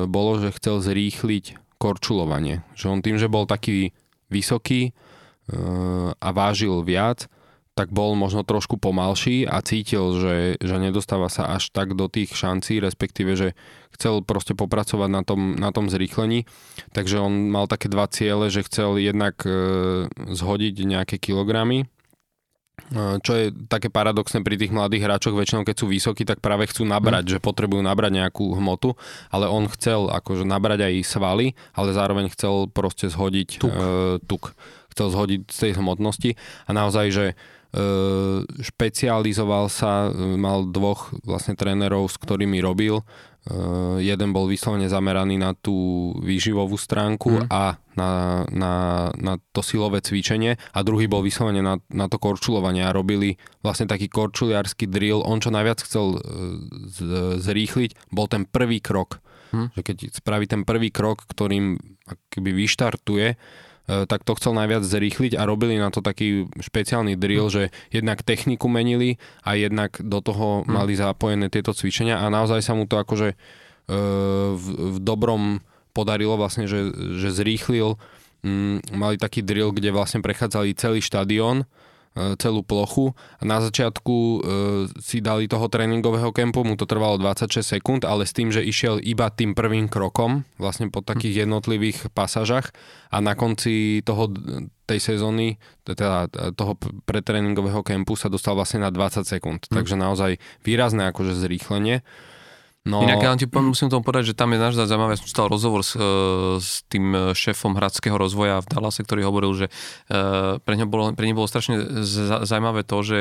bolo, 0.10 0.41
že 0.41 0.58
chcel 0.58 0.82
zrýchliť 0.82 1.78
korčulovanie. 1.78 2.66
Že 2.74 2.86
on 2.97 3.00
tým, 3.06 3.22
že 3.22 3.30
bol 3.30 3.45
taký 3.45 3.93
vysoký 4.30 4.93
uh, 4.93 6.13
a 6.17 6.30
vážil 6.32 6.82
viac, 6.86 7.30
tak 7.77 7.95
bol 7.95 8.11
možno 8.11 8.43
trošku 8.43 8.75
pomalší 8.75 9.47
a 9.47 9.63
cítil, 9.63 10.19
že, 10.19 10.36
že 10.59 10.75
nedostáva 10.84 11.32
sa 11.32 11.55
až 11.55 11.71
tak 11.71 11.95
do 11.95 12.11
tých 12.11 12.36
šancí, 12.36 12.84
respektíve, 12.84 13.39
že 13.39 13.55
chcel 13.95 14.19
proste 14.19 14.51
popracovať 14.51 15.07
na 15.07 15.23
tom, 15.23 15.55
na 15.55 15.71
tom 15.71 15.88
zrýchlení. 15.88 16.43
Takže 16.91 17.23
on 17.23 17.47
mal 17.47 17.71
také 17.71 17.88
dva 17.88 18.11
ciele, 18.11 18.51
že 18.51 18.67
chcel 18.67 18.99
jednak 18.99 19.39
e, 19.47 20.11
zhodiť 20.11 20.75
nejaké 20.75 21.23
kilogramy, 21.23 21.88
E, 21.88 21.99
čo 23.21 23.32
je 23.36 23.45
také 23.67 23.91
paradoxné 23.91 24.41
pri 24.41 24.55
tých 24.57 24.73
mladých 24.73 25.05
hráčoch, 25.05 25.36
väčšinou 25.36 25.67
keď 25.67 25.75
sú 25.78 25.86
vysokí, 25.91 26.24
tak 26.25 26.41
práve 26.41 26.66
chcú 26.70 26.87
nabrať, 26.87 27.24
mm. 27.25 27.32
že 27.37 27.39
potrebujú 27.43 27.82
nabrať 27.83 28.12
nejakú 28.24 28.55
hmotu, 28.58 28.95
ale 29.29 29.45
on 29.47 29.70
chcel 29.71 30.09
akože 30.09 30.47
nabrať 30.47 30.89
aj 30.89 30.93
svaly, 31.05 31.54
ale 31.78 31.95
zároveň 31.95 32.32
chcel 32.33 32.70
proste 32.71 33.12
zhodiť 33.12 33.49
Tuk. 33.59 33.75
E, 33.75 34.20
tuk. 34.25 34.43
Chcel 34.95 35.08
zhodiť 35.13 35.41
z 35.47 35.58
tej 35.58 35.71
hmotnosti 35.79 36.32
a 36.66 36.71
naozaj, 36.74 37.08
že 37.13 37.25
e, 37.32 37.36
špecializoval 38.63 39.70
sa, 39.70 40.09
e, 40.09 40.36
mal 40.36 40.66
dvoch 40.67 41.13
vlastne 41.24 41.54
trénerov, 41.54 42.09
s 42.09 42.17
ktorými 42.17 42.59
robil. 42.59 43.05
Uh, 43.47 43.97
jeden 44.03 44.36
bol 44.36 44.51
vyslovene 44.51 44.91
zameraný 44.91 45.39
na 45.39 45.55
tú 45.55 46.11
výživovú 46.20 46.75
stránku 46.75 47.32
Mm. 47.39 47.47
a 47.47 47.79
na, 47.95 48.11
na, 48.51 48.74
na 49.16 49.33
to 49.55 49.63
silové 49.63 50.03
cvičenie 50.03 50.59
a 50.59 50.79
druhý 50.83 51.07
bol 51.07 51.24
vyslovene 51.24 51.63
na, 51.63 51.79
na 51.87 52.11
to 52.11 52.20
korčulovanie 52.20 52.83
a 52.83 52.91
robili 52.91 53.39
vlastne 53.63 53.87
taký 53.87 54.11
korčuliarský 54.11 54.91
drill. 54.91 55.24
On 55.24 55.39
čo 55.39 55.55
najviac 55.55 55.79
chcel 55.82 56.20
uh, 56.20 56.21
z, 56.91 56.97
zrýchliť, 57.39 58.11
bol 58.11 58.28
ten 58.28 58.43
prvý 58.43 58.83
krok. 58.83 59.24
Mm. 59.55 59.71
Že 59.74 59.82
keď 59.82 59.97
spraví 60.13 60.45
ten 60.45 60.61
prvý 60.67 60.91
krok, 60.91 61.25
ktorým 61.25 61.79
akoby 62.05 62.51
vyštartuje 62.53 63.39
tak 63.89 64.21
to 64.21 64.37
chcel 64.37 64.53
najviac 64.53 64.86
zrýchliť 64.86 65.33
a 65.33 65.49
robili 65.49 65.82
na 65.82 65.89
to 65.89 66.05
taký 66.05 66.45
špeciálny 66.61 67.17
drill, 67.17 67.49
mm. 67.49 67.53
že 67.53 67.63
jednak 67.89 68.21
techniku 68.21 68.70
menili 68.70 69.17
a 69.41 69.57
jednak 69.57 69.97
do 69.97 70.21
toho 70.21 70.61
mm. 70.61 70.70
mali 70.70 70.93
zapojené 70.93 71.49
tieto 71.49 71.74
cvičenia 71.74 72.21
a 72.21 72.29
naozaj 72.29 72.61
sa 72.61 72.78
mu 72.78 72.86
to 72.86 73.01
akože 73.01 73.33
v, 74.53 74.66
v 74.93 74.97
dobrom 75.01 75.66
podarilo 75.97 76.37
vlastne, 76.37 76.70
že, 76.70 76.93
že 77.17 77.33
zrýchlil. 77.33 77.97
Mm, 78.45 78.86
mali 78.93 79.17
taký 79.17 79.41
drill, 79.41 79.74
kde 79.74 79.89
vlastne 79.89 80.21
prechádzali 80.21 80.78
celý 80.78 81.01
štadión 81.01 81.66
E, 81.66 81.88
celú 82.36 82.62
plochu 82.66 83.16
na 83.39 83.63
začiatku 83.63 84.16
e, 84.16 84.39
si 85.00 85.24
dali 85.24 85.47
toho 85.47 85.71
tréningového 85.71 86.36
kempu, 86.36 86.67
mu 86.67 86.75
to 86.75 86.83
trvalo 86.83 87.16
26 87.16 87.79
sekúnd, 87.79 88.01
ale 88.04 88.28
s 88.28 88.36
tým, 88.36 88.51
že 88.51 88.66
išiel 88.66 89.00
iba 89.00 89.32
tým 89.32 89.55
prvým 89.55 89.87
krokom, 89.87 90.43
vlastne 90.59 90.91
po 90.91 91.00
takých 91.00 91.39
hm. 91.39 91.41
jednotlivých 91.47 91.97
pasážach 92.12 92.75
a 93.09 93.24
na 93.24 93.33
konci 93.33 94.04
toho 94.04 94.29
tej 94.89 95.00
sezóny, 95.00 95.62
teda 95.86 96.25
toho 96.58 96.74
pretréningového 97.05 97.86
kempu 97.86 98.17
sa 98.17 98.25
dostal 98.25 98.58
vlastne 98.58 98.82
na 98.82 98.89
20 98.89 99.21
sekúnd. 99.21 99.70
Hmm. 99.70 99.75
Takže 99.78 99.96
naozaj 99.96 100.32
výrazné 100.66 101.13
akože 101.13 101.37
zrýchlenie. 101.37 102.01
No... 102.88 103.04
Inak 103.04 103.20
ja 103.20 103.36
ti 103.36 103.43
musím 103.51 103.92
tomu 103.92 104.08
povedať, 104.08 104.32
že 104.32 104.39
tam 104.39 104.56
je 104.56 104.60
náš 104.64 104.80
zaujímavé, 104.80 105.20
ja 105.20 105.20
som 105.20 105.28
stal 105.28 105.51
rozhovor 105.51 105.84
s, 105.84 106.00
e, 106.00 106.08
s 106.64 106.88
tým 106.88 107.36
šéfom 107.36 107.76
hradského 107.76 108.16
rozvoja 108.16 108.64
v 108.64 108.72
Dallase, 108.72 109.04
ktorý 109.04 109.28
hovoril, 109.28 109.51
že 109.51 109.66
e, 109.68 109.72
pre 110.64 110.74
neho 110.80 110.88
bolo, 110.88 111.12
pre 111.12 111.28
bolo 111.36 111.43
strašne 111.43 111.76
zaujímavé 112.47 112.88
to, 112.88 113.04
že 113.04 113.18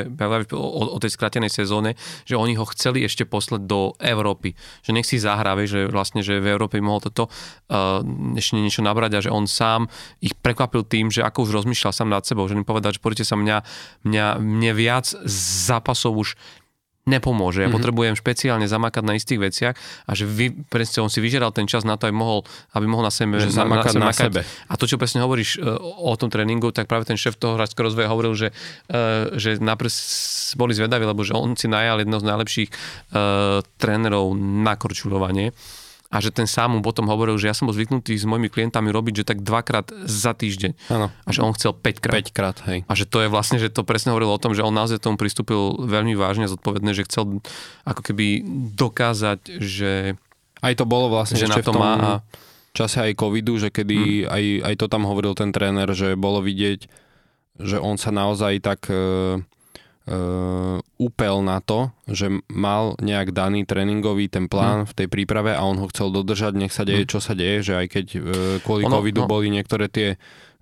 o, 0.55 0.95
o 0.95 0.99
tej 1.03 1.11
skratenej 1.11 1.51
sezóne, 1.51 1.99
že 2.23 2.39
oni 2.39 2.55
ho 2.55 2.63
chceli 2.71 3.03
ešte 3.03 3.27
poslať 3.27 3.67
do 3.67 3.99
Európy. 3.99 4.55
Že 4.87 4.91
nech 4.95 5.11
si 5.11 5.19
zahráve, 5.19 5.67
že 5.67 5.91
vlastne, 5.91 6.23
že 6.23 6.39
v 6.39 6.55
Európe 6.55 6.79
mohol 6.79 7.03
toto 7.03 7.27
uh, 7.27 8.01
ešte 8.39 8.55
niečo 8.57 8.87
nabrať 8.87 9.19
a 9.19 9.25
že 9.27 9.35
on 9.35 9.51
sám 9.51 9.91
ich 10.23 10.39
prekvapil 10.39 10.87
tým, 10.87 11.11
že 11.11 11.27
ako 11.27 11.51
už 11.51 11.63
rozmýšľal 11.63 11.93
sám 11.93 12.09
nad 12.15 12.23
sebou, 12.23 12.47
že 12.47 12.55
mi 12.55 12.63
povedal, 12.63 12.95
že 12.95 13.03
poďte 13.03 13.27
sa 13.27 13.35
mňa, 13.35 13.67
mňa, 14.07 14.27
mne 14.39 14.73
viac 14.73 15.11
zápasov 15.67 16.15
už 16.15 16.29
nepomôže. 17.09 17.65
Ja 17.65 17.67
mm-hmm. 17.67 17.77
potrebujem 17.81 18.15
špeciálne 18.15 18.69
zamakať 18.69 19.03
na 19.03 19.17
istých 19.17 19.41
veciach 19.41 19.75
a 20.05 20.11
že 20.13 20.29
vy, 20.29 20.53
presne 20.69 21.01
on 21.01 21.11
si 21.11 21.25
vyžeral 21.25 21.51
ten 21.57 21.65
čas 21.65 21.89
na 21.89 21.97
to, 21.97 22.07
aby 22.07 22.15
mohol, 22.15 22.45
aby 22.77 22.85
mohol 22.85 23.09
na 23.09 23.13
sebe 23.13 23.41
že 23.41 23.49
zamakať 23.49 23.97
na, 23.97 24.01
na, 24.05 24.11
na 24.13 24.15
sebe. 24.15 24.41
A 24.45 24.75
to, 24.77 24.85
čo 24.85 25.01
presne 25.01 25.25
hovoríš 25.25 25.57
uh, 25.59 25.81
o 25.81 26.13
tom 26.21 26.29
tréningu, 26.29 26.69
tak 26.71 26.87
práve 26.87 27.09
ten 27.09 27.17
šéf 27.17 27.41
toho 27.41 27.57
hráčského 27.57 27.89
rozvoja 27.89 28.13
hovoril, 28.13 28.37
že, 28.37 28.49
uh, 28.93 29.33
že 29.41 29.57
napríklad 29.57 29.97
boli 30.61 30.73
zvedaví, 30.77 31.05
lebo 31.09 31.25
že 31.25 31.33
on 31.33 31.57
si 31.57 31.67
najal 31.67 32.05
jedno 32.05 32.21
z 32.21 32.29
najlepších 32.29 32.71
uh, 32.71 33.65
trénerov 33.81 34.37
na 34.37 34.77
korčulovanie 34.77 35.57
a 36.09 36.25
že 36.25 36.33
ten 36.33 36.49
sám 36.49 36.73
mu 36.73 36.81
potom 36.81 37.05
hovoril, 37.05 37.37
že 37.37 37.53
ja 37.53 37.55
som 37.55 37.69
bol 37.69 37.77
zvyknutý 37.77 38.17
s 38.17 38.25
mojimi 38.25 38.49
klientami 38.49 38.89
robiť, 38.89 39.21
že 39.21 39.25
tak 39.29 39.45
dvakrát 39.45 39.93
za 40.09 40.33
týždeň. 40.33 40.89
Ano. 40.89 41.13
A 41.13 41.29
že 41.29 41.45
on 41.45 41.53
chcel 41.53 41.77
5 41.77 42.01
krát. 42.01 42.25
5 42.25 42.33
krát, 42.33 42.57
hej. 42.65 42.89
A 42.89 42.93
že 42.97 43.05
to 43.05 43.21
je 43.21 43.29
vlastne, 43.29 43.61
že 43.61 43.69
to 43.69 43.85
presne 43.85 44.17
hovorilo 44.17 44.33
o 44.33 44.41
tom, 44.41 44.57
že 44.57 44.65
on 44.65 44.73
naozaj 44.73 45.05
tomu 45.05 45.21
pristúpil 45.21 45.77
veľmi 45.77 46.17
vážne 46.17 46.49
a 46.49 46.53
zodpovedne, 46.53 46.97
že 46.97 47.05
chcel 47.05 47.45
ako 47.85 48.01
keby 48.01 48.41
dokázať, 48.73 49.61
že... 49.61 50.17
Aj 50.65 50.75
to 50.75 50.89
bolo 50.89 51.13
vlastne 51.13 51.39
že 51.39 51.47
na 51.47 51.61
to 51.61 51.77
má 51.77 51.95
a... 52.01 52.13
čase 52.73 53.05
aj 53.05 53.13
covidu, 53.15 53.61
že 53.61 53.69
kedy 53.69 54.25
hmm. 54.25 54.33
aj, 54.33 54.45
aj 54.65 54.75
to 54.81 54.87
tam 54.89 55.05
hovoril 55.05 55.37
ten 55.37 55.53
tréner, 55.53 55.93
že 55.93 56.17
bolo 56.17 56.41
vidieť, 56.41 56.89
že 57.61 57.77
on 57.77 58.01
sa 58.01 58.09
naozaj 58.09 58.65
tak... 58.65 58.89
E 58.89 59.45
uh, 60.09 60.81
úpel 60.97 61.45
na 61.45 61.61
to, 61.61 61.93
že 62.09 62.33
mal 62.49 62.97
nejak 62.99 63.37
daný 63.37 63.69
tréningový 63.69 64.33
ten 64.33 64.49
plán 64.49 64.85
hmm. 64.85 64.91
v 64.91 64.97
tej 64.97 65.07
príprave 65.13 65.53
a 65.53 65.63
on 65.63 65.77
ho 65.79 65.87
chcel 65.93 66.09
dodržať, 66.11 66.57
nech 66.57 66.73
sa 66.73 66.89
deje, 66.89 67.05
hmm. 67.05 67.13
čo 67.13 67.21
sa 67.21 67.37
deje, 67.37 67.61
že 67.61 67.75
aj 67.77 67.87
keď 67.93 68.07
uh, 68.17 68.23
kvôli 68.65 68.89
ono, 68.89 68.99
covidu 68.99 69.23
no. 69.25 69.31
boli 69.31 69.53
niektoré 69.53 69.93
tie 69.93 70.17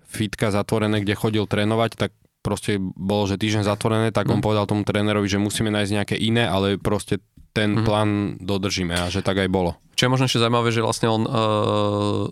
fitka 0.07 0.51
zatvorené, 0.51 1.03
kde 1.03 1.15
chodil 1.15 1.43
trénovať, 1.47 1.91
tak 1.95 2.11
proste 2.43 2.79
bolo, 2.79 3.27
že 3.27 3.39
týždeň 3.39 3.63
zatvorené, 3.67 4.07
tak 4.11 4.27
hmm. 4.27 4.39
on 4.39 4.41
povedal 4.43 4.67
tomu 4.67 4.83
trénerovi, 4.83 5.27
že 5.27 5.41
musíme 5.41 5.71
nájsť 5.71 5.91
nejaké 5.95 6.15
iné, 6.15 6.47
ale 6.47 6.79
proste 6.79 7.19
ten 7.51 7.81
hmm. 7.81 7.85
plán 7.87 8.09
dodržíme 8.37 8.93
a 8.93 9.09
že 9.09 9.25
tak 9.25 9.41
aj 9.41 9.49
bolo. 9.49 9.75
Čo 9.97 10.07
je 10.07 10.13
možno 10.13 10.29
ešte 10.29 10.43
zaujímavé, 10.43 10.69
že 10.69 10.85
vlastne 10.85 11.09
on 11.09 11.23
uh, 11.25 12.29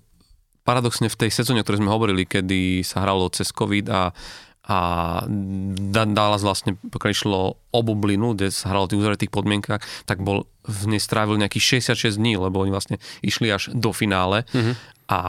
paradoxne 0.66 1.10
v 1.10 1.20
tej 1.26 1.32
sezóne, 1.34 1.62
o 1.62 1.66
ktorej 1.66 1.82
sme 1.82 1.94
hovorili, 1.94 2.26
kedy 2.26 2.82
sa 2.82 3.06
hralo 3.06 3.30
cez 3.34 3.54
COVID 3.54 3.86
a 3.90 4.14
a 4.66 4.78
Dallas 6.10 6.42
vlastne, 6.42 6.74
pokiaľ 6.82 7.12
išlo 7.14 7.40
o 7.58 7.80
bublinu, 7.86 8.34
kde 8.34 8.50
sa 8.50 8.74
hralo 8.74 8.90
v 8.90 8.98
tých 8.98 9.02
uzavretých 9.06 9.32
podmienkach, 9.32 9.82
tak 10.10 10.26
bol 10.26 10.50
v 10.66 10.84
nej 10.90 11.02
strávil 11.02 11.38
nejakých 11.38 11.86
66 11.86 12.18
dní, 12.18 12.42
lebo 12.42 12.66
oni 12.66 12.74
vlastne 12.74 12.98
išli 13.22 13.54
až 13.54 13.70
do 13.78 13.94
finále 13.94 14.50
mm-hmm. 14.50 14.76
a 15.14 15.20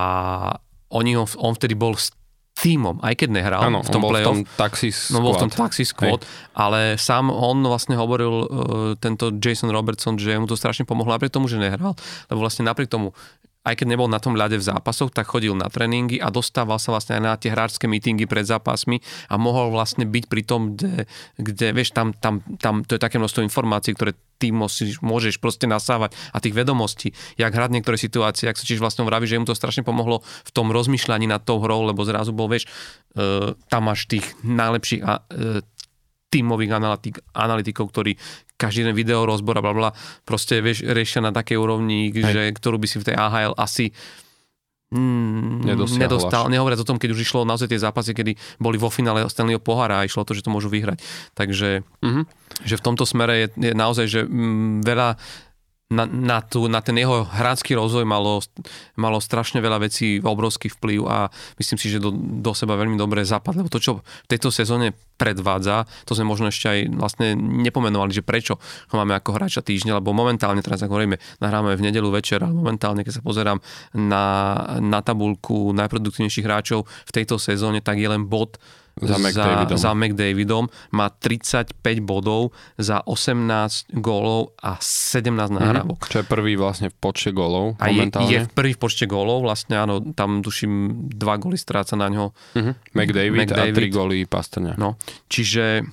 oni 0.89 1.21
ho, 1.21 1.29
on 1.37 1.53
vtedy 1.53 1.77
bol 1.77 1.93
s 1.93 2.17
týmom, 2.57 3.05
aj 3.05 3.21
keď 3.21 3.29
nehral 3.37 3.61
ano, 3.61 3.85
v 3.85 3.91
tom 3.93 4.01
bol 4.01 4.17
playoff. 4.17 4.33
v 4.33 4.49
tom 4.49 4.57
Taxis 4.57 5.13
no, 5.13 5.21
bol 5.21 5.37
v 5.37 5.45
tom 5.45 5.53
Taxis 5.53 5.93
squad, 5.93 6.25
Hej. 6.25 6.57
ale 6.57 6.81
sám 6.97 7.29
on 7.29 7.61
vlastne 7.69 8.01
hovoril, 8.01 8.33
uh, 8.33 8.47
tento 8.97 9.29
Jason 9.37 9.69
Robertson, 9.69 10.17
že 10.17 10.41
mu 10.41 10.49
to 10.49 10.57
strašne 10.57 10.89
pomohlo 10.89 11.13
napriek 11.13 11.37
tomu, 11.37 11.53
že 11.53 11.61
nehral, 11.61 11.93
lebo 12.33 12.41
vlastne 12.41 12.65
napriek 12.65 12.89
tomu, 12.89 13.13
aj 13.67 13.83
keď 13.83 13.87
nebol 13.91 14.07
na 14.07 14.23
tom 14.23 14.39
ľade 14.39 14.55
v 14.55 14.63
zápasoch, 14.63 15.11
tak 15.11 15.27
chodil 15.27 15.59
na 15.59 15.67
tréningy 15.67 16.23
a 16.23 16.31
dostával 16.31 16.79
sa 16.79 16.95
vlastne 16.95 17.19
aj 17.19 17.23
na 17.23 17.35
tie 17.35 17.51
hráčské 17.51 17.91
mítingy 17.91 18.31
pred 18.31 18.47
zápasmi 18.47 19.03
a 19.27 19.35
mohol 19.35 19.75
vlastne 19.75 20.07
byť 20.07 20.25
pri 20.31 20.43
tom, 20.47 20.79
kde, 20.79 21.11
kde 21.35 21.67
vieš, 21.75 21.91
tam, 21.91 22.15
tam, 22.15 22.47
tam 22.63 22.87
to 22.87 22.95
je 22.95 23.03
také 23.03 23.19
množstvo 23.19 23.43
informácií, 23.43 23.99
ktoré 23.99 24.15
ty 24.39 24.55
môžeš, 24.55 25.03
môžeš 25.03 25.43
proste 25.43 25.67
nasávať 25.67 26.15
a 26.31 26.39
tých 26.39 26.55
vedomostí, 26.55 27.11
jak 27.35 27.51
hrať 27.51 27.75
niektoré 27.75 27.99
situácie, 27.99 28.47
ak 28.47 28.61
sa 28.61 28.69
tiež 28.69 28.79
vlastne 28.79 29.03
vraví, 29.03 29.27
že 29.27 29.41
mu 29.41 29.49
to 29.49 29.57
strašne 29.57 29.83
pomohlo 29.83 30.23
v 30.23 30.51
tom 30.55 30.71
rozmýšľaní 30.71 31.27
nad 31.27 31.43
tou 31.43 31.59
hrou, 31.59 31.89
lebo 31.89 32.07
zrazu 32.07 32.31
bol, 32.31 32.47
vieš, 32.47 32.69
uh, 33.17 33.57
tam 33.73 33.89
máš 33.91 34.07
tých 34.07 34.29
najlepších 34.45 35.03
uh, 35.03 35.65
tímových 36.31 36.73
analytik, 36.75 37.15
analytikov, 37.33 37.89
ktorí 37.95 38.19
každý 38.57 38.89
jeden 38.89 38.97
video 38.97 39.29
rozbor 39.29 39.57
a 39.57 39.63
bla, 39.65 39.73
bla 39.77 39.91
proste 40.25 40.65
vieš, 40.65 40.85
riešia 40.85 41.21
na 41.21 41.33
takej 41.33 41.57
úrovni, 41.61 42.11
Hej. 42.11 42.33
že, 42.33 42.43
ktorú 42.57 42.81
by 42.81 42.87
si 42.89 42.97
v 43.01 43.07
tej 43.13 43.17
AHL 43.17 43.55
asi 43.57 43.93
Mm, 44.87 45.67
nedostal, 45.99 46.47
nehovoriac 46.47 46.79
o 46.79 46.87
tom, 46.87 46.95
keď 46.95 47.11
už 47.11 47.27
išlo 47.27 47.43
naozaj 47.43 47.75
tie 47.75 47.83
zápasy, 47.83 48.15
kedy 48.15 48.39
boli 48.63 48.79
vo 48.79 48.87
finále 48.87 49.27
Stanleyho 49.27 49.59
pohára 49.59 49.99
a 49.99 50.07
išlo 50.07 50.23
to, 50.23 50.31
že 50.31 50.47
to 50.47 50.55
môžu 50.55 50.71
vyhrať. 50.71 51.03
Takže 51.35 51.83
mm-hmm. 51.83 52.25
že 52.63 52.79
v 52.79 52.85
tomto 52.87 53.03
smere 53.03 53.35
je, 53.35 53.47
je 53.59 53.73
naozaj, 53.75 54.07
že 54.07 54.21
mm, 54.23 54.87
veľa 54.87 55.19
na, 55.87 56.03
na, 56.07 56.39
tú, 56.43 56.67
na 56.67 56.83
ten 56.83 56.99
jeho 56.99 57.23
hrácky 57.23 57.79
rozvoj 57.79 58.03
malo, 58.03 58.43
malo 58.99 59.23
strašne 59.23 59.63
veľa 59.63 59.87
vecí, 59.87 60.19
obrovský 60.19 60.67
vplyv 60.67 61.07
a 61.07 61.31
myslím 61.63 61.79
si, 61.79 61.87
že 61.95 62.03
do, 62.03 62.11
do 62.15 62.53
seba 62.59 62.75
veľmi 62.75 62.99
dobre 62.99 63.23
zapadlo. 63.23 63.71
To, 63.71 63.79
čo 63.79 63.93
v 64.03 64.29
tejto 64.31 64.51
sezóne 64.51 64.99
predvádza, 65.17 65.89
to 66.05 66.13
sme 66.13 66.29
možno 66.29 66.53
ešte 66.53 66.67
aj 66.69 66.81
vlastne 66.93 67.27
nepomenovali, 67.37 68.13
že 68.13 68.23
prečo 68.23 68.61
ho 68.61 68.95
máme 68.95 69.17
ako 69.17 69.37
hráča 69.37 69.65
týždňa, 69.65 69.99
lebo 69.99 70.13
momentálne, 70.13 70.61
teraz 70.61 70.85
ako 70.85 71.01
hovoríme, 71.01 71.17
nahrávame 71.41 71.75
v 71.75 71.85
nedelu 71.89 72.09
večer, 72.13 72.45
ale 72.45 72.53
momentálne, 72.53 73.03
keď 73.03 73.21
sa 73.21 73.23
pozerám 73.25 73.59
na, 73.97 74.25
na 74.79 75.01
tabulku 75.01 75.73
najproduktívnejších 75.73 76.47
hráčov 76.47 76.85
v 76.85 77.11
tejto 77.11 77.41
sezóne, 77.41 77.81
tak 77.81 77.97
je 77.97 78.09
len 78.09 78.29
bod 78.29 78.61
za 78.97 79.21
McDavidom. 79.21 79.77
Za, 79.77 79.93
za 79.93 79.93
McDavidom. 79.93 80.65
Má 80.97 81.13
35 81.13 81.77
bodov 82.01 82.57
za 82.81 83.05
18 83.05 83.93
gólov 84.01 84.57
a 84.65 84.81
17 84.81 85.37
mhm. 85.37 85.53
nahrávok. 85.53 86.01
Mm-hmm. 86.01 86.13
Čo 86.17 86.19
je 86.25 86.27
prvý 86.27 86.57
vlastne 86.57 86.89
v 86.89 86.97
počte 86.97 87.31
gólov 87.37 87.77
a 87.77 87.93
momentálne. 87.93 88.33
Je, 88.33 88.41
je 88.41 88.49
prvý 88.49 88.73
v 88.73 88.81
počte 88.81 89.05
gólov, 89.05 89.45
vlastne 89.45 89.77
áno, 89.77 90.01
tam 90.17 90.41
tuším 90.41 90.73
dva 91.13 91.37
góly 91.37 91.61
stráca 91.61 91.93
na 91.93 92.09
ňo. 92.09 92.33
Mm-hmm. 92.57 92.75
McDavid, 92.97 93.41
McDavid 93.45 93.77
a 93.77 93.85
3 93.85 93.93
góly 93.93 94.19
Pastrňa. 94.25 94.81
No, 94.81 94.97
čiže 95.29 95.87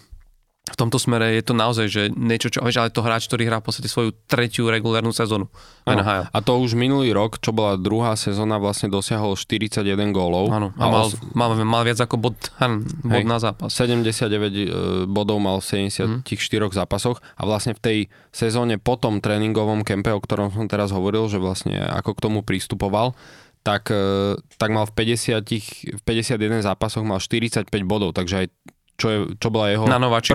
v 0.63 0.79
tomto 0.79 0.95
smere 0.95 1.35
je 1.35 1.43
to 1.43 1.51
naozaj, 1.51 1.91
že 1.91 2.01
niečo, 2.15 2.47
čo, 2.47 2.63
vieš, 2.63 2.79
ale 2.79 2.87
to 2.87 3.03
hráč, 3.03 3.27
ktorý 3.27 3.51
hrá 3.51 3.59
v 3.59 3.67
podstate 3.67 3.91
svoju 3.91 4.15
tretiu 4.31 4.71
regulárnu 4.71 5.11
sezónu. 5.11 5.51
Ano. 5.83 6.01
A 6.07 6.37
to 6.39 6.55
už 6.55 6.79
minulý 6.79 7.11
rok, 7.11 7.35
čo 7.43 7.51
bola 7.51 7.75
druhá 7.75 8.15
sezóna, 8.15 8.63
vlastne 8.63 8.87
dosiahol 8.87 9.35
41 9.35 9.83
gólov. 10.15 10.55
Áno, 10.55 10.71
a 10.79 10.85
mal, 10.87 11.11
os... 11.11 11.19
mal, 11.35 11.51
mal, 11.67 11.83
viac 11.83 11.99
ako 11.99 12.15
bod, 12.15 12.39
bod 13.03 13.11
Hej, 13.11 13.27
na 13.27 13.43
zápas. 13.43 13.75
79 13.75 14.23
e, 14.23 14.63
bodov 15.03 15.43
mal 15.43 15.59
v 15.59 15.91
74 15.91 16.23
mm. 16.23 16.71
zápasoch 16.71 17.19
a 17.35 17.43
vlastne 17.43 17.75
v 17.75 17.81
tej 17.83 17.97
sezóne 18.31 18.79
po 18.79 18.95
tom 18.95 19.19
tréningovom 19.19 19.83
kempe, 19.83 20.15
o 20.15 20.23
ktorom 20.23 20.47
som 20.47 20.71
teraz 20.71 20.95
hovoril, 20.95 21.27
že 21.27 21.43
vlastne 21.43 21.75
ako 21.75 22.15
k 22.15 22.23
tomu 22.23 22.39
pristupoval, 22.39 23.11
tak, 23.67 23.91
e, 23.91 24.39
tak 24.55 24.71
mal 24.71 24.87
v 24.87 24.95
50, 24.95 25.43
v 25.91 26.01
51 26.07 26.63
zápasoch 26.63 27.03
mal 27.03 27.19
45 27.19 27.67
bodov, 27.83 28.15
takže 28.15 28.47
aj 28.47 28.72
čo, 28.93 29.07
je, 29.09 29.19
čo 29.41 29.49
bola 29.49 29.73
jeho 29.73 29.85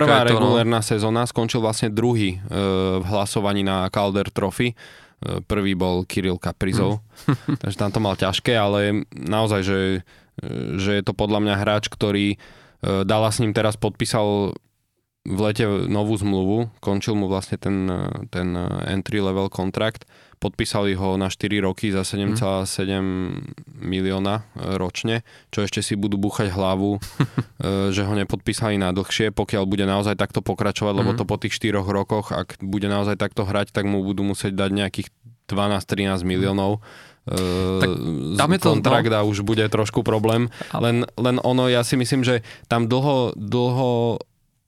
prvá 0.03 0.27
to, 0.27 0.35
regulérna 0.35 0.81
no. 0.83 0.87
sezóna, 0.87 1.23
skončil 1.25 1.63
vlastne 1.63 1.95
druhý 1.95 2.37
e, 2.37 2.39
v 2.99 3.05
hlasovaní 3.07 3.63
na 3.63 3.87
Calder 3.89 4.27
Trophy. 4.35 4.75
E, 4.75 4.77
prvý 5.47 5.79
bol 5.79 6.03
Kirill 6.03 6.43
Kaprizov, 6.43 6.99
mm. 7.27 7.59
takže 7.63 7.77
tam 7.79 7.91
to 7.95 8.01
mal 8.03 8.15
ťažké, 8.19 8.55
ale 8.59 9.07
naozaj, 9.15 9.61
že, 9.63 9.81
že 10.79 10.91
je 10.99 11.03
to 11.07 11.15
podľa 11.15 11.43
mňa 11.43 11.55
hráč, 11.63 11.87
ktorý 11.87 12.35
e, 12.35 12.37
Dala 13.07 13.31
s 13.31 13.39
ním 13.39 13.55
teraz 13.55 13.79
podpísal 13.79 14.55
v 15.29 15.39
lete 15.45 15.67
novú 15.87 16.17
zmluvu, 16.17 16.73
končil 16.81 17.13
mu 17.13 17.29
vlastne 17.29 17.61
ten, 17.61 17.85
ten 18.33 18.57
entry 18.89 19.21
level 19.21 19.53
kontrakt, 19.53 20.09
podpísali 20.39 20.95
ho 20.95 21.19
na 21.19 21.29
4 21.29 21.67
roky 21.67 21.91
za 21.91 22.07
7,7 22.07 22.65
milióna 23.83 24.47
ročne, 24.79 25.27
čo 25.51 25.67
ešte 25.67 25.83
si 25.83 25.99
budú 25.99 26.17
búchať 26.17 26.55
hlavu, 26.55 26.99
e, 27.03 27.03
že 27.91 28.07
ho 28.07 28.15
nepodpísali 28.15 28.79
na 28.79 28.95
dlhšie, 28.95 29.35
pokiaľ 29.35 29.65
bude 29.67 29.85
naozaj 29.85 30.15
takto 30.15 30.41
pokračovať, 30.41 30.95
lebo 30.95 31.11
to 31.19 31.27
po 31.27 31.37
tých 31.37 31.59
4 31.59 31.83
rokoch, 31.83 32.31
ak 32.31 32.63
bude 32.63 32.87
naozaj 32.87 33.19
takto 33.19 33.43
hrať, 33.43 33.75
tak 33.75 33.85
mu 33.85 34.07
budú 34.07 34.23
musieť 34.23 34.55
dať 34.55 34.71
nejakých 34.71 35.09
12-13 35.51 36.23
miliónov. 36.23 36.81
Tak 37.29 37.91
tam 38.41 38.51
je 38.57 38.61
to, 38.61 38.69
kontrakt 38.73 39.13
no. 39.13 39.17
a 39.21 39.27
už 39.27 39.45
bude 39.45 39.61
trošku 39.69 40.01
problém. 40.01 40.49
Len, 40.73 41.05
len 41.21 41.37
ono, 41.45 41.69
ja 41.69 41.85
si 41.85 42.01
myslím, 42.01 42.25
že 42.25 42.41
tam 42.73 42.89
dlho, 42.89 43.37
dlho 43.37 44.17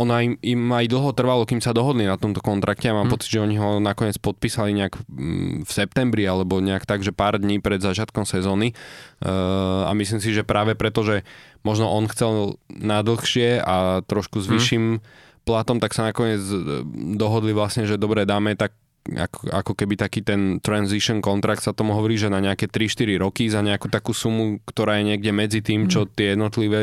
ono 0.00 0.16
im, 0.16 0.34
im 0.40 0.62
aj 0.72 0.88
dlho 0.88 1.12
trvalo, 1.12 1.44
kým 1.44 1.60
sa 1.60 1.76
dohodli 1.76 2.08
na 2.08 2.16
tomto 2.16 2.40
kontrakte 2.40 2.88
a 2.88 2.96
mám 2.96 3.12
hmm. 3.12 3.14
pocit, 3.14 3.36
že 3.36 3.44
oni 3.44 3.60
ho 3.60 3.76
nakoniec 3.84 4.16
podpísali 4.16 4.72
nejak 4.72 4.96
mm, 4.96 5.68
v 5.68 5.70
septembri 5.70 6.24
alebo 6.24 6.56
nejak 6.64 6.88
tak, 6.88 7.04
že 7.04 7.12
pár 7.12 7.36
dní 7.36 7.60
pred 7.60 7.84
začiatkom 7.84 8.24
sezóny 8.24 8.72
uh, 8.72 9.84
a 9.84 9.92
myslím 9.92 10.24
si, 10.24 10.32
že 10.32 10.40
práve 10.40 10.72
preto, 10.72 11.04
že 11.04 11.28
možno 11.60 11.92
on 11.92 12.08
chcel 12.08 12.56
na 12.72 13.04
dlhšie 13.04 13.60
a 13.60 14.00
trošku 14.08 14.40
s 14.40 14.48
mhm. 14.48 14.52
vyšším 14.56 14.84
hmm. 14.96 15.04
platom, 15.44 15.76
tak 15.84 15.92
sa 15.92 16.08
nakoniec 16.08 16.40
e, 16.40 16.80
dohodli 17.20 17.52
vlastne, 17.52 17.84
že 17.84 18.00
dobre 18.00 18.24
dáme 18.24 18.56
tak 18.56 18.72
ako, 19.08 19.48
ako 19.48 19.72
keby 19.72 19.96
taký 19.96 20.20
ten 20.20 20.60
transition 20.60 21.24
kontrakt 21.24 21.64
sa 21.64 21.72
tomu 21.72 21.96
hovorí, 21.96 22.20
že 22.20 22.28
na 22.28 22.38
nejaké 22.38 22.68
3-4 22.68 23.16
roky 23.16 23.48
za 23.48 23.64
nejakú 23.64 23.88
takú 23.88 24.12
sumu, 24.12 24.60
ktorá 24.68 25.00
je 25.00 25.14
niekde 25.14 25.32
medzi 25.32 25.60
tým, 25.64 25.88
čo 25.88 26.04
mhm. 26.04 26.10
tie 26.12 26.26
jednotlivé 26.36 26.82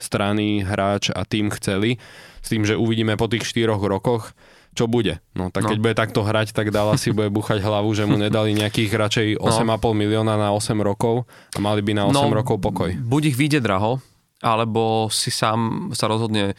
strany, 0.00 0.64
hráč 0.64 1.12
a 1.12 1.28
tým 1.28 1.52
chceli, 1.52 2.00
s 2.40 2.48
tým, 2.48 2.64
že 2.64 2.78
uvidíme 2.78 3.14
po 3.20 3.28
tých 3.28 3.44
4 3.44 3.68
rokoch, 3.76 4.32
čo 4.72 4.86
bude. 4.86 5.18
No 5.34 5.50
tak 5.50 5.66
no. 5.66 5.74
keď 5.74 5.78
bude 5.82 5.94
takto 5.98 6.22
hrať, 6.22 6.54
tak 6.54 6.70
Dala 6.70 6.94
si 6.94 7.10
bude 7.10 7.34
buchať 7.34 7.58
hlavu, 7.58 7.90
že 7.98 8.06
mu 8.06 8.14
nedali 8.14 8.54
nejakých 8.54 8.90
radšej 8.94 9.26
8,5 9.42 9.66
no. 9.66 9.90
milióna 9.92 10.34
na 10.38 10.54
8 10.54 10.78
rokov 10.78 11.26
a 11.52 11.58
mali 11.58 11.82
by 11.82 11.92
na 11.98 12.04
8 12.06 12.14
no, 12.14 12.30
rokov 12.30 12.62
pokoj. 12.62 12.94
Buď 12.94 13.34
ich 13.34 13.36
vyjde 13.36 13.58
draho, 13.58 13.98
alebo 14.38 15.10
si 15.10 15.34
sám 15.34 15.90
sa 15.98 16.06
rozhodne 16.06 16.54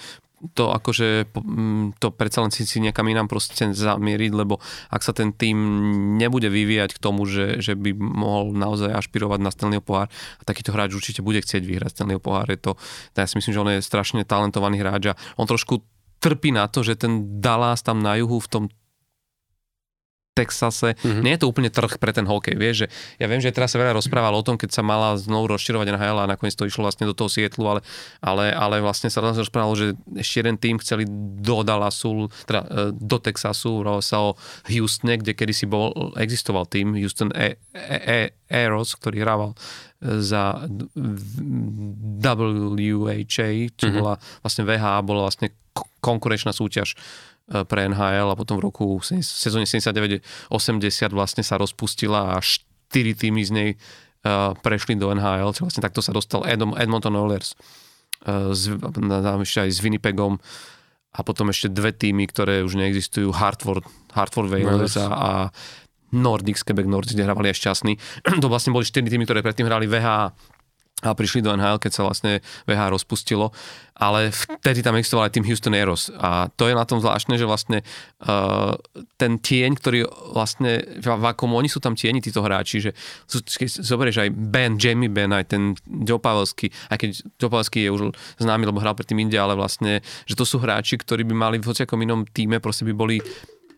to 0.56 0.72
akože 0.72 1.36
mm, 1.36 2.00
to 2.00 2.16
predsa 2.16 2.40
len 2.44 2.52
si, 2.52 2.64
si 2.64 2.80
niekam 2.80 3.08
inám 3.08 3.28
proste 3.28 3.68
zamieriť, 3.68 4.32
lebo 4.32 4.60
ak 4.90 5.02
sa 5.04 5.12
ten 5.12 5.36
tým 5.36 5.58
nebude 6.16 6.48
vyvíjať 6.48 6.96
k 6.96 7.04
tomu, 7.04 7.28
že, 7.28 7.60
že 7.60 7.76
by 7.76 7.92
mohol 7.96 8.56
naozaj 8.56 8.96
ašpirovať 8.96 9.40
na 9.44 9.52
Stanleyho 9.52 9.84
pohár 9.84 10.08
a 10.12 10.42
takýto 10.48 10.72
hráč 10.72 10.96
určite 10.96 11.20
bude 11.20 11.44
chcieť 11.44 11.64
vyhrať 11.68 11.92
Stanleyho 12.00 12.24
pohár, 12.24 12.48
je 12.48 12.60
to, 12.60 12.72
ja 13.20 13.28
si 13.28 13.36
myslím, 13.36 13.54
že 13.54 13.62
on 13.62 13.72
je 13.76 13.84
strašne 13.84 14.24
talentovaný 14.24 14.80
hráč 14.80 15.12
a 15.12 15.18
on 15.36 15.48
trošku 15.48 15.84
trpí 16.20 16.52
na 16.52 16.68
to, 16.68 16.84
že 16.84 17.00
ten 17.00 17.40
Dallas 17.40 17.84
tam 17.84 18.04
na 18.04 18.16
juhu 18.20 18.40
v 18.40 18.52
tom 18.52 18.64
Texase. 20.38 20.96
Mm-hmm. 20.96 21.24
Nie 21.26 21.34
je 21.36 21.42
to 21.44 21.50
úplne 21.52 21.68
trh 21.68 22.00
pre 22.00 22.16
ten 22.16 22.24
hokej, 22.24 22.56
vieš, 22.56 22.76
že 22.86 22.88
ja 23.20 23.28
viem, 23.28 23.44
že 23.44 23.52
teraz 23.52 23.76
sa 23.76 23.82
veľa 23.82 24.00
rozprával 24.00 24.32
o 24.32 24.46
tom, 24.46 24.56
keď 24.56 24.72
sa 24.72 24.84
mala 24.86 25.20
znovu 25.20 25.52
rozširovať 25.52 25.92
NHL 25.92 26.18
a 26.24 26.32
nakoniec 26.32 26.56
to 26.56 26.64
išlo 26.64 26.88
vlastne 26.88 27.04
do 27.04 27.18
toho 27.18 27.28
Sietlu, 27.28 27.68
ale, 27.68 27.82
ale, 28.24 28.56
ale 28.56 28.80
vlastne 28.80 29.12
sa 29.12 29.20
rozprávalo, 29.20 29.76
že 29.76 30.00
ešte 30.16 30.40
jeden 30.40 30.56
tým 30.56 30.80
chceli 30.80 31.04
do 31.44 31.66
Dallasu, 31.68 32.32
teda 32.48 32.62
e, 32.64 32.96
do 32.96 33.18
Texasu, 33.20 33.84
sa 34.00 34.32
o 34.32 34.40
Houstone, 34.72 35.20
kde 35.20 35.36
kedysi 35.36 35.68
bol, 35.68 35.92
existoval 36.16 36.72
tým 36.72 36.96
Houston 36.96 37.36
e, 37.36 37.60
e, 37.76 37.98
e, 38.00 38.20
Aeros, 38.48 38.96
ktorý 38.96 39.20
hrával 39.20 39.52
e, 39.52 40.24
za 40.24 40.64
WHA, 42.24 43.50
čo 43.76 43.86
mm-hmm. 43.92 43.98
bola 44.00 44.16
vlastne 44.40 44.64
VHA, 44.64 45.04
bola 45.04 45.28
vlastne 45.28 45.52
konkurenčná 46.00 46.56
súťaž 46.56 46.96
E, 46.96 47.29
pre 47.66 47.90
NHL 47.90 48.30
a 48.30 48.38
potom 48.38 48.62
v 48.62 48.70
roku 48.70 49.02
v 49.02 49.06
sezóne 49.26 49.66
79-80 49.66 50.22
vlastne 51.10 51.42
sa 51.42 51.58
rozpustila 51.58 52.38
a 52.38 52.42
4 52.42 52.64
týmy 52.94 53.42
z 53.42 53.52
nej 53.52 53.70
uh, 54.26 54.54
prešli 54.62 54.98
do 54.98 55.10
NHL, 55.10 55.54
čo 55.58 55.66
vlastne 55.66 55.82
takto 55.82 56.06
sa 56.06 56.14
dostal 56.14 56.46
Edmonton 56.50 57.18
Oilers 57.18 57.58
uh, 58.26 58.54
z, 58.54 58.78
ešte 59.46 59.60
aj 59.66 59.70
s 59.70 59.80
Winnipegom 59.82 60.38
a 61.10 61.20
potom 61.26 61.50
ešte 61.50 61.74
dve 61.74 61.90
týmy, 61.90 62.30
ktoré 62.30 62.62
už 62.62 62.78
neexistujú, 62.78 63.34
Hartford, 63.34 63.82
Hartford 64.14 64.54
Whalers 64.54 64.94
a, 65.02 65.08
a 65.10 65.30
Nordics, 66.14 66.62
Quebec 66.62 66.86
Nordics, 66.86 67.18
kde 67.18 67.26
hrávali 67.26 67.50
aj 67.50 67.58
šťastní. 67.58 67.94
to 68.44 68.48
vlastne 68.50 68.74
boli 68.74 68.86
4 68.86 69.10
týmy, 69.10 69.26
ktoré 69.26 69.42
predtým 69.42 69.66
hrali 69.66 69.90
VHA 69.90 70.34
a 71.00 71.16
prišli 71.16 71.40
do 71.40 71.56
NHL, 71.56 71.80
keď 71.80 71.92
sa 71.96 72.04
vlastne 72.04 72.44
VH 72.68 72.92
rozpustilo, 72.92 73.56
ale 73.96 74.32
vtedy 74.32 74.84
tam 74.84 74.96
existoval 75.00 75.28
aj 75.28 75.34
tým 75.36 75.48
Houston 75.48 75.76
Aeros. 75.76 76.12
A 76.20 76.52
to 76.56 76.68
je 76.68 76.76
na 76.76 76.84
tom 76.84 77.00
zvláštne, 77.00 77.36
že 77.40 77.48
vlastne 77.48 77.84
uh, 78.24 78.76
ten 79.16 79.40
tieň, 79.40 79.72
ktorý 79.80 80.08
vlastne, 80.36 81.00
v, 81.00 81.08
akom 81.08 81.52
oni 81.56 81.72
sú 81.72 81.80
tam 81.80 81.96
tieni, 81.96 82.20
títo 82.20 82.44
hráči, 82.44 82.80
že 82.80 82.92
keď 83.28 83.68
zoberieš 83.84 84.18
aj 84.28 84.30
Ben, 84.36 84.76
Jamie 84.76 85.12
Ben, 85.12 85.32
aj 85.32 85.52
ten 85.52 85.76
Joe 85.88 86.20
Pavelský, 86.20 86.72
aj 86.92 86.98
keď 87.00 87.10
Joe 87.40 87.52
Pavelský 87.52 87.80
je 87.88 87.92
už 87.92 88.02
známy, 88.40 88.68
lebo 88.68 88.84
hral 88.84 88.96
predtým 88.96 89.20
inde, 89.20 89.36
ale 89.40 89.56
vlastne, 89.56 90.04
že 90.28 90.36
to 90.36 90.44
sú 90.48 90.60
hráči, 90.60 91.00
ktorí 91.00 91.24
by 91.28 91.36
mali 91.36 91.56
v 91.60 91.68
hociakom 91.68 92.00
inom 92.00 92.28
týme, 92.28 92.60
proste 92.64 92.88
by 92.88 92.96
boli 92.96 93.20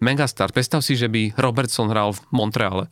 megastar. 0.01 0.49
Predstav 0.49 0.81
si, 0.81 0.97
že 0.97 1.05
by 1.05 1.37
Robertson 1.37 1.89
hral 1.89 2.17
v 2.17 2.21
Montreale 2.33 2.89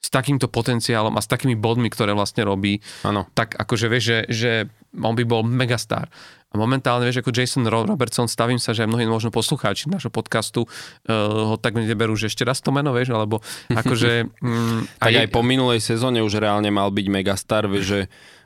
s 0.00 0.08
takýmto 0.08 0.48
potenciálom 0.48 1.12
a 1.12 1.20
s 1.20 1.28
takými 1.28 1.54
bodmi, 1.54 1.92
ktoré 1.92 2.16
vlastne 2.16 2.48
robí, 2.48 2.80
ano. 3.04 3.28
tak 3.36 3.52
akože 3.52 3.86
vieš, 3.92 4.04
že, 4.04 4.18
že 4.32 4.50
on 4.96 5.12
by 5.12 5.24
bol 5.28 5.44
megastar. 5.44 6.08
A 6.50 6.58
momentálne, 6.58 7.06
vieš, 7.06 7.22
ako 7.22 7.30
Jason 7.30 7.62
Robertson, 7.70 8.26
stavím 8.26 8.58
sa, 8.58 8.74
že 8.74 8.82
aj 8.82 8.90
mnohí 8.90 9.06
možno 9.06 9.30
poslucháči 9.30 9.86
nášho 9.86 10.10
podcastu 10.10 10.66
uh, 10.66 11.54
ho 11.54 11.56
tak 11.62 11.78
neberú, 11.78 12.18
že 12.18 12.26
ešte 12.26 12.42
raz 12.42 12.58
to 12.58 12.74
meno, 12.74 12.90
vieš, 12.90 13.14
alebo 13.14 13.38
akože... 13.80 14.26
Mm, 14.42 14.80
tak 14.98 15.14
aj, 15.14 15.16
aj 15.22 15.28
po 15.30 15.46
minulej 15.46 15.78
sezóne 15.78 16.26
už 16.26 16.42
reálne 16.42 16.74
mal 16.74 16.90
byť 16.90 17.06
megastar, 17.06 17.70
vieš, 17.70 17.84
že 17.86 18.00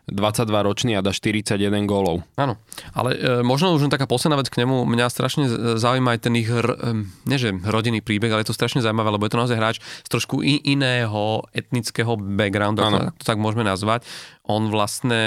22 0.05 0.53
ročný 0.61 0.93
a 0.97 1.01
dá 1.01 1.17
41 1.17 1.57
gólov. 1.89 2.21
Áno, 2.37 2.61
ale 2.93 3.17
e, 3.17 3.41
možno 3.41 3.73
už 3.73 3.89
taká 3.89 4.05
posledná 4.05 4.37
vec 4.37 4.53
k 4.53 4.61
nemu, 4.61 4.85
mňa 4.85 5.07
strašne 5.09 5.45
zaujíma 5.81 6.13
aj 6.13 6.21
ten 6.21 6.35
ich, 6.37 6.51
r, 6.53 6.69
e, 6.77 7.09
nie 7.25 7.39
že 7.41 7.57
rodinný 7.65 8.05
príbeh, 8.05 8.29
ale 8.29 8.45
je 8.45 8.53
to 8.53 8.59
strašne 8.59 8.85
zaujímavé, 8.85 9.17
lebo 9.17 9.25
je 9.25 9.33
to 9.33 9.41
naozaj 9.41 9.57
hráč 9.57 9.77
z 9.81 10.09
trošku 10.13 10.45
i, 10.45 10.61
iného 10.61 11.41
etnického 11.57 12.21
backgroundu, 12.21 12.85
ako 12.85 13.17
to 13.17 13.25
tak 13.25 13.41
môžeme 13.41 13.65
nazvať. 13.65 14.05
On 14.45 14.69
vlastne 14.69 15.23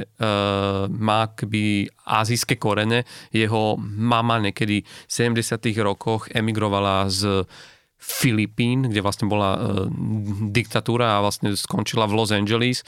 e, 0.00 0.26
má 0.88 1.28
kby 1.28 1.92
azijské 2.08 2.56
korene, 2.56 3.04
jeho 3.36 3.76
mama 3.80 4.40
niekedy 4.40 4.80
v 4.80 5.12
70 5.12 5.60
rokoch 5.84 6.32
emigrovala 6.32 7.12
z 7.12 7.44
Filipín, 8.02 8.88
kde 8.90 9.04
vlastne 9.04 9.28
bola 9.28 9.54
e, 9.54 9.58
diktatúra 10.50 11.20
a 11.20 11.22
vlastne 11.22 11.52
skončila 11.52 12.08
v 12.08 12.16
Los 12.16 12.32
Angeles 12.32 12.80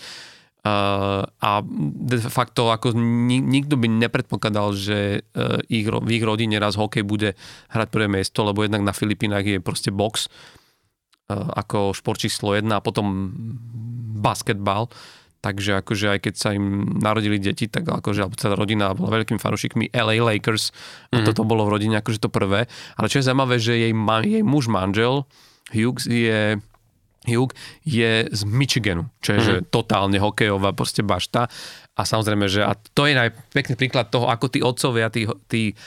a 0.64 1.60
de 2.08 2.16
facto 2.32 2.72
ako 2.72 2.96
nikto 2.96 3.76
by 3.76 3.84
nepredpokladal, 3.84 4.72
že 4.72 5.20
uh, 5.36 5.60
ich, 5.68 5.84
v 5.84 6.08
ich 6.08 6.24
rodine 6.24 6.56
raz 6.56 6.80
hokej 6.80 7.04
bude 7.04 7.36
hrať 7.68 7.88
prvé 7.92 8.08
miesto, 8.08 8.40
lebo 8.48 8.64
jednak 8.64 8.80
na 8.80 8.96
Filipínach 8.96 9.44
je 9.44 9.60
proste 9.60 9.92
box 9.92 10.32
uh, 11.28 11.36
ako 11.60 11.92
šport 11.92 12.16
číslo 12.16 12.56
jedna 12.56 12.80
a 12.80 12.84
potom 12.84 13.36
basketbal. 14.24 14.88
Takže 15.44 15.84
akože 15.84 16.16
aj 16.16 16.20
keď 16.24 16.34
sa 16.40 16.56
im 16.56 16.96
narodili 16.96 17.36
deti, 17.36 17.68
tak 17.68 17.84
akože 17.84 18.24
alebo 18.24 18.40
celá 18.40 18.56
rodina 18.56 18.96
bola 18.96 19.20
veľkými 19.20 19.36
fanúšikmi 19.36 19.92
LA 19.92 20.24
Lakers 20.24 20.72
a 21.12 21.20
mm-hmm. 21.20 21.28
toto 21.28 21.44
bolo 21.44 21.68
v 21.68 21.76
rodine 21.76 22.00
akože 22.00 22.24
to 22.24 22.32
prvé. 22.32 22.64
Ale 22.96 23.12
čo 23.12 23.20
je 23.20 23.28
zaujímavé, 23.28 23.60
že 23.60 23.76
jej, 23.76 23.92
jej 24.24 24.40
muž 24.40 24.72
manžel 24.72 25.28
Hughes 25.76 26.08
je 26.08 26.56
Hugh 27.24 27.50
je 27.84 28.28
z 28.28 28.40
Michiganu, 28.44 29.08
čo 29.24 29.36
je 29.36 29.38
mm. 29.40 29.46
že 29.46 29.54
totálne 29.68 30.20
hokejová 30.20 30.76
proste 30.76 31.00
bašta 31.00 31.48
a 31.94 32.02
samozrejme, 32.02 32.50
že 32.50 32.66
a 32.66 32.74
to 32.74 33.06
je 33.06 33.14
pekný 33.54 33.78
príklad 33.78 34.10
toho, 34.10 34.26
ako 34.26 34.50
tí 34.50 34.58
otcovia, 34.66 35.14
tí, 35.14 35.30
tí 35.46 35.78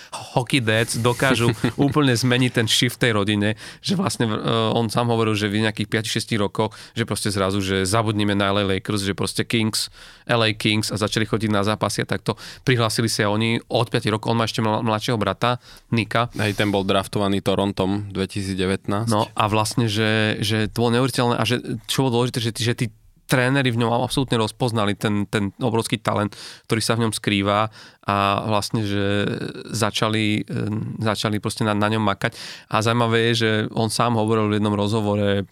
dads 0.64 0.96
dokážu 1.04 1.52
úplne 1.76 2.16
zmeniť 2.16 2.52
ten 2.56 2.68
shift 2.68 2.96
v 2.98 3.04
tej 3.04 3.12
rodine, 3.12 3.50
že 3.84 4.00
vlastne 4.00 4.32
uh, 4.32 4.72
on 4.72 4.88
sám 4.88 5.12
hovoril, 5.12 5.36
že 5.36 5.52
v 5.52 5.68
nejakých 5.68 6.08
5-6 6.08 6.40
rokoch, 6.40 6.72
že 6.96 7.04
proste 7.04 7.28
zrazu, 7.28 7.60
že 7.60 7.84
zabudnime 7.84 8.40
na 8.40 8.56
LA 8.56 8.80
Lakers, 8.80 9.04
že 9.04 9.12
proste 9.12 9.44
Kings, 9.44 9.92
LA 10.24 10.56
Kings 10.56 10.96
a 10.96 10.98
začali 10.98 11.28
chodiť 11.28 11.52
na 11.52 11.68
zápasy 11.68 12.02
a 12.04 12.08
takto 12.08 12.40
prihlásili 12.64 13.12
sa 13.12 13.28
oni 13.28 13.60
od 13.68 13.92
5 13.92 14.08
rokov, 14.16 14.32
on 14.32 14.40
má 14.40 14.48
ešte 14.48 14.64
mladšieho 14.64 15.20
brata, 15.20 15.60
Nika. 15.92 16.32
Hej, 16.40 16.56
ten 16.56 16.72
bol 16.72 16.88
draftovaný 16.88 17.44
Torontom 17.44 18.08
2019. 18.16 19.12
No 19.12 19.28
a 19.28 19.44
vlastne, 19.52 19.92
že, 19.92 20.40
že 20.40 20.72
to 20.72 20.88
bolo 20.88 20.96
neuveriteľné 20.96 21.36
a 21.36 21.44
že 21.44 21.60
čo 21.92 22.08
bolo 22.08 22.24
dôležité, 22.24 22.40
že, 22.40 22.52
že 22.56 22.74
tí 22.74 22.88
tréneri 23.28 23.70
v 23.76 23.84
ňom 23.84 23.92
absolútne 23.92 24.40
rozpoznali 24.40 24.96
ten, 24.96 25.28
ten 25.28 25.52
obrovský 25.60 26.00
talent, 26.00 26.34
ktorý 26.66 26.82
sa 26.82 26.96
v 26.96 27.06
ňom 27.06 27.14
skrýva 27.14 27.68
a 28.08 28.16
vlastne, 28.48 28.88
že 28.88 29.28
začali, 29.68 30.48
e, 30.48 30.64
začali 31.04 31.44
proste 31.44 31.68
na, 31.68 31.76
na 31.76 31.92
ňom 31.92 32.02
makať. 32.02 32.34
A 32.72 32.80
zaujímavé 32.80 33.32
je, 33.32 33.34
že 33.36 33.52
on 33.76 33.92
sám 33.92 34.16
hovoril 34.16 34.48
v 34.48 34.58
jednom 34.58 34.74
rozhovore 34.74 35.44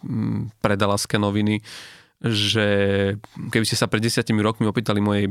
pre 0.63 0.75
Dalaské 0.79 1.19
noviny, 1.19 1.59
že 2.23 2.67
keby 3.51 3.65
ste 3.67 3.75
sa 3.75 3.91
pred 3.91 3.99
desiatimi 3.99 4.39
rokmi 4.39 4.65
opýtali 4.65 5.03
mojej 5.03 5.27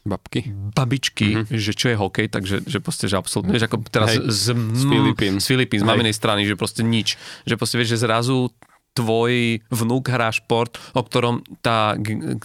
Babky. 0.00 0.48
babičky, 0.72 1.28
mm-hmm. 1.44 1.60
že 1.60 1.72
čo 1.76 1.92
je 1.92 1.96
hokej, 2.00 2.26
takže 2.32 2.64
že 2.64 2.80
proste, 2.80 3.04
že 3.04 3.20
absolútne, 3.20 3.52
vieš, 3.52 3.68
ako 3.68 3.76
teraz 3.92 4.16
Hej, 4.16 4.32
z, 4.32 4.44
z 4.56 4.82
Filipín. 4.88 5.32
z 5.36 5.46
Filipín, 5.46 5.80
z 5.84 5.86
maminej 5.86 6.16
strany, 6.16 6.48
že 6.48 6.56
proste 6.56 6.80
nič. 6.80 7.20
Že 7.44 7.54
proste 7.60 7.76
vieš, 7.76 8.00
že 8.00 8.08
zrazu 8.08 8.48
tvoj 8.90 9.62
vnúk 9.70 10.10
hrá 10.10 10.34
šport, 10.34 10.74
o 10.98 11.02
ktorom 11.06 11.46
tá, 11.62 11.94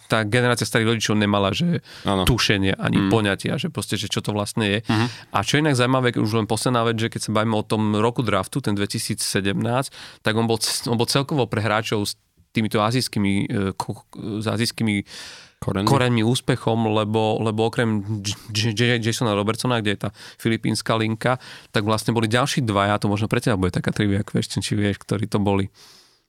tá 0.06 0.22
generácia 0.24 0.64
starých 0.64 0.96
rodičov 0.96 1.18
nemala, 1.18 1.50
že 1.50 1.82
Áno. 2.06 2.24
tušenie 2.30 2.78
ani 2.78 3.06
mm. 3.06 3.10
poňatia, 3.10 3.58
že 3.58 3.74
proste, 3.74 3.98
že 3.98 4.06
čo 4.06 4.22
to 4.22 4.30
vlastne 4.30 4.66
je. 4.66 4.80
Mhm. 4.86 5.08
A 5.34 5.38
čo 5.42 5.58
inak 5.58 5.74
zaujímavé, 5.74 6.14
už 6.16 6.46
len 6.46 6.48
posledná 6.48 6.86
vec, 6.86 7.02
že 7.02 7.10
keď 7.10 7.22
sa 7.30 7.32
bavíme 7.34 7.58
o 7.58 7.66
tom 7.66 7.98
roku 7.98 8.22
draftu, 8.22 8.62
ten 8.62 8.78
2017, 8.78 9.18
tak 10.22 10.34
on 10.38 10.46
bol, 10.46 10.62
on 10.62 10.98
bol 10.98 11.10
celkovo 11.10 11.50
pre 11.50 11.66
hráčov 11.66 12.06
s 12.06 12.14
týmito 12.56 12.80
azijskými, 12.80 13.34
e, 13.52 13.74
s 14.40 14.46
azijskými 14.48 14.96
Koreň. 15.60 15.84
koreňmi 15.84 16.24
úspechom, 16.24 16.94
lebo, 16.94 17.42
lebo 17.42 17.68
okrem 17.68 18.06
Jasona 19.02 19.34
Robertsona, 19.34 19.82
kde 19.82 19.92
je 19.98 20.00
tá 20.08 20.10
filipínska 20.40 20.96
linka, 20.96 21.42
tak 21.74 21.84
vlastne 21.84 22.14
boli 22.14 22.30
ďalší 22.30 22.64
dvaja, 22.64 23.02
to 23.02 23.10
možno 23.12 23.28
pre 23.28 23.42
teba 23.44 23.60
bude 23.60 23.76
taká 23.76 23.92
trivia 23.92 24.22
question, 24.22 24.64
či 24.64 24.78
vieš, 24.78 25.02
ktorí 25.04 25.28
to 25.28 25.42
boli 25.42 25.68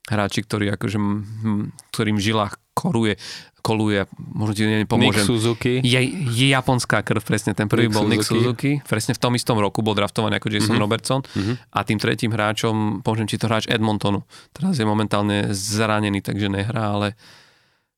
hráči, 0.07 0.41
ktorí 0.41 0.71
akože, 0.71 0.99
hm, 0.99 1.65
ktorým 1.91 2.17
v 2.17 2.25
žilách 2.25 2.55
koruje, 2.73 3.17
koluje, 3.59 4.05
možno 4.17 4.53
ti 4.53 4.63
Nick 4.63 4.87
nepomôžem. 4.87 5.27
Suzuki. 5.27 5.81
Je, 5.81 5.99
je 6.29 6.47
japonská 6.49 7.03
krv, 7.03 7.19
presne 7.21 7.51
ten 7.51 7.67
prvý 7.67 7.89
Nick 7.89 7.97
bol 7.97 8.07
Nick 8.07 8.23
Suzuki. 8.23 8.79
Suzuki, 8.79 8.87
presne 8.87 9.13
v 9.13 9.21
tom 9.21 9.33
istom 9.35 9.57
roku 9.57 9.81
bol 9.81 9.91
draftovaný 9.93 10.37
ako 10.37 10.49
Jason 10.49 10.77
Mhm. 10.77 10.83
Robertson 10.83 11.21
a 11.69 11.79
tým 11.83 11.99
tretím 11.99 12.31
hráčom, 12.31 13.03
poviem 13.03 13.27
ti 13.27 13.35
to 13.35 13.47
hráč 13.47 13.67
Edmontonu. 13.67 14.23
Teraz 14.53 14.77
je 14.77 14.85
momentálne 14.85 15.51
zranený, 15.51 16.21
takže 16.21 16.47
nehrá, 16.47 16.95
ale 16.95 17.19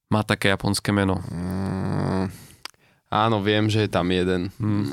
má 0.09 0.24
také 0.24 0.48
japonské 0.48 0.89
meno. 0.89 1.20
Mm, 1.28 2.32
áno, 3.09 3.36
viem, 3.39 3.68
že 3.68 3.85
je 3.85 3.90
tam 3.90 4.09
jeden. 4.09 4.48
Mm. 4.56 4.89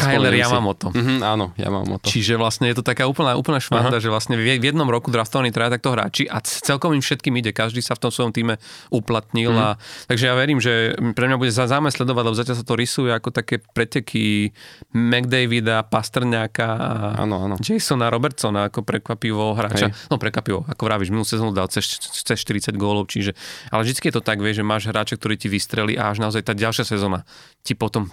Kyler 0.00 0.34
Yamamoto. 0.34 0.88
Mhm, 0.90 1.20
áno, 1.20 1.52
Yamamoto. 1.54 2.06
Čiže 2.08 2.34
vlastne 2.34 2.66
je 2.70 2.76
to 2.78 2.84
taká 2.84 3.06
úplná, 3.06 3.36
úplná 3.36 3.60
švanda, 3.60 3.98
že 3.98 4.08
vlastne 4.08 4.34
v 4.34 4.56
v 4.56 4.64
jednom 4.72 4.86
roku 4.86 5.10
draftovaní 5.10 5.50
traja 5.50 5.76
takto 5.76 5.92
hráči 5.92 6.24
a 6.24 6.38
celkom 6.40 6.94
im 6.94 7.02
všetkým 7.02 7.34
ide, 7.36 7.50
každý 7.50 7.82
sa 7.82 7.94
v 7.94 8.06
tom 8.06 8.12
svojom 8.14 8.32
týme 8.32 8.56
uplatnil. 8.88 9.52
A, 9.52 9.76
takže 10.06 10.30
ja 10.30 10.34
verím, 10.34 10.62
že 10.62 10.94
pre 11.12 11.26
mňa 11.26 11.36
bude 11.36 11.52
za- 11.52 11.66
zaujímavé 11.66 11.92
sledovať, 11.92 12.22
lebo 12.24 12.36
zatiaľ 12.36 12.56
sa 12.56 12.64
to 12.64 12.74
rysuje 12.74 13.10
ako 13.10 13.28
také 13.28 13.58
preteky 13.60 14.54
McDavida, 14.94 15.82
Pastrňáka 15.84 16.66
a 16.70 16.90
Áno, 17.20 17.44
áno. 17.44 17.54
Jasona 17.58 18.08
Robertsona 18.08 18.70
ako 18.70 18.86
prekvapivo 18.86 19.52
hráča. 19.58 19.90
Hej. 19.90 20.08
No 20.08 20.16
prekvapivo, 20.16 20.64
ako 20.64 20.82
vravíš, 20.86 21.10
minulú 21.10 21.26
sezónu 21.26 21.50
dal 21.50 21.66
cez, 21.68 21.84
cez 21.98 22.38
40 22.40 22.74
gólov, 22.74 23.10
čiže, 23.10 23.34
ale 23.68 23.84
vždy 23.84 24.00
je 24.00 24.14
to 24.14 24.22
tak, 24.22 24.38
vieš, 24.38 24.60
že 24.60 24.64
máš 24.64 24.86
hráča, 24.88 25.18
ktorý 25.18 25.34
ti 25.34 25.50
vystrelí 25.50 25.98
a 25.98 26.14
až 26.14 26.22
naozaj 26.22 26.46
tá 26.46 26.54
ďalšia 26.54 26.86
sezóna 26.86 27.26
ti 27.66 27.74
potom 27.74 28.08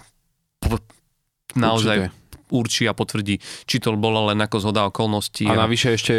po, 0.58 0.78
naozaj 1.54 1.96
Určite. 2.08 2.18
určí 2.52 2.82
a 2.84 2.92
potvrdí, 2.92 3.36
či 3.64 3.76
to 3.80 3.96
bolo 3.96 4.28
len 4.28 4.38
ako 4.40 4.56
zhoda 4.60 4.88
okolností. 4.88 5.48
A 5.48 5.56
navyše 5.56 5.96
ešte 5.96 6.14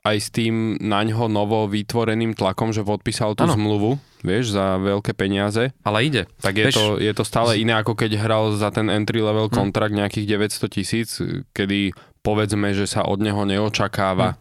aj 0.00 0.16
s 0.16 0.28
tým 0.32 0.80
na 0.80 1.04
ňo 1.04 1.28
novo 1.28 1.68
vytvoreným 1.68 2.32
tlakom, 2.32 2.72
že 2.72 2.80
podpísal 2.80 3.36
tú 3.36 3.44
Áno. 3.44 3.52
zmluvu, 3.52 3.90
vieš, 4.24 4.56
za 4.56 4.80
veľké 4.80 5.12
peniaze, 5.12 5.76
Ale 5.84 6.08
ide. 6.08 6.24
tak 6.40 6.56
je, 6.56 6.72
to, 6.72 6.96
je 6.96 7.12
to 7.12 7.20
stále 7.20 7.52
iné, 7.60 7.76
ako 7.76 7.92
keď 7.92 8.16
hral 8.16 8.56
za 8.56 8.72
ten 8.72 8.88
entry 8.88 9.20
level 9.20 9.52
kontrakt 9.52 9.92
nejakých 9.92 10.40
900 10.56 10.72
tisíc, 10.72 11.20
kedy 11.52 11.92
povedzme, 12.24 12.72
že 12.72 12.88
sa 12.88 13.04
od 13.04 13.20
neho 13.20 13.44
neočakáva. 13.44 14.40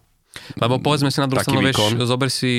Lebo 0.56 0.80
povedzme 0.80 1.12
si 1.12 1.20
na 1.20 1.28
druhú 1.28 1.44
stranu, 1.44 1.60
vieš, 1.60 2.08
zober 2.08 2.32
si 2.32 2.54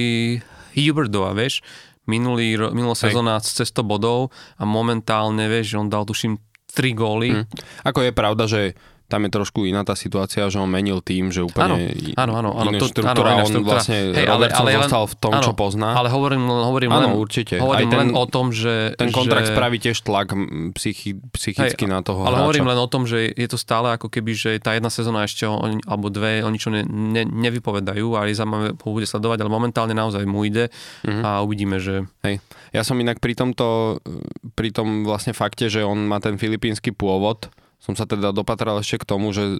Huberdova, 0.76 1.32
vieš, 1.32 1.64
minulý, 2.04 2.58
minulá 2.76 2.92
sezóna 2.92 3.40
cez 3.40 3.72
100 3.72 3.80
bodov 3.80 4.28
a 4.60 4.68
momentálne, 4.68 5.48
vieš, 5.48 5.80
on 5.80 5.88
dal 5.88 6.04
tuším 6.04 6.36
3 6.70 6.94
góly. 6.94 7.30
Hm. 7.34 7.44
Ako 7.84 8.00
je 8.06 8.12
pravda, 8.14 8.44
že 8.46 8.74
tam 9.10 9.20
je 9.20 9.32
trošku 9.32 9.66
iná 9.66 9.82
tá 9.82 9.92
situácia, 9.92 10.46
že 10.46 10.56
on 10.56 10.66
menil 10.66 11.00
tým, 11.00 11.28
že 11.28 11.42
úplne 11.42 11.90
Áno, 12.14 12.32
áno, 12.32 12.54
áno. 12.54 12.70
iná 12.70 12.78
To- 12.78 12.86
štruktúra, 12.86 13.28
áno, 13.34 13.42
on 13.42 13.50
štruktúra. 13.50 13.74
vlastne 13.76 13.98
Hej, 14.12 14.24
ale- 14.24 14.46
ale 14.48 14.70
len- 14.70 14.78
zostal 14.80 15.04
v 15.04 15.14
tom, 15.16 15.32
áno, 15.32 15.42
čo 15.42 15.52
pozná. 15.52 15.88
Ale 15.92 16.08
hovorím, 16.08 16.42
hovorím 16.46 16.90
Áno, 16.90 17.08
len, 17.08 17.18
určite. 17.18 17.58
Hovorím 17.58 17.76
Aj 17.82 17.92
ten- 17.92 18.00
len 18.00 18.10
o 18.14 18.24
tom, 18.24 18.46
že... 18.50 18.94
Ten 18.94 19.10
kontrakt 19.10 19.44
že, 19.44 19.52
spraví 19.52 19.76
tiež 19.76 19.98
tlak 20.00 20.30
psychi, 20.72 21.18
psychicky 21.28 21.84
Hej, 21.84 21.90
na 21.90 22.00
toho 22.00 22.22
Ale 22.22 22.38
hráča. 22.38 22.44
hovorím 22.46 22.66
len 22.70 22.78
o 22.78 22.86
tom, 22.86 23.02
že 23.04 23.18
je 23.28 23.48
to 23.48 23.58
stále 23.58 23.90
ako 23.90 24.06
keby, 24.06 24.30
že 24.32 24.50
tá 24.56 24.72
jedna 24.72 24.88
sezóna 24.88 25.22
ešte, 25.22 25.42
o, 25.44 25.58
alebo 25.82 26.06
dve, 26.06 26.40
o 26.40 26.48
ničom 26.48 26.70
ne, 26.70 26.82
ne, 26.84 27.26
nevypovedajú 27.26 28.14
a 28.14 28.24
je 28.24 28.36
zaujímavé, 28.36 28.66
ho 28.72 28.90
bude 28.90 29.04
sledovať, 29.04 29.38
ale 29.38 29.50
momentálne 29.50 29.92
naozaj 29.92 30.22
mu 30.22 30.42
ide 30.42 30.70
Mhm. 31.02 31.20
a 31.20 31.40
uvidíme, 31.40 31.76
že... 31.76 32.06
Hej. 32.20 32.38
Ja 32.70 32.80
som 32.80 32.94
inak 32.94 33.18
pri 33.18 33.34
tomto, 33.34 33.98
pri 34.52 34.70
tom 34.70 35.02
vlastne 35.02 35.32
fakte, 35.32 35.66
že 35.66 35.82
on 35.82 36.06
má 36.06 36.18
ten 36.18 36.36
filipínsky 36.36 36.92
pôvod, 36.92 37.50
som 37.80 37.96
sa 37.96 38.04
teda 38.04 38.30
dopatral 38.30 38.76
ešte 38.78 39.00
k 39.00 39.08
tomu, 39.08 39.32
že 39.32 39.56
e, 39.56 39.58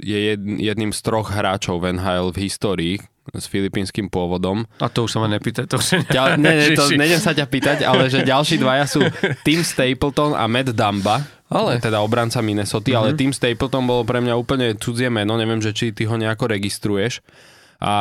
je 0.00 0.18
jed- 0.32 0.56
jedným 0.58 0.90
z 0.90 1.00
troch 1.04 1.28
hráčov 1.28 1.84
v 1.84 2.00
NHL 2.00 2.32
v 2.32 2.38
histórii 2.48 2.94
s 3.36 3.44
filipínskym 3.44 4.08
pôvodom. 4.08 4.64
A 4.80 4.88
to 4.88 5.04
už 5.04 5.12
sa 5.12 5.18
ma 5.20 5.28
nepýta. 5.28 5.68
To 5.68 5.76
už 5.76 6.08
Ďal, 6.08 6.36
ne, 6.40 6.48
ne, 6.48 6.66
to 6.72 6.88
nejdem 6.96 7.20
sa 7.20 7.36
ťa 7.36 7.44
pýtať, 7.44 7.78
ale 7.84 8.08
že 8.08 8.24
ďalší 8.24 8.56
dvaja 8.56 8.88
sú 8.88 9.04
Tim 9.44 9.60
Stapleton 9.60 10.32
a 10.32 10.48
Matt 10.48 10.72
Dumba, 10.72 11.20
Ale. 11.52 11.76
teda 11.76 12.00
obranca 12.00 12.40
Minnesota, 12.40 12.88
ale 12.96 13.12
Tim 13.12 13.36
Stapleton 13.36 13.84
bolo 13.84 14.08
pre 14.08 14.24
mňa 14.24 14.32
úplne 14.32 14.72
cudzie 14.80 15.12
meno, 15.12 15.36
neviem, 15.36 15.60
že 15.60 15.76
či 15.76 15.92
ty 15.92 16.08
ho 16.08 16.16
nejako 16.16 16.48
registruješ. 16.56 17.20
A 17.78 17.94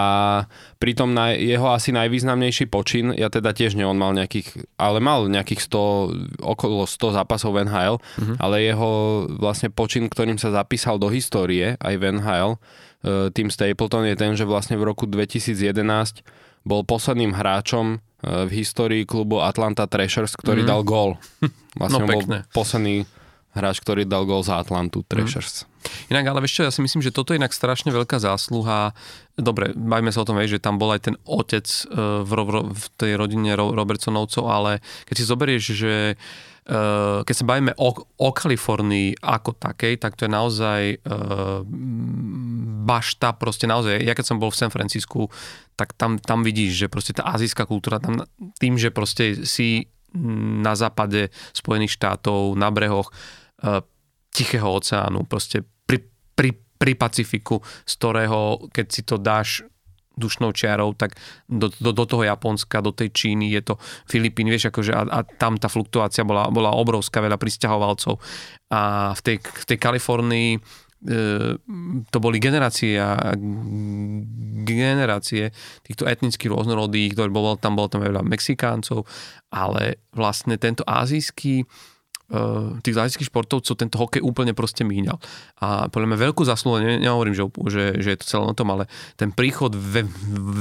pritom 0.82 1.14
na 1.14 1.38
jeho 1.38 1.70
asi 1.70 1.94
najvýznamnejší 1.94 2.66
počin, 2.66 3.14
ja 3.14 3.30
teda 3.30 3.54
tiež 3.54 3.78
nie, 3.78 3.86
on 3.86 3.94
mal 3.94 4.10
nejakých, 4.10 4.66
ale 4.74 4.98
mal 4.98 5.30
nejakých 5.30 5.62
100, 5.70 6.41
okolo 6.41 6.90
100 6.90 7.14
zápasov 7.14 7.54
v 7.54 7.70
NHL, 7.70 7.95
ale 8.41 8.66
jeho 8.66 8.90
vlastne 9.38 9.70
počin, 9.70 10.10
ktorým 10.10 10.41
sa 10.41 10.49
zapísal 10.49 10.98
do 10.98 11.14
histórie 11.14 11.78
aj 11.78 11.94
v 11.94 12.04
NHL, 12.18 12.58
eh, 12.58 13.30
Tim 13.30 13.54
Stapleton 13.54 14.10
je 14.10 14.18
ten, 14.18 14.34
že 14.34 14.49
vlastne 14.49 14.82
v 14.82 14.90
roku 14.90 15.06
2011 15.06 16.26
bol 16.66 16.82
posledným 16.82 17.38
hráčom 17.38 18.02
eh, 18.26 18.49
v 18.49 18.66
histórii 18.66 19.06
klubu 19.06 19.45
Atlanta 19.45 19.86
Thrashers, 19.86 20.34
ktorý 20.34 20.66
dal 20.66 20.82
gól. 20.82 21.22
Vlastne 21.78 22.02
No, 22.02 22.10
on 22.10 22.10
bol 22.10 22.22
posledný 22.49 23.06
hráč, 23.54 23.78
ktorý 23.86 24.10
dal 24.10 24.26
gól 24.26 24.41
za 24.41 24.58
Atlantu 24.58 25.06
Thrashers. 25.06 25.70
Inak, 26.07 26.26
ale 26.27 26.43
vieš 26.43 26.61
čo, 26.61 26.65
ja 26.68 26.72
si 26.72 26.80
myslím, 26.80 27.03
že 27.03 27.11
toto 27.11 27.34
je 27.34 27.39
inak 27.39 27.51
strašne 27.51 27.91
veľká 27.91 28.19
zásluha. 28.22 28.95
Dobre, 29.38 29.76
bavíme 29.76 30.09
sa 30.09 30.23
o 30.23 30.27
tom, 30.27 30.39
vieš, 30.39 30.57
že 30.57 30.64
tam 30.64 30.80
bol 30.81 30.95
aj 30.95 31.11
ten 31.11 31.15
otec 31.27 31.68
uh, 31.68 32.23
v, 32.23 32.31
ro- 32.34 32.69
v 32.72 32.85
tej 32.97 33.19
rodine 33.19 33.53
Ro- 33.53 33.76
Robertsonovcov, 33.76 34.43
ale 34.49 34.80
keď 35.05 35.15
si 35.19 35.30
zoberieš, 35.30 35.64
že 35.77 35.93
uh, 36.18 37.22
keď 37.22 37.35
sa 37.38 37.45
bavíme 37.45 37.72
o, 37.77 37.89
o 38.01 38.30
Kalifornii 38.34 39.22
ako 39.22 39.53
takej, 39.59 40.01
tak 40.01 40.18
to 40.18 40.26
je 40.26 40.31
naozaj 40.31 40.81
uh, 41.05 41.61
bašta, 42.88 43.35
proste 43.38 43.69
naozaj, 43.69 44.01
ja 44.01 44.18
keď 44.18 44.26
som 44.26 44.41
bol 44.41 44.49
v 44.49 44.59
San 44.64 44.73
Francisku, 44.73 45.30
tak 45.77 45.93
tam, 45.93 46.18
tam 46.18 46.41
vidíš, 46.41 46.88
že 46.88 46.88
proste 46.89 47.14
tá 47.14 47.30
azijská 47.30 47.69
kultúra, 47.69 48.01
tam, 48.01 48.26
tým, 48.57 48.80
že 48.80 48.89
proste 48.89 49.45
si 49.45 49.91
na 50.64 50.73
západe 50.73 51.30
Spojených 51.53 51.93
štátov, 51.93 52.57
na 52.57 52.73
brehoch 52.73 53.14
uh, 53.61 53.85
Tichého 54.34 54.69
oceánu, 54.69 55.30
proste 55.30 55.61
pri, 56.38 56.53
pri, 56.53 56.93
Pacifiku, 56.93 57.65
z 57.81 57.93
ktorého, 57.97 58.69
keď 58.69 58.85
si 58.93 59.01
to 59.01 59.18
dáš 59.18 59.65
dušnou 60.18 60.53
čiarou, 60.53 60.97
tak 60.97 61.14
do, 61.45 61.69
do, 61.77 61.93
do 61.93 62.05
toho 62.09 62.26
Japonska, 62.26 62.81
do 62.81 62.89
tej 62.89 63.14
Číny, 63.14 63.53
je 63.53 63.61
to 63.61 63.73
Filipín, 64.09 64.49
vieš, 64.49 64.73
akože 64.73 64.91
a, 64.93 65.01
a 65.05 65.19
tam 65.22 65.61
tá 65.61 65.69
fluktuácia 65.69 66.26
bola, 66.26 66.49
bola 66.49 66.73
obrovská, 66.73 67.22
veľa 67.22 67.38
pristahovalcov. 67.38 68.18
A 68.73 69.14
v 69.14 69.22
tej, 69.22 69.38
v 69.38 69.65
tej 69.69 69.77
Kalifornii 69.77 70.49
e, 70.57 70.59
to 72.09 72.18
boli 72.18 72.41
generácie 72.41 72.97
a 72.97 73.38
generácie 74.65 75.53
týchto 75.85 76.09
etnických 76.09 76.49
rôznorodých, 76.49 77.14
ktorý 77.14 77.30
bol, 77.30 77.53
tam 77.61 77.77
bolo 77.77 77.88
tam 77.88 78.01
veľa 78.01 78.26
Mexikáncov, 78.26 79.05
ale 79.53 80.01
vlastne 80.18 80.57
tento 80.57 80.81
azijský 80.81 81.61
tých 82.84 82.91
azijských 82.91 83.32
športovcov 83.32 83.80
tento 83.80 83.95
hokej 83.95 84.20
úplne 84.20 84.52
proste 84.52 84.84
míňal. 84.84 85.16
A 85.64 85.88
podľa 85.88 86.08
mňa 86.12 86.20
veľkú 86.28 86.44
zásluhu, 86.44 86.84
ne, 86.84 86.99
nehovorím, 86.99 87.32
že, 87.32 87.48
že, 87.72 87.84
že 88.04 88.10
je 88.12 88.20
to 88.20 88.26
celé 88.28 88.44
na 88.52 88.56
tom, 88.56 88.68
ale 88.76 88.91
ten 89.16 89.32
príchod 89.32 89.72
ve, 89.72 90.04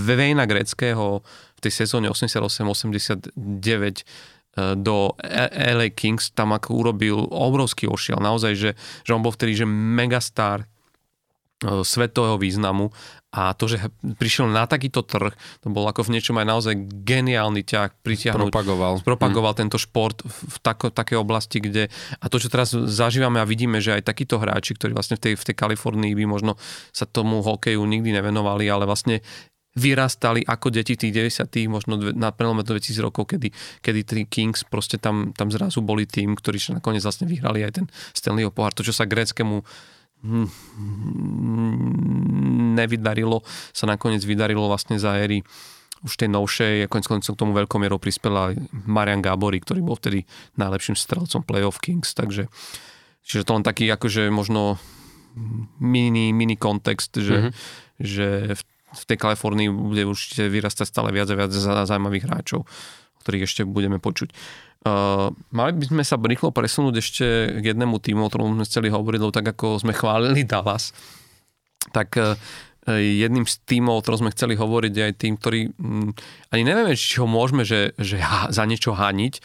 Vevejna 0.06 0.46
Greckého 0.46 1.26
v 1.26 1.60
tej 1.60 1.72
sezóne 1.74 2.06
88-89 2.06 3.34
uh, 3.34 4.78
do 4.78 5.18
E- 5.18 5.74
LA 5.74 5.90
Kings 5.90 6.30
tam 6.30 6.54
ako 6.54 6.86
urobil 6.86 7.18
obrovský 7.34 7.90
ošiel. 7.90 8.22
Naozaj, 8.22 8.52
že, 8.54 8.70
že 9.02 9.10
on 9.10 9.26
bol 9.26 9.34
vtedy 9.34 9.58
že 9.58 9.66
megastar 9.66 10.62
uh, 10.62 11.82
svetového 11.82 12.38
významu 12.38 12.94
a 13.34 13.52
to, 13.52 13.68
že 13.68 13.82
prišiel 14.16 14.48
na 14.48 14.64
takýto 14.64 15.02
trh, 15.02 15.34
to 15.60 15.68
bol 15.68 15.84
ako 15.84 16.06
v 16.06 16.16
niečom 16.16 16.38
aj 16.40 16.46
naozaj 16.46 16.74
geniálny 17.04 17.66
ťah 17.66 17.90
pritiahnuť 18.00 18.48
Propagoval. 18.48 18.94
propagoval 19.02 19.52
mm. 19.52 19.60
tento 19.66 19.78
šport 19.82 20.22
v 20.24 20.56
tako, 20.62 20.88
takej 20.94 21.18
oblasti, 21.20 21.58
kde 21.60 21.92
a 22.16 22.24
to, 22.30 22.40
čo 22.40 22.48
teraz 22.48 22.72
zažívame 22.72 23.42
a 23.42 23.48
vidíme, 23.48 23.82
že 23.82 23.98
aj 23.98 24.08
takíto 24.08 24.38
hráči, 24.40 24.78
ktorí 24.78 24.94
vlastne 24.94 25.18
v 25.18 25.30
tej, 25.30 25.32
v 25.36 25.46
tej 25.52 25.56
Kalifornii 25.58 26.14
by 26.16 26.24
možno 26.24 26.56
sa 26.94 27.04
tomu 27.04 27.42
hokeju 27.42 27.82
nikdy 27.82 28.14
nevenovali, 28.14 28.64
ale 28.70 28.88
vlastne 28.88 29.20
vyrastali 29.76 30.40
ako 30.40 30.72
deti 30.72 30.96
tých 30.96 31.12
90 31.12 31.52
možno 31.68 32.00
dve, 32.00 32.16
na 32.16 32.32
prelome 32.32 32.64
2000 32.64 32.96
rokov, 33.04 33.36
kedy, 33.36 33.52
kedy 33.84 34.00
tí 34.08 34.24
Kings 34.24 34.64
proste 34.64 34.96
tam, 34.96 35.36
tam 35.36 35.52
zrazu 35.52 35.84
boli 35.84 36.08
tým, 36.08 36.32
ktorí 36.32 36.56
nakoniec 36.72 37.04
vlastne 37.04 37.28
vyhrali 37.28 37.60
aj 37.60 37.72
ten 37.76 37.86
Stanleyho 38.16 38.48
pohár. 38.48 38.72
To, 38.72 38.80
čo 38.80 38.96
sa 38.96 39.04
gréckému 39.04 39.60
hm, 39.60 39.95
nevydarilo, 42.76 43.40
sa 43.72 43.84
nakoniec 43.88 44.22
vydarilo 44.22 44.68
vlastne 44.68 45.00
za 45.00 45.16
éry 45.16 45.40
už 46.04 46.12
tej 46.20 46.28
novšej, 46.28 46.74
konec 46.92 47.06
koncov 47.08 47.32
k 47.34 47.40
tomu 47.40 47.52
veľkomierou 47.56 47.96
prispela 47.96 48.52
Marian 48.84 49.24
Gábory, 49.24 49.58
ktorý 49.64 49.80
bol 49.80 49.96
vtedy 49.96 50.28
najlepším 50.60 50.94
strelcom 50.94 51.40
playoff 51.42 51.80
Kings, 51.80 52.12
takže 52.12 52.52
čiže 53.24 53.42
to 53.48 53.56
len 53.56 53.64
taký 53.64 53.88
akože 53.88 54.28
možno 54.28 54.76
mini, 55.80 56.32
mini 56.36 56.56
kontext, 56.56 57.16
že, 57.16 57.36
mm-hmm. 57.36 57.52
že 58.00 58.28
v, 58.56 58.62
v 58.92 59.02
tej 59.08 59.18
Kalifornii 59.18 59.68
bude 59.72 60.04
určite 60.04 60.48
vyrastať 60.48 60.86
stále 60.88 61.10
viac 61.12 61.28
a 61.32 61.36
viac 61.36 61.52
zaujímavých 61.52 62.24
hráčov, 62.28 62.64
o 62.64 63.18
ktorých 63.24 63.44
ešte 63.48 63.62
budeme 63.64 64.00
počuť. 64.00 64.32
Uh, 64.86 65.34
mali 65.50 65.74
by 65.74 65.90
sme 65.90 66.02
sa 66.06 66.14
rýchlo 66.14 66.54
presunúť 66.54 66.94
ešte 67.02 67.26
k 67.58 67.74
jednému 67.74 67.98
týmu, 67.98 68.22
o 68.22 68.30
ktorom 68.30 68.54
sme 68.54 68.68
chceli 68.70 68.88
hovoriť, 68.94 69.18
lebo 69.18 69.34
tak 69.34 69.50
ako 69.50 69.82
sme 69.82 69.90
chválili 69.90 70.46
Dallas, 70.46 70.94
tak 71.90 72.14
uh, 72.14 72.38
jedným 72.94 73.50
z 73.50 73.66
tímov, 73.66 73.98
o 73.98 74.02
ktorom 74.06 74.22
sme 74.22 74.30
chceli 74.30 74.54
hovoriť, 74.54 74.92
je 74.94 75.02
aj 75.10 75.14
tým, 75.18 75.34
ktorý 75.34 75.60
mm, 75.74 76.10
ani 76.54 76.62
nevieme, 76.62 76.94
či 76.94 77.18
ho 77.18 77.26
môžeme 77.26 77.66
že, 77.66 77.98
že 77.98 78.22
za 78.54 78.62
niečo 78.62 78.94
hániť, 78.94 79.42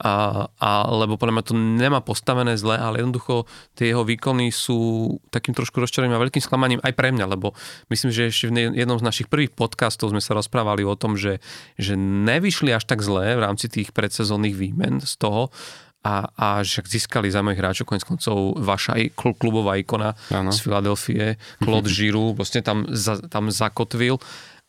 a, 0.00 0.48
a, 0.56 0.70
lebo 0.88 1.20
podľa 1.20 1.34
mňa 1.36 1.44
to 1.44 1.54
nemá 1.54 2.00
postavené 2.00 2.56
zle, 2.56 2.72
ale 2.72 3.04
jednoducho 3.04 3.44
tie 3.76 3.92
jeho 3.92 4.00
výkony 4.00 4.48
sú 4.48 5.12
takým 5.28 5.52
trošku 5.52 5.76
rozčarením 5.76 6.16
a 6.16 6.24
veľkým 6.24 6.40
sklamaním 6.40 6.80
aj 6.80 6.96
pre 6.96 7.12
mňa, 7.12 7.28
lebo 7.28 7.52
myslím, 7.92 8.08
že 8.08 8.32
ešte 8.32 8.48
v 8.48 8.80
jednom 8.80 8.96
z 8.96 9.04
našich 9.04 9.28
prvých 9.28 9.52
podcastov 9.52 10.16
sme 10.16 10.24
sa 10.24 10.32
rozprávali 10.32 10.88
o 10.88 10.96
tom, 10.96 11.20
že, 11.20 11.44
že 11.76 12.00
nevyšli 12.00 12.72
až 12.72 12.88
tak 12.88 13.04
zle 13.04 13.36
v 13.36 13.44
rámci 13.44 13.68
tých 13.68 13.92
predsezónnych 13.92 14.56
výmen 14.56 15.04
z 15.04 15.14
toho, 15.20 15.52
a, 16.00 16.32
a 16.32 16.46
že 16.64 16.80
získali 16.80 17.28
zaujímavých 17.28 17.60
hráčov, 17.60 17.84
konec 17.84 18.08
koncov 18.08 18.56
vaša 18.56 18.96
klubová 19.12 19.76
ikona 19.76 20.16
ano. 20.32 20.48
z 20.48 20.58
Filadelfie, 20.64 21.36
Claude 21.60 21.92
Giroux, 21.96 22.32
proste 22.32 22.64
tam, 22.64 22.88
za, 22.88 23.20
tam 23.28 23.52
zakotvil, 23.52 24.16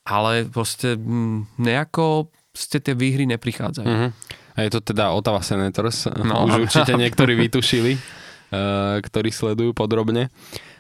ale 0.04 0.44
proste 0.52 1.00
mm, 1.00 1.56
nejako 1.56 2.28
ste 2.52 2.84
tie 2.84 2.92
výhry 2.92 3.24
neprichádzajú. 3.32 3.88
Uh-huh. 3.88 4.12
A 4.56 4.68
je 4.68 4.70
to 4.72 4.80
teda 4.84 5.16
Ottawa 5.16 5.40
Senators, 5.40 6.08
no. 6.12 6.48
už 6.48 6.68
určite 6.68 6.92
niektorí 6.96 7.40
vytušili, 7.40 7.96
uh, 7.96 9.00
ktorí 9.08 9.32
sledujú 9.32 9.72
podrobne. 9.72 10.28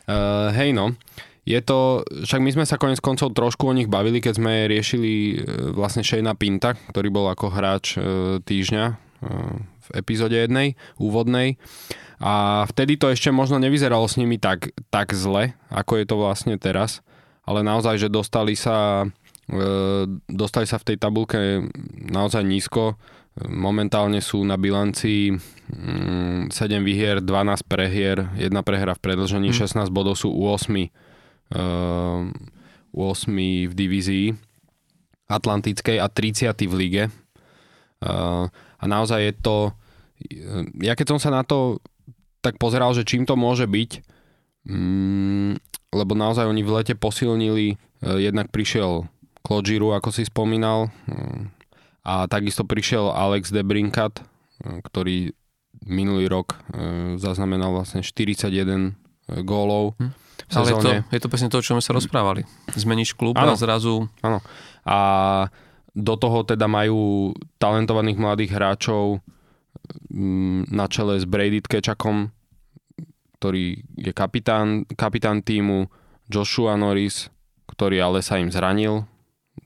Uh, 0.05 0.51
hej 0.51 0.75
no, 0.75 0.91
je 1.47 1.59
to, 1.63 2.03
však 2.27 2.41
my 2.43 2.51
sme 2.51 2.65
sa 2.67 2.81
konec 2.81 2.99
koncov 2.99 3.31
trošku 3.31 3.69
o 3.69 3.73
nich 3.75 3.87
bavili, 3.87 4.19
keď 4.19 4.33
sme 4.35 4.67
riešili 4.67 5.11
uh, 5.11 5.71
vlastne 5.71 6.03
Shayna 6.03 6.35
Pinta, 6.35 6.75
ktorý 6.91 7.07
bol 7.09 7.31
ako 7.31 7.45
hráč 7.47 7.95
týždňa 8.43 8.85
uh, 8.91 9.55
epizóde 9.95 10.35
jednej, 10.35 10.79
úvodnej. 10.99 11.59
A 12.21 12.63
vtedy 12.69 13.01
to 13.01 13.09
ešte 13.09 13.33
možno 13.33 13.57
nevyzeralo 13.57 14.05
s 14.05 14.15
nimi 14.15 14.37
tak, 14.37 14.77
tak 14.93 15.09
zle, 15.17 15.57
ako 15.73 15.97
je 15.97 16.05
to 16.05 16.15
vlastne 16.21 16.55
teraz. 16.61 17.01
Ale 17.41 17.65
naozaj, 17.65 17.97
že 17.97 18.13
dostali 18.13 18.53
sa, 18.53 19.09
dostali 20.29 20.69
sa 20.69 20.77
v 20.77 20.85
tej 20.85 20.97
tabulke 21.01 21.65
naozaj 21.97 22.45
nízko. 22.45 23.01
Momentálne 23.47 24.19
sú 24.19 24.43
na 24.43 24.59
bilanci 24.59 25.31
7 25.31 26.51
mm, 26.51 26.83
výhier, 26.83 27.23
12 27.23 27.63
prehier, 27.63 28.27
jedna 28.35 28.59
prehra 28.59 28.91
v 28.91 29.03
predlžení, 29.07 29.55
hmm. 29.55 29.87
16 29.87 29.87
bodov 29.87 30.19
sú 30.19 30.35
u 30.35 30.51
8, 30.51 30.67
uh, 30.67 32.27
u 32.91 32.99
8 32.99 33.71
v 33.71 33.73
divízii 33.73 34.27
Atlantickej 35.31 36.03
a 36.03 36.11
30 36.11 36.51
v 36.67 36.73
lige. 36.75 37.03
Uh, 38.03 38.51
a 38.51 38.83
naozaj 38.83 39.23
je 39.23 39.33
to 39.39 39.57
ja 40.81 40.93
keď 40.93 41.15
som 41.15 41.19
sa 41.21 41.33
na 41.33 41.41
to 41.41 41.81
tak 42.41 42.57
pozeral, 42.57 42.93
že 42.93 43.05
čím 43.05 43.25
to 43.25 43.37
môže 43.37 43.65
byť, 43.69 43.91
mm, 44.65 45.51
lebo 45.93 46.13
naozaj 46.17 46.49
oni 46.49 46.61
v 46.65 46.73
lete 46.73 46.95
posilnili, 46.97 47.77
eh, 47.77 48.17
jednak 48.21 48.49
prišiel 48.49 49.05
Claude 49.41 49.73
ako 49.77 50.09
si 50.13 50.25
spomínal, 50.25 50.89
mm, 51.09 51.60
a 52.01 52.25
takisto 52.25 52.65
prišiel 52.65 53.13
Alex 53.13 53.53
Debrinkat, 53.53 54.21
eh, 54.21 54.79
ktorý 54.85 55.33
minulý 55.85 56.29
rok 56.29 56.57
eh, 56.73 57.17
zaznamenal 57.17 57.73
vlastne 57.73 58.05
41 58.05 58.97
gólov. 59.47 59.95
Hm. 60.01 60.11
Ale 60.51 60.67
je 60.73 60.75
to, 60.83 60.89
je 61.07 61.21
to 61.21 61.31
presne 61.31 61.47
to, 61.47 61.63
čo 61.63 61.77
sme 61.77 61.83
sa 61.85 61.95
rozprávali. 61.95 62.43
Zmeníš 62.75 63.15
klub 63.15 63.39
ano. 63.39 63.55
a 63.55 63.55
zrazu... 63.55 64.11
Áno. 64.19 64.43
A 64.83 64.97
do 65.95 66.15
toho 66.19 66.43
teda 66.43 66.67
majú 66.67 67.31
talentovaných 67.61 68.17
mladých 68.19 68.51
hráčov, 68.51 69.23
na 70.71 70.85
čele 70.87 71.19
s 71.19 71.25
Brady 71.25 71.63
Tkečakom, 71.63 72.31
ktorý 73.39 73.81
je 73.97 74.11
kapitán, 74.13 74.85
kapitán 74.93 75.41
týmu, 75.41 75.89
Joshua 76.31 76.77
Norris, 76.77 77.27
ktorý 77.67 77.99
ale 77.99 78.19
sa 78.23 78.39
im 78.39 78.51
zranil, 78.51 79.07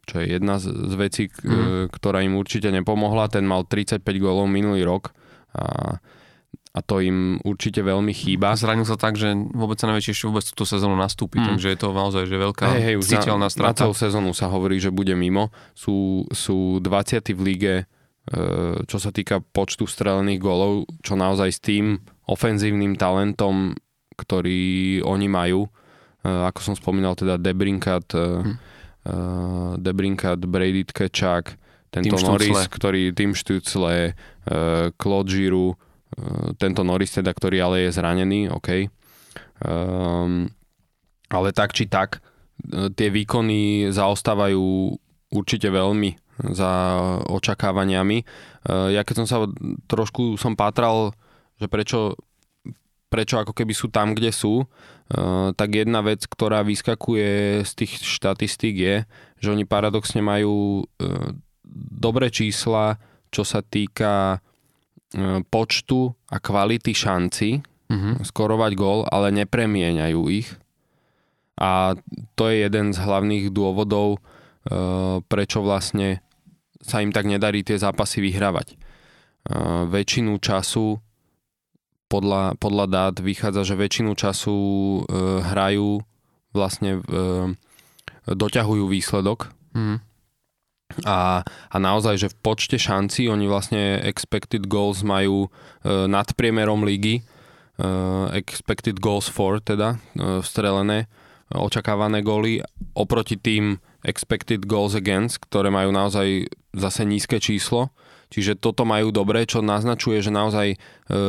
čo 0.05 0.21
je 0.21 0.37
jedna 0.37 0.61
z, 0.61 0.69
z 0.69 0.93
vecí, 0.97 1.23
mm. 1.29 1.89
ktorá 1.93 2.21
im 2.21 2.37
určite 2.37 2.69
nepomohla. 2.69 3.29
Ten 3.29 3.45
mal 3.45 3.65
35 3.65 4.01
gólov 4.21 4.45
minulý 4.49 4.85
rok 4.85 5.13
a, 5.57 5.97
a 6.75 6.79
to 6.85 7.01
im 7.01 7.41
určite 7.41 7.81
veľmi 7.81 8.13
chýba. 8.13 8.53
Zranil 8.53 8.85
sa 8.85 8.97
tak, 8.97 9.17
že 9.17 9.33
vôbec 9.33 9.77
sa 9.81 9.89
nevie, 9.89 10.05
či 10.05 10.13
vôbec 10.25 10.45
túto 10.45 10.65
sezónu 10.65 10.93
nastúpi, 10.97 11.41
mm. 11.41 11.47
takže 11.53 11.67
je 11.73 11.77
to 11.79 11.89
naozaj 11.93 12.23
že 12.29 12.37
veľká 12.37 12.65
hey, 12.75 12.81
hey, 12.93 12.95
citeľná 13.01 13.49
strata. 13.49 13.73
Na 13.73 13.81
celú 13.89 13.95
sezónu 13.97 14.31
sa 14.33 14.49
hovorí, 14.49 14.77
že 14.77 14.93
bude 14.93 15.13
mimo. 15.17 15.49
Sú, 15.73 16.25
sú 16.33 16.81
20. 16.81 17.33
v 17.33 17.41
lige 17.41 17.75
Eh, 18.25 18.81
čo 18.89 18.97
sa 18.97 19.13
týka 19.13 19.37
počtu 19.37 19.85
strelených 19.85 20.41
golov, 20.41 20.89
čo 21.05 21.13
naozaj 21.13 21.49
s 21.53 21.61
tým 21.61 22.01
ofenzívnym 22.25 22.97
talentom, 22.97 23.77
ktorý 24.17 24.97
oni 25.05 25.29
majú, 25.29 25.69
eh, 26.25 26.49
ako 26.49 26.73
som 26.73 26.73
spomínal, 26.73 27.13
teda 27.13 27.37
Debrinkat, 27.37 28.17
hm. 29.05 29.79
Debrinkat, 29.79 30.41
Brady 30.49 30.89
Tkečák, 30.89 31.45
tento 31.93 32.17
Tým 32.17 32.25
Norris, 32.27 32.67
ktorý 32.67 33.15
tým 33.15 33.31
Štucle, 33.31 34.17
Claude 34.99 35.31
Giroux, 35.31 35.77
tento 36.59 36.81
Norris 36.83 37.15
teda, 37.15 37.31
ktorý 37.31 37.63
ale 37.63 37.77
je 37.87 37.95
zranený, 37.95 38.51
OK. 38.51 38.91
Um, 39.63 40.51
ale 41.31 41.49
tak 41.55 41.71
či 41.71 41.87
tak, 41.87 42.19
tie 42.95 43.07
výkony 43.11 43.91
zaostávajú 43.91 44.95
určite 45.31 45.67
veľmi 45.71 46.15
za 46.51 46.71
očakávaniami. 47.31 48.17
Ja 48.67 49.01
keď 49.07 49.15
som 49.23 49.27
sa 49.27 49.37
trošku 49.87 50.35
som 50.35 50.55
pátral, 50.55 51.15
že 51.59 51.71
prečo, 51.71 52.19
prečo 53.07 53.39
ako 53.39 53.55
keby 53.55 53.71
sú 53.71 53.87
tam, 53.87 54.11
kde 54.11 54.35
sú, 54.35 54.67
tak 55.53 55.69
jedna 55.69 56.01
vec, 56.01 56.25
ktorá 56.25 56.65
vyskakuje 56.65 57.61
z 57.61 57.71
tých 57.77 58.01
štatistík 58.01 58.75
je, 58.75 58.95
že 59.37 59.51
oni 59.53 59.69
paradoxne 59.69 60.25
majú 60.25 60.81
e, 60.81 60.83
dobré 61.93 62.33
čísla, 62.33 62.97
čo 63.29 63.45
sa 63.45 63.61
týka 63.61 64.41
počtu 65.47 66.11
a 66.27 66.37
kvality 66.43 66.91
šanci 66.91 67.49
mm-hmm. 67.63 68.13
skorovať 68.25 68.71
gól, 68.75 69.07
ale 69.07 69.31
nepremieňajú 69.31 70.21
ich. 70.27 70.49
A 71.55 71.95
to 72.35 72.51
je 72.51 72.67
jeden 72.67 72.91
z 72.91 72.99
hlavných 72.99 73.47
dôvodov, 73.47 74.19
prečo 75.31 75.63
vlastne 75.63 76.19
sa 76.83 76.99
im 76.99 77.15
tak 77.15 77.31
nedarí 77.31 77.63
tie 77.63 77.79
zápasy 77.79 78.19
vyhrávať. 78.19 78.75
Väčšinu 79.87 80.35
času 80.43 80.99
podľa, 82.07 82.57
podľa 82.61 82.85
dát 82.87 83.15
vychádza, 83.17 83.65
že 83.65 83.75
väčšinu 83.79 84.13
času 84.13 84.55
uh, 84.55 85.41
hrajú 85.41 86.01
vlastne 86.55 87.01
uh, 87.01 87.51
doťahujú 88.29 88.85
výsledok 88.89 89.51
mm. 89.75 89.97
a, 91.05 91.43
a 91.45 91.77
naozaj, 91.77 92.15
že 92.17 92.31
v 92.31 92.39
počte 92.41 92.77
šancí 92.79 93.27
oni 93.29 93.45
vlastne 93.45 93.99
expected 94.01 94.65
goals 94.69 95.01
majú 95.05 95.49
uh, 95.49 96.05
nad 96.05 96.29
priemerom 96.33 96.85
ligy 96.85 97.21
uh, 97.81 98.31
expected 98.33 99.01
goals 99.01 99.27
for 99.27 99.59
teda 99.59 99.97
uh, 100.17 100.39
strelené 100.45 101.11
očakávané 101.53 102.25
góly 102.25 102.65
oproti 102.97 103.37
tým 103.37 103.77
expected 104.01 104.65
goals 104.65 104.97
against, 104.97 105.41
ktoré 105.45 105.69
majú 105.69 105.93
naozaj 105.93 106.49
zase 106.73 107.05
nízke 107.05 107.37
číslo. 107.37 107.93
Čiže 108.29 108.57
toto 108.57 108.83
majú 108.83 109.13
dobre, 109.13 109.45
čo 109.45 109.61
naznačuje, 109.61 110.19
že 110.19 110.33
naozaj 110.33 110.67
e, 110.73 110.77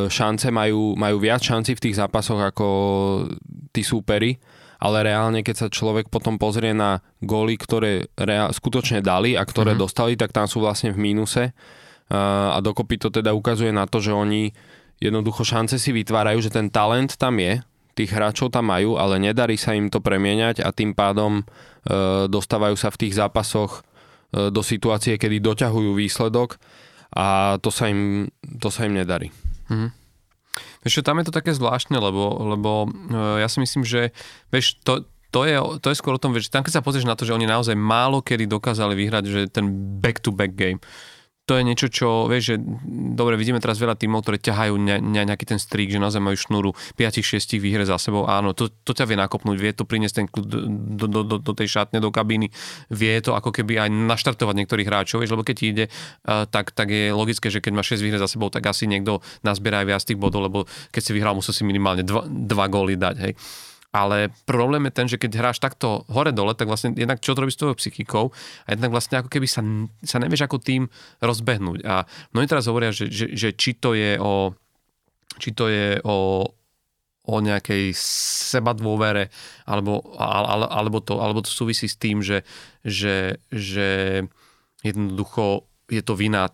šance 0.08 0.48
majú, 0.48 0.96
majú 0.96 1.16
viac 1.20 1.44
šanci 1.44 1.76
v 1.76 1.82
tých 1.88 1.98
zápasoch 2.00 2.40
ako 2.40 2.66
tí 3.70 3.84
súperi, 3.84 4.40
ale 4.80 5.08
reálne, 5.08 5.40
keď 5.40 5.56
sa 5.56 5.68
človek 5.72 6.12
potom 6.12 6.36
pozrie 6.36 6.76
na 6.76 7.00
góly, 7.24 7.56
ktoré 7.56 8.12
reál, 8.16 8.52
skutočne 8.52 9.00
dali 9.00 9.36
a 9.36 9.44
ktoré 9.44 9.72
mm-hmm. 9.72 9.84
dostali, 9.84 10.12
tak 10.20 10.36
tam 10.36 10.44
sú 10.44 10.60
vlastne 10.60 10.92
v 10.92 11.00
mínuse. 11.00 11.56
A 12.12 12.60
dokopy 12.62 13.00
to 13.00 13.08
teda 13.10 13.34
ukazuje 13.34 13.72
na 13.72 13.88
to, 13.88 13.98
že 13.98 14.14
oni 14.14 14.52
jednoducho 15.00 15.42
šance 15.42 15.80
si 15.80 15.90
vytvárajú, 15.96 16.44
že 16.44 16.52
ten 16.52 16.68
talent 16.68 17.16
tam 17.16 17.40
je, 17.40 17.60
tých 17.96 18.12
hráčov 18.12 18.52
tam 18.52 18.68
majú, 18.68 19.00
ale 19.00 19.16
nedarí 19.16 19.56
sa 19.56 19.72
im 19.72 19.88
to 19.88 20.04
premieňať 20.04 20.60
a 20.60 20.68
tým 20.68 20.92
pádom 20.92 21.40
e, 21.40 21.44
dostávajú 22.28 22.76
sa 22.76 22.92
v 22.92 23.00
tých 23.00 23.16
zápasoch 23.16 23.80
e, 23.80 24.52
do 24.52 24.60
situácie, 24.60 25.16
kedy 25.16 25.40
doťahujú 25.40 25.96
výsledok 25.96 26.60
a 27.12 27.56
to 27.62 27.70
sa 27.70 27.86
im, 27.90 28.30
to 28.58 28.68
sa 28.72 28.86
im 28.88 28.98
nedarí. 28.98 29.30
Mm-hmm. 29.70 29.90
Vieš 30.86 31.02
tam 31.02 31.18
je 31.18 31.26
to 31.26 31.34
také 31.34 31.50
zvláštne, 31.50 31.98
lebo, 31.98 32.54
lebo 32.54 32.86
e, 32.86 33.42
ja 33.42 33.48
si 33.50 33.58
myslím, 33.58 33.82
že 33.82 34.14
vieš, 34.54 34.78
to, 34.86 35.02
to 35.34 35.42
je, 35.42 35.58
to 35.82 35.90
je 35.90 35.98
skôr 35.98 36.14
o 36.14 36.22
tom, 36.22 36.32
že 36.38 36.46
tam 36.46 36.62
keď 36.62 36.78
sa 36.78 36.84
pozrieš 36.86 37.10
na 37.10 37.18
to, 37.18 37.26
že 37.26 37.34
oni 37.34 37.44
naozaj 37.44 37.74
málo 37.74 38.22
kedy 38.22 38.46
dokázali 38.46 38.94
vyhrať, 38.94 39.24
že 39.26 39.40
ten 39.50 39.66
back-to-back 39.98 40.54
game, 40.54 40.80
to 41.46 41.54
je 41.54 41.62
niečo, 41.62 41.86
čo, 41.86 42.26
vieš, 42.26 42.42
že 42.52 42.56
dobre, 43.14 43.38
vidíme 43.38 43.62
teraz 43.62 43.78
veľa 43.78 43.94
tímov, 43.94 44.26
ktoré 44.26 44.42
ťahajú 44.42 44.74
ne, 44.82 44.98
ne, 44.98 45.22
nejaký 45.22 45.46
ten 45.46 45.62
strik, 45.62 45.94
že 45.94 46.02
naozaj 46.02 46.18
majú 46.18 46.34
šnúru 46.34 46.70
5-6 46.98 47.62
výhre 47.62 47.86
za 47.86 48.02
sebou. 48.02 48.26
Áno, 48.26 48.50
to, 48.50 48.66
to 48.82 48.90
ťa 48.90 49.06
vie 49.06 49.14
nakopnúť, 49.14 49.54
vie 49.54 49.70
to 49.70 49.86
priniesť 49.86 50.14
ten 50.18 50.26
kľud 50.26 50.42
do, 50.42 51.06
do, 51.06 51.20
do, 51.22 51.36
do 51.38 51.52
tej 51.54 51.70
šatne, 51.70 52.02
do 52.02 52.10
kabíny, 52.10 52.50
vie 52.90 53.14
to 53.22 53.38
ako 53.38 53.54
keby 53.54 53.78
aj 53.78 53.88
naštartovať 53.94 54.54
niektorých 54.58 54.90
hráčov, 54.90 55.22
vieš, 55.22 55.38
lebo 55.38 55.46
keď 55.46 55.56
ide, 55.62 55.84
uh, 56.26 56.50
tak, 56.50 56.74
tak 56.74 56.90
je 56.90 57.14
logické, 57.14 57.46
že 57.46 57.62
keď 57.62 57.72
má 57.78 57.86
6 57.86 58.02
výhre 58.02 58.18
za 58.18 58.26
sebou, 58.26 58.50
tak 58.50 58.66
asi 58.66 58.90
niekto 58.90 59.22
nazbiera 59.46 59.86
aj 59.86 59.86
viac 59.86 60.02
tých 60.02 60.18
bodov, 60.18 60.50
lebo 60.50 60.58
keď 60.90 61.02
si 61.06 61.14
vyhral, 61.14 61.38
musel 61.38 61.54
si 61.54 61.62
minimálne 61.62 62.02
2 62.02 62.26
góly 62.74 62.98
dať, 62.98 63.16
hej. 63.22 63.38
Ale 63.96 64.28
problém 64.44 64.84
je 64.84 64.92
ten, 64.92 65.06
že 65.08 65.16
keď 65.16 65.40
hráš 65.40 65.56
takto 65.56 66.04
hore-dole, 66.12 66.52
tak 66.52 66.68
vlastne 66.68 66.92
jednak 66.92 67.24
čo 67.24 67.32
to 67.32 67.40
robí 67.40 67.52
s 67.52 67.56
tvojou 67.56 67.80
psychikou 67.80 68.28
a 68.68 68.76
jednak 68.76 68.92
vlastne 68.92 69.24
ako 69.24 69.32
keby 69.32 69.48
sa, 69.48 69.64
sa 70.04 70.20
nevieš 70.20 70.44
ako 70.44 70.60
tým 70.60 70.92
rozbehnúť. 71.24 71.80
A 71.88 72.04
mnohí 72.36 72.44
teraz 72.44 72.68
hovoria, 72.68 72.92
že, 72.92 73.08
že, 73.08 73.32
že 73.32 73.56
či 73.56 73.72
to 73.72 73.96
je 73.96 74.20
o 74.20 74.52
či 75.36 75.52
to 75.52 75.68
je 75.68 76.00
o, 76.04 76.48
o 77.26 77.36
nejakej 77.42 77.92
seba 77.96 78.72
dôvere, 78.72 79.28
alebo, 79.68 80.00
ale, 80.16 80.64
alebo, 80.70 80.98
to, 81.04 81.20
alebo 81.20 81.44
to 81.44 81.52
súvisí 81.52 81.90
s 81.90 82.00
tým, 82.00 82.24
že, 82.24 82.40
že, 82.80 83.36
že 83.52 84.22
jednoducho 84.80 85.68
je 85.92 86.02
to 86.02 86.16
vina 86.16 86.48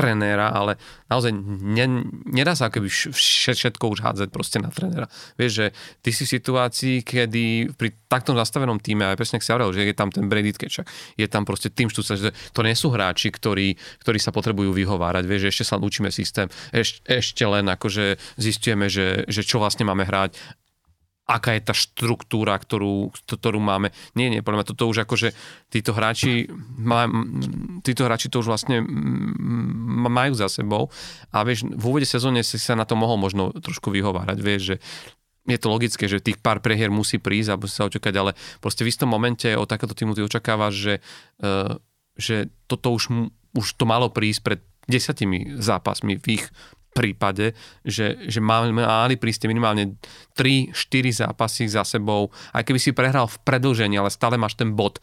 trenéra, 0.00 0.48
ale 0.48 0.80
naozaj 1.12 1.28
ne, 1.36 2.08
nedá 2.24 2.56
sa 2.56 2.72
akoby 2.72 2.88
všetko 3.12 3.84
už 3.92 4.00
hádzať 4.00 4.28
proste 4.32 4.56
na 4.56 4.72
trenéra. 4.72 5.12
Vieš, 5.36 5.52
že 5.52 5.66
ty 6.00 6.10
si 6.16 6.24
v 6.24 6.32
situácii, 6.40 6.96
kedy 7.04 7.76
pri 7.76 7.92
taktom 8.08 8.32
zastavenom 8.40 8.80
týme, 8.80 9.04
aj 9.04 9.20
presne 9.20 9.44
si 9.44 9.52
hovoril, 9.52 9.76
že 9.76 9.84
je 9.84 9.94
tam 9.94 10.08
ten 10.08 10.24
Brady 10.24 10.56
Ketchuk, 10.56 10.88
je 11.20 11.26
tam 11.28 11.44
proste 11.44 11.68
tým 11.68 11.92
štúca, 11.92 12.16
že 12.16 12.32
to 12.56 12.64
nie 12.64 12.72
sú 12.72 12.88
hráči, 12.88 13.28
ktorí, 13.28 13.76
ktorí 14.00 14.18
sa 14.18 14.32
potrebujú 14.32 14.72
vyhovárať, 14.72 15.28
vieš, 15.28 15.40
že 15.44 15.50
ešte 15.52 15.64
sa 15.68 15.76
učíme 15.76 16.08
systém, 16.08 16.48
Eš, 16.72 17.04
ešte 17.04 17.44
len 17.44 17.68
akože 17.68 18.16
zistujeme, 18.40 18.88
že, 18.88 19.28
že 19.28 19.44
čo 19.44 19.60
vlastne 19.60 19.84
máme 19.84 20.08
hrať 20.08 20.38
aká 21.30 21.54
je 21.54 21.62
tá 21.62 21.70
štruktúra, 21.70 22.58
ktorú, 22.58 23.14
ktorú 23.14 23.62
máme. 23.62 23.94
Nie, 24.18 24.26
nie, 24.26 24.42
podľa 24.42 24.66
mňa 24.66 24.70
toto 24.74 24.90
už 24.90 25.06
akože 25.06 25.30
títo 25.70 25.94
hráči, 25.94 26.50
títo 27.86 28.02
hráči 28.02 28.26
to 28.26 28.42
už 28.42 28.50
vlastne 28.50 28.82
majú 30.10 30.34
za 30.34 30.50
sebou 30.50 30.90
a 31.30 31.46
vieš, 31.46 31.70
v 31.70 31.84
úvode 31.86 32.06
sezóne 32.10 32.42
si 32.42 32.58
sa 32.58 32.74
na 32.74 32.82
to 32.82 32.98
mohol 32.98 33.14
možno 33.14 33.54
trošku 33.54 33.94
vyhovárať, 33.94 34.38
vieš, 34.42 34.62
že 34.74 34.76
je 35.46 35.58
to 35.58 35.72
logické, 35.72 36.04
že 36.10 36.22
tých 36.22 36.42
pár 36.42 36.58
prehier 36.60 36.90
musí 36.92 37.16
prísť 37.16 37.48
a 37.54 37.56
sa 37.70 37.86
očakať, 37.86 38.14
ale 38.18 38.36
proste 38.58 38.82
v 38.82 38.90
istom 38.92 39.08
momente 39.08 39.48
od 39.54 39.70
takéto 39.70 39.94
týmu 39.96 40.12
ty 40.12 40.20
očakávaš, 40.20 40.74
že, 40.76 40.94
uh, 41.42 41.80
že 42.18 42.52
toto 42.68 42.92
už, 42.92 43.08
už 43.56 43.66
to 43.74 43.84
malo 43.88 44.12
prísť 44.12 44.40
pred 44.44 44.60
desiatimi 44.90 45.58
zápasmi 45.58 46.18
v 46.18 46.26
ich 46.38 46.44
prípade, 46.90 47.54
že, 47.86 48.18
že 48.26 48.40
mali 48.42 49.14
prísť 49.14 49.46
minimálne 49.46 49.94
3-4 50.34 50.74
zápasy 51.26 51.70
za 51.70 51.86
sebou, 51.86 52.34
aj 52.50 52.66
keby 52.66 52.78
si 52.82 52.90
prehral 52.90 53.30
v 53.30 53.40
predlžení, 53.46 53.96
ale 53.96 54.10
stále 54.10 54.34
máš 54.34 54.58
ten 54.58 54.74
bod 54.74 54.98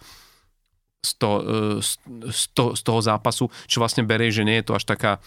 z, 1.03 1.11
to, 1.15 1.31
e, 1.39 2.31
z, 2.31 2.43
to, 2.51 2.76
z 2.76 2.81
toho 2.84 2.99
zápasu, 2.99 3.45
čo 3.69 3.80
vlastne 3.80 4.03
berie, 4.03 4.34
že 4.34 4.43
nie 4.43 4.59
je 4.59 4.68
to 4.68 4.76
až 4.76 4.84
taká, 4.84 5.23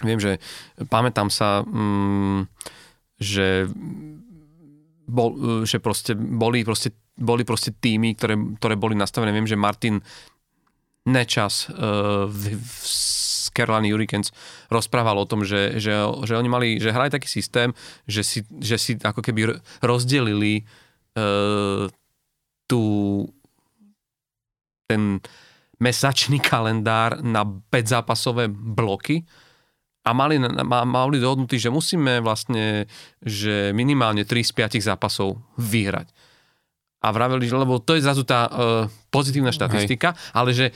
viem, 0.00 0.16
že 0.16 0.40
pamätám 0.88 1.28
sa, 1.28 1.60
mm, 1.66 2.48
že 3.20 3.68
bol, 5.04 5.28
e, 5.36 5.68
že 5.68 5.82
proste 5.82 6.16
boli 6.16 6.64
proste, 6.64 6.96
boli 7.18 7.44
proste 7.44 7.76
týmy, 7.76 8.16
ktoré, 8.16 8.34
ktoré 8.56 8.74
boli 8.80 8.96
nastavené. 8.96 9.34
Viem, 9.34 9.50
že 9.50 9.60
Martin 9.60 10.00
Nečas 11.02 11.66
uh, 11.66 12.30
v, 12.30 12.54
v 13.48 13.54
Carolina 13.56 13.90
Hurricanes 13.90 14.30
rozprával 14.70 15.18
o 15.18 15.26
tom, 15.26 15.42
že, 15.42 15.80
že, 15.80 15.90
že 16.22 16.34
oni 16.38 16.48
mali, 16.50 16.68
že 16.78 16.94
hrali 16.94 17.10
taký 17.10 17.26
systém, 17.26 17.74
že 18.06 18.22
si, 18.22 18.38
že 18.60 18.76
si 18.78 18.94
ako 19.00 19.24
keby 19.24 19.58
rozdelili 19.82 20.62
uh, 21.16 21.88
tú 22.70 22.82
ten 24.92 25.24
mesačný 25.80 26.38
kalendár 26.38 27.18
na 27.24 27.42
5 27.42 27.94
zápasové 27.98 28.46
bloky 28.52 29.24
a 30.02 30.10
mali, 30.14 30.38
mali 30.66 31.16
dohodnutý, 31.22 31.58
že 31.58 31.70
musíme 31.70 32.18
vlastne, 32.22 32.90
že 33.22 33.70
minimálne 33.70 34.26
3 34.26 34.42
z 34.42 34.52
5 34.78 34.82
zápasov 34.82 35.38
vyhrať. 35.58 36.10
A 37.02 37.10
vraveli, 37.10 37.50
že 37.50 37.58
lebo 37.58 37.82
to 37.82 37.98
je 37.98 38.04
zrazu 38.06 38.22
tá 38.22 38.46
uh, 38.46 38.86
pozitívna 39.10 39.50
štatistika, 39.50 40.14
Hej. 40.14 40.18
ale 40.34 40.50
že 40.54 40.66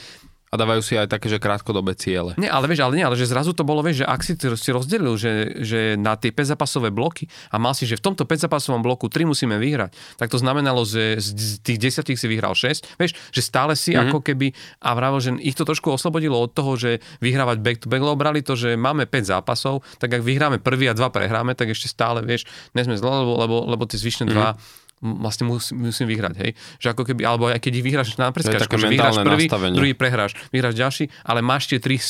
dávajú 0.56 0.82
si 0.82 0.96
aj 0.96 1.12
také, 1.12 1.28
že 1.28 1.38
krátkodobé 1.38 1.94
ciele. 1.94 2.32
Nie, 2.40 2.48
ale 2.48 2.66
vieš, 2.66 2.88
ale 2.88 2.98
nie, 2.98 3.04
ale 3.04 3.16
že 3.16 3.28
zrazu 3.28 3.52
to 3.52 3.62
bolo, 3.62 3.84
vieš, 3.84 4.02
že 4.02 4.06
ak 4.08 4.20
si, 4.24 4.32
si 4.36 4.70
rozdelil, 4.72 5.14
že, 5.14 5.62
že 5.62 5.80
na 5.94 6.16
tie 6.16 6.32
5 6.32 6.56
zápasové 6.56 6.90
bloky 6.90 7.28
a 7.52 7.60
mal 7.60 7.76
si, 7.76 7.84
že 7.84 8.00
v 8.00 8.12
tomto 8.12 8.24
5 8.24 8.48
zápasovom 8.48 8.80
bloku 8.80 9.06
3 9.06 9.28
musíme 9.28 9.56
vyhrať, 9.60 9.92
tak 10.16 10.28
to 10.32 10.40
znamenalo, 10.40 10.82
že 10.82 11.20
z 11.20 11.60
tých 11.60 11.78
10 12.02 12.16
si 12.16 12.26
vyhral 12.26 12.56
6, 12.56 12.98
vieš, 12.98 13.12
že 13.30 13.42
stále 13.44 13.76
si 13.76 13.92
mm-hmm. 13.92 14.10
ako 14.10 14.18
keby, 14.24 14.56
a 14.82 14.90
vravo, 14.96 15.20
že 15.20 15.36
ich 15.40 15.54
to 15.54 15.68
trošku 15.68 15.92
oslobodilo 15.92 16.40
od 16.40 16.50
toho, 16.50 16.74
že 16.74 17.04
vyhrávať 17.20 17.56
back 17.60 17.78
to 17.84 17.86
back, 17.92 18.02
lebo 18.02 18.16
brali 18.16 18.40
to, 18.40 18.56
že 18.56 18.74
máme 18.74 19.04
5 19.04 19.32
zápasov, 19.36 19.84
tak 20.00 20.16
ak 20.16 20.22
vyhráme 20.24 20.58
prvý 20.58 20.88
a 20.88 20.96
dva 20.96 21.12
prehráme, 21.12 21.52
tak 21.52 21.70
ešte 21.70 21.92
stále, 21.92 22.24
vieš, 22.24 22.48
nesme 22.72 22.96
zle, 22.96 23.12
lebo, 23.22 23.32
lebo, 23.36 23.56
lebo 23.68 23.82
tie 23.84 24.00
zvyšné 24.00 24.32
mm-hmm. 24.32 24.36
dva 24.36 24.56
vlastne 25.00 25.44
musím, 25.44 25.92
musím 25.92 26.08
vyhrať, 26.08 26.34
hej. 26.40 26.50
Že 26.80 26.86
ako 26.96 27.02
keby, 27.12 27.22
alebo 27.28 27.52
aj 27.52 27.60
keď 27.60 27.72
ich 27.80 27.84
vyhráš 27.84 28.16
na 28.16 28.32
preskačku, 28.32 28.80
že 28.80 28.88
vyhráš 28.88 29.20
prvý, 29.20 29.46
nastavenie. 29.48 29.76
druhý 29.76 29.92
prehráš, 29.92 30.32
vyhráš 30.48 30.74
ďalší, 30.76 31.04
ale 31.24 31.40
máš 31.44 31.68
tie 31.68 31.78
tri 31.78 32.00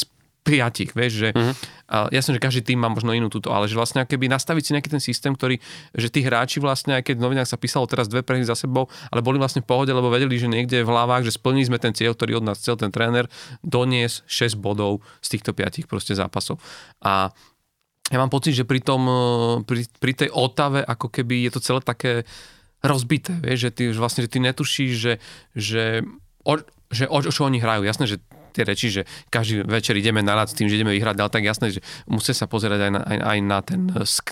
piatich, 0.47 0.95
vieš, 0.95 1.13
že 1.27 1.29
uh-huh. 1.35 1.55
a 1.91 1.97
jasne, 2.15 2.39
že 2.39 2.41
každý 2.41 2.63
tým 2.63 2.79
má 2.79 2.87
možno 2.87 3.11
inú 3.11 3.27
túto, 3.27 3.51
ale 3.51 3.67
že 3.67 3.75
vlastne 3.75 4.07
keby 4.07 4.31
nastaviť 4.31 4.63
si 4.63 4.71
nejaký 4.79 4.91
ten 4.95 5.03
systém, 5.03 5.35
ktorý, 5.35 5.59
že 5.91 6.07
tí 6.07 6.23
hráči 6.23 6.63
vlastne, 6.63 6.95
aj 6.95 7.11
keď 7.11 7.19
v 7.19 7.23
novinách 7.27 7.51
sa 7.51 7.59
písalo 7.59 7.91
teraz 7.91 8.07
dve 8.07 8.23
prehry 8.23 8.47
za 8.47 8.55
sebou, 8.55 8.87
ale 9.11 9.27
boli 9.27 9.43
vlastne 9.43 9.67
v 9.67 9.67
pohode, 9.67 9.91
lebo 9.91 10.07
vedeli, 10.07 10.39
že 10.39 10.47
niekde 10.47 10.87
v 10.87 10.91
hlavách, 10.95 11.27
že 11.27 11.35
splnili 11.35 11.67
sme 11.67 11.83
ten 11.83 11.91
cieľ, 11.91 12.15
ktorý 12.15 12.39
od 12.39 12.47
nás 12.47 12.63
chcel 12.63 12.79
ten 12.79 12.95
tréner, 12.95 13.27
donies 13.67 14.23
6 14.31 14.55
bodov 14.63 15.03
z 15.19 15.35
týchto 15.35 15.51
piatich 15.51 15.91
proste 15.91 16.15
zápasov. 16.15 16.63
A 17.03 17.35
ja 18.07 18.23
mám 18.23 18.31
pocit, 18.31 18.55
že 18.55 18.63
pri, 18.63 18.79
tom, 18.79 19.03
pri, 19.67 19.83
pri 19.99 20.13
tej 20.15 20.31
otave, 20.31 20.79
ako 20.87 21.11
keby 21.11 21.51
je 21.51 21.59
to 21.59 21.61
celé 21.61 21.83
také 21.83 22.23
rozbité, 22.87 23.35
vieš, 23.43 23.69
že 23.69 23.71
ty 23.75 23.83
už 23.91 23.99
vlastne, 23.99 24.25
že 24.25 24.31
ty 24.31 24.39
netušíš, 24.41 24.93
že, 24.95 25.15
že, 25.53 25.85
o, 26.47 26.55
že 26.91 27.05
o, 27.11 27.19
o 27.19 27.33
čo 27.33 27.47
oni 27.47 27.59
hrajú. 27.59 27.83
Jasné, 27.85 28.07
že 28.07 28.19
tie 28.57 28.65
reči, 28.65 28.89
že 28.89 29.03
každý 29.29 29.69
večer 29.69 29.93
ideme 30.01 30.25
na 30.25 30.41
s 30.41 30.57
tým, 30.57 30.73
že 30.73 30.81
ideme 30.81 30.97
vyhrať, 30.97 31.17
ale 31.21 31.29
tak 31.29 31.45
jasné, 31.45 31.77
že 31.77 31.85
musia 32.09 32.33
sa 32.33 32.49
pozerať 32.49 32.89
aj 32.89 32.91
na, 32.97 33.01
aj, 33.05 33.19
aj 33.21 33.39
na, 33.45 33.59
ten, 33.61 33.81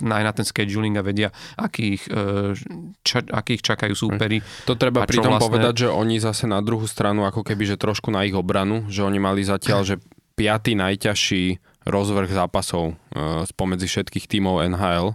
aj 0.09 0.23
na 0.25 0.33
ten 0.33 0.47
scheduling 0.49 0.97
a 0.97 1.05
vedia, 1.05 1.29
akých, 1.61 2.09
e, 2.09 2.57
ča, 3.05 3.21
akých 3.21 3.61
čakajú 3.61 3.93
súperi. 3.93 4.41
To 4.65 4.81
treba 4.81 5.05
pri 5.05 5.21
tom 5.21 5.37
vlastne... 5.37 5.45
povedať, 5.53 5.75
že 5.85 5.89
oni 5.93 6.17
zase 6.17 6.49
na 6.49 6.65
druhú 6.65 6.89
stranu, 6.89 7.29
ako 7.29 7.45
keby, 7.45 7.69
že 7.69 7.77
trošku 7.77 8.09
na 8.09 8.25
ich 8.25 8.33
obranu, 8.33 8.89
že 8.89 9.05
oni 9.05 9.21
mali 9.21 9.45
zatiaľ, 9.45 9.85
že 9.85 10.01
piatý 10.41 10.73
najťažší 10.73 11.61
rozvrh 11.85 12.33
zápasov 12.33 12.97
e, 13.13 13.45
spomedzi 13.45 13.85
všetkých 13.85 14.25
tímov 14.25 14.65
NHL. 14.73 15.13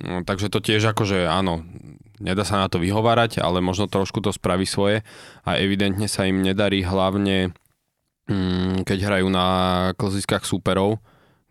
No, 0.00 0.24
takže 0.24 0.48
to 0.48 0.64
tiež 0.64 0.96
akože 0.96 1.28
áno, 1.28 1.60
nedá 2.20 2.44
sa 2.44 2.60
na 2.64 2.68
to 2.72 2.80
vyhovárať, 2.80 3.40
ale 3.40 3.60
možno 3.60 3.88
trošku 3.88 4.24
to 4.24 4.32
spraví 4.32 4.64
svoje 4.64 5.04
a 5.44 5.60
evidentne 5.60 6.08
sa 6.08 6.24
im 6.24 6.40
nedarí 6.40 6.80
hlavne 6.84 7.52
mm, 8.28 8.88
keď 8.88 8.98
hrajú 9.08 9.26
na 9.28 9.46
klasickách 9.96 10.48
súperov, 10.48 11.00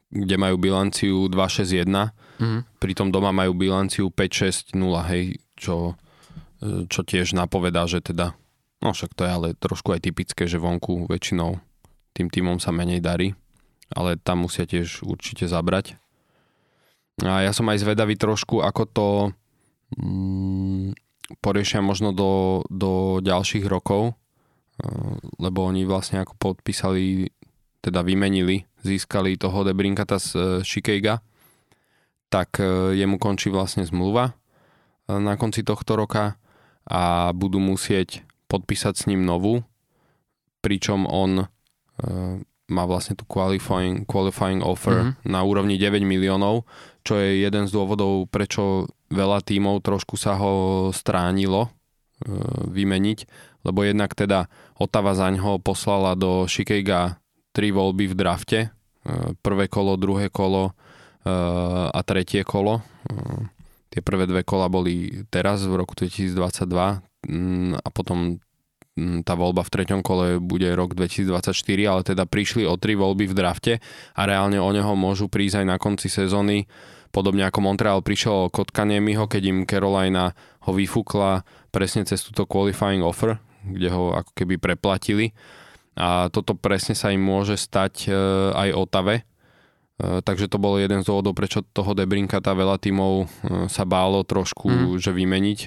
kde 0.09 0.35
majú 0.41 0.57
bilanciu 0.57 1.30
2-6-1, 1.30 1.85
mm. 2.41 2.81
pritom 2.81 3.13
doma 3.13 3.30
majú 3.30 3.53
bilanciu 3.53 4.09
5-6-0, 4.09 4.73
hej, 5.13 5.38
čo, 5.53 5.93
čo 6.89 7.01
tiež 7.05 7.38
napovedá, 7.38 7.85
že 7.85 8.01
teda, 8.01 8.34
no 8.81 8.89
však 8.95 9.13
to 9.13 9.21
je 9.26 9.31
ale 9.31 9.47
trošku 9.53 9.93
aj 9.93 10.09
typické, 10.09 10.49
že 10.49 10.57
vonku 10.57 11.05
väčšinou 11.05 11.61
tým 12.17 12.27
týmom 12.27 12.57
sa 12.57 12.73
menej 12.73 12.99
darí, 12.99 13.38
ale 13.93 14.17
tam 14.17 14.49
musia 14.49 14.65
tiež 14.65 15.05
určite 15.05 15.45
zabrať. 15.45 15.95
A 17.24 17.44
ja 17.44 17.52
som 17.52 17.68
aj 17.68 17.84
zvedavý 17.84 18.16
trošku, 18.16 18.64
ako 18.64 18.84
to 18.88 19.08
Mm, 19.98 20.94
poriešia 21.41 21.82
možno 21.82 22.14
do, 22.14 22.62
do 22.70 23.18
ďalších 23.26 23.66
rokov, 23.66 24.14
eh, 24.14 25.18
lebo 25.41 25.66
oni 25.66 25.86
vlastne 25.90 26.22
ako 26.22 26.38
podpísali, 26.38 27.34
teda 27.82 28.06
vymenili, 28.06 28.70
získali 28.86 29.40
toho 29.40 29.66
Debrinkata 29.66 30.22
z 30.22 30.62
Shikeiga, 30.62 31.26
tak 32.30 32.62
eh, 32.62 32.94
jemu 32.94 33.18
končí 33.18 33.50
vlastne 33.50 33.82
zmluva 33.82 34.38
na 35.10 35.41
konci 35.41 35.66
tohto 35.66 35.98
roka 35.98 36.38
a 36.86 37.34
budú 37.34 37.58
musieť 37.58 38.22
podpísať 38.46 38.94
s 38.94 39.08
ním 39.10 39.26
novú, 39.26 39.66
pričom 40.62 41.10
on 41.10 41.50
má 42.70 42.86
vlastne 42.86 43.18
tú 43.18 43.26
qualifying, 43.26 44.06
qualifying 44.06 44.62
offer 44.62 45.14
mm-hmm. 45.14 45.28
na 45.30 45.41
úrovni 45.41 45.76
9 45.76 46.06
miliónov, 46.06 46.66
čo 47.02 47.18
je 47.18 47.41
jeden 47.41 47.66
z 47.66 47.72
dôvodov, 47.74 48.30
prečo 48.30 48.90
veľa 49.10 49.41
tímov 49.41 49.82
trošku 49.82 50.16
sa 50.16 50.38
ho 50.38 50.88
stránilo 50.94 51.68
uh, 51.68 51.70
vymeniť, 52.70 53.20
lebo 53.66 53.84
jednak 53.84 54.14
teda 54.14 54.48
Otava 54.80 55.12
zaň 55.12 55.44
ho 55.44 55.54
poslala 55.60 56.16
do 56.16 56.48
Shikega 56.48 57.20
tri 57.52 57.74
voľby 57.74 58.14
v 58.14 58.16
drafte, 58.16 58.60
uh, 58.70 59.36
prvé 59.44 59.68
kolo, 59.68 60.00
druhé 60.00 60.32
kolo 60.32 60.72
uh, 60.72 61.91
a 61.91 62.00
tretie 62.06 62.46
kolo. 62.46 62.80
Uh, 63.10 63.44
tie 63.90 64.06
prvé 64.06 64.30
dve 64.30 64.46
kola 64.46 64.70
boli 64.70 65.26
teraz 65.34 65.66
v 65.66 65.74
roku 65.82 65.98
2022 65.98 66.70
mm, 67.26 67.82
a 67.82 67.90
potom 67.90 68.38
tá 69.23 69.34
voľba 69.34 69.65
v 69.65 69.73
treťom 69.73 70.01
kole 70.01 70.38
bude 70.39 70.67
rok 70.73 70.93
2024, 70.93 71.53
ale 71.85 72.01
teda 72.05 72.23
prišli 72.26 72.63
o 72.65 72.77
tri 72.77 72.95
voľby 72.95 73.30
v 73.30 73.38
drafte 73.38 73.73
a 74.15 74.21
reálne 74.23 74.61
o 74.61 74.69
neho 74.69 74.93
môžu 74.93 75.27
prísť 75.27 75.63
aj 75.63 75.65
na 75.65 75.77
konci 75.81 76.07
sezóny. 76.07 76.69
Podobne 77.09 77.47
ako 77.49 77.65
Montreal 77.65 78.05
prišiel 78.05 78.47
o 78.47 78.53
Kotkaniemiho, 78.53 79.26
keď 79.26 79.43
im 79.49 79.59
Carolina 79.65 80.38
ho 80.65 80.71
vyfúkla 80.71 81.41
presne 81.73 82.05
cez 82.05 82.21
túto 82.21 82.45
qualifying 82.45 83.01
offer, 83.01 83.41
kde 83.65 83.89
ho 83.89 84.13
ako 84.13 84.31
keby 84.38 84.61
preplatili. 84.61 85.34
A 85.97 86.30
toto 86.30 86.53
presne 86.53 86.93
sa 86.93 87.09
im 87.11 87.19
môže 87.19 87.59
stať 87.59 88.07
e, 88.07 88.13
aj 88.55 88.69
Otave, 88.77 89.27
Eh, 89.99 90.23
takže 90.23 90.47
to 90.47 90.55
bol 90.55 90.80
jeden 90.80 91.03
z 91.03 91.07
dôvodov, 91.11 91.35
prečo 91.35 91.59
toho 91.76 91.91
Debrinka 91.91 92.39
tá 92.39 92.55
veľa 92.55 92.80
tímov 92.80 93.13
eh, 93.19 93.27
sa 93.67 93.84
bálo 93.84 94.23
trošku, 94.23 94.95
mm. 94.95 95.03
že 95.03 95.11
vymeniť. 95.11 95.59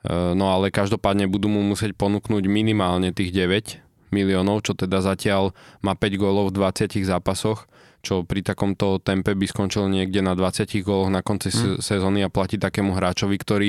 Eh, 0.00 0.32
no 0.32 0.48
ale 0.48 0.72
každopádne 0.72 1.28
budú 1.28 1.52
mu 1.52 1.60
musieť 1.60 1.92
ponúknuť 1.92 2.48
minimálne 2.48 3.12
tých 3.12 3.36
9 3.36 3.84
miliónov, 4.10 4.64
čo 4.64 4.72
teda 4.72 5.04
zatiaľ 5.04 5.52
má 5.84 5.92
5 5.92 6.16
gólov 6.16 6.50
v 6.50 6.56
20 6.56 7.04
zápasoch 7.04 7.68
čo 8.00 8.24
pri 8.24 8.40
takomto 8.40 8.96
tempe 8.96 9.36
by 9.36 9.44
skončil 9.44 9.84
niekde 9.92 10.24
na 10.24 10.32
20 10.32 10.72
góloch 10.80 11.12
na 11.12 11.20
konci 11.20 11.52
mm. 11.52 11.84
sezóny 11.84 12.24
a 12.24 12.32
platí 12.32 12.56
takému 12.56 12.96
hráčovi, 12.96 13.36
ktorý 13.36 13.68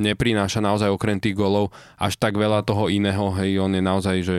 neprináša 0.00 0.64
naozaj 0.64 0.88
okrem 0.88 1.20
tých 1.20 1.36
gólov 1.36 1.72
až 2.00 2.16
tak 2.16 2.40
veľa 2.40 2.64
toho 2.64 2.88
iného, 2.88 3.32
hej, 3.36 3.60
on 3.60 3.72
je 3.76 3.82
naozaj, 3.84 4.16
že 4.24 4.36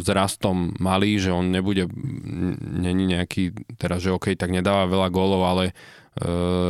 vzrastom 0.00 0.72
malý, 0.80 1.20
že 1.20 1.32
on 1.32 1.52
nebude, 1.52 1.84
není 2.80 3.12
nejaký, 3.12 3.52
teraz, 3.76 4.04
že 4.04 4.12
OK, 4.12 4.32
tak 4.36 4.48
nedáva 4.48 4.88
veľa 4.88 5.08
gólov, 5.12 5.44
ale 5.44 5.76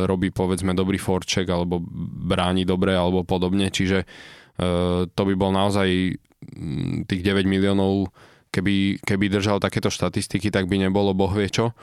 robí 0.07 0.31
povedzme 0.31 0.71
dobrý 0.71 0.95
forček 0.95 1.51
alebo 1.51 1.83
bráni 2.23 2.63
dobre 2.63 2.95
alebo 2.95 3.27
podobne, 3.27 3.67
čiže 3.67 4.03
e, 4.03 4.07
to 5.07 5.21
by 5.27 5.33
bol 5.35 5.51
naozaj 5.51 6.15
tých 7.07 7.21
9 7.23 7.43
miliónov 7.43 8.07
keby, 8.53 9.03
keby 9.03 9.25
držal 9.27 9.59
takéto 9.59 9.91
štatistiky, 9.91 10.47
tak 10.47 10.71
by 10.71 10.87
nebolo 10.87 11.11
boh 11.11 11.31
vie 11.33 11.51
čo. 11.51 11.75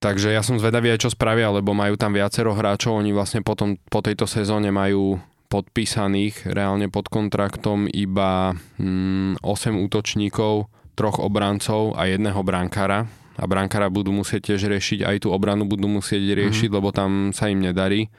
Takže 0.00 0.32
ja 0.32 0.40
som 0.40 0.56
zvedavý 0.56 0.96
aj 0.96 1.04
čo 1.04 1.10
spravia, 1.12 1.52
lebo 1.52 1.76
majú 1.76 2.00
tam 2.00 2.16
viacero 2.16 2.56
hráčov, 2.56 2.96
oni 2.96 3.12
vlastne 3.12 3.44
potom, 3.44 3.76
po 3.76 4.00
tejto 4.00 4.24
sezóne 4.24 4.72
majú 4.72 5.20
podpísaných 5.52 6.48
reálne 6.48 6.88
pod 6.88 7.12
kontraktom 7.12 7.84
iba 7.90 8.56
mm, 8.80 9.44
8 9.44 9.76
útočníkov, 9.76 10.72
troch 10.96 11.18
obrancov 11.20 11.98
a 12.00 12.08
jedného 12.08 12.40
brankára. 12.40 13.10
A 13.40 13.48
brankára 13.48 13.88
budú 13.88 14.12
musieť 14.12 14.52
tiež 14.52 14.68
riešiť, 14.68 15.00
aj 15.08 15.16
tú 15.24 15.32
obranu 15.32 15.64
budú 15.64 15.88
musieť 15.88 16.20
riešiť, 16.20 16.68
mm-hmm. 16.68 16.76
lebo 16.76 16.88
tam 16.92 17.32
sa 17.32 17.48
im 17.48 17.64
nedarí. 17.64 18.12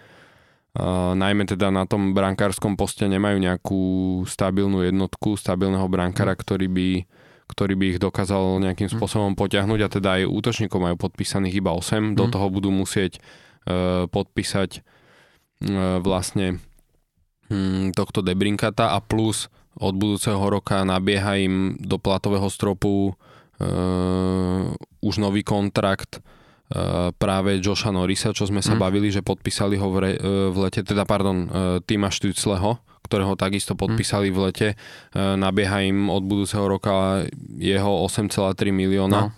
Uh, 0.71 1.11
najmä 1.13 1.45
teda 1.45 1.67
na 1.67 1.83
tom 1.83 2.15
brankárskom 2.15 2.79
poste 2.79 3.03
nemajú 3.05 3.37
nejakú 3.37 3.81
stabilnú 4.23 4.87
jednotku, 4.87 5.35
stabilného 5.35 5.85
brankára, 5.91 6.31
ktorý 6.31 6.71
by 6.71 6.87
ktorý 7.51 7.75
by 7.75 7.85
ich 7.91 7.99
dokázal 7.99 8.63
nejakým 8.63 8.87
hm. 8.87 8.95
spôsobom 8.95 9.35
potiahnuť 9.35 9.79
a 9.83 9.89
teda 9.91 10.09
aj 10.23 10.31
útočníkov 10.31 10.79
majú 10.79 10.95
podpísaných 10.95 11.59
iba 11.59 11.75
8. 11.75 12.15
Do 12.15 12.25
hm. 12.27 12.31
toho 12.31 12.47
budú 12.47 12.71
musieť 12.71 13.19
uh, 13.67 14.07
podpísať 14.07 14.79
uh, 14.79 15.99
vlastne 15.99 16.63
um, 17.51 17.91
tohto 17.91 18.23
Debrinkata 18.23 18.95
a 18.95 19.03
plus 19.03 19.51
od 19.75 19.95
budúceho 19.99 20.39
roka 20.47 20.87
nabieha 20.87 21.35
im 21.43 21.75
do 21.79 21.99
platového 21.99 22.47
stropu 22.47 23.19
už 25.01 25.15
nový 25.21 25.45
kontrakt 25.45 26.17
uh, 26.17 27.13
práve 27.13 27.61
Josha 27.61 27.93
Norrisa, 27.93 28.33
čo 28.33 28.49
sme 28.49 28.65
sa 28.65 28.73
mm. 28.73 28.81
bavili, 28.81 29.13
že 29.13 29.21
podpísali 29.21 29.77
ho 29.77 29.87
v, 29.93 29.97
re, 30.01 30.11
uh, 30.17 30.49
v 30.49 30.57
lete, 30.65 30.81
teda 30.81 31.05
pardon, 31.05 31.45
Tima 31.85 32.09
Štücleho, 32.09 32.81
ktorého 33.11 33.35
takisto 33.35 33.75
podpísali 33.75 34.31
v 34.31 34.39
lete. 34.47 34.69
E, 34.71 34.75
nabieha 35.19 35.83
im 35.83 36.07
od 36.07 36.23
budúceho 36.23 36.63
roka 36.63 37.27
jeho 37.59 38.07
8,3 38.07 38.71
milióna. 38.71 39.27
No. 39.27 39.35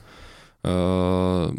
Uh, 0.64 1.50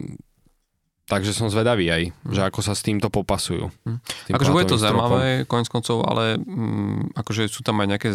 takže 1.04 1.36
som 1.36 1.52
zvedavý 1.52 1.92
aj, 1.92 2.02
mm. 2.08 2.32
že 2.32 2.40
ako 2.46 2.60
sa 2.64 2.72
s 2.72 2.80
týmto 2.80 3.12
popasujú. 3.12 3.68
Mm. 3.84 3.98
Akože 4.32 4.54
bude 4.54 4.70
to 4.70 4.80
zaujímavé, 4.80 5.44
koniec 5.44 5.68
koncov, 5.68 6.06
ale 6.08 6.40
mm, 6.40 7.18
akože 7.18 7.50
sú 7.52 7.60
tam 7.60 7.84
aj 7.84 7.88
nejaké 7.92 8.10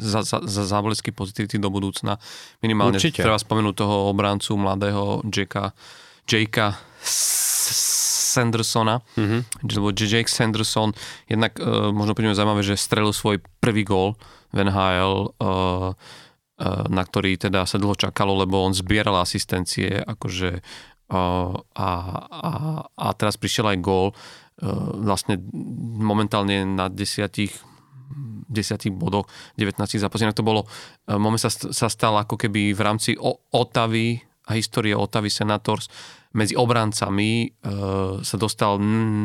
za, 0.00 0.24
za, 0.24 0.40
za 0.40 0.62
záblesky 0.64 1.12
pozitivity 1.12 1.60
do 1.60 1.68
budúcna. 1.68 2.16
Minimálne 2.64 2.96
Určite. 2.96 3.20
treba 3.20 3.36
spomenúť 3.36 3.74
toho 3.76 4.08
obrancu 4.08 4.56
mladého 4.56 5.20
Jacka, 5.28 5.76
Jakea 6.24 6.74
Sandersona, 8.30 9.02
mm-hmm. 9.18 9.40
lebo 9.74 9.90
Jake 9.90 10.30
Sanderson, 10.30 10.94
jednak 11.26 11.58
uh, 11.58 11.90
možno 11.90 12.14
pri 12.14 12.30
ňom 12.30 12.38
zaujímavé, 12.38 12.62
že 12.62 12.78
strelil 12.78 13.10
svoj 13.10 13.42
prvý 13.58 13.82
gól 13.82 14.14
v 14.54 14.62
NHL, 14.70 15.34
uh, 15.34 15.90
uh, 15.90 16.84
na 16.86 17.02
ktorý 17.02 17.34
teda 17.34 17.66
sa 17.66 17.82
dlho 17.82 17.98
čakalo, 17.98 18.38
lebo 18.38 18.62
on 18.62 18.70
zbieral 18.70 19.18
asistencie, 19.18 19.98
akože 19.98 20.62
uh, 21.10 21.52
a, 21.58 21.90
a, 22.30 22.50
a 22.86 23.06
teraz 23.18 23.34
prišiel 23.34 23.74
aj 23.74 23.78
gól, 23.82 24.14
uh, 24.14 24.16
vlastne 25.02 25.42
momentálne 25.98 26.62
na 26.62 26.86
desiatich 26.86 27.58
10 28.10 28.90
bodoch, 28.98 29.30
19 29.56 29.78
zápasov. 29.78 30.26
Inak 30.26 30.38
to 30.38 30.46
bolo, 30.46 30.66
moment 31.06 31.40
sa, 31.40 31.50
sa 31.50 31.86
stal 31.86 32.18
ako 32.18 32.34
keby 32.34 32.74
v 32.74 32.80
rámci 32.82 33.14
Otavy 33.54 34.18
a 34.50 34.58
histórie 34.58 34.98
Otavy 34.98 35.30
Senators 35.30 35.86
medzi 36.30 36.54
obrancami 36.54 37.42
e, 37.42 37.48
sa 38.22 38.36
dostal 38.38 38.78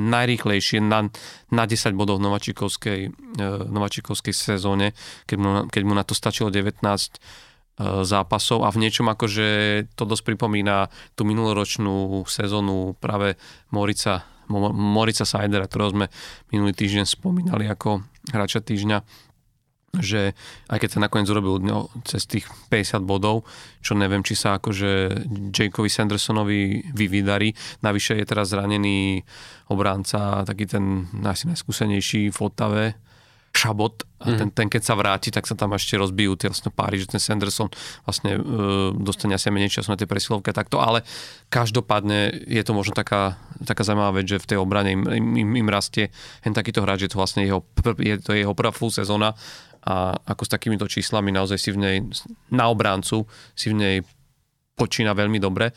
najrýchlejšie 0.10 0.82
na, 0.82 1.06
na 1.54 1.64
10 1.70 1.94
bodov 1.94 2.18
v 2.18 2.26
Novačikovskej, 2.26 3.00
e, 3.06 3.46
Novačikovskej 3.70 4.34
sezóne, 4.34 4.98
keď 5.30 5.38
mu, 5.38 5.50
keď 5.70 5.82
mu 5.86 5.94
na 5.94 6.02
to 6.02 6.18
stačilo 6.18 6.50
19 6.50 6.82
e, 6.82 7.18
zápasov 8.02 8.66
a 8.66 8.74
v 8.74 8.82
niečom 8.82 9.06
akože 9.06 9.48
to 9.94 10.04
dosť 10.10 10.34
pripomína 10.34 10.90
tú 11.14 11.30
minuloročnú 11.30 12.26
sezónu 12.26 12.98
práve 12.98 13.38
Morica, 13.70 14.26
Morica 14.50 15.30
Seidera, 15.30 15.70
ktorého 15.70 15.94
sme 15.94 16.06
minulý 16.50 16.74
týždeň 16.74 17.06
spomínali 17.06 17.70
ako 17.70 18.02
hráča 18.32 18.62
týždňa 18.62 19.04
že 19.96 20.36
aj 20.68 20.78
keď 20.84 20.90
sa 20.92 21.04
nakoniec 21.04 21.28
urobil 21.32 21.64
no, 21.64 21.88
cez 22.04 22.28
tých 22.28 22.44
50 22.68 23.08
bodov, 23.08 23.48
čo 23.80 23.96
neviem, 23.96 24.24
či 24.28 24.36
sa 24.36 24.60
akože 24.60 25.24
Jakeovi 25.56 25.88
Sandersonovi 25.88 26.92
vyvydarí. 26.92 27.56
Navyše 27.80 28.20
je 28.20 28.26
teraz 28.28 28.52
zranený 28.52 29.24
obránca, 29.72 30.44
taký 30.44 30.68
ten 30.68 31.08
asi 31.24 31.48
najskúsenejší 31.48 32.28
v 32.32 32.40
Otave, 32.44 32.86
Šabot 33.56 34.04
a 34.20 34.36
ten, 34.36 34.50
mhm. 34.50 34.56
ten 34.56 34.68
keď 34.68 34.82
sa 34.84 34.94
vráti, 35.00 35.32
tak 35.32 35.48
sa 35.48 35.56
tam 35.56 35.72
ešte 35.72 35.96
rozbijú 35.96 36.36
tie 36.36 36.52
vlastne 36.52 36.72
páry, 36.74 37.00
že 37.00 37.08
ten 37.08 37.22
Sanderson 37.24 37.72
vlastne 38.04 38.36
e, 38.36 38.40
dostane 39.00 39.38
asi 39.38 39.48
menej 39.48 39.72
času 39.80 39.96
na 39.96 40.00
tej 40.00 40.12
presilovke 40.12 40.52
takto, 40.52 40.84
ale 40.84 41.08
každopádne 41.48 42.46
je 42.46 42.64
to 42.66 42.76
možno 42.76 42.92
taká, 42.92 43.40
taká 43.64 43.88
zaujímavá 43.88 44.20
vec, 44.20 44.28
že 44.28 44.44
v 44.44 44.50
tej 44.56 44.58
obrane 44.60 44.92
im, 44.92 45.04
im, 45.36 45.50
im 45.56 45.68
rastie 45.72 46.12
hen 46.44 46.52
takýto 46.52 46.84
hráč, 46.84 47.08
že 47.08 47.16
to 47.16 47.22
vlastne 47.22 47.48
jeho, 47.48 47.64
je 48.02 48.16
to 48.20 48.36
jeho 48.36 48.52
prvá 48.52 48.76
full 48.76 48.92
sezóna 48.92 49.38
a 49.86 50.18
ako 50.26 50.44
s 50.44 50.50
takýmito 50.50 50.90
číslami 50.90 51.30
naozaj 51.30 51.58
si 51.62 51.70
v 51.70 51.78
nej, 51.78 51.98
na 52.50 52.68
obráncu 52.74 53.30
si 53.54 53.70
v 53.70 53.78
nej 53.78 53.96
počína 54.74 55.14
veľmi 55.14 55.38
dobre. 55.38 55.72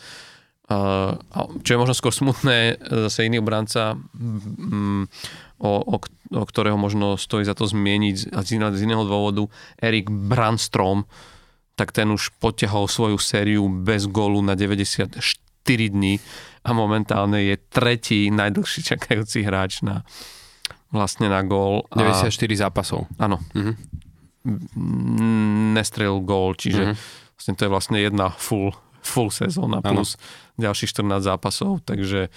Uh, 0.69 1.17
čo 1.65 1.77
je 1.77 1.81
možno 1.81 1.97
skôr 1.97 2.13
smutné, 2.13 2.77
zase 3.09 3.25
iný 3.25 3.41
obránca, 3.41 3.97
um, 3.97 5.09
o, 5.59 5.83
o, 5.83 5.97
o 6.35 6.45
ktorého 6.47 6.79
možno 6.79 7.19
stojí 7.19 7.43
za 7.43 7.55
to 7.55 7.67
zmieniť 7.67 8.35
a 8.35 8.43
z, 8.47 8.59
z 8.59 8.81
iného 8.83 9.05
dôvodu, 9.05 9.51
Erik 9.79 10.11
Brandstrom, 10.11 11.05
tak 11.79 11.95
ten 11.95 12.11
už 12.11 12.35
potiahol 12.43 12.91
svoju 12.91 13.19
sériu 13.23 13.71
bez 13.71 14.11
gólu 14.11 14.43
na 14.43 14.59
94 14.59 15.23
dní 15.67 16.19
a 16.67 16.71
momentálne 16.75 17.43
je 17.47 17.57
tretí 17.71 18.35
najdlhší 18.35 18.81
čakajúci 18.83 19.47
hráč 19.47 19.87
na, 19.87 20.03
vlastne 20.91 21.31
na 21.31 21.47
gól. 21.47 21.87
94 21.95 22.35
zápasov. 22.67 23.07
Áno. 23.21 23.39
Mm-hmm. 23.55 23.75
Nestrelil 25.77 26.19
gól, 26.27 26.59
čiže 26.59 26.83
mm-hmm. 26.93 27.35
vlastne 27.39 27.55
to 27.55 27.63
je 27.63 27.71
vlastne 27.71 27.99
jedna 28.03 28.35
full, 28.35 28.75
full 29.05 29.31
sezóna 29.31 29.79
plus 29.85 30.19
ano. 30.19 30.67
ďalších 30.67 30.91
14 30.91 31.23
zápasov, 31.23 31.85
takže 31.87 32.33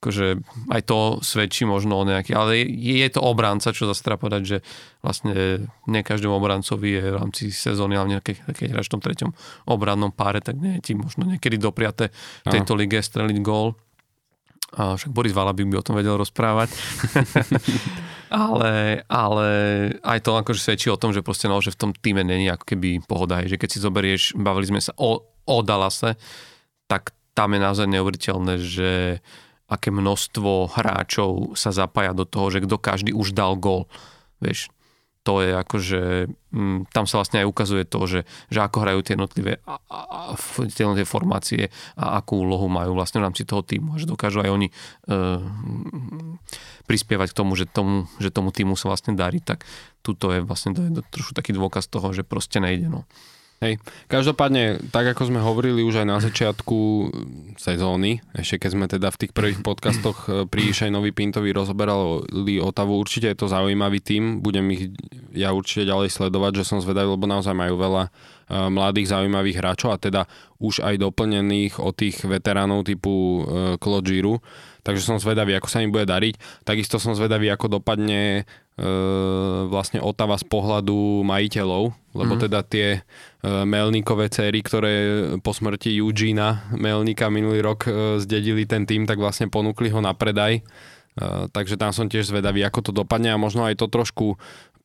akože 0.00 0.40
aj 0.72 0.82
to 0.88 1.20
svedčí 1.20 1.68
možno 1.68 2.00
o 2.00 2.08
nejaký, 2.08 2.32
ale 2.32 2.64
je, 2.64 3.04
je 3.04 3.08
to 3.12 3.20
obranca, 3.20 3.68
čo 3.76 3.84
zase 3.84 4.00
treba 4.00 4.16
povedať, 4.16 4.42
že 4.48 4.58
vlastne 5.04 5.68
nie 5.84 6.00
každému 6.00 6.40
obrancovi 6.40 6.88
je 6.96 7.04
v 7.12 7.18
rámci 7.20 7.42
sezóny, 7.52 8.00
ale 8.00 8.24
keď, 8.24 8.48
keď 8.48 8.68
hráš 8.72 8.88
v 8.88 8.94
tom 8.96 9.04
treťom 9.04 9.30
obrannom 9.68 10.08
páre, 10.08 10.40
tak 10.40 10.56
nie 10.56 10.80
je 10.80 10.88
ti 10.88 10.92
možno 10.96 11.28
niekedy 11.28 11.60
dopriate 11.60 12.08
v 12.16 12.48
tejto 12.48 12.72
lige 12.80 12.96
streliť 12.96 13.38
gól. 13.44 13.76
A 14.80 14.96
však 14.96 15.12
Boris 15.12 15.36
Valabik 15.36 15.68
by 15.68 15.76
o 15.82 15.84
tom 15.84 15.98
vedel 15.98 16.16
rozprávať. 16.16 16.72
ale, 18.30 19.02
ale 19.10 19.48
aj 20.00 20.18
to 20.22 20.38
akože 20.38 20.62
svedčí 20.62 20.88
o 20.88 20.96
tom, 20.96 21.10
že 21.10 21.26
proste 21.26 21.50
no, 21.50 21.58
že 21.58 21.74
v 21.74 21.80
tom 21.80 21.90
týme 21.90 22.22
není 22.22 22.46
ako 22.48 22.64
keby 22.64 23.02
pohoda. 23.02 23.42
Že 23.42 23.58
keď 23.58 23.68
si 23.68 23.82
zoberieš, 23.82 24.22
bavili 24.38 24.70
sme 24.70 24.80
sa 24.80 24.94
o, 24.94 25.26
o 25.26 25.56
Dallase, 25.60 26.14
tak 26.86 27.10
tam 27.34 27.52
je 27.52 27.60
naozaj 27.60 27.86
neuveriteľné, 27.90 28.54
že 28.62 28.90
aké 29.70 29.94
množstvo 29.94 30.74
hráčov 30.74 31.54
sa 31.54 31.70
zapája 31.70 32.10
do 32.10 32.26
toho, 32.26 32.50
že 32.50 32.66
kto 32.66 32.76
každý 32.76 33.14
už 33.14 33.32
dal 33.32 33.54
gol. 33.54 33.86
Vieš, 34.42 34.74
to 35.20 35.44
je 35.44 35.52
akože, 35.52 36.02
mm, 36.50 36.90
tam 36.96 37.04
sa 37.04 37.20
vlastne 37.20 37.44
aj 37.44 37.46
ukazuje 37.46 37.84
to, 37.84 38.00
že, 38.08 38.20
že 38.48 38.58
ako 38.64 38.82
hrajú 38.82 39.00
tie 39.04 39.14
jednotlivé, 39.14 39.60
tie 40.72 40.80
jednotlivé 40.82 41.04
formácie 41.04 41.68
a 41.94 42.18
akú 42.18 42.40
úlohu 42.40 42.72
majú 42.72 42.96
vlastne 42.96 43.20
v 43.20 43.28
rámci 43.28 43.44
toho 43.44 43.60
týmu. 43.60 44.00
Že 44.00 44.16
dokážu 44.16 44.40
aj 44.40 44.50
oni 44.50 44.68
e, 44.72 44.74
prispievať 46.88 47.30
k 47.30 47.38
tomu, 47.38 47.52
že 47.52 47.68
tomu, 47.68 48.08
že 48.16 48.32
tomu 48.32 48.48
týmu 48.48 48.80
sa 48.80 48.88
vlastne 48.88 49.12
darí, 49.12 49.44
tak 49.44 49.68
tuto 50.00 50.32
je 50.32 50.40
vlastne 50.40 50.72
to 50.72 50.80
je 50.82 50.90
trošku 51.12 51.36
taký 51.36 51.52
dôkaz 51.52 51.86
toho, 51.92 52.16
že 52.16 52.24
proste 52.24 52.56
nejde. 52.58 52.88
No. 52.88 53.04
Hej. 53.60 53.76
Každopádne, 54.08 54.88
tak 54.88 55.12
ako 55.12 55.28
sme 55.28 55.44
hovorili 55.44 55.84
už 55.84 56.00
aj 56.00 56.08
na 56.08 56.16
začiatku 56.16 57.12
sezóny, 57.60 58.24
ešte 58.32 58.56
keď 58.56 58.70
sme 58.72 58.86
teda 58.88 59.12
v 59.12 59.20
tých 59.20 59.32
prvých 59.36 59.60
podcastoch 59.68 60.18
eh, 60.32 60.48
pri 60.48 60.72
Šajnovi 60.72 61.12
Pintovi 61.12 61.52
rozoberali 61.52 62.56
Otavu, 62.56 62.96
určite 62.96 63.28
je 63.28 63.36
to 63.36 63.52
zaujímavý 63.52 64.00
tým, 64.00 64.40
budem 64.40 64.64
ich 64.72 64.96
ja 65.36 65.52
určite 65.52 65.84
ďalej 65.84 66.08
sledovať, 66.08 66.64
že 66.64 66.72
som 66.72 66.80
zvedavý, 66.80 67.12
lebo 67.12 67.28
naozaj 67.28 67.52
majú 67.52 67.76
veľa 67.76 68.08
uh, 68.08 68.72
mladých 68.72 69.12
zaujímavých 69.12 69.62
hráčov 69.62 69.92
a 69.92 70.00
teda 70.00 70.24
už 70.58 70.80
aj 70.80 70.96
doplnených 70.96 71.78
od 71.78 71.94
tých 71.94 72.26
veteránov 72.26 72.82
typu 72.88 73.44
Claude 73.78 74.08
Giroux, 74.10 74.42
takže 74.82 75.04
som 75.04 75.22
zvedavý, 75.22 75.56
ako 75.56 75.68
sa 75.72 75.80
im 75.80 75.88
bude 75.88 76.04
dariť. 76.04 76.64
Takisto 76.66 77.00
som 77.00 77.16
zvedavý, 77.16 77.48
ako 77.48 77.80
dopadne 77.80 78.44
vlastne 79.72 80.04
Otava 80.04 80.36
z 80.36 80.44
pohľadu 80.48 81.24
majiteľov, 81.24 81.92
lebo 82.16 82.32
mm-hmm. 82.36 82.44
teda 82.44 82.60
tie 82.64 82.88
Melníkové 83.40 84.28
céry, 84.28 84.60
ktoré 84.60 84.92
po 85.40 85.56
smrti 85.56 85.96
Eugene'a 85.96 86.76
Melníka 86.76 87.32
minulý 87.32 87.64
rok 87.64 87.88
zdedili 88.20 88.68
ten 88.68 88.84
tým, 88.84 89.08
tak 89.08 89.16
vlastne 89.16 89.48
ponúkli 89.48 89.88
ho 89.88 90.00
na 90.04 90.12
predaj. 90.12 90.60
Takže 91.52 91.80
tam 91.80 91.92
som 91.92 92.08
tiež 92.08 92.28
zvedavý, 92.28 92.64
ako 92.64 92.80
to 92.80 92.92
dopadne 92.92 93.32
a 93.32 93.40
možno 93.40 93.64
aj 93.64 93.80
to 93.80 93.88
trošku 93.88 94.36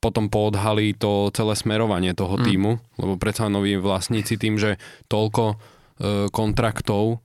potom 0.04 0.28
poodhalí 0.28 0.96
to 0.96 1.32
celé 1.32 1.56
smerovanie 1.56 2.12
toho 2.16 2.36
mm. 2.38 2.44
týmu, 2.44 2.72
lebo 3.00 3.14
predsa 3.16 3.48
noví 3.48 3.80
vlastníci 3.80 4.36
tým, 4.36 4.60
že 4.60 4.80
toľko 5.08 5.60
kontraktov 6.36 7.24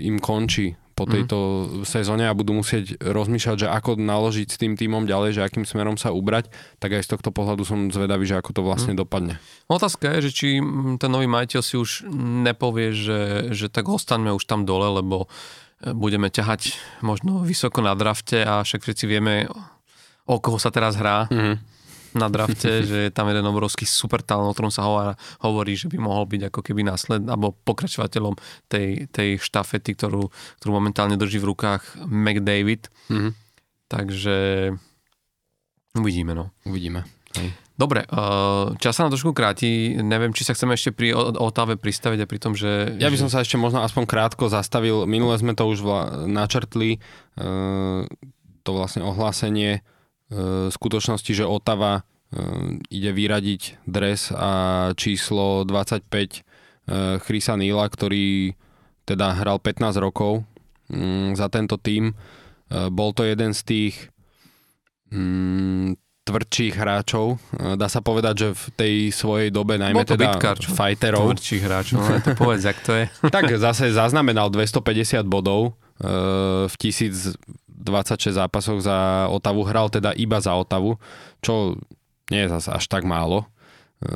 im 0.00 0.16
končí 0.16 0.79
po 1.00 1.08
mhm. 1.08 1.12
tejto 1.16 1.38
mm. 1.40 1.88
sezóne 1.88 2.28
a 2.28 2.36
budú 2.36 2.52
musieť 2.52 3.00
rozmýšľať, 3.00 3.64
že 3.64 3.68
ako 3.72 3.96
naložiť 3.96 4.48
s 4.52 4.60
tým 4.60 4.76
týmom 4.76 5.08
ďalej, 5.08 5.40
že 5.40 5.44
akým 5.48 5.64
smerom 5.64 5.96
sa 5.96 6.12
ubrať, 6.12 6.52
tak 6.76 6.92
aj 6.92 7.08
z 7.08 7.16
tohto 7.16 7.32
pohľadu 7.32 7.64
som 7.64 7.88
zvedavý, 7.88 8.28
že 8.28 8.36
ako 8.36 8.52
to 8.52 8.60
vlastne 8.60 8.92
mm. 8.92 9.00
dopadne. 9.00 9.40
Otázka 9.72 10.20
je, 10.20 10.28
že 10.28 10.30
či 10.36 10.48
ten 11.00 11.08
nový 11.08 11.24
majiteľ 11.24 11.60
si 11.64 11.80
už 11.80 12.04
nepovie, 12.44 12.92
že, 12.92 13.48
že 13.56 13.72
tak 13.72 13.88
ostaňme 13.88 14.36
už 14.36 14.44
tam 14.44 14.68
dole, 14.68 15.00
lebo 15.00 15.24
e, 15.80 15.96
budeme 15.96 16.28
ťahať 16.28 16.76
možno 17.00 17.40
vysoko 17.40 17.80
na 17.80 17.96
drafte 17.96 18.44
a 18.44 18.60
však 18.60 18.84
všetci 18.84 19.04
vieme, 19.08 19.48
o 20.28 20.36
koho 20.36 20.60
sa 20.60 20.68
teraz 20.68 21.00
hrá. 21.00 21.24
Mm 21.32 21.79
na 22.14 22.26
drafte, 22.30 22.80
že 22.88 23.08
je 23.08 23.10
tam 23.12 23.30
jeden 23.30 23.44
obrovský 23.46 23.86
super 23.86 24.24
talent, 24.24 24.50
o 24.50 24.54
ktorom 24.54 24.72
sa 24.72 24.86
hovorí, 24.86 25.14
hovorí, 25.42 25.72
že 25.76 25.86
by 25.90 25.98
mohol 26.00 26.24
byť 26.26 26.50
ako 26.50 26.60
keby 26.60 26.86
násled, 26.86 27.26
alebo 27.26 27.54
pokračovateľom 27.66 28.34
tej, 28.70 29.10
tej 29.10 29.38
štafety, 29.38 29.94
ktorú, 29.94 30.30
ktorú 30.62 30.70
momentálne 30.70 31.14
drží 31.14 31.38
v 31.38 31.50
rukách 31.54 31.82
McDavid. 32.06 32.90
Mm-hmm. 33.10 33.32
Takže 33.90 34.36
uvidíme, 35.98 36.32
no. 36.38 36.54
Uvidíme. 36.62 37.02
Hej. 37.38 37.54
Dobre, 37.80 38.04
uh, 38.12 38.76
čas 38.76 38.92
sa 38.92 39.08
nám 39.08 39.16
trošku 39.16 39.32
kráti. 39.32 39.96
Neviem, 39.96 40.36
či 40.36 40.44
sa 40.44 40.52
chceme 40.52 40.76
ešte 40.76 40.92
pri 40.92 41.16
Otave 41.16 41.80
pristaviť 41.80 42.20
a 42.20 42.28
pri 42.28 42.38
tom, 42.38 42.52
že... 42.52 42.92
Ja 43.00 43.08
by 43.08 43.16
som 43.16 43.32
sa 43.32 43.40
ešte 43.40 43.56
možno 43.56 43.80
aspoň 43.80 44.04
krátko 44.04 44.52
zastavil. 44.52 45.08
Minule 45.08 45.40
sme 45.40 45.56
to 45.56 45.64
už 45.64 45.80
vla, 45.80 46.28
načrtli, 46.28 47.00
uh, 47.40 48.04
to 48.60 48.70
vlastne 48.76 49.00
ohlásenie 49.00 49.80
skutočnosti, 50.70 51.32
že 51.34 51.44
Otava 51.46 52.00
e, 52.00 52.02
ide 52.94 53.10
vyradiť 53.10 53.82
dres 53.82 54.30
a 54.30 54.50
číslo 54.94 55.66
25 55.66 56.06
e, 56.06 56.40
Chrisa 57.18 57.58
Nila, 57.58 57.86
ktorý 57.90 58.54
teda 59.02 59.34
hral 59.42 59.58
15 59.58 59.98
rokov 59.98 60.46
mm, 60.86 61.34
za 61.34 61.50
tento 61.50 61.74
tým. 61.82 62.14
E, 62.14 62.14
bol 62.94 63.10
to 63.10 63.26
jeden 63.26 63.50
z 63.50 63.60
tých 63.66 63.94
mm, 65.10 65.98
tvrdších 66.30 66.78
hráčov. 66.78 67.42
Dá 67.74 67.90
sa 67.90 67.98
povedať, 67.98 68.34
že 68.38 68.48
v 68.54 68.64
tej 68.78 68.94
svojej 69.10 69.50
dobe, 69.50 69.82
najmä 69.82 70.06
teda 70.06 70.30
bitkár, 70.30 70.62
fighterov. 70.62 71.34
Tvrdších 71.34 71.62
hráčov, 71.66 71.98
no, 71.98 72.22
to 72.22 72.30
povedz, 72.38 72.62
jak 72.70 72.78
to 72.86 72.92
je. 72.94 73.04
tak 73.34 73.50
zase 73.58 73.90
zaznamenal 73.90 74.46
250 74.46 75.26
bodov 75.26 75.74
v 76.70 76.74
tisíc 76.78 77.34
26 77.80 78.36
zápasoch 78.36 78.80
za 78.84 79.28
Otavu, 79.32 79.64
hral 79.64 79.88
teda 79.88 80.12
iba 80.14 80.38
za 80.38 80.54
Otavu, 80.54 81.00
čo 81.40 81.76
nie 82.30 82.46
je 82.46 82.52
zase 82.52 82.70
až 82.70 82.84
tak 82.86 83.02
málo. 83.08 83.48
E, 84.00 84.06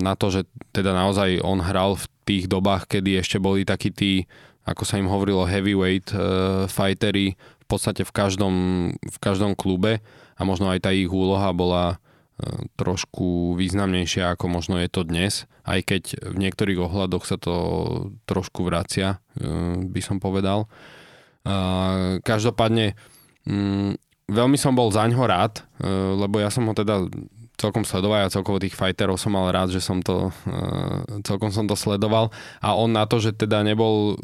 na 0.00 0.16
to, 0.16 0.32
že 0.32 0.48
teda 0.72 0.96
naozaj 0.96 1.42
on 1.44 1.60
hral 1.60 1.98
v 1.98 2.06
tých 2.26 2.44
dobách, 2.46 2.86
kedy 2.86 3.20
ešte 3.20 3.42
boli 3.42 3.66
takí 3.68 3.90
tí, 3.90 4.24
ako 4.64 4.82
sa 4.86 4.98
im 5.02 5.10
hovorilo, 5.10 5.48
heavyweight 5.50 6.14
uh, 6.14 6.68
fightery 6.70 7.34
v 7.34 7.66
podstate 7.66 8.06
v 8.06 8.12
každom, 8.14 8.54
v 8.94 9.18
každom 9.18 9.58
klube 9.58 9.98
a 10.38 10.40
možno 10.46 10.70
aj 10.70 10.86
tá 10.86 10.90
ich 10.94 11.10
úloha 11.10 11.50
bola 11.50 11.98
uh, 11.98 12.62
trošku 12.78 13.58
významnejšia, 13.58 14.30
ako 14.30 14.46
možno 14.46 14.78
je 14.78 14.86
to 14.86 15.02
dnes, 15.02 15.50
aj 15.66 15.80
keď 15.90 16.02
v 16.22 16.36
niektorých 16.38 16.78
ohľadoch 16.86 17.24
sa 17.26 17.34
to 17.34 17.54
trošku 18.30 18.62
vracia, 18.62 19.18
by 19.90 20.00
som 20.02 20.22
povedal. 20.22 20.70
Každopádne 22.20 22.92
mm, 23.48 23.90
veľmi 24.30 24.56
som 24.56 24.76
bol 24.76 24.94
zaňho 24.94 25.24
rád, 25.26 25.66
e, 25.82 25.88
lebo 25.90 26.38
ja 26.38 26.48
som 26.48 26.64
ho 26.70 26.74
teda 26.76 27.08
celkom 27.60 27.84
sledoval 27.84 28.24
a 28.24 28.32
celkovo 28.32 28.56
tých 28.56 28.72
fighterov 28.72 29.20
som 29.20 29.36
mal 29.36 29.52
rád, 29.52 29.74
že 29.74 29.84
som 29.84 30.00
to 30.00 30.32
e, 30.48 31.20
celkom 31.26 31.52
som 31.52 31.66
to 31.68 31.76
sledoval. 31.76 32.32
A 32.62 32.72
on 32.72 32.94
na 32.94 33.04
to, 33.04 33.20
že 33.20 33.36
teda 33.36 33.60
nebol 33.66 34.16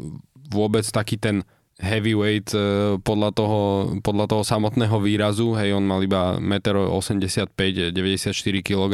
vôbec 0.47 0.87
taký 0.87 1.19
ten 1.19 1.43
heavyweight 1.77 2.49
e, 2.57 2.59
podľa 3.05 3.29
toho, 3.37 3.61
podľa 4.01 4.25
toho 4.33 4.43
samotného 4.47 4.97
výrazu, 4.97 5.53
hej, 5.53 5.77
on 5.77 5.85
mal 5.85 6.01
iba 6.01 6.41
1,85 6.41 7.53
m, 7.53 7.93
94 7.93 8.33
kg, 8.65 8.93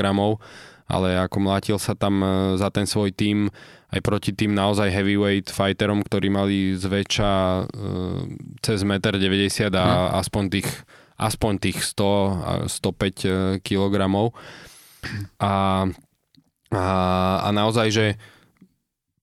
ale 0.87 1.15
ako 1.19 1.37
mlátil 1.39 1.77
sa 1.79 1.95
tam 1.95 2.21
za 2.59 2.67
ten 2.69 2.83
svoj 2.83 3.15
tým 3.15 3.47
aj 3.93 4.01
proti 4.01 4.33
tým 4.33 4.57
naozaj 4.57 4.89
heavyweight 4.89 5.53
fighterom, 5.53 6.01
ktorí 6.01 6.33
mali 6.33 6.73
zväčša 6.73 7.31
uh, 7.61 8.25
cez 8.65 8.81
1,90 8.81 8.89
m 8.89 9.77
a 9.77 9.85
hmm. 9.85 10.09
aspoň 10.17 10.43
tých 10.49 10.69
aspoň 11.13 11.53
tých 11.61 11.77
100 11.93 12.67
105 12.67 13.61
kg. 13.61 13.95
A, 15.39 15.53
a, 16.73 16.85
a 17.43 17.49
naozaj, 17.53 17.87
že 17.93 18.05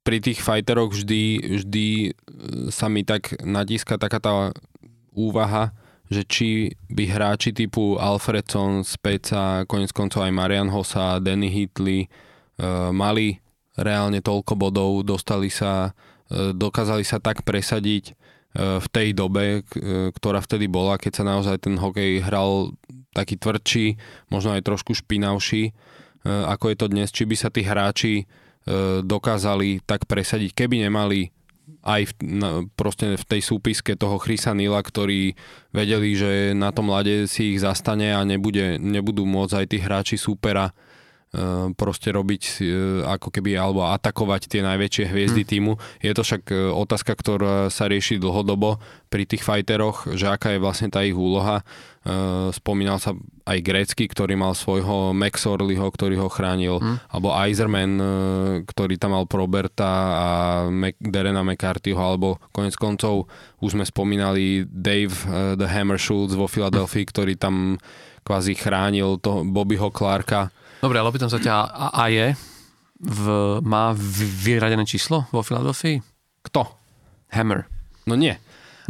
pri 0.01 0.19
tých 0.21 0.41
fighteroch 0.41 0.97
vždy, 0.97 1.23
vždy 1.61 1.87
e, 2.09 2.11
sa 2.73 2.89
mi 2.89 3.05
tak 3.05 3.37
natíska 3.45 4.01
taká 4.01 4.17
tá 4.17 4.33
úvaha, 5.13 5.77
že 6.11 6.27
či 6.27 6.75
by 6.91 7.07
hráči 7.07 7.55
typu 7.55 7.95
Alfredson, 7.97 8.83
Speca, 8.83 9.63
konec 9.71 9.95
koncov 9.95 10.27
aj 10.27 10.35
Marian 10.35 10.69
Hossa, 10.69 11.23
Danny 11.23 11.47
Hitley 11.47 12.11
uh, 12.11 12.91
mali 12.91 13.39
reálne 13.81 14.21
toľko 14.21 14.53
bodov, 14.59 15.07
dostali 15.07 15.49
sa, 15.49 15.97
e, 16.29 16.53
dokázali 16.53 17.03
sa 17.03 17.23
tak 17.23 17.43
presadiť 17.43 18.05
e, 18.11 18.13
v 18.79 18.87
tej 18.93 19.09
dobe, 19.17 19.45
e, 19.45 20.11
ktorá 20.13 20.45
vtedy 20.45 20.69
bola, 20.69 21.01
keď 21.01 21.23
sa 21.23 21.25
naozaj 21.25 21.65
ten 21.65 21.81
hokej 21.81 22.21
hral 22.25 22.77
taký 23.17 23.41
tvrdší, 23.41 23.87
možno 24.31 24.55
aj 24.55 24.63
trošku 24.63 24.95
špinavší, 24.95 25.75
ako 26.23 26.65
je 26.71 26.77
to 26.77 26.87
dnes, 26.93 27.09
či 27.11 27.25
by 27.25 27.33
sa 27.33 27.49
tí 27.49 27.65
hráči 27.65 28.29
dokázali 29.03 29.83
tak 29.89 30.05
presadiť, 30.05 30.53
keby 30.53 30.85
nemali 30.85 31.33
aj 31.83 32.03
v, 32.11 32.13
na, 32.27 32.51
proste 32.75 33.15
v 33.17 33.25
tej 33.25 33.41
súpiske 33.41 33.95
toho 33.95 34.19
Chrisa 34.19 34.53
Nila, 34.53 34.83
ktorí 34.83 35.39
vedeli, 35.71 36.11
že 36.19 36.31
na 36.53 36.75
tom 36.75 36.91
lade 36.91 37.31
si 37.31 37.55
ich 37.55 37.63
zastane 37.63 38.13
a 38.13 38.21
nebude, 38.27 38.77
nebudú 38.77 39.25
môcť 39.25 39.55
aj 39.63 39.67
tí 39.67 39.79
hráči 39.79 40.17
súpera 40.19 40.75
proste 41.79 42.11
robiť 42.11 42.43
ako 43.07 43.31
keby 43.31 43.55
alebo 43.55 43.87
atakovať 43.87 44.51
tie 44.51 44.67
najväčšie 44.67 45.05
hviezdy 45.07 45.43
hmm. 45.47 45.51
týmu. 45.51 45.73
Je 46.03 46.11
to 46.11 46.27
však 46.27 46.51
otázka, 46.75 47.15
ktorá 47.15 47.71
sa 47.71 47.87
rieši 47.87 48.19
dlhodobo 48.19 48.83
pri 49.07 49.31
tých 49.31 49.47
fajteroch, 49.47 50.11
že 50.19 50.27
aká 50.27 50.59
je 50.59 50.63
vlastne 50.63 50.91
tá 50.91 51.07
ich 51.07 51.15
úloha. 51.15 51.63
Spomínal 52.51 52.99
sa 52.99 53.15
aj 53.47 53.59
grécky, 53.63 54.11
ktorý 54.11 54.35
mal 54.35 54.59
svojho 54.59 55.15
Max 55.15 55.47
Orlyho, 55.47 55.87
ktorý 55.87 56.19
ho 56.19 56.27
chránil, 56.27 56.83
hmm. 56.83 57.15
alebo 57.15 57.31
Eiserman, 57.39 57.93
ktorý 58.67 58.99
tam 58.99 59.15
mal 59.15 59.31
Proberta 59.31 59.91
a 60.19 60.29
Derena 60.99 61.47
McCarthyho, 61.47 61.99
alebo 61.99 62.43
konec 62.51 62.75
koncov 62.75 63.31
už 63.63 63.79
sme 63.79 63.87
spomínali 63.87 64.67
Dave 64.67 65.15
The 65.55 65.69
Hammer 65.71 66.03
Schultz 66.03 66.35
vo 66.35 66.51
Filadelfii, 66.51 67.07
hmm. 67.07 67.13
ktorý 67.15 67.33
tam 67.39 67.79
kvázi 68.27 68.59
chránil 68.59 69.23
to 69.23 69.47
Bobbyho 69.47 69.95
Clarka 69.95 70.51
Dobre, 70.81 70.97
ale 70.97 71.09
opýtam 71.13 71.29
sa 71.29 71.37
ťa, 71.37 71.55
a, 71.69 71.87
a 71.93 72.05
je, 72.09 72.33
v, 73.01 73.25
má 73.65 73.97
vyradené 74.45 74.85
číslo 74.85 75.29
vo 75.33 75.41
Filadelfii? 75.41 76.01
Kto? 76.45 76.69
Hammer. 77.33 77.69
No 78.05 78.17
nie. 78.17 78.37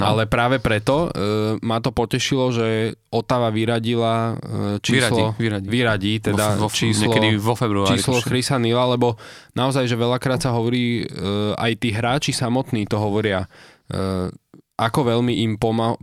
No. 0.01 0.17
Ale 0.17 0.25
práve 0.25 0.57
preto 0.65 1.13
e, 1.13 1.61
ma 1.61 1.77
to 1.85 1.93
potešilo, 1.93 2.49
že 2.55 2.97
Otava 3.13 3.53
vyradila 3.53 4.33
e, 4.33 4.81
číslo, 4.81 5.37
vyradí, 5.37 5.67
vyradí. 5.67 5.67
vyradí 5.69 6.13
teda 6.25 6.57
vo, 6.57 6.67
vo, 6.67 6.69
číslo, 6.73 7.13
vo 7.37 7.53
februári, 7.53 8.01
číslo 8.01 8.17
Chrisa 8.25 8.57
Nila, 8.57 8.89
lebo 8.97 9.21
naozaj, 9.53 9.85
že 9.85 10.01
veľakrát 10.01 10.41
sa 10.41 10.57
hovorí, 10.57 11.05
e, 11.05 11.53
aj 11.53 11.73
tí 11.77 11.93
hráči 11.93 12.33
samotní 12.33 12.89
to 12.89 12.97
hovoria, 12.97 13.45
e, 13.93 14.33
ako 14.81 15.01
veľmi 15.13 15.45
im 15.45 15.53
pomo- 15.61 16.01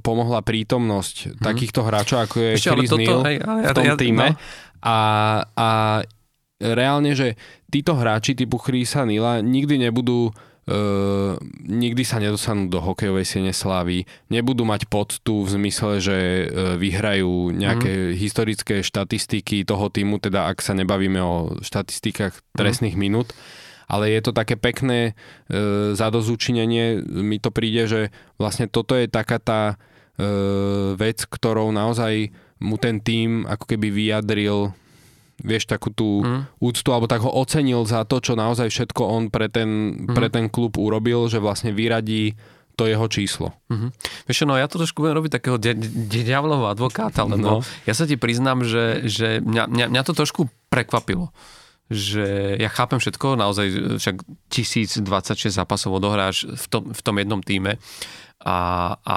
pomohla 0.00 0.40
prítomnosť 0.40 1.36
hmm. 1.36 1.44
takýchto 1.44 1.84
hráčov, 1.84 2.24
ako 2.24 2.36
je 2.40 2.50
Ešte, 2.56 2.72
Chris 2.72 2.88
toto, 2.88 3.00
Neal 3.04 3.20
hej, 3.28 3.36
ale, 3.44 3.60
v 3.60 3.76
tom 3.76 3.84
ja, 3.84 3.94
týme. 4.00 4.26
No. 4.32 4.40
A, 4.86 4.98
a 5.58 5.68
reálne, 6.62 7.18
že 7.18 7.34
títo 7.66 7.98
hráči 7.98 8.38
typu 8.38 8.62
Chrisa 8.62 9.02
Nila 9.02 9.42
nikdy 9.42 9.82
nebudú 9.90 10.30
Uh, 10.66 11.38
nikdy 11.62 12.02
sa 12.02 12.18
nedostanú 12.18 12.66
do 12.66 12.82
hokejovej 12.82 13.22
siene 13.22 13.54
slávy, 13.54 14.02
nebudú 14.26 14.66
mať 14.66 14.90
poctu 14.90 15.46
v 15.46 15.48
zmysle, 15.54 16.02
že 16.02 16.18
uh, 16.18 16.74
vyhrajú 16.74 17.54
nejaké 17.54 18.10
mm. 18.10 18.14
historické 18.18 18.74
štatistiky 18.82 19.62
toho 19.62 19.86
týmu, 19.86 20.18
teda 20.18 20.50
ak 20.50 20.58
sa 20.58 20.74
nebavíme 20.74 21.22
o 21.22 21.62
štatistikách 21.62 22.42
trestných 22.58 22.98
mm. 22.98 23.02
minút, 23.06 23.30
ale 23.86 24.10
je 24.10 24.20
to 24.26 24.34
také 24.34 24.58
pekné 24.58 25.14
e, 25.46 25.94
zadozučinenie. 25.94 27.06
Mi 27.06 27.38
to 27.38 27.54
príde, 27.54 27.86
že 27.86 28.00
vlastne 28.34 28.66
toto 28.66 28.98
je 28.98 29.06
taká 29.06 29.38
tá 29.38 29.62
e, 29.70 29.74
vec, 30.98 31.22
ktorou 31.22 31.70
naozaj 31.70 32.34
mu 32.62 32.80
ten 32.80 33.00
tým 33.00 33.44
ako 33.44 33.64
keby 33.68 33.88
vyjadril 33.92 34.72
vieš, 35.36 35.68
takú 35.68 35.92
tú 35.92 36.24
mm. 36.24 36.64
úctu, 36.64 36.88
alebo 36.96 37.04
tak 37.04 37.20
ho 37.20 37.28
ocenil 37.28 37.84
za 37.84 38.08
to, 38.08 38.24
čo 38.24 38.32
naozaj 38.32 38.72
všetko 38.72 39.02
on 39.04 39.28
pre 39.28 39.52
ten, 39.52 39.68
mm. 40.08 40.16
pre 40.16 40.32
ten 40.32 40.48
klub 40.48 40.80
urobil, 40.80 41.28
že 41.28 41.42
vlastne 41.44 41.76
vyradí 41.76 42.32
to 42.76 42.84
jeho 42.84 43.08
číslo. 43.08 43.56
Mm-hmm. 43.72 43.90
Vieš 44.28 44.44
no 44.44 44.56
ja 44.60 44.68
to 44.68 44.76
trošku 44.76 45.00
budem 45.00 45.16
robiť 45.16 45.40
takého 45.40 45.56
diavlového 46.12 46.68
advokáta, 46.68 47.24
lebo 47.24 47.60
no. 47.60 47.64
ja 47.88 47.94
sa 47.96 48.04
ti 48.04 48.20
priznám, 48.20 48.68
že, 48.68 49.08
že 49.08 49.40
mňa, 49.40 49.64
mňa, 49.64 49.86
mňa 49.92 50.02
to 50.04 50.12
trošku 50.12 50.52
prekvapilo 50.68 51.32
že 51.86 52.58
ja 52.58 52.66
chápem 52.66 52.98
všetko, 52.98 53.38
naozaj 53.38 53.66
však 54.02 54.16
1026 54.50 55.06
zápasov 55.54 55.94
odohráš 55.94 56.42
v 56.50 56.66
tom, 56.66 56.82
v 56.90 57.00
tom 57.00 57.14
jednom 57.14 57.38
týme 57.38 57.78
a, 58.44 58.58
a 59.00 59.16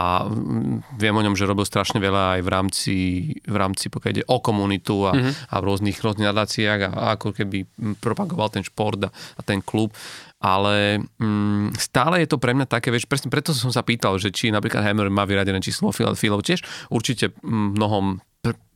viem 0.96 1.12
o 1.12 1.26
ňom, 1.26 1.36
že 1.36 1.44
robil 1.44 1.68
strašne 1.68 2.00
veľa 2.00 2.40
aj 2.40 2.42
v 2.42 2.50
rámci, 2.50 2.96
v 3.44 3.56
rámci 3.60 3.92
pokiaľ 3.92 4.12
ide 4.16 4.26
o 4.32 4.40
komunitu 4.40 5.04
a, 5.08 5.12
mm-hmm. 5.12 5.34
a 5.52 5.56
v 5.60 5.64
rôznych, 5.68 6.00
rôznych 6.00 6.30
nadáciách 6.32 6.80
a, 6.88 6.90
a 6.96 7.06
ako 7.20 7.36
keby 7.36 7.68
propagoval 8.00 8.48
ten 8.48 8.64
šport 8.64 9.00
a, 9.04 9.12
a 9.12 9.42
ten 9.44 9.60
klub 9.60 9.92
ale 10.40 11.04
mm, 11.20 11.76
stále 11.76 12.24
je 12.24 12.32
to 12.32 12.40
pre 12.40 12.56
mňa 12.56 12.64
také, 12.64 12.96
vieš, 12.96 13.12
presne 13.12 13.28
preto 13.28 13.52
som 13.52 13.76
sa 13.76 13.84
pýtal, 13.84 14.16
že 14.16 14.32
či 14.32 14.56
napríklad 14.56 14.88
Hammer 14.88 15.12
má 15.12 15.28
vyradené 15.28 15.60
číslo 15.60 15.92
Filov 15.92 16.48
tiež 16.48 16.64
určite 16.88 17.36
mnohom 17.44 18.24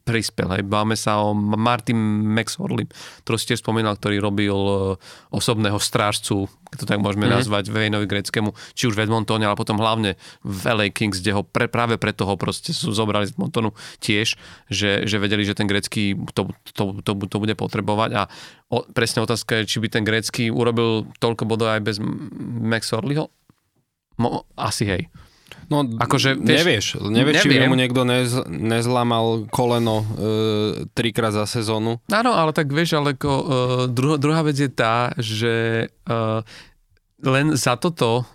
prispel. 0.04 0.52
Hej. 0.60 0.68
Báme 0.68 1.00
sa 1.00 1.24
o 1.24 1.32
Martin 1.34 1.98
McSorley, 2.28 2.86
ktorý 3.24 3.38
ste 3.40 3.56
spomínal, 3.56 3.96
ktorý 3.96 4.20
robil 4.20 4.52
e, 4.56 4.76
osobného 5.32 5.80
strážcu, 5.80 6.52
keď 6.68 6.78
to 6.84 6.90
tak 6.92 7.00
môžeme 7.00 7.26
mm-hmm. 7.26 7.40
nazvať, 7.40 7.72
Vejnovi 7.72 8.06
greckému, 8.06 8.52
či 8.76 8.92
už 8.92 9.00
v 9.00 9.08
Edmontone, 9.08 9.48
ale 9.48 9.56
potom 9.56 9.80
hlavne 9.80 10.20
v 10.44 10.60
LA 10.68 10.92
Kings, 10.92 11.24
kde 11.24 11.40
ho 11.40 11.42
pre, 11.48 11.72
práve 11.72 11.96
preto 11.96 12.28
ho 12.28 12.36
proste 12.36 12.76
sú 12.76 12.92
zobrali 12.92 13.32
z 13.32 13.40
Edmontonu 13.40 13.72
tiež, 14.04 14.36
že, 14.68 15.08
že 15.08 15.18
vedeli, 15.24 15.48
že 15.48 15.56
ten 15.56 15.72
grecký 15.72 16.20
to, 16.36 16.52
to, 16.76 17.00
to, 17.00 17.12
to 17.16 17.38
bude 17.40 17.56
potrebovať 17.56 18.12
a 18.20 18.22
o, 18.68 18.84
presne 18.92 19.24
otázka 19.24 19.64
je, 19.64 19.70
či 19.72 19.78
by 19.80 19.88
ten 19.88 20.04
grecký 20.04 20.52
urobil 20.52 21.08
toľko 21.24 21.48
bodov 21.48 21.72
aj 21.72 21.82
bez 21.82 21.98
McSorleyho? 22.44 23.32
Mo, 24.20 24.46
asi 24.60 24.84
hej. 24.86 25.04
No, 25.74 25.82
akože, 25.98 26.38
vieš, 26.38 26.46
nevieš, 26.46 26.86
nevieš, 27.02 27.42
neviem. 27.50 27.66
či 27.66 27.66
mu 27.66 27.74
niekto 27.74 28.06
nez, 28.06 28.30
nezlamal 28.46 29.50
koleno 29.50 30.06
e, 30.06 30.08
trikrát 30.94 31.34
za 31.34 31.50
sezónu. 31.50 31.98
Áno, 32.14 32.38
ale 32.38 32.54
tak 32.54 32.70
vieš, 32.70 33.02
ale 33.02 33.18
ko, 33.18 33.34
e, 33.34 33.44
druhá, 33.90 34.22
druhá 34.22 34.46
vec 34.46 34.62
je 34.62 34.70
tá, 34.70 35.18
že 35.18 35.90
e, 35.90 36.18
len 37.26 37.58
za 37.58 37.74
toto 37.82 38.30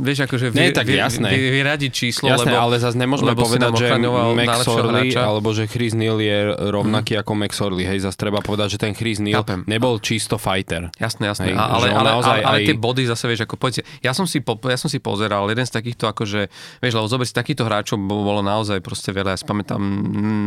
vieš, 0.00 0.26
akože 0.26 0.50
vy, 0.50 0.56
Nie, 0.56 0.70
tak 0.70 0.86
vy, 0.86 0.98
jasné. 0.98 1.28
Vy, 1.30 1.60
vyradiť 1.60 1.90
číslo, 1.90 2.30
jasné, 2.30 2.54
lebo, 2.54 2.64
ale 2.64 2.74
zase 2.80 2.96
nemôžeme 2.96 3.34
povedať, 3.34 3.70
že 3.76 3.86
Max 4.34 4.66
Orly 4.66 5.10
alebo 5.14 5.48
že 5.52 5.64
Chris 5.68 5.92
Neal 5.92 6.18
je 6.18 6.52
rovnaký 6.70 7.18
hmm. 7.18 7.22
ako 7.22 7.32
Max 7.34 7.52
Orly. 7.60 7.84
Hej, 7.84 8.06
zase 8.08 8.16
treba 8.16 8.40
povedať, 8.40 8.76
že 8.76 8.78
ten 8.80 8.92
Chris 8.96 9.18
Neal 9.20 9.42
Chápem. 9.44 9.66
nebol 9.68 9.98
čisto 10.00 10.40
fighter. 10.40 10.88
Jasné, 10.96 11.30
jasné. 11.30 11.52
Hej, 11.52 11.54
ale, 11.58 11.88
ale, 11.90 12.08
ale, 12.20 12.42
ale, 12.42 12.58
aj... 12.62 12.66
tie 12.70 12.76
body 12.76 13.02
zase, 13.10 13.24
vieš, 13.28 13.44
ako 13.44 13.56
poďte. 13.60 13.82
Ja 14.00 14.16
som 14.16 14.24
si, 14.24 14.40
po, 14.40 14.56
ja 14.64 14.78
som 14.78 14.88
si 14.88 14.98
pozeral, 14.98 15.46
jeden 15.50 15.66
z 15.66 15.72
takýchto, 15.74 16.08
akože, 16.10 16.48
vieš, 16.80 16.92
lebo 16.96 17.06
zober 17.06 17.26
si 17.28 17.34
takýchto 17.34 17.66
hráčov 17.66 18.00
bolo 18.00 18.40
naozaj 18.40 18.80
proste 18.80 19.10
veľa. 19.12 19.34
Ja 19.34 19.38
si 19.38 19.46
pamätám 19.46 19.80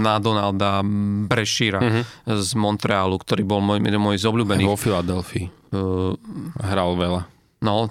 na 0.02 0.18
Donalda 0.18 0.82
Brešíra 1.28 1.80
mm-hmm. 1.80 2.04
z 2.34 2.50
Montrealu, 2.58 3.18
ktorý 3.22 3.44
bol 3.46 3.62
môj, 3.62 3.84
môj 3.84 4.18
z 4.18 4.26
obľúbených. 4.26 4.68
Vo 4.68 4.80
Filadelfii. 4.80 5.46
Uh, 5.74 6.16
Hral 6.64 6.96
veľa. 6.96 7.37
No, 7.58 7.90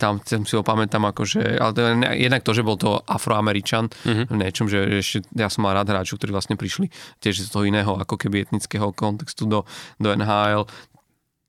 tam 0.00 0.20
si 0.24 0.54
ho 0.56 0.64
pamätám 0.64 1.04
akože, 1.08 1.60
ale 1.60 1.72
to 1.72 1.80
je 1.80 1.92
jednak 2.24 2.42
to, 2.44 2.52
že 2.56 2.64
bol 2.64 2.76
to 2.80 3.00
afroameričan 3.04 3.88
v 4.04 4.34
niečom, 4.36 4.68
že 4.68 5.00
ešte, 5.00 5.28
ja 5.36 5.48
som 5.48 5.64
mal 5.64 5.76
rád 5.76 5.92
hráčov, 5.92 6.20
ktorí 6.20 6.32
vlastne 6.32 6.56
prišli 6.56 6.88
tiež 7.20 7.44
z 7.44 7.50
toho 7.52 7.68
iného 7.68 7.96
ako 7.96 8.16
keby 8.16 8.48
etnického 8.48 8.92
kontextu 8.96 9.44
do, 9.48 9.68
do 10.00 10.08
NHL. 10.12 10.68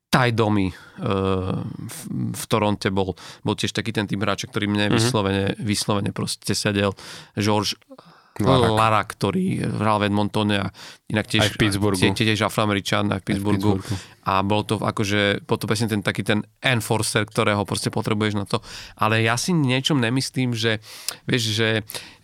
Taj 0.06 0.32
Domi 0.32 0.70
uh, 0.70 1.60
v, 1.66 1.98
v 2.32 2.44
Toronte 2.48 2.88
bol, 2.88 3.12
bol 3.44 3.54
tiež 3.58 3.74
taký 3.74 3.92
ten 3.92 4.08
tým 4.08 4.22
hráč, 4.22 4.48
ktorý 4.48 4.70
mne 4.70 4.88
uh-huh. 4.88 4.96
vyslovene, 4.96 5.44
vyslovene 5.60 6.10
proste 6.12 6.56
sedel. 6.56 6.96
George. 7.36 7.76
Larak, 8.36 9.16
ktorý 9.16 9.64
hral 9.64 9.96
v 9.96 10.12
Edmontone 10.12 10.56
a 10.60 10.68
inak 11.06 11.26
tiež, 11.30 11.42
aj 11.46 11.50
v 11.54 11.58
Pittsburghu. 11.62 12.02
Tiež, 12.02 12.18
tiež 12.18 12.40
afroameričan 12.46 13.10
aj 13.14 13.20
v 13.22 13.24
Pittsburghu. 13.24 13.70
Aj 13.76 13.78
v 13.78 13.84
Pittsburghu 13.84 14.16
a 14.26 14.42
bol 14.42 14.66
to 14.66 14.82
akože, 14.82 15.46
bol 15.46 15.54
to 15.54 15.70
presne 15.70 15.86
ten 15.86 16.02
taký 16.02 16.26
ten 16.26 16.42
enforcer, 16.58 17.22
ktorého 17.22 17.62
proste 17.62 17.94
potrebuješ 17.94 18.34
na 18.34 18.42
to. 18.42 18.58
Ale 18.98 19.22
ja 19.22 19.38
si 19.38 19.54
niečom 19.54 20.02
nemyslím, 20.02 20.50
že 20.50 20.82
vieš, 21.30 21.54
že... 21.54 21.70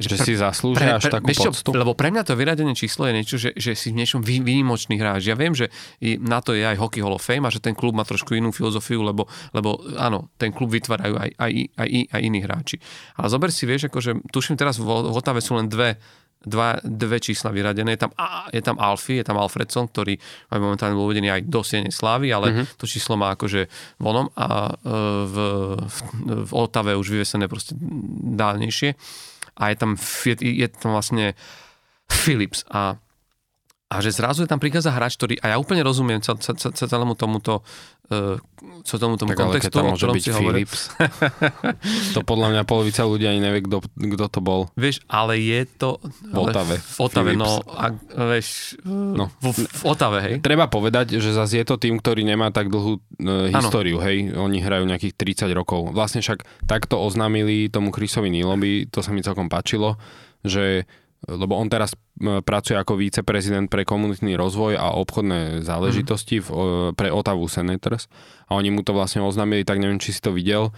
Že, 0.03 0.09
že 0.11 0.17
si 0.19 0.33
zaslúžia 0.35 0.99
až 0.99 1.15
takú 1.15 1.31
vieš 1.31 1.63
čo, 1.63 1.71
Lebo 1.71 1.95
pre 1.95 2.11
mňa 2.11 2.27
to 2.27 2.35
vyradené 2.35 2.75
číslo 2.75 3.07
je 3.07 3.15
niečo, 3.15 3.39
že, 3.39 3.55
že 3.55 3.79
si 3.79 3.95
v 3.95 4.03
niečom 4.03 4.19
vý, 4.19 4.43
výnimočný 4.43 4.99
hráč. 4.99 5.31
Ja 5.31 5.39
viem, 5.39 5.55
že 5.55 5.71
na 6.19 6.43
to 6.43 6.59
je 6.59 6.67
aj 6.67 6.75
Hockey 6.75 6.99
Hall 6.99 7.15
of 7.15 7.23
Fame 7.23 7.47
a 7.47 7.55
že 7.55 7.63
ten 7.63 7.79
klub 7.79 7.95
má 7.95 8.03
trošku 8.03 8.35
inú 8.35 8.51
filozofiu, 8.51 8.99
lebo, 9.07 9.31
lebo 9.55 9.79
áno, 9.95 10.27
ten 10.43 10.51
klub 10.51 10.75
vytvárajú 10.75 11.15
aj, 11.23 11.31
aj, 11.39 11.53
aj, 11.79 11.89
aj 12.19 12.21
iní 12.27 12.43
hráči. 12.43 12.83
Ale 13.15 13.31
zober 13.31 13.55
si, 13.55 13.63
vieš, 13.63 13.87
akože 13.87 14.27
tuším 14.35 14.59
teraz 14.59 14.83
v, 14.83 14.91
v 14.91 15.15
Otave 15.15 15.39
sú 15.39 15.55
len 15.55 15.71
dve 15.71 16.03
dva, 16.45 16.79
dve 16.83 17.19
čísla 17.23 17.55
vyradené. 17.55 17.95
Je 17.95 18.01
tam, 18.07 18.13
je 18.53 18.63
tam 18.63 18.77
Alfie, 18.79 19.23
je 19.23 19.27
tam 19.27 19.39
Alfredson, 19.39 19.89
ktorý 19.91 20.19
momentálne 20.55 20.99
uvedený 20.99 21.29
aj 21.31 21.43
do 21.47 21.61
Siene 21.63 21.95
Slávy, 21.95 22.35
ale 22.35 22.47
mm-hmm. 22.51 22.67
to 22.79 22.85
číslo 22.87 23.15
má 23.15 23.35
akože 23.35 23.67
vonom 24.03 24.31
a 24.35 24.71
e, 24.71 24.75
v, 25.27 25.37
v, 25.79 25.97
v 26.47 26.53
Otave 26.53 26.99
už 26.99 27.15
vyvesené 27.15 27.47
proste 27.47 27.79
dálnejšie. 28.37 28.95
A 29.59 29.71
je 29.71 29.77
tam, 29.77 29.91
je, 30.25 30.35
je 30.41 30.69
tam 30.73 30.97
vlastne 30.97 31.37
Philips 32.09 32.65
a 32.69 32.99
a 33.93 34.01
že 34.01 34.09
zrazu 34.09 34.45
je 34.45 34.49
tam 34.49 34.57
prichádza 34.57 34.89
hráč, 34.89 35.21
ktorý, 35.21 35.37
a 35.45 35.53
ja 35.53 35.57
úplne 35.61 35.85
rozumiem 35.85 36.25
celému 36.25 37.13
tomuto 37.13 37.61
uh, 38.09 38.41
tomu, 38.97 39.21
tomu 39.21 39.37
tak 39.37 39.45
kontextu, 39.45 39.69
ale 39.77 39.77
tam 39.77 39.85
môže 39.93 40.07
byť 40.09 40.25
Philips, 40.33 40.81
to 42.17 42.25
podľa 42.25 42.57
mňa 42.57 42.63
polovica 42.65 43.05
ľudí 43.05 43.29
ani 43.29 43.45
nevie, 43.45 43.61
kto, 43.69 43.85
kto 43.85 44.27
to 44.33 44.41
bol. 44.41 44.73
Vieš, 44.81 45.05
ale 45.13 45.37
je 45.45 45.69
to... 45.77 46.01
V 46.33 46.41
Otave. 46.41 46.81
V 46.81 46.99
Otave, 47.05 47.31
no, 47.37 47.61
a, 47.69 47.93
vieš, 48.33 48.81
no. 48.89 49.29
V, 49.45 49.61
v 49.61 49.83
Otave, 49.85 50.19
hej. 50.25 50.35
Treba 50.41 50.73
povedať, 50.73 51.21
že 51.21 51.37
zase 51.37 51.61
je 51.61 51.67
to 51.69 51.77
tým, 51.77 52.01
ktorý 52.01 52.25
nemá 52.25 52.49
tak 52.49 52.73
dlhú 52.73 52.97
uh, 52.97 53.53
históriu, 53.53 54.01
ano. 54.01 54.09
hej. 54.09 54.33
Oni 54.33 54.65
hrajú 54.65 54.89
nejakých 54.89 55.45
30 55.45 55.53
rokov. 55.53 55.93
Vlastne 55.93 56.25
však 56.25 56.65
takto 56.65 56.97
oznámili 56.97 57.69
tomu 57.69 57.93
Chrisovi 57.93 58.33
Nilovi, 58.33 58.89
to 58.89 59.05
sa 59.05 59.13
mi 59.13 59.21
celkom 59.21 59.53
páčilo, 59.53 60.01
že 60.43 60.89
lebo 61.29 61.55
on 61.55 61.71
teraz 61.71 61.95
pracuje 62.43 62.75
ako 62.75 62.99
viceprezident 62.99 63.71
pre 63.71 63.87
komunitný 63.87 64.35
rozvoj 64.35 64.75
a 64.75 64.95
obchodné 64.99 65.63
záležitosti 65.63 66.43
v, 66.43 66.49
pre 66.99 67.15
Otavu 67.15 67.47
Senators 67.47 68.11
a 68.51 68.59
oni 68.59 68.75
mu 68.75 68.83
to 68.83 68.91
vlastne 68.91 69.23
oznámili, 69.23 69.63
tak 69.63 69.79
neviem, 69.79 70.03
či 70.03 70.13
si 70.13 70.21
to 70.21 70.35
videl, 70.35 70.75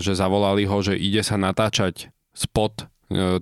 že 0.00 0.16
zavolali 0.16 0.64
ho, 0.64 0.76
že 0.80 0.96
ide 0.96 1.20
sa 1.20 1.36
natáčať 1.36 2.08
spot 2.32 2.88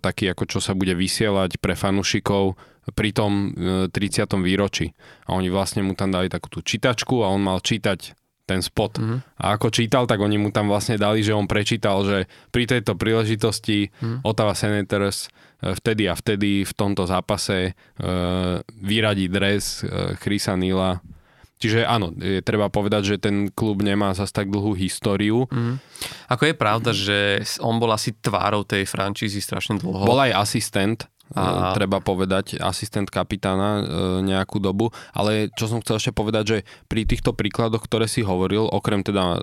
taký, 0.01 0.33
ako 0.33 0.45
čo 0.49 0.59
sa 0.65 0.73
bude 0.73 0.97
vysielať 0.97 1.61
pre 1.61 1.77
fanúšikov 1.77 2.57
pri 2.97 3.13
tom 3.13 3.53
30. 3.93 3.93
výročí. 4.41 4.97
A 5.29 5.37
oni 5.37 5.53
vlastne 5.53 5.85
mu 5.85 5.93
tam 5.93 6.09
dali 6.09 6.33
takú 6.33 6.49
tú 6.49 6.65
čítačku 6.65 7.21
a 7.21 7.29
on 7.29 7.45
mal 7.45 7.61
čítať 7.61 8.17
ten 8.49 8.65
spot. 8.65 8.97
Mm-hmm. 8.97 9.45
A 9.45 9.61
ako 9.61 9.69
čítal, 9.69 10.09
tak 10.09 10.25
oni 10.25 10.41
mu 10.41 10.49
tam 10.49 10.73
vlastne 10.73 10.97
dali, 10.97 11.21
že 11.21 11.37
on 11.37 11.45
prečítal, 11.45 12.01
že 12.09 12.25
pri 12.49 12.65
tejto 12.65 12.97
príležitosti 12.97 13.93
mm-hmm. 13.93 14.25
Ottawa 14.25 14.57
Senators 14.57 15.29
e, 15.61 15.77
vtedy 15.77 16.09
a 16.09 16.17
vtedy 16.17 16.65
v 16.65 16.73
tomto 16.73 17.05
zápase 17.05 17.77
uh, 17.77 18.65
vyradí 18.81 19.29
dres 19.29 19.85
uh, 19.85 20.17
Chrisa 20.17 20.57
Nila. 20.57 21.05
Čiže 21.59 21.83
áno, 21.83 22.15
je 22.15 22.39
treba 22.39 22.71
povedať, 22.71 23.03
že 23.15 23.17
ten 23.19 23.51
klub 23.51 23.83
nemá 23.83 24.15
zase 24.15 24.31
tak 24.31 24.47
dlhú 24.47 24.79
históriu. 24.79 25.51
Mm. 25.51 25.83
Ako 26.31 26.43
je 26.47 26.55
pravda, 26.55 26.91
že 26.95 27.43
on 27.59 27.83
bol 27.83 27.91
asi 27.91 28.15
tvárou 28.15 28.63
tej 28.63 28.87
frančízy 28.87 29.43
strašne 29.43 29.83
dlho. 29.83 30.07
Bol 30.07 30.23
aj 30.23 30.39
asistent 30.39 31.11
a... 31.37 31.77
treba 31.77 32.01
povedať, 32.01 32.57
asistent 32.61 33.13
kapitána 33.13 33.71
e, 33.79 33.83
nejakú 34.25 34.61
dobu. 34.63 34.95
Ale 35.13 35.53
čo 35.53 35.69
som 35.69 35.85
chcel 35.85 36.01
ešte 36.01 36.13
povedať, 36.17 36.45
že 36.47 36.59
pri 36.89 37.05
týchto 37.05 37.37
príkladoch, 37.37 37.85
ktoré 37.85 38.09
si 38.09 38.25
hovoril, 38.25 38.65
okrem 38.65 39.05
teda 39.05 39.37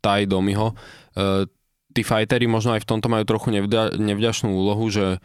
Taj 0.00 0.30
Domiho, 0.30 0.72
e, 1.12 1.44
tí 1.92 2.02
fajteri 2.06 2.46
možno 2.48 2.76
aj 2.78 2.84
v 2.84 2.90
tomto 2.94 3.10
majú 3.10 3.24
trochu 3.26 3.52
nevďa, 3.52 3.98
nevďačnú 3.98 4.48
úlohu, 4.54 4.88
že 4.88 5.18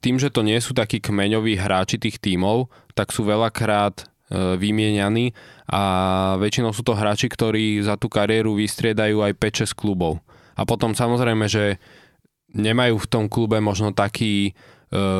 tým, 0.00 0.16
že 0.16 0.32
to 0.32 0.40
nie 0.40 0.56
sú 0.56 0.72
takí 0.72 1.04
kmeňoví 1.04 1.60
hráči 1.60 2.00
tých 2.00 2.16
tímov, 2.16 2.72
tak 2.96 3.12
sú 3.12 3.28
veľakrát 3.28 4.00
e, 4.00 4.04
vymienianí 4.56 5.36
a 5.68 5.82
väčšinou 6.40 6.72
sú 6.72 6.80
to 6.80 6.96
hráči, 6.96 7.28
ktorí 7.28 7.84
za 7.84 8.00
tú 8.00 8.08
kariéru 8.08 8.56
vystriedajú 8.56 9.20
aj 9.20 9.36
5-6 9.36 9.76
klubov. 9.76 10.24
A 10.56 10.64
potom 10.64 10.96
samozrejme, 10.96 11.44
že 11.48 11.76
nemajú 12.54 12.96
v 12.98 13.10
tom 13.10 13.24
klube 13.26 13.58
možno 13.62 13.94
taký 13.94 14.50
e, 14.50 14.52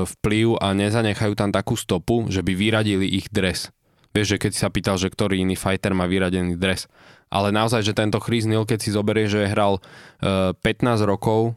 vplyv 0.06 0.58
a 0.58 0.74
nezanechajú 0.74 1.32
tam 1.38 1.50
takú 1.54 1.78
stopu, 1.78 2.26
že 2.28 2.42
by 2.42 2.52
vyradili 2.54 3.06
ich 3.06 3.30
dres. 3.30 3.70
Vieš, 4.10 4.36
že 4.36 4.40
keď 4.42 4.50
si 4.50 4.60
sa 4.62 4.70
pýtal, 4.74 4.96
že 4.98 5.10
ktorý 5.10 5.38
iný 5.38 5.54
fighter 5.54 5.94
má 5.94 6.10
vyradený 6.10 6.58
dres. 6.58 6.90
Ale 7.30 7.54
naozaj, 7.54 7.86
že 7.86 7.94
tento 7.94 8.18
Chris 8.18 8.42
Neal, 8.42 8.66
keď 8.66 8.78
si 8.82 8.90
zoberie, 8.90 9.30
že 9.30 9.46
hral 9.46 9.78
e, 9.78 10.52
15 10.58 11.06
rokov 11.06 11.54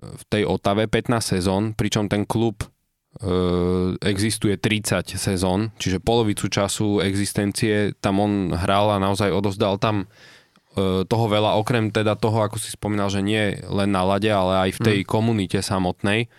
v 0.00 0.22
tej 0.28 0.44
Otave, 0.44 0.88
15 0.88 1.40
sezón, 1.40 1.62
pričom 1.72 2.08
ten 2.08 2.28
klub 2.28 2.60
e, 2.60 2.66
existuje 4.04 4.60
30 4.60 5.16
sezón, 5.16 5.72
čiže 5.80 6.04
polovicu 6.04 6.52
času 6.52 7.00
existencie 7.00 7.96
tam 8.04 8.20
on 8.20 8.52
hral 8.52 8.92
a 8.92 9.00
naozaj 9.00 9.32
odozdal 9.32 9.80
tam 9.80 10.04
E, 10.04 10.39
toho 11.06 11.26
veľa, 11.26 11.58
okrem 11.58 11.90
teda 11.90 12.14
toho, 12.14 12.46
ako 12.46 12.62
si 12.62 12.70
spomínal, 12.70 13.10
že 13.10 13.20
nie 13.20 13.58
len 13.66 13.90
na 13.90 14.06
lade, 14.06 14.30
ale 14.30 14.70
aj 14.70 14.78
v 14.78 14.80
tej 14.80 14.98
mm. 15.02 15.08
komunite 15.08 15.58
samotnej. 15.58 16.30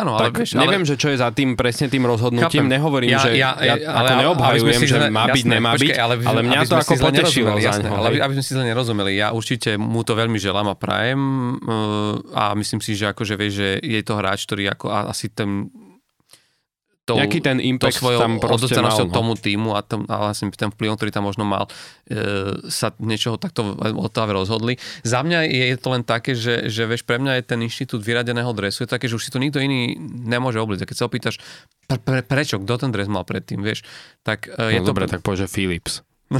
Ano, 0.00 0.16
ale 0.16 0.32
tak 0.32 0.40
vieš, 0.40 0.56
neviem, 0.56 0.80
ale... 0.80 0.88
že 0.88 0.96
čo 0.96 1.12
je 1.12 1.20
za 1.20 1.28
tým 1.28 1.52
presne 1.60 1.92
tým 1.92 2.08
rozhodnutím. 2.08 2.64
Chápem. 2.64 2.72
Nehovorím, 2.72 3.10
ja, 3.12 3.20
že 3.20 3.30
ja, 3.36 3.52
ja, 3.60 3.74
ale, 3.84 4.08
ako 4.08 4.12
neobhajujem, 4.16 4.80
že 4.88 4.98
má 5.12 5.28
byť, 5.28 5.44
jasné, 5.44 5.54
nemá 5.60 5.72
byť, 5.76 5.90
ale, 6.00 6.14
ale 6.24 6.40
mňa 6.40 6.60
to 6.64 6.76
ako 6.80 6.94
potešilo 6.96 7.52
jasné, 7.60 7.88
ale 7.92 8.06
aby, 8.16 8.18
aby 8.24 8.32
sme 8.40 8.44
si 8.48 8.52
zle 8.56 8.64
nerozumeli, 8.64 9.20
ja 9.20 9.36
určite 9.36 9.76
mu 9.76 10.00
to 10.00 10.16
veľmi 10.16 10.40
želám 10.40 10.72
a 10.72 10.76
prajem 10.78 11.20
uh, 11.20 12.16
a 12.32 12.56
myslím 12.56 12.80
si, 12.80 12.96
že 12.96 13.12
akože 13.12 13.34
vieš, 13.36 13.52
že 13.60 13.68
je 13.84 14.00
to 14.00 14.16
hráč, 14.16 14.48
ktorý 14.48 14.72
ako 14.72 14.86
asi 14.88 15.28
ten 15.28 15.68
tou, 17.08 17.16
Nejaký 17.18 17.40
ten 17.42 17.58
impact 17.58 17.98
to 17.98 18.06
svojou 18.06 18.20
tam 18.20 18.32
odovzdanosťou 18.38 19.08
no. 19.08 19.14
tomu 19.14 19.32
týmu 19.34 19.70
a, 19.74 19.82
tom, 19.82 20.06
a 20.06 20.30
vlastne 20.30 20.52
ten 20.52 20.70
vplyvom, 20.70 20.94
ktorý 20.94 21.10
tam 21.10 21.26
možno 21.26 21.48
mal, 21.48 21.66
e, 22.06 22.70
sa 22.70 22.94
niečoho 23.00 23.40
takto 23.40 23.74
Otave 23.98 24.36
rozhodli. 24.36 24.76
Za 25.02 25.24
mňa 25.26 25.48
je, 25.48 25.76
to 25.80 25.88
len 25.90 26.02
také, 26.06 26.38
že, 26.38 26.68
že 26.68 26.86
vieš, 26.86 27.02
pre 27.02 27.18
mňa 27.18 27.40
je 27.40 27.42
ten 27.46 27.60
inštitút 27.64 28.04
vyradeného 28.04 28.52
dresu 28.52 28.84
je 28.84 28.90
také, 28.90 29.08
že 29.08 29.16
už 29.16 29.26
si 29.26 29.32
to 29.32 29.40
nikto 29.42 29.58
iný 29.58 29.96
nemôže 30.24 30.60
obliť. 30.60 30.86
Keď 30.86 30.96
sa 30.96 31.08
opýtaš, 31.08 31.40
pre, 31.88 31.98
pre, 31.98 32.20
prečo, 32.22 32.60
kto 32.62 32.86
ten 32.86 32.90
dres 32.94 33.10
mal 33.10 33.26
predtým, 33.26 33.64
vieš, 33.64 33.82
tak 34.22 34.46
e, 34.46 34.78
je 34.78 34.80
no, 34.80 34.86
to... 34.86 34.90
Dobre, 34.94 35.08
tak 35.08 35.24
povedz, 35.24 35.48
že 35.48 35.52
Philips. 35.52 36.04
No. 36.30 36.38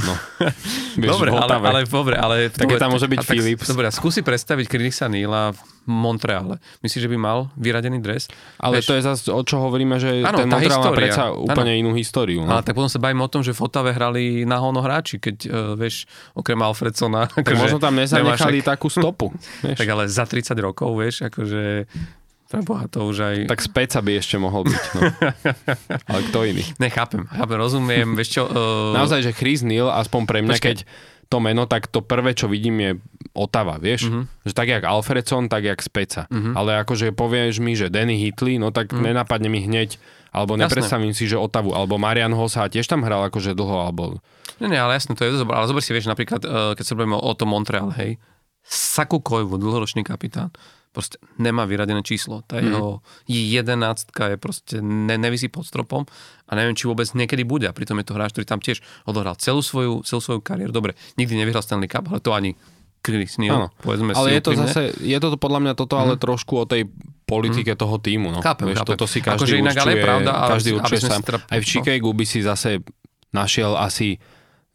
Vieš, 1.03 1.19
dobre, 1.19 1.29
ale, 1.35 1.53
ale, 1.59 1.79
dobre, 1.83 2.15
ale... 2.15 2.35
Tak 2.47 2.79
tam 2.79 2.95
môže 2.95 3.11
byť 3.11 3.27
tak, 3.27 3.27
Philips. 3.27 3.67
Dobre, 3.67 3.91
skúsi 3.91 4.23
predstaviť 4.23 4.71
Chrisa 4.71 5.11
Nila 5.11 5.51
v 5.51 5.59
Montreale. 5.83 6.63
Myslíš, 6.79 7.03
že 7.03 7.11
by 7.11 7.17
mal 7.19 7.51
vyradený 7.59 7.99
dres? 7.99 8.31
Ale 8.55 8.79
Vieš, 8.79 8.87
to 8.87 8.93
je 8.95 9.01
zase, 9.03 9.27
o 9.27 9.43
čo 9.43 9.59
hovoríme, 9.59 9.99
že 9.99 10.23
ano, 10.23 10.39
ten 10.39 10.47
Montreal 10.47 10.79
má 10.79 10.95
predsa 10.95 11.35
úplne 11.35 11.75
ano. 11.75 11.81
inú 11.83 11.91
históriu. 11.99 12.47
No? 12.47 12.55
Ale 12.55 12.63
tak 12.63 12.79
potom 12.79 12.87
sa 12.87 13.03
bavíme 13.03 13.19
o 13.19 13.27
tom, 13.27 13.43
že 13.43 13.51
v 13.51 13.59
Otave 13.67 13.91
hrali 13.91 14.47
na 14.47 14.63
hono 14.63 14.79
hráči, 14.79 15.19
keď, 15.19 15.35
uh, 15.51 15.51
vieš, 15.75 16.07
okrem 16.39 16.63
Alfredsona. 16.63 17.27
Tak 17.27 17.51
akože, 17.51 17.59
možno 17.59 17.79
tam 17.83 17.93
nezanechali 17.99 18.63
takú 18.63 18.87
stopu. 18.87 19.27
Vieš. 19.67 19.75
Tak 19.75 19.87
ale 19.91 20.03
za 20.07 20.23
30 20.23 20.55
rokov, 20.63 20.95
vieš, 20.95 21.27
akože 21.27 21.85
Preboha, 22.51 22.83
to 22.91 23.07
už 23.07 23.17
aj... 23.23 23.35
Tak 23.47 23.63
späť 23.63 24.03
by 24.03 24.19
ešte 24.19 24.35
mohol 24.35 24.67
byť. 24.67 24.83
No. 24.91 25.01
Ale 26.11 26.19
kto 26.27 26.37
iný? 26.43 26.67
Nechápem, 26.83 27.23
chápem, 27.31 27.55
rozumiem. 27.55 28.11
Vieš 28.11 28.29
čo, 28.35 28.43
uh... 28.43 28.91
Naozaj, 28.91 29.23
že 29.23 29.31
Chris 29.31 29.63
Neal, 29.63 29.87
aspoň 29.87 30.21
pre 30.27 30.43
mňa, 30.43 30.59
Počkej. 30.59 30.67
keď 30.67 30.77
to 31.31 31.39
meno, 31.39 31.63
tak 31.63 31.87
to 31.87 32.03
prvé, 32.03 32.35
čo 32.35 32.51
vidím 32.51 32.75
je 32.83 32.91
Otava, 33.31 33.79
vieš? 33.79 34.11
Uh-huh. 34.11 34.27
Že 34.43 34.51
tak 34.51 34.67
jak 34.67 34.83
Alfredson, 34.83 35.47
tak 35.47 35.63
jak 35.63 35.79
Speca. 35.79 36.27
Uh-huh. 36.27 36.51
Ale 36.51 36.83
akože 36.83 37.15
povieš 37.15 37.63
mi, 37.63 37.79
že 37.79 37.87
Danny 37.87 38.19
Hitley, 38.19 38.59
no 38.59 38.75
tak 38.75 38.91
uh-huh. 38.91 38.99
nenapadne 38.99 39.47
mi 39.47 39.63
hneď, 39.63 39.95
alebo 40.35 40.59
nepredstavím 40.59 41.15
si, 41.15 41.31
že 41.31 41.39
Otavu, 41.39 41.71
alebo 41.71 41.95
Marian 41.95 42.35
Hossa 42.35 42.67
tiež 42.67 42.83
tam 42.83 43.07
hral 43.07 43.31
akože 43.31 43.55
dlho, 43.55 43.87
alebo... 43.87 44.19
Nie, 44.59 44.67
nie, 44.67 44.75
ale 44.75 44.99
jasne, 44.99 45.15
to 45.15 45.23
je 45.23 45.39
dobré. 45.39 45.55
Ale 45.55 45.71
zober 45.71 45.79
si, 45.79 45.95
vieš, 45.95 46.11
napríklad, 46.11 46.43
uh, 46.43 46.75
keď 46.75 46.83
sa 46.83 46.99
bavíme 46.99 47.15
o 47.15 47.31
tom 47.31 47.55
Montreal, 47.55 47.95
hej, 47.95 48.19
Saku 48.67 49.23
Koivu, 49.23 49.55
dlhoročný 49.55 50.03
kapitán 50.03 50.51
proste 50.91 51.17
nemá 51.39 51.63
vyradené 51.63 52.03
číslo. 52.03 52.43
Tá 52.43 52.59
mm. 52.59 52.63
jeho 52.67 52.87
jedenáctka 53.27 54.35
je 54.35 54.37
proste, 54.37 54.75
ne, 54.83 55.15
nevisí 55.15 55.47
pod 55.47 55.63
stropom 55.63 56.03
a 56.47 56.51
neviem, 56.59 56.75
či 56.75 56.85
vôbec 56.85 57.07
niekedy 57.15 57.47
bude. 57.47 57.65
A 57.65 57.73
pritom 57.73 57.95
je 58.03 58.05
to 58.11 58.15
hráč, 58.15 58.35
ktorý 58.35 58.45
tam 58.45 58.59
tiež 58.59 58.83
odohral 59.07 59.39
celú 59.39 59.63
svoju, 59.63 60.03
celú 60.03 60.19
svoju 60.19 60.39
kariéru. 60.43 60.75
Dobre, 60.75 60.99
nikdy 61.15 61.39
nevyhral 61.39 61.63
Stanley 61.63 61.87
Cup, 61.87 62.11
ale 62.11 62.19
to 62.19 62.35
ani 62.35 62.59
Chris 63.01 63.41
Neal, 63.41 63.73
povedzme 63.81 64.13
ale 64.13 64.29
si 64.29 64.31
je 64.37 64.41
to 64.45 64.51
úprimne. 64.53 64.69
zase, 64.69 64.81
je 65.01 65.17
to 65.17 65.33
podľa 65.41 65.59
mňa 65.65 65.73
toto 65.73 65.97
mm. 65.97 66.01
ale 66.05 66.13
mhm. 66.15 66.21
trošku 66.21 66.53
o 66.53 66.65
tej 66.69 66.85
politike 67.25 67.73
mm. 67.73 67.79
toho 67.79 67.95
týmu. 67.97 68.29
No. 68.29 68.39
Chápem, 68.45 68.69
Vieš, 68.69 68.77
chápem. 68.85 68.91
Toto 68.93 69.05
si 69.09 69.19
každý 69.25 69.41
akože 69.41 69.55
inak, 69.57 69.73
určuje, 69.73 69.81
ale 69.81 69.91
je 69.91 70.05
pravda, 70.05 70.31
každý 70.51 70.69
určuje 70.77 70.99
sám. 71.01 71.21
Teda, 71.25 71.37
Aj 71.41 71.59
v 71.59 71.65
Chicagu 71.65 72.09
by 72.13 72.25
si 72.27 72.39
zase 72.45 72.69
našiel 73.33 73.73
asi 73.73 74.21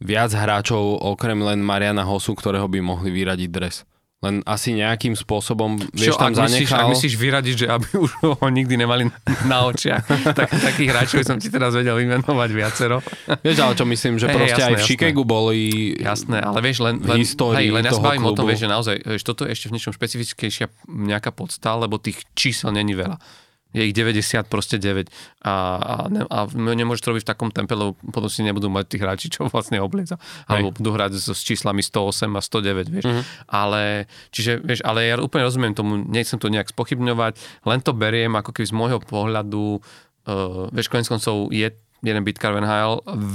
viac 0.03 0.33
hráčov 0.35 1.01
okrem 1.01 1.39
len 1.39 1.63
Mariana 1.63 2.03
Hosu, 2.03 2.35
ktorého 2.35 2.67
by 2.67 2.79
mohli 2.83 3.09
vyradiť 3.15 3.49
dres. 3.49 3.87
Len 4.17 4.41
asi 4.49 4.73
nejakým 4.73 5.13
spôsobom, 5.13 5.77
vieš, 5.93 6.17
Čo, 6.17 6.25
tam 6.25 6.33
ak 6.33 6.49
zanechal... 6.49 6.57
Myslíš, 6.57 6.73
ak 6.73 6.89
myslíš 6.89 7.15
vyradiť, 7.21 7.55
že 7.61 7.67
aby 7.69 7.87
už 8.01 8.11
ho 8.25 8.47
nikdy 8.49 8.73
nemali 8.73 9.13
na 9.45 9.69
očiach, 9.69 10.01
tak 10.33 10.49
takých 10.49 10.89
hráčov 10.89 11.21
som 11.21 11.37
ti 11.37 11.53
teraz 11.53 11.77
vedel 11.77 11.93
vymenovať 12.01 12.49
viacero. 12.49 12.97
Vieš, 13.45 13.57
ale 13.61 13.73
čo 13.77 13.85
myslím, 13.85 14.17
že 14.17 14.25
hey, 14.25 14.33
proste 14.33 14.57
jasné, 14.57 14.73
aj 14.73 14.81
v 14.81 14.85
Chicagu 14.89 15.21
boli 15.21 15.61
Jasné, 16.01 16.41
ale 16.41 16.59
vieš, 16.65 16.81
len, 16.81 16.97
len, 16.97 17.21
hej, 17.21 17.67
len 17.69 17.83
ja 17.85 17.93
sa 17.93 18.01
bavím 18.01 18.25
o 18.25 18.33
tom, 18.33 18.49
vieš, 18.49 18.65
že 18.65 18.69
naozaj, 18.73 18.95
vieš, 19.05 19.21
toto 19.21 19.45
je 19.45 19.53
ešte 19.53 19.69
v 19.69 19.73
niečom 19.77 19.93
špecifickejšia 19.93 20.65
nejaká 20.89 21.29
podsta, 21.29 21.77
lebo 21.77 22.01
tých 22.01 22.25
čísel 22.33 22.73
není 22.73 22.97
veľa 22.97 23.21
je 23.75 23.83
ich 23.83 23.95
90, 23.95 24.47
proste 24.47 24.79
9 24.79 25.11
a, 25.43 25.53
a, 25.77 25.95
ne, 26.07 26.23
a 26.27 26.47
nemôžeš 26.51 27.01
to 27.03 27.11
robiť 27.11 27.23
v 27.23 27.31
takom 27.35 27.49
tempe, 27.51 27.75
lebo 27.75 27.99
potom 28.11 28.31
si 28.31 28.41
nebudú 28.41 28.71
mať 28.71 28.85
tých 28.87 29.03
hráči, 29.03 29.27
čo 29.27 29.47
vlastne 29.53 29.83
oblieza. 29.83 30.15
Alebo 30.47 30.71
budú 30.71 30.95
hrať 30.95 31.19
so, 31.19 31.35
s 31.35 31.43
číslami 31.43 31.83
108 31.83 32.31
a 32.31 32.41
109, 32.41 32.87
vieš. 32.93 33.05
Mm-hmm. 33.05 33.23
Ale, 33.51 34.07
čiže, 34.31 34.63
vieš, 34.63 34.81
ale 34.87 35.11
ja 35.11 35.15
úplne 35.19 35.45
rozumiem 35.45 35.73
tomu, 35.75 35.99
nechcem 35.99 36.39
to 36.39 36.47
nejak 36.47 36.71
spochybňovať, 36.71 37.37
len 37.67 37.79
to 37.83 37.91
beriem 37.91 38.33
ako 38.39 38.55
keby 38.55 38.67
z 38.67 38.75
môjho 38.75 38.99
pohľadu, 39.03 39.79
uh, 39.79 40.71
vieš, 40.71 40.87
konec 40.87 41.07
koncov 41.11 41.51
je 41.51 41.67
jeden 41.97 42.21
bytkár 42.21 42.53
Van 42.53 42.69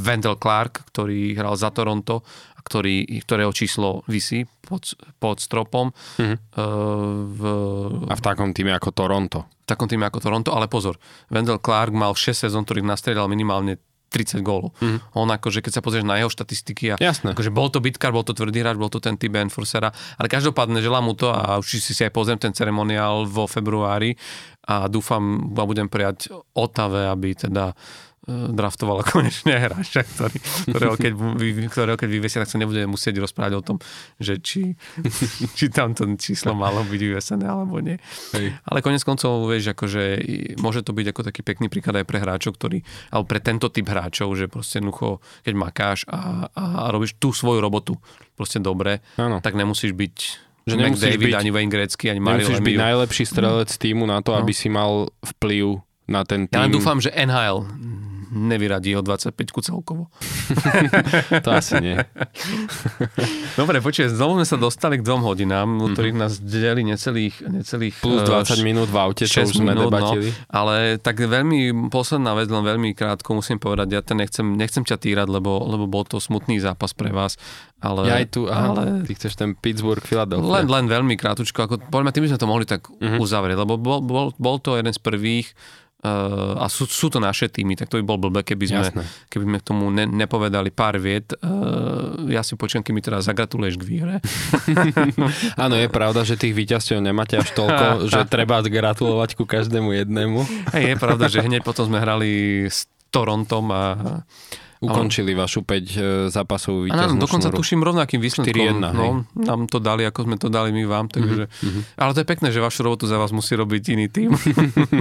Wendell 0.07 0.39
Clark, 0.39 0.87
ktorý 0.95 1.35
hral 1.35 1.59
za 1.59 1.75
Toronto 1.75 2.23
ktorý, 2.63 3.05
ktorého 3.27 3.51
číslo 3.51 4.07
vysí 4.07 4.47
pod, 4.63 4.95
pod 5.19 5.43
stropom. 5.43 5.91
Mm-hmm. 5.91 6.39
v, 7.27 7.41
a 8.09 8.15
v 8.19 8.23
takom 8.23 8.51
týme 8.51 8.75
ako 8.75 8.91
Toronto. 8.95 9.47
V 9.63 9.67
takom 9.69 9.87
týme 9.87 10.09
ako 10.09 10.19
Toronto, 10.23 10.51
ale 10.55 10.67
pozor, 10.67 10.99
Wendell 11.31 11.63
Clark 11.63 11.95
mal 11.95 12.15
6 12.17 12.49
sezón, 12.49 12.67
ktorých 12.67 12.87
nastrieľal 12.87 13.31
minimálne 13.31 13.79
30 14.13 14.45
gólov. 14.45 14.77
Mm. 14.85 15.01
On 15.17 15.25
akože, 15.25 15.65
keď 15.65 15.81
sa 15.81 15.83
pozrieš 15.83 16.05
na 16.05 16.21
jeho 16.21 16.29
štatistiky, 16.29 16.93
a 16.93 16.97
Jasné. 17.01 17.33
akože 17.33 17.49
bol 17.49 17.73
to 17.73 17.81
bitkár, 17.81 18.13
bol 18.13 18.23
to 18.23 18.37
tvrdý 18.37 18.61
hráč, 18.61 18.77
bol 18.77 18.93
to 18.93 19.01
ten 19.01 19.17
typ 19.17 19.33
Enforcera, 19.33 19.89
ale 20.21 20.29
každopádne 20.29 20.85
želám 20.85 21.09
mu 21.09 21.17
to 21.17 21.33
a 21.33 21.57
už 21.57 21.81
si 21.81 21.97
si 21.97 22.05
aj 22.05 22.13
pozriem 22.13 22.37
ten 22.37 22.53
ceremoniál 22.53 23.25
vo 23.25 23.49
februári 23.49 24.13
a 24.69 24.87
dúfam 24.87 25.49
a 25.57 25.65
budem 25.65 25.89
prijať 25.89 26.29
Otave, 26.53 27.09
aby 27.09 27.35
teda 27.35 27.73
draftovala 28.31 29.03
konečne 29.03 29.59
hráča, 29.59 30.07
ktorý, 30.07 30.39
ktorého, 30.71 30.95
keď, 30.95 31.13
ktorého 31.67 31.99
keď 31.99 32.09
vyvesia, 32.11 32.39
tak 32.47 32.55
sa 32.55 32.59
nebudeme 32.63 32.87
musieť 32.87 33.19
rozprávať 33.19 33.53
o 33.59 33.63
tom, 33.67 33.77
že 34.23 34.39
či, 34.39 34.79
či 35.59 35.67
tam 35.67 35.91
to 35.91 36.07
číslo 36.15 36.55
malo 36.55 36.87
byť 36.87 37.01
vyvesené 37.03 37.43
alebo 37.43 37.83
nie. 37.83 37.99
Hej. 38.39 38.55
Ale 38.63 38.79
konec 38.79 39.03
koncov, 39.03 39.51
vieš, 39.51 39.75
akože 39.75 40.23
môže 40.63 40.87
to 40.87 40.95
byť 40.95 41.07
ako 41.11 41.21
taký 41.27 41.41
pekný 41.43 41.67
príklad 41.67 41.99
aj 41.99 42.07
pre 42.07 42.23
hráčov, 42.23 42.55
ktorí, 42.55 42.87
alebo 43.11 43.27
pre 43.27 43.43
tento 43.43 43.67
typ 43.75 43.91
hráčov, 43.91 44.31
že 44.39 44.47
proste 44.47 44.79
jednoducho, 44.79 45.19
keď 45.43 45.55
makáš 45.59 46.07
a, 46.07 46.47
a, 46.55 46.95
robíš 46.95 47.19
tú 47.19 47.35
svoju 47.35 47.59
robotu 47.59 47.99
proste 48.39 48.63
dobre, 48.63 49.03
ano. 49.19 49.43
tak 49.43 49.59
nemusíš 49.59 49.99
byť 49.99 50.17
že 50.63 50.79
nemusíš 50.79 51.19
David, 51.19 51.35
byť, 51.35 51.39
ani 51.43 51.51
Wayne 51.51 51.73
Gretzky, 51.75 52.07
ani 52.07 52.23
Mario 52.23 52.47
Nemusíš 52.47 52.63
byť 52.63 52.79
najlepší 52.79 53.25
strelec 53.27 53.71
týmu 53.75 54.07
na 54.07 54.23
to, 54.23 54.31
no. 54.31 54.39
aby 54.39 54.55
si 54.55 54.71
mal 54.71 55.11
vplyv 55.19 55.83
na 56.11 56.27
ten 56.27 56.51
tým. 56.51 56.55
Ja 56.57 56.65
len 56.67 56.75
dúfam, 56.75 56.99
že 56.99 57.13
NHL 57.15 57.67
nevyradí 58.33 58.97
ho 58.97 59.05
25 59.05 59.37
celkovo. 59.61 60.09
to 61.45 61.49
asi 61.53 61.77
nie. 61.85 61.97
Dobre, 63.61 63.85
počuj, 63.85 64.09
znovu 64.09 64.41
sme 64.41 64.47
sa 64.49 64.57
dostali 64.57 64.97
k 64.97 65.05
dvom 65.05 65.21
hodinám, 65.21 65.69
mm-hmm. 65.69 65.93
ktorých 65.93 66.17
nás 66.17 66.41
delili 66.41 66.89
necelých, 66.89 67.45
necelých... 67.45 68.01
Plus 68.01 68.25
20 68.25 68.33
uh, 68.33 68.41
eh, 68.41 68.65
minút 68.65 68.89
v 68.89 68.97
aute, 68.97 69.29
čo 69.29 69.45
už 69.45 69.61
sme 69.61 69.77
minút, 69.77 69.93
no. 69.93 69.93
debatili. 69.93 70.33
No, 70.33 70.49
ale 70.49 70.97
tak 70.97 71.21
veľmi, 71.21 71.93
posledná 71.93 72.33
vec, 72.33 72.49
len 72.49 72.65
veľmi 72.65 72.97
krátko 72.97 73.37
musím 73.37 73.61
povedať, 73.61 73.89
ja 73.93 74.01
ten 74.01 74.17
nechcem, 74.17 74.57
nechcem 74.57 74.83
ťa 74.83 74.97
týrať, 74.97 75.29
lebo, 75.29 75.61
lebo 75.69 75.85
bol 75.85 76.09
to 76.09 76.17
smutný 76.17 76.57
zápas 76.57 76.97
pre 76.97 77.13
vás. 77.13 77.37
Ale, 77.83 78.09
ja 78.09 78.17
aj 78.23 78.27
tu, 78.33 78.47
aha, 78.49 78.67
ale, 78.73 78.83
ty 79.05 79.13
chceš 79.13 79.37
ten 79.37 79.53
Pittsburgh, 79.53 80.01
Philadelphia. 80.01 80.63
Len, 80.63 80.67
len 80.71 80.87
veľmi 80.89 81.21
krátko, 81.21 81.45
ako, 81.45 81.83
poďme, 81.93 82.15
tým 82.15 82.25
by 82.25 82.31
sme 82.33 82.41
to 82.41 82.49
mohli 82.49 82.65
tak 82.65 82.89
mm-hmm. 82.89 83.21
uzavrieť, 83.21 83.59
lebo 83.61 83.75
bol, 83.77 84.01
bol, 84.01 84.27
bol 84.41 84.57
to 84.63 84.81
jeden 84.81 84.95
z 84.95 85.03
prvých 85.03 85.53
Uh, 86.03 86.59
a 86.59 86.67
sú, 86.67 86.91
sú 86.91 87.15
to 87.15 87.23
naše 87.23 87.47
týmy, 87.47 87.79
tak 87.79 87.87
to 87.87 87.95
by 87.95 88.03
bol 88.03 88.19
blbé, 88.23 88.47
keby 88.47 88.65
sme, 88.71 88.85
keby 89.27 89.45
sme 89.51 89.57
k 89.59 89.65
tomu 89.67 89.91
ne, 89.91 90.07
nepovedali 90.07 90.71
pár 90.71 91.03
viet. 91.03 91.35
Uh, 91.43 92.31
ja 92.31 92.47
si 92.47 92.55
počujem, 92.55 92.87
keď 92.87 92.93
mi 92.95 93.03
teraz 93.03 93.27
zagratuluješ 93.27 93.83
k 93.83 93.85
výhre. 93.85 94.17
Áno, 95.65 95.75
je 95.75 95.89
pravda, 95.91 96.23
že 96.23 96.39
tých 96.39 96.55
víťazstiev 96.55 97.03
nemáte 97.03 97.35
až 97.35 97.51
toľko, 97.59 97.87
že 98.13 98.23
treba 98.31 98.63
gratulovať 98.63 99.35
ku 99.35 99.43
každému 99.43 99.91
jednému. 99.99 100.71
Je 100.71 100.95
pravda, 100.95 101.27
že 101.27 101.43
hneď 101.43 101.67
potom 101.67 101.91
sme 101.91 101.99
hrali 101.99 102.31
s 102.71 102.87
Torontom 103.11 103.67
a 103.75 103.83
ukončili 104.83 105.33
vašu 105.39 105.63
5 105.63 105.71
e, 105.71 105.81
zápasovú 106.29 106.91
víťaznú 106.91 107.15
Áno, 107.17 107.23
dokonca 107.23 107.49
šnúru. 107.49 107.59
tuším 107.63 107.81
rovnakým 107.87 108.19
výsledkom. 108.19 108.83
4-1, 108.83 108.93
no, 108.93 109.23
nám 109.39 109.71
to 109.71 109.79
dali, 109.79 110.03
ako 110.03 110.27
sme 110.27 110.37
to 110.37 110.51
dali 110.51 110.75
my 110.75 110.83
vám. 110.91 111.07
Takže, 111.07 111.47
mm-hmm. 111.47 111.83
Ale 111.95 112.11
to 112.13 112.21
je 112.21 112.29
pekné, 112.29 112.49
že 112.51 112.59
vašu 112.59 112.83
robotu 112.83 113.07
za 113.07 113.17
vás 113.17 113.31
musí 113.31 113.55
robiť 113.55 113.83
iný 113.95 114.07
tým. 114.11 114.35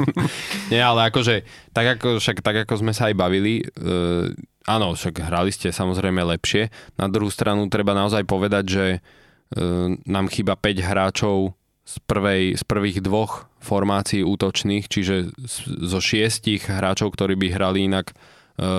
Nie, 0.71 0.85
ale 0.85 1.09
akože, 1.09 1.41
tak 1.73 1.97
ako, 1.97 2.21
však, 2.21 2.45
tak 2.45 2.69
ako 2.69 2.73
sme 2.77 2.93
sa 2.93 3.09
aj 3.09 3.15
bavili, 3.17 3.65
uh, 3.65 4.29
áno, 4.69 4.93
však 4.93 5.17
hrali 5.17 5.49
ste 5.49 5.73
samozrejme 5.73 6.21
lepšie. 6.37 6.69
Na 7.01 7.09
druhú 7.09 7.33
stranu 7.33 7.65
treba 7.67 7.97
naozaj 7.97 8.21
povedať, 8.29 8.63
že 8.69 8.85
uh, 9.01 9.97
nám 10.05 10.29
chýba 10.29 10.53
5 10.53 10.77
hráčov 10.85 11.57
z, 11.81 11.95
prvej, 12.05 12.55
z 12.55 12.63
prvých 12.63 13.01
dvoch 13.01 13.49
formácií 13.57 14.21
útočných, 14.21 14.85
čiže 14.85 15.33
zo 15.65 15.99
šiestich 15.99 16.69
hráčov, 16.69 17.13
ktorí 17.13 17.33
by 17.35 17.47
hrali 17.49 17.89
inak 17.89 18.13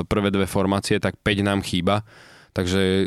prvé 0.06 0.28
dve 0.30 0.46
formácie, 0.46 1.02
tak 1.02 1.18
5 1.18 1.48
nám 1.48 1.60
chýba. 1.66 2.06
Takže 2.52 2.80
e, 2.80 3.04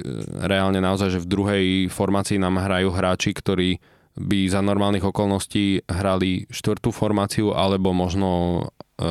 reálne 0.49 0.81
naozaj, 0.81 1.15
že 1.15 1.23
v 1.23 1.31
druhej 1.31 1.65
formácii 1.93 2.41
nám 2.41 2.57
hrajú 2.59 2.89
hráči, 2.91 3.31
ktorí 3.31 3.77
by 4.15 4.47
za 4.47 4.63
normálnych 4.63 5.03
okolností 5.03 5.85
hrali 5.85 6.47
štvrtú 6.47 6.89
formáciu, 6.89 7.53
alebo 7.53 7.91
možno 7.93 8.63
e, 8.97 9.07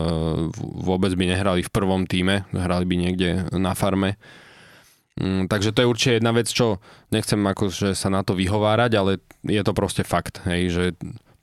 vôbec 0.81 1.13
by 1.15 1.25
nehrali 1.29 1.61
v 1.63 1.71
prvom 1.71 2.09
týme, 2.09 2.49
hrali 2.51 2.85
by 2.89 2.95
niekde 2.99 3.29
na 3.55 3.77
farme. 3.77 4.17
Mm, 5.15 5.47
takže 5.47 5.71
to 5.71 5.87
je 5.87 5.91
určite 5.91 6.13
jedna 6.19 6.35
vec, 6.35 6.51
čo 6.51 6.83
nechcem 7.15 7.39
akože 7.39 7.95
sa 7.95 8.11
na 8.11 8.27
to 8.27 8.35
vyhovárať, 8.35 8.93
ale 8.99 9.23
je 9.47 9.63
to 9.63 9.77
proste 9.77 10.03
fakt, 10.03 10.43
hej, 10.49 10.75
že 10.75 10.85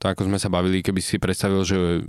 to 0.02 0.10
ako 0.10 0.28
sme 0.28 0.42
sa 0.42 0.50
bavili, 0.50 0.84
keby 0.84 1.00
si 1.00 1.22
predstavil, 1.22 1.62
že 1.64 2.04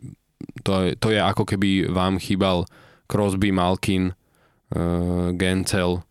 to, 0.64 0.72
je, 0.88 0.90
to 0.98 1.14
je 1.14 1.20
ako 1.22 1.46
keby 1.46 1.86
vám 1.86 2.18
chýbal 2.18 2.66
Crosby, 3.06 3.50
Malkin, 3.52 4.12
uh, 4.12 5.30
Gencel, 5.36 6.00
uh, 6.00 6.02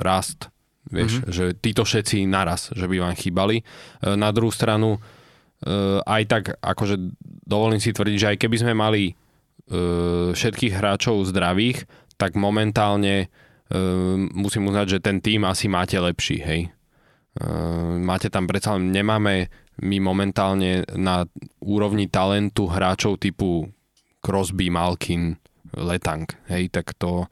Rast, 0.00 0.48
vieš, 0.86 1.22
mm-hmm. 1.22 1.32
že 1.32 1.44
títo 1.58 1.82
všetci 1.82 2.26
naraz, 2.30 2.70
že 2.72 2.86
by 2.86 3.02
vám 3.02 3.14
chýbali. 3.18 3.62
Uh, 4.02 4.14
na 4.14 4.30
druhú 4.30 4.50
stranu, 4.50 4.98
uh, 4.98 6.00
aj 6.06 6.22
tak, 6.26 6.44
akože 6.62 6.96
dovolím 7.46 7.82
si 7.82 7.92
tvrdiť, 7.92 8.16
že 8.16 8.30
aj 8.34 8.40
keby 8.40 8.56
sme 8.58 8.74
mali 8.74 9.12
uh, 9.12 10.32
všetkých 10.32 10.72
hráčov 10.76 11.26
zdravých, 11.30 11.84
tak 12.16 12.34
momentálne 12.34 13.28
uh, 13.28 14.16
musím 14.32 14.72
uznať, 14.72 14.86
že 14.96 15.04
ten 15.04 15.20
tým 15.20 15.44
asi 15.44 15.68
máte 15.68 16.00
lepší, 16.00 16.38
hej. 16.40 16.62
Uh, 17.36 18.00
máte 18.00 18.32
tam 18.32 18.48
predsa, 18.48 18.80
nemáme 18.80 19.52
my 19.84 20.00
momentálne 20.00 20.88
na 20.96 21.28
úrovni 21.60 22.08
talentu 22.08 22.64
hráčov 22.64 23.20
typu 23.20 23.68
Crosby, 24.24 24.72
Malkin, 24.72 25.36
Letang, 25.74 26.28
hej, 26.52 26.70
tak 26.70 26.94
to, 26.94 27.26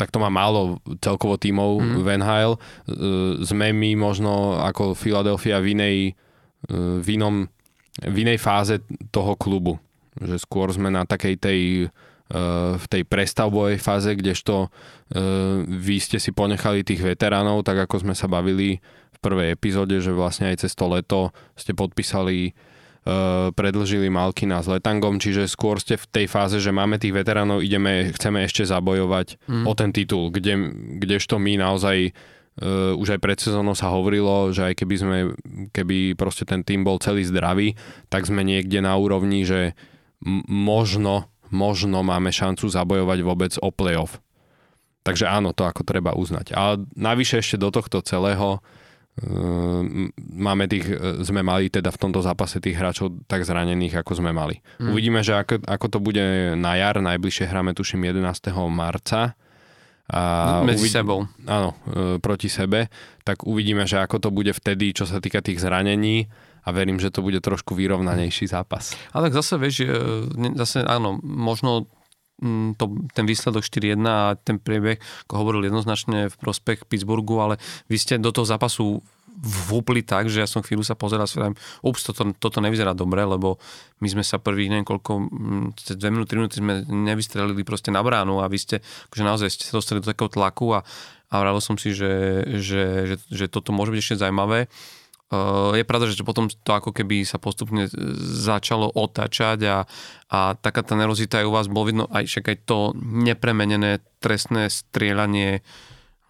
tak 0.00 0.08
to 0.08 0.18
má 0.18 0.32
málo 0.32 0.80
celkovo 1.04 1.36
tímov 1.36 1.84
mm. 1.84 1.94
v 2.00 2.06
NHL. 2.16 2.52
E, 2.56 2.58
sme 3.44 3.76
my 3.76 4.00
možno 4.00 4.56
ako 4.64 4.96
Philadelphia 4.96 5.60
v 5.60 5.66
inej, 5.76 5.96
e, 6.66 6.72
v 7.04 7.06
inom, 7.20 7.44
v 8.00 8.16
inej 8.24 8.40
fáze 8.40 8.80
toho 9.12 9.36
klubu. 9.36 9.76
Že 10.16 10.36
skôr 10.40 10.72
sme 10.72 10.88
na 10.88 11.04
takej 11.04 11.34
tej 11.36 11.60
e, 11.84 11.86
v 12.80 12.86
tej 12.88 13.02
prestavbovej 13.04 13.76
fáze, 13.76 14.08
kdežto 14.14 14.72
vy 15.66 15.98
ste 15.98 16.22
si 16.22 16.30
ponechali 16.30 16.86
tých 16.86 17.02
veteránov, 17.02 17.66
tak 17.66 17.82
ako 17.82 18.06
sme 18.06 18.14
sa 18.14 18.30
bavili 18.30 18.78
v 19.10 19.18
prvej 19.18 19.50
epizóde, 19.50 19.98
že 19.98 20.14
vlastne 20.14 20.54
aj 20.54 20.62
cez 20.62 20.78
to 20.78 20.86
leto 20.86 21.34
ste 21.58 21.74
podpísali 21.74 22.54
predlžili 23.56 24.12
Malkina 24.12 24.60
s 24.60 24.68
Letangom, 24.68 25.16
čiže 25.16 25.48
skôr 25.48 25.80
ste 25.80 25.96
v 25.96 26.04
tej 26.04 26.26
fáze, 26.28 26.60
že 26.60 26.68
máme 26.68 27.00
tých 27.00 27.16
veteránov, 27.16 27.64
ideme, 27.64 28.12
chceme 28.12 28.44
ešte 28.44 28.68
zabojovať 28.68 29.40
mm. 29.48 29.64
o 29.64 29.72
ten 29.72 29.90
titul, 29.90 30.28
kde, 30.28 30.68
kdežto 31.00 31.40
my 31.40 31.56
naozaj 31.56 32.12
uh, 32.12 32.92
už 33.00 33.16
aj 33.16 33.20
pred 33.24 33.38
sezónou 33.40 33.72
sa 33.72 33.88
hovorilo, 33.88 34.52
že 34.52 34.68
aj 34.68 34.74
keby 34.84 34.94
sme, 35.00 35.18
keby 35.72 36.12
proste 36.12 36.44
ten 36.44 36.60
tým 36.60 36.84
bol 36.84 37.00
celý 37.00 37.24
zdravý, 37.24 37.72
tak 38.12 38.28
sme 38.28 38.44
niekde 38.44 38.84
na 38.84 38.92
úrovni, 39.00 39.48
že 39.48 39.72
m- 40.20 40.44
možno, 40.44 41.32
možno 41.48 42.04
máme 42.04 42.28
šancu 42.28 42.68
zabojovať 42.68 43.18
vôbec 43.24 43.52
o 43.64 43.72
playoff. 43.72 44.20
Takže 45.08 45.24
áno, 45.24 45.56
to 45.56 45.64
ako 45.64 45.88
treba 45.88 46.12
uznať. 46.12 46.52
A 46.52 46.76
navyše 46.92 47.40
ešte 47.40 47.56
do 47.56 47.72
tohto 47.72 48.04
celého 48.04 48.60
Ehm, 48.60 48.78
máme 50.32 50.64
tých, 50.64 50.86
e, 50.86 50.96
sme 51.20 51.44
mali 51.44 51.68
teda 51.68 51.92
v 51.92 52.00
tomto 52.00 52.24
zápase 52.24 52.56
tých 52.56 52.78
hráčov 52.78 53.26
tak 53.28 53.44
zranených, 53.44 54.00
ako 54.00 54.16
sme 54.16 54.32
mali. 54.32 54.58
Hmm. 54.80 54.96
Uvidíme, 54.96 55.20
že 55.20 55.36
ako, 55.36 55.60
ako 55.60 55.86
to 55.86 55.98
bude 56.00 56.24
na 56.56 56.72
jar, 56.76 56.96
najbližšie 56.98 57.44
hráme 57.46 57.76
tuším 57.76 58.08
11. 58.08 58.24
marca. 58.68 59.36
A 60.10 60.20
Medzi 60.66 60.90
uvid- 60.90 60.94
sebou. 60.94 61.20
Áno, 61.46 61.76
e, 61.86 62.18
proti 62.18 62.50
sebe. 62.50 62.90
Tak 63.22 63.46
uvidíme, 63.46 63.86
že 63.86 64.02
ako 64.02 64.18
to 64.18 64.28
bude 64.34 64.50
vtedy, 64.50 64.90
čo 64.90 65.06
sa 65.06 65.22
týka 65.22 65.38
tých 65.38 65.62
zranení 65.62 66.26
a 66.66 66.74
verím, 66.74 66.98
že 66.98 67.14
to 67.14 67.22
bude 67.22 67.38
trošku 67.38 67.78
vyrovnanejší 67.78 68.50
zápas. 68.50 68.98
Ale 69.14 69.30
tak 69.30 69.38
zase, 69.38 69.54
vieš, 69.54 69.86
e, 69.86 69.92
zase 70.58 70.82
áno, 70.82 71.20
možno 71.22 71.86
Mm, 71.86 71.99
to, 72.76 72.84
ten 73.12 73.24
výsledok 73.28 73.62
4-1 73.62 74.00
a 74.08 74.34
ten 74.40 74.56
priebeh, 74.56 74.96
ako 75.28 75.34
hovoril 75.36 75.68
jednoznačne 75.68 76.32
v 76.32 76.36
prospech 76.40 76.88
Pittsburghu, 76.88 77.36
ale 77.40 77.54
vy 77.86 77.96
ste 78.00 78.16
do 78.16 78.32
toho 78.32 78.48
zápasu 78.48 79.04
vúpli 79.40 80.04
tak, 80.04 80.28
že 80.28 80.44
ja 80.44 80.48
som 80.48 80.60
chvíľu 80.60 80.84
sa 80.84 80.92
pozeral 80.92 81.24
a 81.24 81.32
vravím, 81.32 81.56
ups, 81.80 82.04
toto, 82.04 82.28
toto 82.36 82.60
nevyzerá 82.60 82.92
dobre, 82.92 83.24
lebo 83.24 83.56
my 84.04 84.08
sme 84.12 84.24
sa 84.26 84.36
prvých 84.36 84.68
neviem 84.68 84.84
koľko, 84.84 85.12
mm, 85.16 85.66
cez 85.80 85.96
2 85.96 86.12
minúty, 86.12 86.36
3 86.36 86.40
minúty 86.40 86.56
sme 86.60 86.84
nevystrelili 86.84 87.64
proste 87.64 87.88
na 87.88 88.04
bránu 88.04 88.44
a 88.44 88.50
vy 88.50 88.58
ste, 88.60 88.76
akože 89.08 89.24
naozaj 89.24 89.48
ste 89.48 89.64
sa 89.64 89.80
dostali 89.80 90.04
do 90.04 90.12
takého 90.12 90.28
tlaku 90.28 90.76
a, 90.76 90.80
a 91.32 91.36
som 91.62 91.80
si, 91.80 91.96
že, 91.96 92.44
že, 92.60 92.82
že, 93.08 93.16
že 93.32 93.46
toto 93.48 93.72
môže 93.72 93.96
byť 93.96 94.00
ešte 94.00 94.20
zaujímavé. 94.20 94.68
Uh, 95.30 95.78
je 95.78 95.86
pravda, 95.86 96.10
že 96.10 96.26
potom 96.26 96.50
to 96.50 96.70
ako 96.74 96.90
keby 96.90 97.22
sa 97.22 97.38
postupne 97.38 97.86
začalo 98.18 98.90
otáčať 98.90 99.62
a, 99.62 99.78
a 100.26 100.58
taká 100.58 100.82
tá 100.82 100.98
nervozita 100.98 101.38
aj 101.38 101.46
u 101.46 101.54
vás 101.54 101.70
bol 101.70 101.86
vidno 101.86 102.10
aj 102.10 102.26
však 102.26 102.44
aj 102.50 102.58
to 102.66 102.78
nepremenené 102.98 104.02
trestné 104.18 104.66
strieľanie 104.66 105.62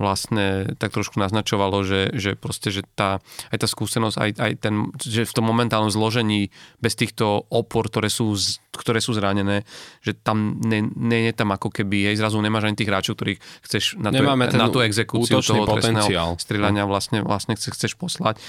vlastne 0.01 0.73
tak 0.81 0.97
trošku 0.97 1.21
naznačovalo, 1.21 1.85
že, 1.85 2.09
že 2.17 2.33
proste, 2.33 2.73
že 2.73 2.81
tá, 2.97 3.21
aj 3.53 3.59
tá 3.61 3.69
skúsenosť, 3.69 4.17
aj, 4.17 4.31
aj 4.41 4.53
ten, 4.57 4.75
že 4.97 5.29
v 5.29 5.37
tom 5.37 5.45
momentálnom 5.45 5.93
zložení 5.93 6.49
bez 6.81 6.97
týchto 6.97 7.45
opor, 7.53 7.93
ktoré 7.93 8.09
sú, 8.09 8.33
ktoré 8.73 9.05
sú 9.05 9.13
zranené, 9.13 9.69
že 10.01 10.17
tam 10.17 10.57
nie, 10.65 10.81
nie 10.97 11.29
je 11.29 11.37
tam 11.37 11.53
ako 11.53 11.69
keby, 11.69 12.17
aj 12.17 12.17
zrazu 12.17 12.41
nemáš 12.41 12.73
ani 12.73 12.81
tých 12.81 12.89
hráčov, 12.89 13.21
ktorých 13.21 13.41
chceš 13.69 14.01
na, 14.01 14.09
tú, 14.09 14.25
na 14.57 14.67
tú 14.73 14.81
exekúciu 14.81 15.45
toho 15.45 15.69
trestného 15.69 16.41
strieľania 16.41 16.89
vlastne, 16.89 17.21
vlastne 17.21 17.53
chceš, 17.61 17.77
chceš 17.77 17.93
poslať. 18.01 18.41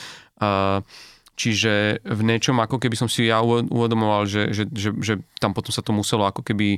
Čiže 1.41 2.05
v 2.05 2.21
niečom 2.21 2.59
ako 2.61 2.77
keby 2.77 2.95
som 2.95 3.09
si 3.09 3.25
ja 3.25 3.41
uvedomoval, 3.43 4.29
že, 4.29 4.53
že, 4.53 4.69
že, 4.69 4.93
že 5.01 5.13
tam 5.41 5.57
potom 5.57 5.73
sa 5.73 5.81
to 5.81 5.89
muselo 5.89 6.27
ako 6.29 6.45
keby 6.45 6.77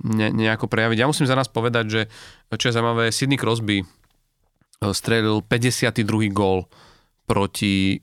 ne, 0.00 0.30
nejako 0.30 0.70
prejaviť. 0.70 1.02
Ja 1.02 1.10
musím 1.10 1.26
za 1.26 1.34
nás 1.34 1.50
povedať, 1.50 1.84
že 1.90 2.00
čo 2.54 2.70
je 2.70 2.74
zaujímavé, 2.78 3.10
Sidney 3.10 3.40
Crosby 3.40 3.82
strelil 4.92 5.40
52. 5.46 6.34
gól 6.34 6.68
proti 7.24 7.96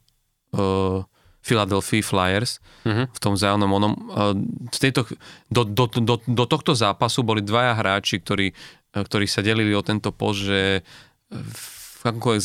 uh, 0.55 1.03
Philadelphia 1.41 2.01
Flyers 2.05 2.61
uh-huh. 2.85 3.05
v 3.09 3.19
tom 3.19 3.33
vzájomnom 3.37 3.71
onom. 3.73 3.93
Uh, 4.09 4.33
z 4.73 4.89
tejto, 4.89 5.05
do, 5.49 5.67
do, 5.67 5.85
do, 5.89 6.15
do 6.17 6.45
tohto 6.47 6.73
zápasu 6.73 7.21
boli 7.21 7.45
dvaja 7.45 7.77
hráči, 7.77 8.21
ktorí, 8.21 8.53
ktorí 8.93 9.25
sa 9.29 9.45
delili 9.45 9.73
o 9.73 9.85
tento 9.85 10.09
post, 10.13 10.47
že 10.47 10.85
v 11.31 11.80
v 12.01 12.03
akomkoľvek 12.09 12.41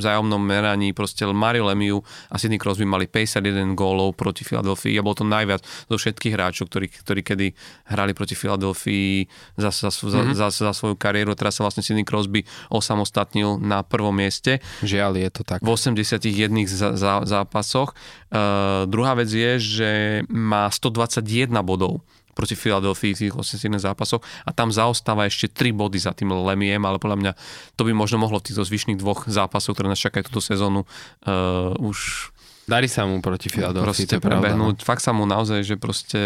vzájomnom 0.00 0.40
meraní 0.40 0.96
proste 0.96 1.28
Mario 1.28 1.68
Lemiu 1.68 2.00
a 2.32 2.40
Sidney 2.40 2.56
Crosby 2.56 2.88
mali 2.88 3.04
51 3.04 3.76
gólov 3.76 4.16
proti 4.16 4.40
Filadelfii 4.40 4.96
a 4.96 5.04
bol 5.04 5.12
to 5.12 5.28
najviac 5.28 5.60
zo 5.60 5.96
všetkých 6.00 6.32
hráčov, 6.32 6.72
ktorí, 6.72 6.88
ktorí 6.88 7.20
kedy 7.20 7.46
hrali 7.92 8.16
proti 8.16 8.32
Filadelfii 8.32 9.28
za, 9.60 9.68
za, 9.68 9.92
mm-hmm. 9.92 10.32
za, 10.32 10.48
za, 10.48 10.64
za 10.66 10.72
svoju 10.72 10.96
kariéru. 10.96 11.36
Teraz 11.36 11.60
sa 11.60 11.68
vlastne 11.68 11.84
Sidney 11.84 12.08
Crosby 12.08 12.48
osamostatnil 12.72 13.60
na 13.60 13.84
prvom 13.84 14.16
mieste. 14.16 14.64
Žiaľ, 14.80 15.12
je 15.20 15.28
to 15.28 15.42
tak. 15.44 15.60
V 15.60 15.68
81 15.68 16.24
za, 16.64 16.96
za, 16.96 17.12
zápasoch. 17.28 17.92
Uh, 18.32 18.88
druhá 18.88 19.12
vec 19.12 19.28
je, 19.28 19.60
že 19.60 19.90
má 20.32 20.72
121 20.72 21.52
bodov 21.60 22.00
proti 22.36 22.52
Filadelfii 22.52 23.16
v 23.16 23.20
tých 23.24 23.32
81 23.32 23.80
zápasoch 23.80 24.20
a 24.44 24.52
tam 24.52 24.68
zaostáva 24.68 25.24
ešte 25.24 25.48
3 25.48 25.72
body 25.72 25.96
za 25.96 26.12
tým 26.12 26.36
Lemiem, 26.36 26.84
ale 26.84 27.00
podľa 27.00 27.16
mňa 27.16 27.32
to 27.80 27.88
by 27.88 27.96
možno 27.96 28.20
mohlo 28.20 28.36
v 28.36 28.52
týchto 28.52 28.68
zvyšných 28.68 29.00
dvoch 29.00 29.24
zápasoch, 29.24 29.72
ktoré 29.72 29.88
nás 29.88 30.04
čakajú 30.04 30.28
túto 30.28 30.44
sezónu, 30.44 30.84
uh, 30.84 31.72
už 31.80 32.30
Darí 32.66 32.90
sa 32.90 33.06
mu 33.06 33.22
proti 33.22 33.46
Filadelfii, 33.46 33.86
proste 33.86 34.18
prebehnúť. 34.18 34.82
Fakt 34.82 34.98
sa 34.98 35.14
mu 35.14 35.22
naozaj, 35.22 35.62
že 35.62 35.78
proste, 35.78 36.22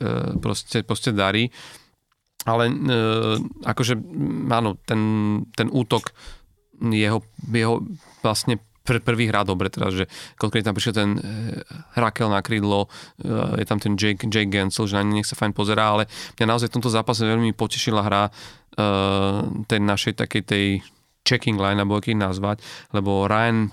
uh, 0.00 0.32
proste, 0.40 0.80
proste 0.80 1.12
darí. 1.12 1.52
Ale 2.48 2.72
uh, 2.72 3.36
akože, 3.60 4.00
áno, 4.48 4.80
ten, 4.88 5.00
ten 5.52 5.68
útok 5.68 6.16
jeho, 6.80 7.20
jeho 7.44 7.84
vlastne 8.24 8.56
pr- 8.82 9.02
prvý 9.02 9.30
hrá 9.30 9.46
dobre, 9.46 9.70
teda, 9.70 9.88
že 9.90 10.04
konkrétne 10.36 10.70
tam 10.70 10.76
prišiel 10.76 10.94
ten 10.94 11.10
e, 11.16 11.22
Rakel 11.94 12.28
na 12.28 12.42
krídlo, 12.42 12.90
e, 13.22 13.62
je 13.62 13.66
tam 13.66 13.78
ten 13.78 13.94
Jake, 13.94 14.26
Jake 14.26 14.50
Gensel, 14.50 14.90
že 14.90 14.98
na 14.98 15.06
nech 15.06 15.26
sa 15.26 15.38
fajn 15.38 15.54
pozerá, 15.54 15.94
ale 15.94 16.10
mňa 16.38 16.46
naozaj 16.46 16.68
v 16.70 16.74
tomto 16.78 16.90
zápase 16.90 17.22
veľmi 17.22 17.54
potešila 17.54 18.02
hra 18.02 18.24
e, 18.28 18.30
tej 19.66 19.80
našej 19.80 20.12
takej 20.18 20.42
tej 20.44 20.66
checking 21.22 21.56
line, 21.56 21.78
alebo 21.78 21.98
aký 21.98 22.18
nazvať, 22.18 22.60
lebo 22.90 23.30
Ryan 23.30 23.70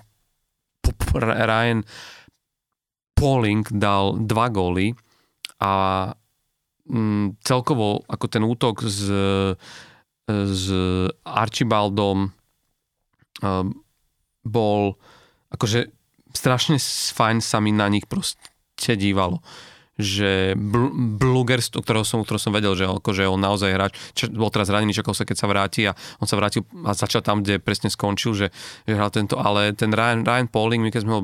Ryan 1.13 1.81
Pauling 3.17 3.65
dal 3.73 4.15
dva 4.25 4.47
góly 4.47 4.93
a 5.59 6.07
mm, 6.87 7.41
celkovo 7.43 8.05
ako 8.07 8.25
ten 8.31 8.45
útok 8.45 8.85
s, 8.87 9.11
s 10.29 10.65
Archibaldom 11.25 12.31
bol 14.49 14.97
akože 15.53 15.93
strašne 16.33 16.77
fajn 17.13 17.41
sa 17.41 17.61
mi 17.61 17.73
na 17.73 17.89
nich 17.89 18.05
proste 18.09 18.93
dívalo 18.97 19.41
že 19.99 20.55
Bl- 20.55 21.19
Blugers, 21.19 21.75
o 21.75 21.83
ktorého 21.83 22.07
som, 22.07 22.23
ktorého 22.23 22.39
som 22.39 22.55
vedel, 22.55 22.71
že, 22.73 22.87
akože 22.87 23.27
on 23.27 23.43
naozaj 23.43 23.69
hráč, 23.75 23.91
bol 24.31 24.47
teraz 24.47 24.71
zranený, 24.71 24.95
čakal 24.95 25.11
sa, 25.11 25.27
keď 25.27 25.37
sa 25.37 25.47
vráti 25.51 25.81
a 25.83 25.93
on 26.23 26.25
sa 26.25 26.39
vrátil 26.39 26.63
a 26.87 26.95
začal 26.95 27.19
tam, 27.19 27.43
kde 27.43 27.59
presne 27.59 27.91
skončil, 27.91 28.31
že, 28.31 28.47
že 28.87 28.95
hral 28.95 29.11
tento, 29.11 29.35
ale 29.35 29.75
ten 29.75 29.91
Ryan, 29.91 30.23
Ryan 30.23 30.47
Pauling, 30.47 30.87
my 30.87 30.91
keď 30.95 31.03
sme 31.03 31.13
ho, 31.19 31.21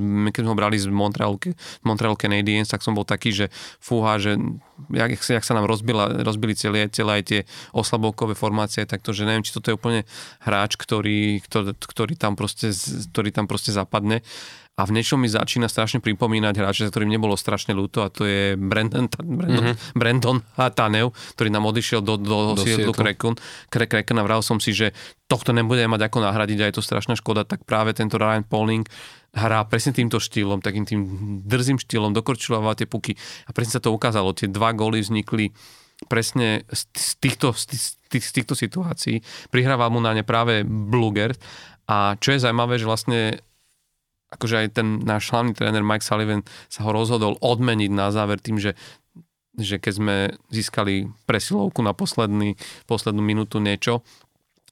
my 0.00 0.30
keď 0.32 0.42
sme 0.48 0.50
ho 0.50 0.56
brali 0.56 0.80
z 0.80 0.88
Montreal, 0.88 1.36
Montreal 1.84 2.16
Canadiens, 2.16 2.72
tak 2.72 2.80
som 2.80 2.96
bol 2.96 3.04
taký, 3.04 3.36
že 3.36 3.46
fúha, 3.84 4.16
že 4.16 4.40
jak, 4.96 5.12
jak 5.12 5.44
sa 5.44 5.52
nám 5.52 5.68
rozbila, 5.68 6.24
rozbili 6.24 6.56
celé, 6.56 6.88
celé 6.88 7.20
aj 7.20 7.24
tie 7.28 7.40
oslabovkové 7.76 8.32
formácie, 8.32 8.88
tak 8.88 9.04
to, 9.04 9.12
že 9.12 9.28
neviem, 9.28 9.44
či 9.44 9.52
toto 9.52 9.68
je 9.68 9.76
úplne 9.76 10.00
hráč, 10.40 10.80
ktorý, 10.80 11.44
ktorý, 11.44 11.76
ktorý, 11.76 12.14
tam, 12.16 12.32
proste, 12.32 12.72
ktorý 13.12 13.28
tam 13.28 13.44
proste 13.44 13.76
zapadne 13.76 14.24
a 14.76 14.84
v 14.84 14.92
niečom 14.92 15.16
mi 15.16 15.28
začína 15.28 15.72
strašne 15.72 16.04
pripomínať 16.04 16.60
hráče, 16.60 16.84
za 16.84 16.92
ktorým 16.92 17.08
nebolo 17.08 17.32
strašne 17.32 17.72
ľúto 17.72 18.04
a 18.04 18.12
to 18.12 18.28
je 18.28 18.60
Brandon, 18.60 19.08
Brandon, 19.08 19.72
mm-hmm. 19.72 19.96
Brandon 19.96 20.38
Tanev, 20.52 21.16
ktorý 21.32 21.48
nám 21.48 21.64
odišiel 21.72 22.04
do, 22.04 22.20
do, 22.20 22.52
do 22.52 22.60
Seattle 22.60 22.92
Kraken. 22.92 23.40
Kraken 23.72 24.20
a 24.20 24.24
vral 24.28 24.44
som 24.44 24.60
si, 24.60 24.76
že 24.76 24.92
tohto 25.32 25.56
nebude 25.56 25.80
mať 25.88 26.12
ako 26.12 26.20
nahradiť 26.20 26.58
a 26.60 26.68
je 26.68 26.76
to 26.76 26.84
strašná 26.84 27.16
škoda, 27.16 27.48
tak 27.48 27.64
práve 27.64 27.96
tento 27.96 28.20
Ryan 28.20 28.44
Pauling 28.44 28.84
hrá 29.32 29.64
presne 29.64 29.96
týmto 29.96 30.20
štýlom, 30.20 30.60
takým 30.60 30.84
tým 30.84 31.00
drzým 31.48 31.80
štýlom, 31.80 32.12
dokorčuláva 32.12 32.76
tie 32.76 32.84
puky 32.84 33.16
a 33.48 33.56
presne 33.56 33.80
sa 33.80 33.82
to 33.84 33.96
ukázalo. 33.96 34.36
Tie 34.36 34.52
dva 34.52 34.76
góly 34.76 35.00
vznikli 35.00 35.56
presne 36.04 36.68
z 36.68 37.16
týchto, 37.16 37.56
z 37.56 37.96
tých, 38.12 38.24
z 38.28 38.32
týchto 38.36 38.52
situácií. 38.52 39.24
Prihrával 39.48 39.88
mu 39.88 40.04
na 40.04 40.12
ne 40.12 40.20
práve 40.20 40.68
Bluger 40.68 41.32
a 41.88 42.20
čo 42.20 42.36
je 42.36 42.44
zaujímavé, 42.44 42.76
že 42.76 42.84
vlastne 42.84 43.40
akože 44.32 44.66
aj 44.66 44.68
ten 44.74 45.02
náš 45.02 45.30
hlavný 45.30 45.54
tréner 45.54 45.86
Mike 45.86 46.02
Sullivan 46.02 46.42
sa 46.66 46.82
ho 46.86 46.90
rozhodol 46.90 47.38
odmeniť 47.38 47.90
na 47.94 48.10
záver 48.10 48.42
tým, 48.42 48.58
že 48.58 48.74
že 49.56 49.80
keď 49.80 49.92
sme 49.96 50.16
získali 50.52 51.08
presilovku 51.24 51.80
na 51.80 51.96
posledný, 51.96 52.60
poslednú 52.84 53.24
minútu 53.24 53.56
niečo, 53.56 54.04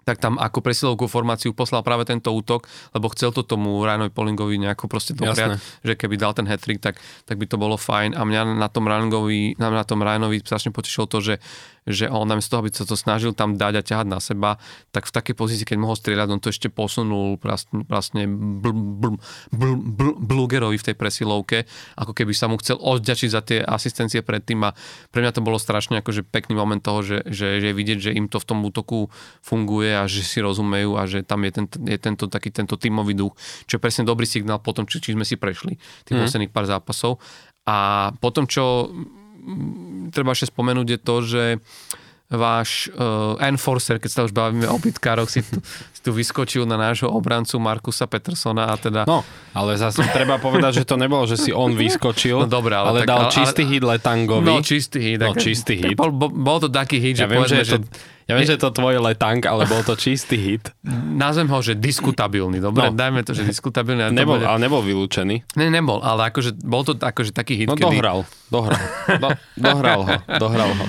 tak 0.04 0.20
tam 0.20 0.36
ako 0.36 0.60
presilovku 0.60 1.08
formáciu 1.08 1.56
poslal 1.56 1.80
práve 1.80 2.04
tento 2.04 2.30
útok, 2.30 2.68
lebo 2.92 3.08
chcel 3.12 3.32
to 3.32 3.42
tomu 3.42 3.80
Ryanovi 3.80 4.12
Polingovi 4.12 4.60
nejako 4.60 4.86
proste 4.86 5.16
dopriať, 5.16 5.58
že 5.80 5.96
keby 5.96 6.20
dal 6.20 6.36
ten 6.36 6.44
hat 6.44 6.62
tak, 6.64 7.00
tak 7.28 7.36
by 7.36 7.46
to 7.48 7.56
bolo 7.56 7.80
fajn. 7.80 8.16
A 8.16 8.22
mňa 8.24 8.56
na 8.56 8.68
tom 8.68 8.84
Ryanovi, 8.84 9.56
na, 9.56 9.72
na 9.72 9.84
tom 9.84 10.04
Ryanovi 10.04 10.44
strašne 10.44 10.70
potešilo 10.70 11.08
to, 11.08 11.20
že 11.24 11.34
že 11.84 12.08
on 12.08 12.24
namiesto 12.24 12.56
toho, 12.56 12.64
aby 12.64 12.72
sa 12.72 12.88
to 12.88 12.96
snažil 12.96 13.36
tam 13.36 13.60
dať 13.60 13.74
a 13.76 13.82
ťahať 13.84 14.06
na 14.08 14.16
seba, 14.16 14.56
tak 14.88 15.04
v 15.04 15.12
takej 15.20 15.34
pozícii, 15.36 15.68
keď 15.68 15.78
mohol 15.84 15.96
strieľať, 16.00 16.28
on 16.32 16.40
to 16.40 16.48
ešte 16.48 16.72
posunul 16.72 17.36
vlastne, 17.36 17.84
vlastne 17.84 18.24
bl, 18.24 18.72
bl, 18.72 19.20
bl, 19.52 19.72
bl, 19.76 20.10
Blugerovi 20.16 20.80
v 20.80 20.86
tej 20.92 20.96
presilovke, 20.96 21.68
ako 22.00 22.16
keby 22.16 22.32
sa 22.32 22.48
mu 22.48 22.56
chcel 22.56 22.80
odďačiť 22.80 23.28
za 23.28 23.44
tie 23.44 23.60
asistencie 23.60 24.24
predtým 24.24 24.64
a 24.64 24.72
pre 25.12 25.20
mňa 25.20 25.36
to 25.36 25.44
bolo 25.44 25.60
strašne 25.60 26.00
akože 26.00 26.24
pekný 26.24 26.56
moment 26.56 26.80
toho, 26.80 27.04
že, 27.04 27.18
že, 27.28 27.60
že 27.60 27.76
vidieť, 27.76 27.98
že 28.00 28.10
im 28.16 28.32
to 28.32 28.40
v 28.40 28.48
tom 28.48 28.64
útoku 28.64 29.12
funguje 29.44 29.92
a 29.94 30.04
že 30.10 30.26
si 30.26 30.42
rozumejú 30.42 30.98
a 30.98 31.06
že 31.06 31.22
tam 31.22 31.42
je, 31.46 31.50
ten, 31.54 31.66
je 31.66 31.98
tento 31.98 32.26
taký 32.26 32.50
tento 32.50 32.74
tímový 32.74 33.14
duch, 33.14 33.34
čo 33.70 33.78
je 33.78 33.82
presne 33.82 34.02
dobrý 34.04 34.26
signál 34.26 34.58
po 34.60 34.74
tom, 34.74 34.84
či, 34.84 34.98
či 34.98 35.14
sme 35.14 35.22
si 35.22 35.38
prešli 35.38 35.78
tých 36.04 36.16
mm. 36.18 36.22
posledných 36.26 36.52
pár 36.52 36.66
zápasov. 36.66 37.22
A 37.64 38.10
potom, 38.20 38.44
čo 38.44 38.92
treba 40.12 40.32
ešte 40.32 40.52
spomenúť 40.52 40.86
je 40.88 40.98
to, 41.00 41.16
že 41.24 41.44
váš 42.32 42.88
uh, 42.96 43.36
enforcer, 43.44 44.00
keď 44.00 44.10
sa 44.10 44.20
už 44.24 44.32
bavíme 44.32 44.64
o 44.64 44.80
bitkároch, 44.80 45.28
si 45.28 45.44
tu, 45.44 45.60
si 45.92 46.00
tu 46.00 46.10
vyskočil 46.10 46.64
na 46.64 46.80
nášho 46.80 47.06
obrancu 47.12 47.60
Markusa 47.60 48.08
Petersona 48.08 48.72
a 48.72 48.74
teda... 48.80 49.04
No, 49.04 49.20
ale 49.52 49.76
zase 49.76 50.00
treba 50.08 50.40
povedať, 50.40 50.82
že 50.82 50.84
to 50.88 50.96
nebolo, 50.96 51.28
že 51.28 51.36
si 51.36 51.52
on 51.52 51.76
vyskočil, 51.76 52.44
no 52.44 52.48
dobré, 52.48 52.80
ale, 52.80 52.88
ale 52.90 52.98
tak, 53.04 53.08
dal 53.12 53.22
ale, 53.28 53.32
čistý 53.32 53.62
hit 53.68 53.84
Letangovi. 53.84 54.46
No, 54.48 54.64
čistý 54.64 54.98
hit. 55.04 55.18
No, 55.20 55.36
čistý 55.36 55.74
hit. 55.78 55.96
Bol, 56.00 56.10
bol, 56.16 56.32
bol 56.32 56.58
to 56.64 56.72
taký 56.72 56.96
hit, 56.96 57.20
ja 57.20 57.24
že 57.24 57.26
viem, 57.28 57.38
povedzme, 57.44 57.62
že, 57.62 57.76
to, 57.76 57.86
ja 58.24 58.32
viem, 58.40 58.46
že 58.48 58.56
je 58.56 58.62
to 58.64 58.70
tvoj 58.72 58.94
letang, 59.04 59.44
ale 59.44 59.68
bol 59.68 59.84
to 59.84 59.94
čistý 59.94 60.40
hit. 60.40 60.72
Nazvem 61.12 61.46
ho, 61.52 61.60
že 61.60 61.76
diskutabilný, 61.76 62.56
dobre? 62.56 62.88
No. 62.88 62.96
Dajme 62.96 63.20
to, 63.20 63.36
že 63.36 63.44
diskutabilný. 63.44 64.10
Ale 64.10 64.16
nebol, 64.16 64.40
bude... 64.40 64.48
ale 64.48 64.58
nebol 64.64 64.80
vylúčený. 64.80 65.60
Ne, 65.60 65.68
nebol, 65.68 66.00
ale 66.00 66.32
akože 66.32 66.56
bol 66.64 66.88
to 66.88 66.96
akože 66.96 67.36
taký 67.36 67.60
hit, 67.60 67.68
No 67.68 67.76
kedy... 67.76 68.00
dohral, 68.00 68.24
dohral. 68.48 68.80
Do, 69.20 69.28
dohral 69.60 70.00
ho, 70.08 70.16
dohral 70.40 70.72
ho. 70.72 70.86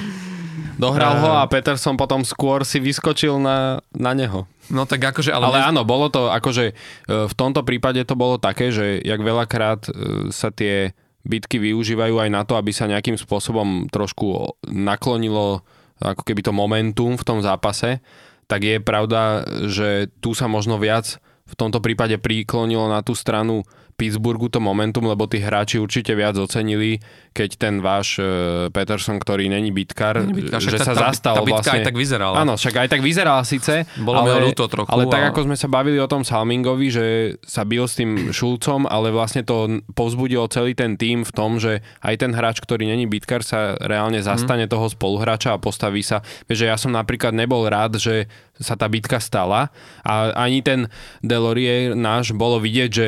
Dohral 0.76 1.23
ho 1.23 1.31
a 1.39 1.47
Peterson 1.47 1.95
potom 1.95 2.22
skôr 2.27 2.68
si 2.68 2.84
vyskočil 2.84 3.39
na, 3.39 3.80
na 3.95 4.11
neho. 4.11 4.43
No 4.68 4.84
tak 4.84 5.02
akože... 5.02 5.31
Ale, 5.31 5.47
ale 5.47 5.60
áno, 5.72 5.88
bolo 5.88 6.11
to 6.11 6.27
akože 6.31 6.76
v 7.07 7.34
tomto 7.38 7.64
prípade 7.64 8.03
to 8.03 8.18
bolo 8.18 8.35
také, 8.35 8.73
že 8.73 8.99
jak 8.99 9.22
veľakrát 9.22 9.88
sa 10.34 10.52
tie 10.52 10.91
bitky 11.26 11.57
využívajú 11.57 12.22
aj 12.22 12.30
na 12.30 12.41
to, 12.45 12.53
aby 12.60 12.69
sa 12.69 12.85
nejakým 12.85 13.18
spôsobom 13.18 13.89
trošku 13.89 14.57
naklonilo 14.69 15.65
ako 16.03 16.22
keby 16.27 16.43
to 16.43 16.52
momentum 16.52 17.15
v 17.15 17.23
tom 17.23 17.39
zápase, 17.39 18.03
tak 18.45 18.61
je 18.68 18.77
pravda, 18.84 19.47
že 19.65 20.11
tu 20.19 20.35
sa 20.35 20.45
možno 20.45 20.76
viac 20.76 21.18
v 21.45 21.56
tomto 21.56 21.80
prípade 21.80 22.18
priklonilo 22.18 22.89
na 22.89 23.06
tú 23.06 23.14
stranu 23.14 23.64
Pittsburghu 23.95 24.51
to 24.51 24.59
momentum, 24.59 25.07
lebo 25.07 25.23
tí 25.23 25.39
hráči 25.39 25.80
určite 25.80 26.11
viac 26.19 26.35
ocenili, 26.35 26.99
keď 27.31 27.49
ten 27.55 27.73
váš 27.80 28.19
uh, 28.19 28.67
Peterson, 28.67 29.15
ktorý 29.15 29.47
není 29.47 29.72
bitkár, 29.72 30.19
že 30.59 30.84
sa 30.84 30.91
tá, 30.91 31.11
zastal 31.11 31.39
tá, 31.39 31.43
tá 31.43 31.47
vlastne. 31.47 31.80
aj 31.80 31.88
tak 31.88 31.95
vyzerala. 31.95 32.35
Áno, 32.43 32.59
však 32.59 32.76
aj 32.76 32.89
tak 32.91 32.99
vyzerala 32.99 33.47
síce. 33.47 33.88
Bolo 33.95 34.27
ale, 34.27 34.51
ľúto 34.51 34.67
trochu. 34.67 34.91
Ale 34.91 35.07
tak 35.07 35.31
ako 35.31 35.47
sme 35.47 35.55
sa 35.55 35.72
bavili 35.72 35.95
o 35.95 36.11
tom 36.11 36.27
Salmingovi, 36.27 36.88
že 36.91 37.05
sa 37.47 37.63
bil 37.63 37.88
s 37.88 37.95
tým 37.95 38.35
Šulcom, 38.35 38.84
ale 38.84 39.15
vlastne 39.15 39.47
to 39.47 39.80
povzbudilo 39.95 40.51
celý 40.51 40.76
ten 40.76 40.99
tým 40.99 41.23
v 41.23 41.31
tom, 41.31 41.55
že 41.55 41.80
aj 42.03 42.19
ten 42.19 42.35
hráč, 42.35 42.59
ktorý 42.59 42.84
není 42.91 43.07
bitkár, 43.07 43.47
sa 43.47 43.80
reálne 43.80 44.19
mhm. 44.19 44.27
zastane 44.27 44.67
mm. 44.67 44.72
toho 44.76 44.91
spoluhráča 44.91 45.55
a 45.55 45.61
postaví 45.61 46.03
sa. 46.03 46.19
Vieš, 46.51 46.67
že 46.67 46.67
ja 46.67 46.76
som 46.76 46.91
napríklad 46.91 47.31
nebol 47.31 47.63
rád, 47.63 47.95
že 47.95 48.27
sa 48.59 48.76
tá 48.76 48.91
bitka 48.91 49.19
stala 49.23 49.72
a 50.03 50.31
ani 50.35 50.63
ten 50.63 50.88
Delorier 51.19 51.91
náš 51.95 52.31
bolo 52.31 52.59
vidieť, 52.59 52.91
že 52.91 53.07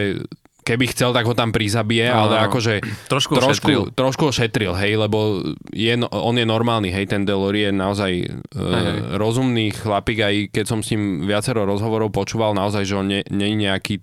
keby 0.68 0.92
chcel, 0.92 1.10
tak 1.10 1.24
ho 1.24 1.32
tam 1.32 1.50
prizabije, 1.50 2.12
No, 2.12 2.28
ale 2.28 2.44
akože 2.44 2.84
Trošku 3.12 3.32
ho 3.34 3.42
šetril. 3.42 3.88
trošku, 3.88 3.96
trošku 3.96 4.24
ho 4.28 4.34
šetril, 4.34 4.76
hej, 4.76 5.00
lebo 5.00 5.40
je, 5.70 5.96
no- 5.96 6.12
on 6.12 6.36
je 6.36 6.44
normálny, 6.44 6.92
hej, 6.92 7.08
ten 7.08 7.24
Delori 7.24 7.64
je 7.64 7.72
naozaj 7.72 8.12
hej. 8.12 8.36
uh, 8.52 9.16
rozumný 9.16 9.72
chlapík, 9.72 10.20
aj 10.20 10.36
keď 10.52 10.66
som 10.66 10.80
s 10.80 10.92
ním 10.92 11.24
viacero 11.24 11.64
rozhovorov 11.64 12.12
počúval, 12.12 12.52
naozaj, 12.52 12.84
že 12.84 12.94
on 12.94 13.08
nie, 13.08 13.24
nie 13.30 13.48
je 13.48 13.58
nejaký, 13.62 13.96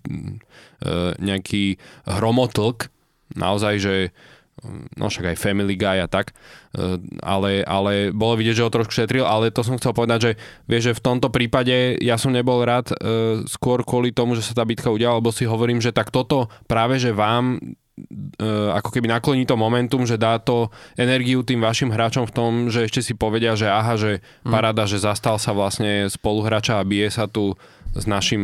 uh, 0.80 1.12
nejaký 1.16 1.76
hromotlk, 2.08 2.88
naozaj, 3.32 3.74
že 3.76 3.94
no 4.96 5.06
však 5.08 5.34
aj 5.34 5.40
Family 5.40 5.76
Guy 5.76 6.00
a 6.00 6.08
tak, 6.08 6.32
eh, 6.74 6.98
ale, 7.20 7.62
ale 7.64 8.10
bolo 8.10 8.40
vidieť, 8.40 8.56
že 8.60 8.64
ho 8.64 8.72
trošku 8.72 8.92
šetril, 8.92 9.24
ale 9.24 9.52
to 9.52 9.62
som 9.62 9.76
chcel 9.76 9.92
povedať, 9.92 10.18
že 10.20 10.32
vieš, 10.66 10.92
že 10.92 10.96
v 10.98 11.04
tomto 11.04 11.28
prípade 11.28 12.00
ja 12.00 12.16
som 12.16 12.32
nebol 12.32 12.64
rád 12.64 12.92
eh, 12.92 13.44
skôr 13.46 13.84
kvôli 13.84 14.10
tomu, 14.10 14.34
že 14.34 14.44
sa 14.44 14.56
tá 14.56 14.64
bitka 14.64 14.88
udiala, 14.88 15.20
lebo 15.20 15.30
si 15.30 15.44
hovorím, 15.44 15.78
že 15.78 15.92
tak 15.94 16.08
toto 16.08 16.48
práve, 16.64 16.96
že 16.96 17.12
vám 17.12 17.60
eh, 17.60 18.68
ako 18.74 18.90
keby 18.90 19.06
nakloní 19.06 19.44
to 19.44 19.54
momentum, 19.54 20.08
že 20.08 20.20
dá 20.20 20.40
to 20.40 20.72
energiu 20.96 21.44
tým 21.44 21.60
vašim 21.60 21.92
hráčom 21.92 22.24
v 22.26 22.34
tom, 22.34 22.52
že 22.72 22.88
ešte 22.88 23.04
si 23.04 23.12
povedia, 23.14 23.54
že 23.54 23.68
aha, 23.68 23.94
že 24.00 24.24
paráda, 24.42 24.88
že 24.88 25.00
zastal 25.00 25.36
sa 25.36 25.52
vlastne 25.52 26.08
spoluhráča 26.08 26.80
a 26.80 26.88
bije 26.88 27.12
sa 27.12 27.28
tu 27.28 27.54
s 27.94 28.04
našim 28.10 28.42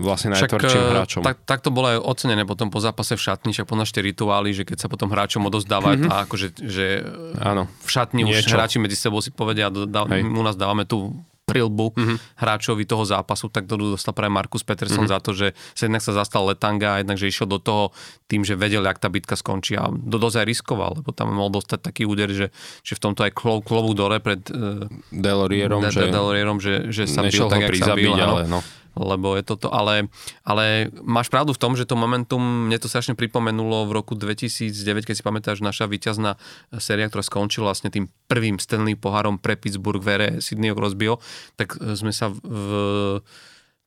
vlastne 0.00 0.32
najtvrdším 0.32 0.80
eh, 0.80 0.90
hráčom. 0.96 1.20
Tak, 1.20 1.44
tak 1.44 1.60
to 1.60 1.68
bolo 1.68 1.92
aj 1.92 1.98
ocenené 2.00 2.48
potom 2.48 2.72
po 2.72 2.80
zápase 2.80 3.12
v 3.14 3.22
šatni, 3.22 3.52
však 3.52 3.68
poznáš 3.68 3.92
tie 3.92 4.00
rituály, 4.00 4.56
že 4.56 4.64
keď 4.64 4.78
sa 4.80 4.88
potom 4.88 5.12
hráčom 5.12 5.44
odozdáva, 5.44 5.94
mm-hmm. 5.94 6.08
tá 6.08 6.24
akože, 6.24 6.46
že 6.64 7.04
Áno. 7.36 7.68
v 7.68 7.90
šatni 7.92 8.24
už 8.24 8.40
Niečo. 8.40 8.56
hráči 8.56 8.80
medzi 8.80 8.96
sebou 8.96 9.20
si 9.20 9.28
povedia, 9.28 9.68
dá, 9.68 10.08
Hej. 10.08 10.24
u 10.24 10.42
nás 10.42 10.56
dávame 10.56 10.88
tú 10.88 11.12
prilbu 11.50 11.86
mm-hmm. 11.92 12.16
hráčovi 12.38 12.84
toho 12.86 13.02
zápasu, 13.02 13.50
tak 13.50 13.66
to 13.66 13.74
dostal 13.74 14.14
práve 14.14 14.30
Markus 14.30 14.62
Peterson 14.62 15.04
mm-hmm. 15.04 15.14
za 15.14 15.18
to, 15.18 15.30
že 15.34 15.52
sa 15.74 15.90
jednak 15.90 16.02
sa 16.02 16.12
zastal 16.14 16.46
Letanga 16.46 16.96
a 16.96 17.00
jednak, 17.02 17.18
že 17.18 17.26
išiel 17.26 17.50
do 17.50 17.58
toho 17.58 17.90
tým, 18.30 18.46
že 18.46 18.54
vedel, 18.54 18.86
jak 18.86 19.02
tá 19.02 19.10
bitka 19.10 19.34
skončí 19.34 19.74
a 19.74 19.90
do 19.90 20.16
dosť 20.16 20.42
aj 20.42 20.46
riskoval, 20.46 20.90
lebo 21.02 21.10
tam 21.10 21.34
mohol 21.34 21.58
dostať 21.58 21.78
taký 21.82 22.06
úder, 22.06 22.30
že, 22.30 22.54
že 22.86 22.92
v 22.94 23.00
tomto 23.02 23.26
aj 23.26 23.32
klov, 23.34 23.66
klobúk 23.66 23.98
dore 23.98 24.22
pred 24.22 24.40
uh, 24.54 24.86
Delorierom, 25.10 25.82
že 25.90 26.06
Delorierom, 26.08 26.62
že, 26.62 26.88
že 26.94 27.10
sa 27.10 27.26
bil 27.26 27.50
tak, 27.50 27.66
jak 27.66 27.76
sa 27.82 27.98
bil, 27.98 28.14
ale 28.14 28.46
no. 28.46 28.62
Lebo 28.98 29.38
je 29.38 29.42
toto, 29.46 29.70
ale, 29.70 30.10
ale 30.42 30.90
máš 31.02 31.30
pravdu 31.30 31.54
v 31.54 31.62
tom, 31.62 31.72
že 31.78 31.86
to 31.86 31.94
momentum, 31.94 32.70
mne 32.70 32.78
to 32.80 32.90
strašne 32.90 33.14
pripomenulo 33.14 33.86
v 33.86 33.94
roku 33.94 34.18
2009, 34.18 35.06
keď 35.06 35.14
si 35.14 35.24
pamätáš, 35.24 35.58
naša 35.62 35.86
víťazná 35.86 36.38
séria, 36.78 37.06
ktorá 37.06 37.22
skončila 37.22 37.70
vlastne 37.70 37.92
tým 37.92 38.10
prvým 38.26 38.58
Stanley 38.58 38.98
pohárom 38.98 39.38
pre 39.38 39.54
Pittsburgh 39.54 40.02
v 40.02 40.08
ére 40.10 40.28
Sydneyho 40.42 40.74
Crosbyho, 40.74 41.22
tak 41.54 41.76
sme 41.76 42.10
sa 42.10 42.30
v 42.30 43.20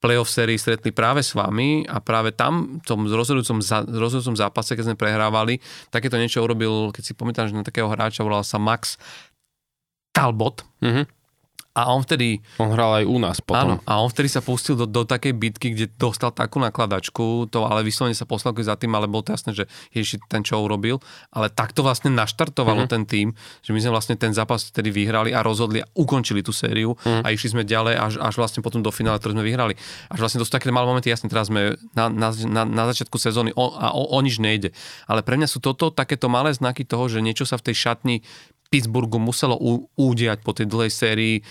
playoff 0.04 0.28
sérii 0.28 0.60
stretli 0.60 0.92
práve 0.92 1.24
s 1.24 1.32
vami 1.32 1.88
a 1.88 2.04
práve 2.04 2.36
tam, 2.36 2.84
v 2.84 2.84
tom 2.84 3.08
rozhodujúcom, 3.08 3.64
rozhodujúcom 3.88 4.36
zápase, 4.36 4.76
keď 4.76 4.92
sme 4.92 5.00
prehrávali, 5.00 5.64
takéto 5.88 6.20
niečo 6.20 6.44
urobil, 6.44 6.92
keď 6.92 7.04
si 7.08 7.14
pamätáš 7.16 7.56
na 7.56 7.64
takého 7.64 7.88
hráča, 7.88 8.28
volal 8.28 8.44
sa 8.44 8.60
Max 8.60 9.00
Talbot 10.12 10.68
Mhm. 10.84 11.23
A 11.74 11.90
on 11.90 12.06
vtedy 12.06 12.38
On 12.62 12.70
hral 12.70 13.02
aj 13.02 13.06
u 13.10 13.18
nás 13.18 13.38
Áno, 13.42 13.46
potom. 13.50 13.78
a 13.82 13.94
on 13.98 14.10
vtedy 14.14 14.30
sa 14.30 14.46
pustil 14.46 14.78
do, 14.78 14.86
do 14.86 15.02
takej 15.10 15.34
bitky, 15.34 15.74
kde 15.74 15.90
dostal 15.98 16.30
takú 16.30 16.62
nakladačku, 16.62 17.50
to 17.50 17.66
ale 17.66 17.82
vyslovene 17.82 18.14
sa 18.14 18.30
poslal 18.30 18.54
za 18.62 18.78
tým, 18.78 18.94
ale 18.94 19.10
bolo 19.10 19.26
to 19.26 19.34
jasné, 19.34 19.58
že 19.58 19.66
ježiš, 19.90 20.22
ten 20.30 20.46
čo 20.46 20.62
urobil, 20.62 21.02
ale 21.34 21.50
takto 21.50 21.82
vlastne 21.82 22.14
naštartovalo 22.14 22.86
mm-hmm. 22.86 22.94
ten 22.94 23.04
tým, 23.10 23.28
že 23.66 23.74
my 23.74 23.80
sme 23.82 23.92
vlastne 23.92 24.16
ten 24.16 24.30
zápas 24.32 24.70
vtedy 24.70 24.94
vyhrali 24.94 25.34
a 25.34 25.42
rozhodli 25.42 25.82
a 25.82 25.90
ukončili 25.98 26.46
tú 26.46 26.54
sériu 26.54 26.94
mm-hmm. 26.94 27.26
a 27.26 27.28
išli 27.34 27.58
sme 27.58 27.64
ďalej 27.66 27.96
až, 27.98 28.14
až 28.22 28.34
vlastne 28.38 28.62
potom 28.62 28.86
do 28.86 28.94
finále, 28.94 29.18
ktoré 29.18 29.34
sme 29.34 29.44
vyhrali. 29.44 29.74
Až 30.14 30.20
vlastne 30.22 30.40
to 30.40 30.46
sú 30.46 30.54
také 30.54 30.70
malé 30.70 30.86
momenty, 30.86 31.10
jasne, 31.10 31.28
teraz 31.28 31.50
sme 31.50 31.74
na, 31.98 32.08
na, 32.14 32.30
na, 32.30 32.64
na 32.70 32.84
začiatku 32.94 33.18
sezóny 33.18 33.50
o, 33.58 33.74
a 33.74 33.98
o, 33.98 34.14
o 34.14 34.20
nič 34.22 34.38
nejde. 34.38 34.70
Ale 35.10 35.26
pre 35.26 35.42
mňa 35.42 35.50
sú 35.50 35.58
toto 35.58 35.90
takéto 35.90 36.30
malé 36.30 36.54
znaky 36.54 36.86
toho, 36.86 37.10
že 37.10 37.26
niečo 37.26 37.50
sa 37.50 37.58
v 37.58 37.74
tej 37.74 37.76
šatni 37.90 38.22
Pittsburghu 38.74 39.22
muselo 39.22 39.54
u, 39.54 39.86
udiať 39.94 40.42
po 40.42 40.58
tej 40.58 40.66
dlhej 40.66 40.90
sérii 40.90 41.36
e, 41.38 41.42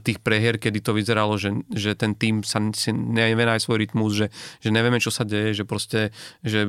tých 0.00 0.24
prehier, 0.24 0.56
kedy 0.56 0.80
to 0.80 0.96
vyzeralo, 0.96 1.36
že, 1.36 1.52
že 1.68 1.92
ten 1.92 2.16
tým 2.16 2.40
sa 2.40 2.56
si 2.72 2.88
nevie 2.88 3.44
nájsť 3.44 3.64
svoj 3.68 3.78
rytmus, 3.84 4.16
že, 4.16 4.32
že 4.64 4.72
nevieme, 4.72 4.96
čo 4.96 5.12
sa 5.12 5.28
deje, 5.28 5.60
že 5.60 5.68
proste, 5.68 6.16
že, 6.40 6.64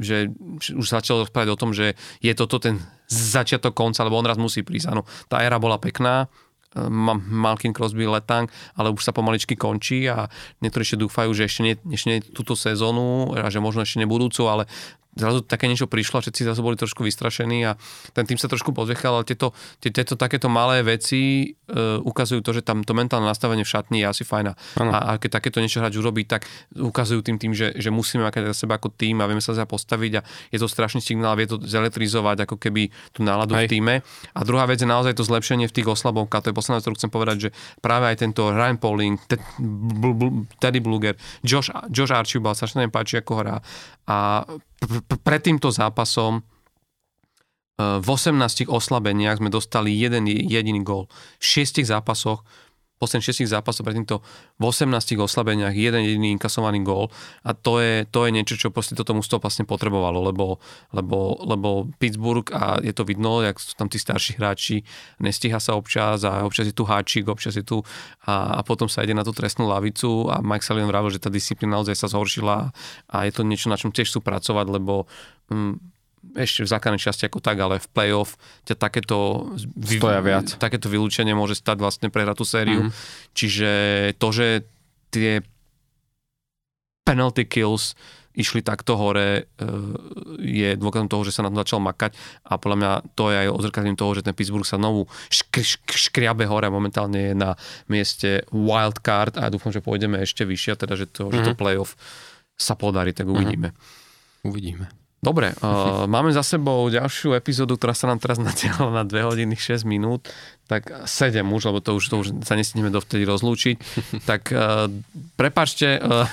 že, 0.00 0.32
že 0.64 0.72
už 0.72 0.86
začal 0.88 1.28
rozprávať 1.28 1.52
o 1.52 1.60
tom, 1.60 1.76
že 1.76 1.92
je 2.24 2.32
toto 2.32 2.56
ten 2.56 2.80
začiatok 3.12 3.76
konca, 3.76 4.00
lebo 4.00 4.16
on 4.16 4.24
raz 4.24 4.40
musí 4.40 4.64
prísť. 4.64 4.96
Áno, 4.96 5.04
tá 5.28 5.44
éra 5.44 5.60
bola 5.60 5.76
pekná, 5.76 6.24
e, 6.72 6.88
Ma- 6.88 7.20
Malkin 7.20 7.76
Crosby 7.76 8.08
Letang, 8.08 8.48
ale 8.80 8.88
už 8.96 9.04
sa 9.04 9.12
pomaličky 9.12 9.60
končí 9.60 10.08
a 10.08 10.32
niektorí 10.64 10.88
ešte 10.88 11.04
dúfajú, 11.04 11.36
že 11.36 11.44
ešte 11.44 11.60
nie, 11.68 11.76
ešte 11.92 12.08
nie 12.08 12.24
túto 12.32 12.56
sezónu 12.56 13.36
a 13.36 13.52
že 13.52 13.60
možno 13.60 13.84
ešte 13.84 14.00
nebudúcu, 14.00 14.48
ale 14.48 14.64
zrazu 15.18 15.42
také 15.42 15.66
niečo 15.66 15.90
prišlo 15.90 16.18
a 16.18 16.22
všetci 16.22 16.46
zase 16.46 16.60
boli 16.62 16.78
trošku 16.78 17.02
vystrašení 17.02 17.66
a 17.66 17.74
ten 18.14 18.24
tým 18.24 18.38
sa 18.38 18.46
trošku 18.46 18.70
pozviechal, 18.70 19.18
ale 19.20 19.26
tieto, 19.26 19.50
tie- 19.82 19.90
tieto 19.90 20.14
takéto 20.14 20.46
malé 20.46 20.86
veci 20.86 21.52
e, 21.52 21.76
ukazujú 21.98 22.40
to, 22.40 22.54
že 22.54 22.62
tam 22.62 22.86
to 22.86 22.94
mentálne 22.94 23.26
nastavenie 23.26 23.66
v 23.66 23.70
šatni 23.70 23.98
je 24.02 24.06
asi 24.06 24.22
fajn 24.22 24.46
a, 24.50 24.54
a, 24.78 24.96
a 24.96 25.12
keď 25.18 25.42
takéto 25.42 25.58
niečo 25.58 25.82
hráč 25.82 25.98
urobí, 25.98 26.24
tak 26.24 26.46
ukazujú 26.72 27.20
tým 27.26 27.36
tým, 27.36 27.52
že, 27.52 27.74
že 27.74 27.90
musíme 27.90 28.22
mať 28.22 28.54
za 28.54 28.64
seba 28.64 28.78
ako 28.78 28.94
tým 28.94 29.18
a 29.20 29.26
vieme 29.26 29.42
sa 29.42 29.52
za 29.52 29.66
postaviť 29.66 30.12
a 30.18 30.20
je 30.54 30.58
to 30.62 30.70
strašný 30.70 31.02
signál, 31.02 31.34
vie 31.34 31.50
to 31.50 31.58
zelektrizovať 31.58 32.46
ako 32.46 32.56
keby 32.56 32.94
tú 33.10 33.26
náladu 33.26 33.58
v 33.58 33.66
Hej. 33.66 33.70
týme. 33.74 33.94
A 34.32 34.40
druhá 34.46 34.64
vec 34.70 34.78
je 34.78 34.88
naozaj 34.88 35.18
to 35.18 35.26
zlepšenie 35.26 35.66
v 35.66 35.74
tých 35.74 35.90
oslabovkách. 35.90 36.46
To 36.46 36.50
je 36.52 36.56
posledná 36.56 36.78
ktorú 36.78 36.94
chcem 36.94 37.10
povedať, 37.10 37.36
že 37.36 37.50
práve 37.82 38.06
aj 38.06 38.16
tento 38.22 38.48
Ryan 38.48 38.78
Pauling, 38.78 39.18
Teddy 40.62 40.80
Bluger, 40.80 41.18
Josh, 41.42 41.68
Josh 41.90 42.14
Archibald, 42.14 42.56
sa 42.56 42.70
páči, 42.88 43.18
ako 43.18 43.32
hrá. 43.42 43.56
A 44.08 44.46
pred 45.26 45.40
týmto 45.42 45.74
zápasom 45.74 46.42
eh, 46.42 47.98
v 47.98 48.06
18 48.06 48.70
oslabeniach 48.70 49.42
sme 49.42 49.50
dostali 49.50 49.94
jeden 49.94 50.26
jediný 50.28 50.82
gól. 50.86 51.10
V 51.38 51.44
šiestich 51.44 51.90
zápasoch 51.90 52.46
posledných 52.98 53.46
6 53.46 53.48
zápasov 53.48 53.86
pred 53.86 53.96
týmto 53.96 54.20
v 54.58 54.62
18 54.66 54.90
oslabeniach 55.18 55.72
jeden 55.72 56.02
jediný 56.04 56.34
inkasovaný 56.34 56.82
gól 56.82 57.08
a 57.46 57.54
to 57.54 57.78
je, 57.78 58.04
to 58.10 58.26
je 58.26 58.30
niečo, 58.34 58.54
čo 58.58 58.74
proste 58.74 58.98
toto 58.98 59.14
mústvo 59.14 59.38
vlastne 59.38 59.64
potrebovalo, 59.64 60.20
lebo, 60.28 60.58
lebo, 60.92 61.38
lebo 61.46 61.86
Pittsburgh 61.96 62.46
a 62.50 62.82
je 62.82 62.90
to 62.90 63.06
vidno, 63.06 63.40
jak 63.40 63.56
sú 63.56 63.78
tam 63.78 63.86
tí 63.86 63.96
starší 63.96 64.36
hráči, 64.36 64.82
nestíha 65.22 65.62
sa 65.62 65.78
občas 65.78 66.26
a 66.26 66.42
občas 66.42 66.66
je 66.66 66.74
tu 66.74 66.82
háčik, 66.84 67.30
občas 67.30 67.54
je 67.54 67.64
tu 67.64 67.80
a, 68.26 68.58
a 68.58 68.60
potom 68.66 68.90
sa 68.90 69.06
ide 69.06 69.14
na 69.14 69.22
tú 69.22 69.30
trestnú 69.30 69.70
lavicu 69.70 70.26
a 70.28 70.42
Mike 70.42 70.66
Sullivan 70.66 70.90
vravil, 70.90 71.14
že 71.14 71.22
tá 71.22 71.30
disciplína 71.30 71.78
naozaj 71.78 71.94
sa 71.94 72.10
zhoršila 72.10 72.74
a 73.08 73.16
je 73.24 73.32
to 73.32 73.46
niečo, 73.46 73.70
na 73.70 73.78
čom 73.78 73.94
tiež 73.94 74.10
chcú 74.10 74.20
pracovať, 74.20 74.66
lebo 74.68 75.06
mm, 75.54 75.97
ešte 76.36 76.64
v 76.64 76.68
základnej 76.68 77.00
časti 77.00 77.28
ako 77.28 77.40
tak, 77.40 77.56
ale 77.60 77.80
v 77.80 77.88
playoff 77.92 78.36
ťa 78.68 78.74
takéto, 78.76 79.48
Stoja 79.80 80.20
viac. 80.20 80.56
takéto 80.60 80.92
vylúčenie 80.92 81.32
môže 81.32 81.56
stať 81.56 81.80
vlastne 81.80 82.08
prehrať 82.12 82.36
tú 82.40 82.46
sériu. 82.48 82.80
Mm-hmm. 82.88 83.32
Čiže 83.32 83.70
to, 84.20 84.28
že 84.34 84.46
tie 85.08 85.40
penalty 87.08 87.48
kills 87.48 87.96
išli 88.38 88.62
takto 88.62 88.94
hore, 88.94 89.50
e, 89.58 89.66
je 90.38 90.78
dôkazom 90.78 91.10
toho, 91.10 91.26
že 91.26 91.34
sa 91.34 91.42
na 91.42 91.50
to 91.50 91.58
začal 91.58 91.82
makať 91.82 92.14
a 92.46 92.54
podľa 92.54 92.76
mňa 92.78 92.90
to 93.18 93.34
je 93.34 93.36
aj 93.42 93.48
odzrkadlením 93.50 93.98
toho, 93.98 94.14
že 94.14 94.22
ten 94.22 94.36
Pittsburgh 94.36 94.62
sa 94.62 94.78
znovu 94.78 95.10
šk- 95.26 95.66
šk- 95.66 95.98
škriabe 96.06 96.46
hore 96.46 96.70
a 96.70 96.72
momentálne 96.72 97.18
je 97.18 97.34
na 97.34 97.58
mieste 97.90 98.46
wildcard 98.54 99.34
a 99.42 99.48
ja 99.48 99.50
dúfam, 99.50 99.74
že 99.74 99.82
pôjdeme 99.82 100.22
ešte 100.22 100.46
vyššie, 100.46 100.78
teda, 100.78 100.94
že 100.94 101.10
to, 101.10 101.26
mm-hmm. 101.26 101.34
že 101.34 101.40
to 101.50 101.58
playoff 101.58 101.98
sa 102.54 102.78
podarí, 102.78 103.10
tak 103.10 103.26
uvidíme. 103.26 103.74
Uvidíme. 104.46 104.86
Dobre, 105.18 105.50
uh, 105.50 106.06
máme 106.14 106.30
za 106.30 106.46
sebou 106.46 106.86
ďalšiu 106.86 107.34
epizódu, 107.34 107.74
ktorá 107.74 107.94
sa 107.94 108.06
nám 108.06 108.22
teraz 108.22 108.38
natiahla 108.48 108.90
na 108.90 109.04
2 109.04 109.30
hodiny 109.34 109.54
6 109.58 109.82
minút, 109.82 110.30
tak 110.70 110.88
7 111.06 111.42
už, 111.42 111.62
lebo 111.74 111.78
to 111.82 111.98
už, 111.98 112.04
to 112.06 112.16
už 112.22 112.26
sa 112.46 112.54
nestihneme 112.54 112.94
dovtedy 112.94 113.26
rozlúčiť. 113.26 113.76
tak 114.30 114.54
uh, 114.54 114.86
prepačte, 115.34 115.98
uh, 115.98 116.26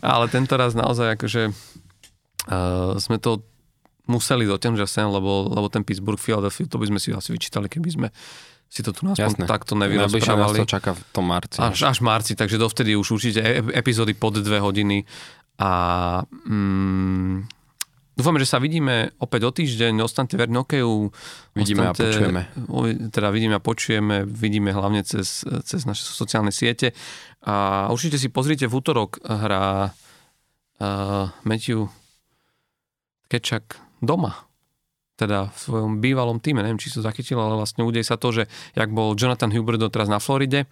ale 0.00 0.30
tento 0.30 0.54
raz 0.54 0.78
naozaj 0.78 1.18
akože 1.18 1.42
uh, 1.50 2.94
sme 2.98 3.18
to 3.18 3.42
museli 4.10 4.42
dotiahnuť 4.42 4.90
sem, 4.90 5.06
lebo, 5.06 5.46
lebo 5.50 5.70
ten 5.70 5.86
Pittsburgh 5.86 6.18
Philadelphia, 6.18 6.66
to 6.66 6.82
by 6.82 6.86
sme 6.90 6.98
si 6.98 7.14
asi 7.14 7.30
vyčítali, 7.30 7.70
keby 7.70 7.90
sme 7.90 8.08
si 8.70 8.86
to 8.86 8.94
tu 8.94 9.02
Jasné. 9.02 9.50
takto 9.50 9.74
Najbližšie 9.74 9.98
nás 9.98 10.14
nevyrozprávali. 10.14 10.58
to 10.62 10.66
čaká 10.66 10.90
v 10.94 11.02
tom 11.10 11.26
marci. 11.26 11.58
Až, 11.58 11.90
až 11.90 11.98
marci, 12.06 12.38
takže 12.38 12.54
dovtedy 12.54 12.94
už 12.94 13.18
určite 13.18 13.42
e- 13.42 13.74
epizódy 13.74 14.14
pod 14.14 14.38
dve 14.38 14.62
hodiny 14.62 15.02
a 15.58 15.70
mm, 16.46 17.59
dúfame, 18.20 18.36
že 18.36 18.46
sa 18.46 18.60
vidíme 18.60 19.16
opäť 19.16 19.40
o 19.42 19.50
týždeň, 19.50 19.98
ostaňte 19.98 20.36
verní 20.36 20.60
okeju. 20.60 21.08
Vidíme 21.56 21.88
a 21.88 21.90
ostaňte- 21.90 22.12
počujeme. 22.12 22.40
o- 22.68 23.08
Teda 23.08 23.32
vidíme 23.32 23.56
a 23.56 23.62
počujeme, 23.62 24.22
vidíme 24.22 24.70
hlavne 24.70 25.00
cez, 25.00 25.40
cez 25.64 25.80
naše 25.82 26.04
sociálne 26.04 26.52
siete. 26.52 26.92
A 27.40 27.88
určite 27.88 28.14
si 28.14 28.28
pozrite 28.28 28.68
v 28.68 28.74
útorok 28.74 29.16
hrá 29.24 29.88
uh, 29.88 31.32
Matthew 31.42 31.88
Kečak 33.26 33.80
doma. 34.00 34.44
Teda 35.14 35.52
v 35.52 35.56
svojom 35.58 35.92
bývalom 36.00 36.40
týme, 36.40 36.60
neviem, 36.60 36.80
či 36.80 36.88
sa 36.88 37.04
zachytil, 37.04 37.36
ale 37.36 37.52
vlastne 37.54 37.84
udeje 37.84 38.02
sa 38.02 38.16
to, 38.16 38.32
že 38.32 38.42
jak 38.72 38.88
bol 38.88 39.12
Jonathan 39.12 39.52
Huberto 39.52 39.92
teraz 39.92 40.08
na 40.08 40.16
Floride, 40.16 40.64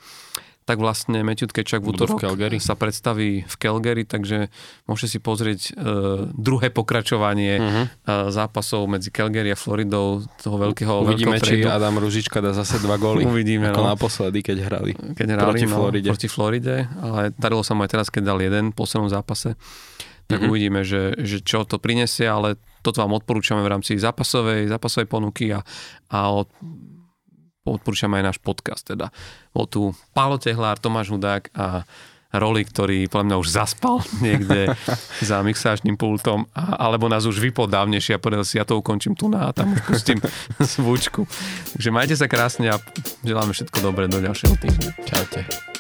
tak 0.69 0.77
vlastne 0.77 1.25
Matthew 1.25 1.49
Kečak 1.49 1.81
v 1.81 1.97
Budú 1.97 2.05
v 2.05 2.13
útorok 2.13 2.19
Calgary. 2.21 2.61
sa 2.61 2.77
predstaví 2.77 3.49
v 3.49 3.55
Calgary, 3.57 4.05
takže 4.05 4.53
môžete 4.85 5.17
si 5.17 5.19
pozrieť 5.19 5.61
uh, 5.73 6.29
druhé 6.37 6.69
pokračovanie 6.69 7.57
uh-huh. 7.57 7.85
uh, 7.89 8.29
zápasov 8.29 8.85
medzi 8.85 9.09
Calgary 9.09 9.49
a 9.49 9.57
Floridou, 9.57 10.21
toho 10.37 10.61
veľkého, 10.61 11.09
Uvidíme, 11.09 11.41
veľkého 11.41 11.65
či. 11.65 11.73
Adam 11.73 11.97
Ružička 11.97 12.45
dá 12.45 12.53
zase 12.53 12.77
dva 12.85 13.01
góly. 13.01 13.25
Uvidíme, 13.25 13.73
Ako 13.73 13.81
no. 13.81 13.97
naposledy, 13.97 14.45
keď 14.45 14.57
hrali. 14.69 14.93
keď 15.17 15.27
hrali 15.41 15.45
proti 15.57 15.65
no, 15.65 15.75
Floride. 15.81 16.09
proti 16.13 16.29
Floride, 16.29 16.77
ale 17.01 17.33
darilo 17.33 17.65
sa 17.65 17.73
mu 17.73 17.89
aj 17.89 17.91
teraz, 17.97 18.13
keď 18.13 18.23
dal 18.29 18.39
jeden 18.45 18.71
v 18.71 18.77
poslednom 18.77 19.09
zápase. 19.09 19.57
Tak 20.29 20.45
Mhm. 20.45 20.49
uvidíme, 20.53 20.81
že, 20.85 21.17
že 21.25 21.41
čo 21.41 21.65
to 21.65 21.81
prinesie, 21.81 22.29
ale 22.29 22.61
toto 22.85 23.01
vám 23.01 23.17
odporúčame 23.17 23.65
v 23.65 23.73
rámci 23.73 23.97
zápasovej, 23.97 24.69
zápasovej 24.69 25.09
ponuky 25.09 25.49
a, 25.57 25.65
a 26.13 26.19
od, 26.29 26.53
odporúčame 27.77 28.21
aj 28.23 28.35
náš 28.35 28.39
podcast. 28.41 28.87
Teda. 28.87 29.13
Bol 29.53 29.69
tu 29.69 29.93
Pálo 30.17 30.41
Tehlár, 30.41 30.81
Tomáš 30.81 31.13
Hudák 31.13 31.53
a 31.53 31.85
Roli, 32.29 32.61
ktorý 32.61 33.09
podľa 33.09 33.25
mňa 33.25 33.37
už 33.41 33.49
zaspal 33.49 34.05
niekde 34.25 34.77
za 35.25 35.41
mixážnym 35.41 35.97
pultom, 35.97 36.45
a, 36.53 36.77
alebo 36.77 37.09
nás 37.09 37.25
už 37.25 37.41
vypol 37.41 37.65
dávnejšie 37.73 38.21
a 38.21 38.23
povedal 38.23 38.45
si, 38.45 38.61
ja 38.61 38.69
to 38.69 38.77
ukončím 38.77 39.17
tu 39.17 39.33
na 39.33 39.49
a 39.49 39.57
tam 39.57 39.73
už 39.73 39.81
pustím 39.89 40.21
zvučku. 40.77 41.25
Takže 41.73 41.89
majte 41.89 42.15
sa 42.21 42.29
krásne 42.29 42.69
a 42.69 42.77
želáme 43.25 43.57
všetko 43.57 43.81
dobré 43.81 44.13
do 44.13 44.21
ďalšieho 44.21 44.55
týždňa. 44.61 44.91
Čaute. 45.09 45.78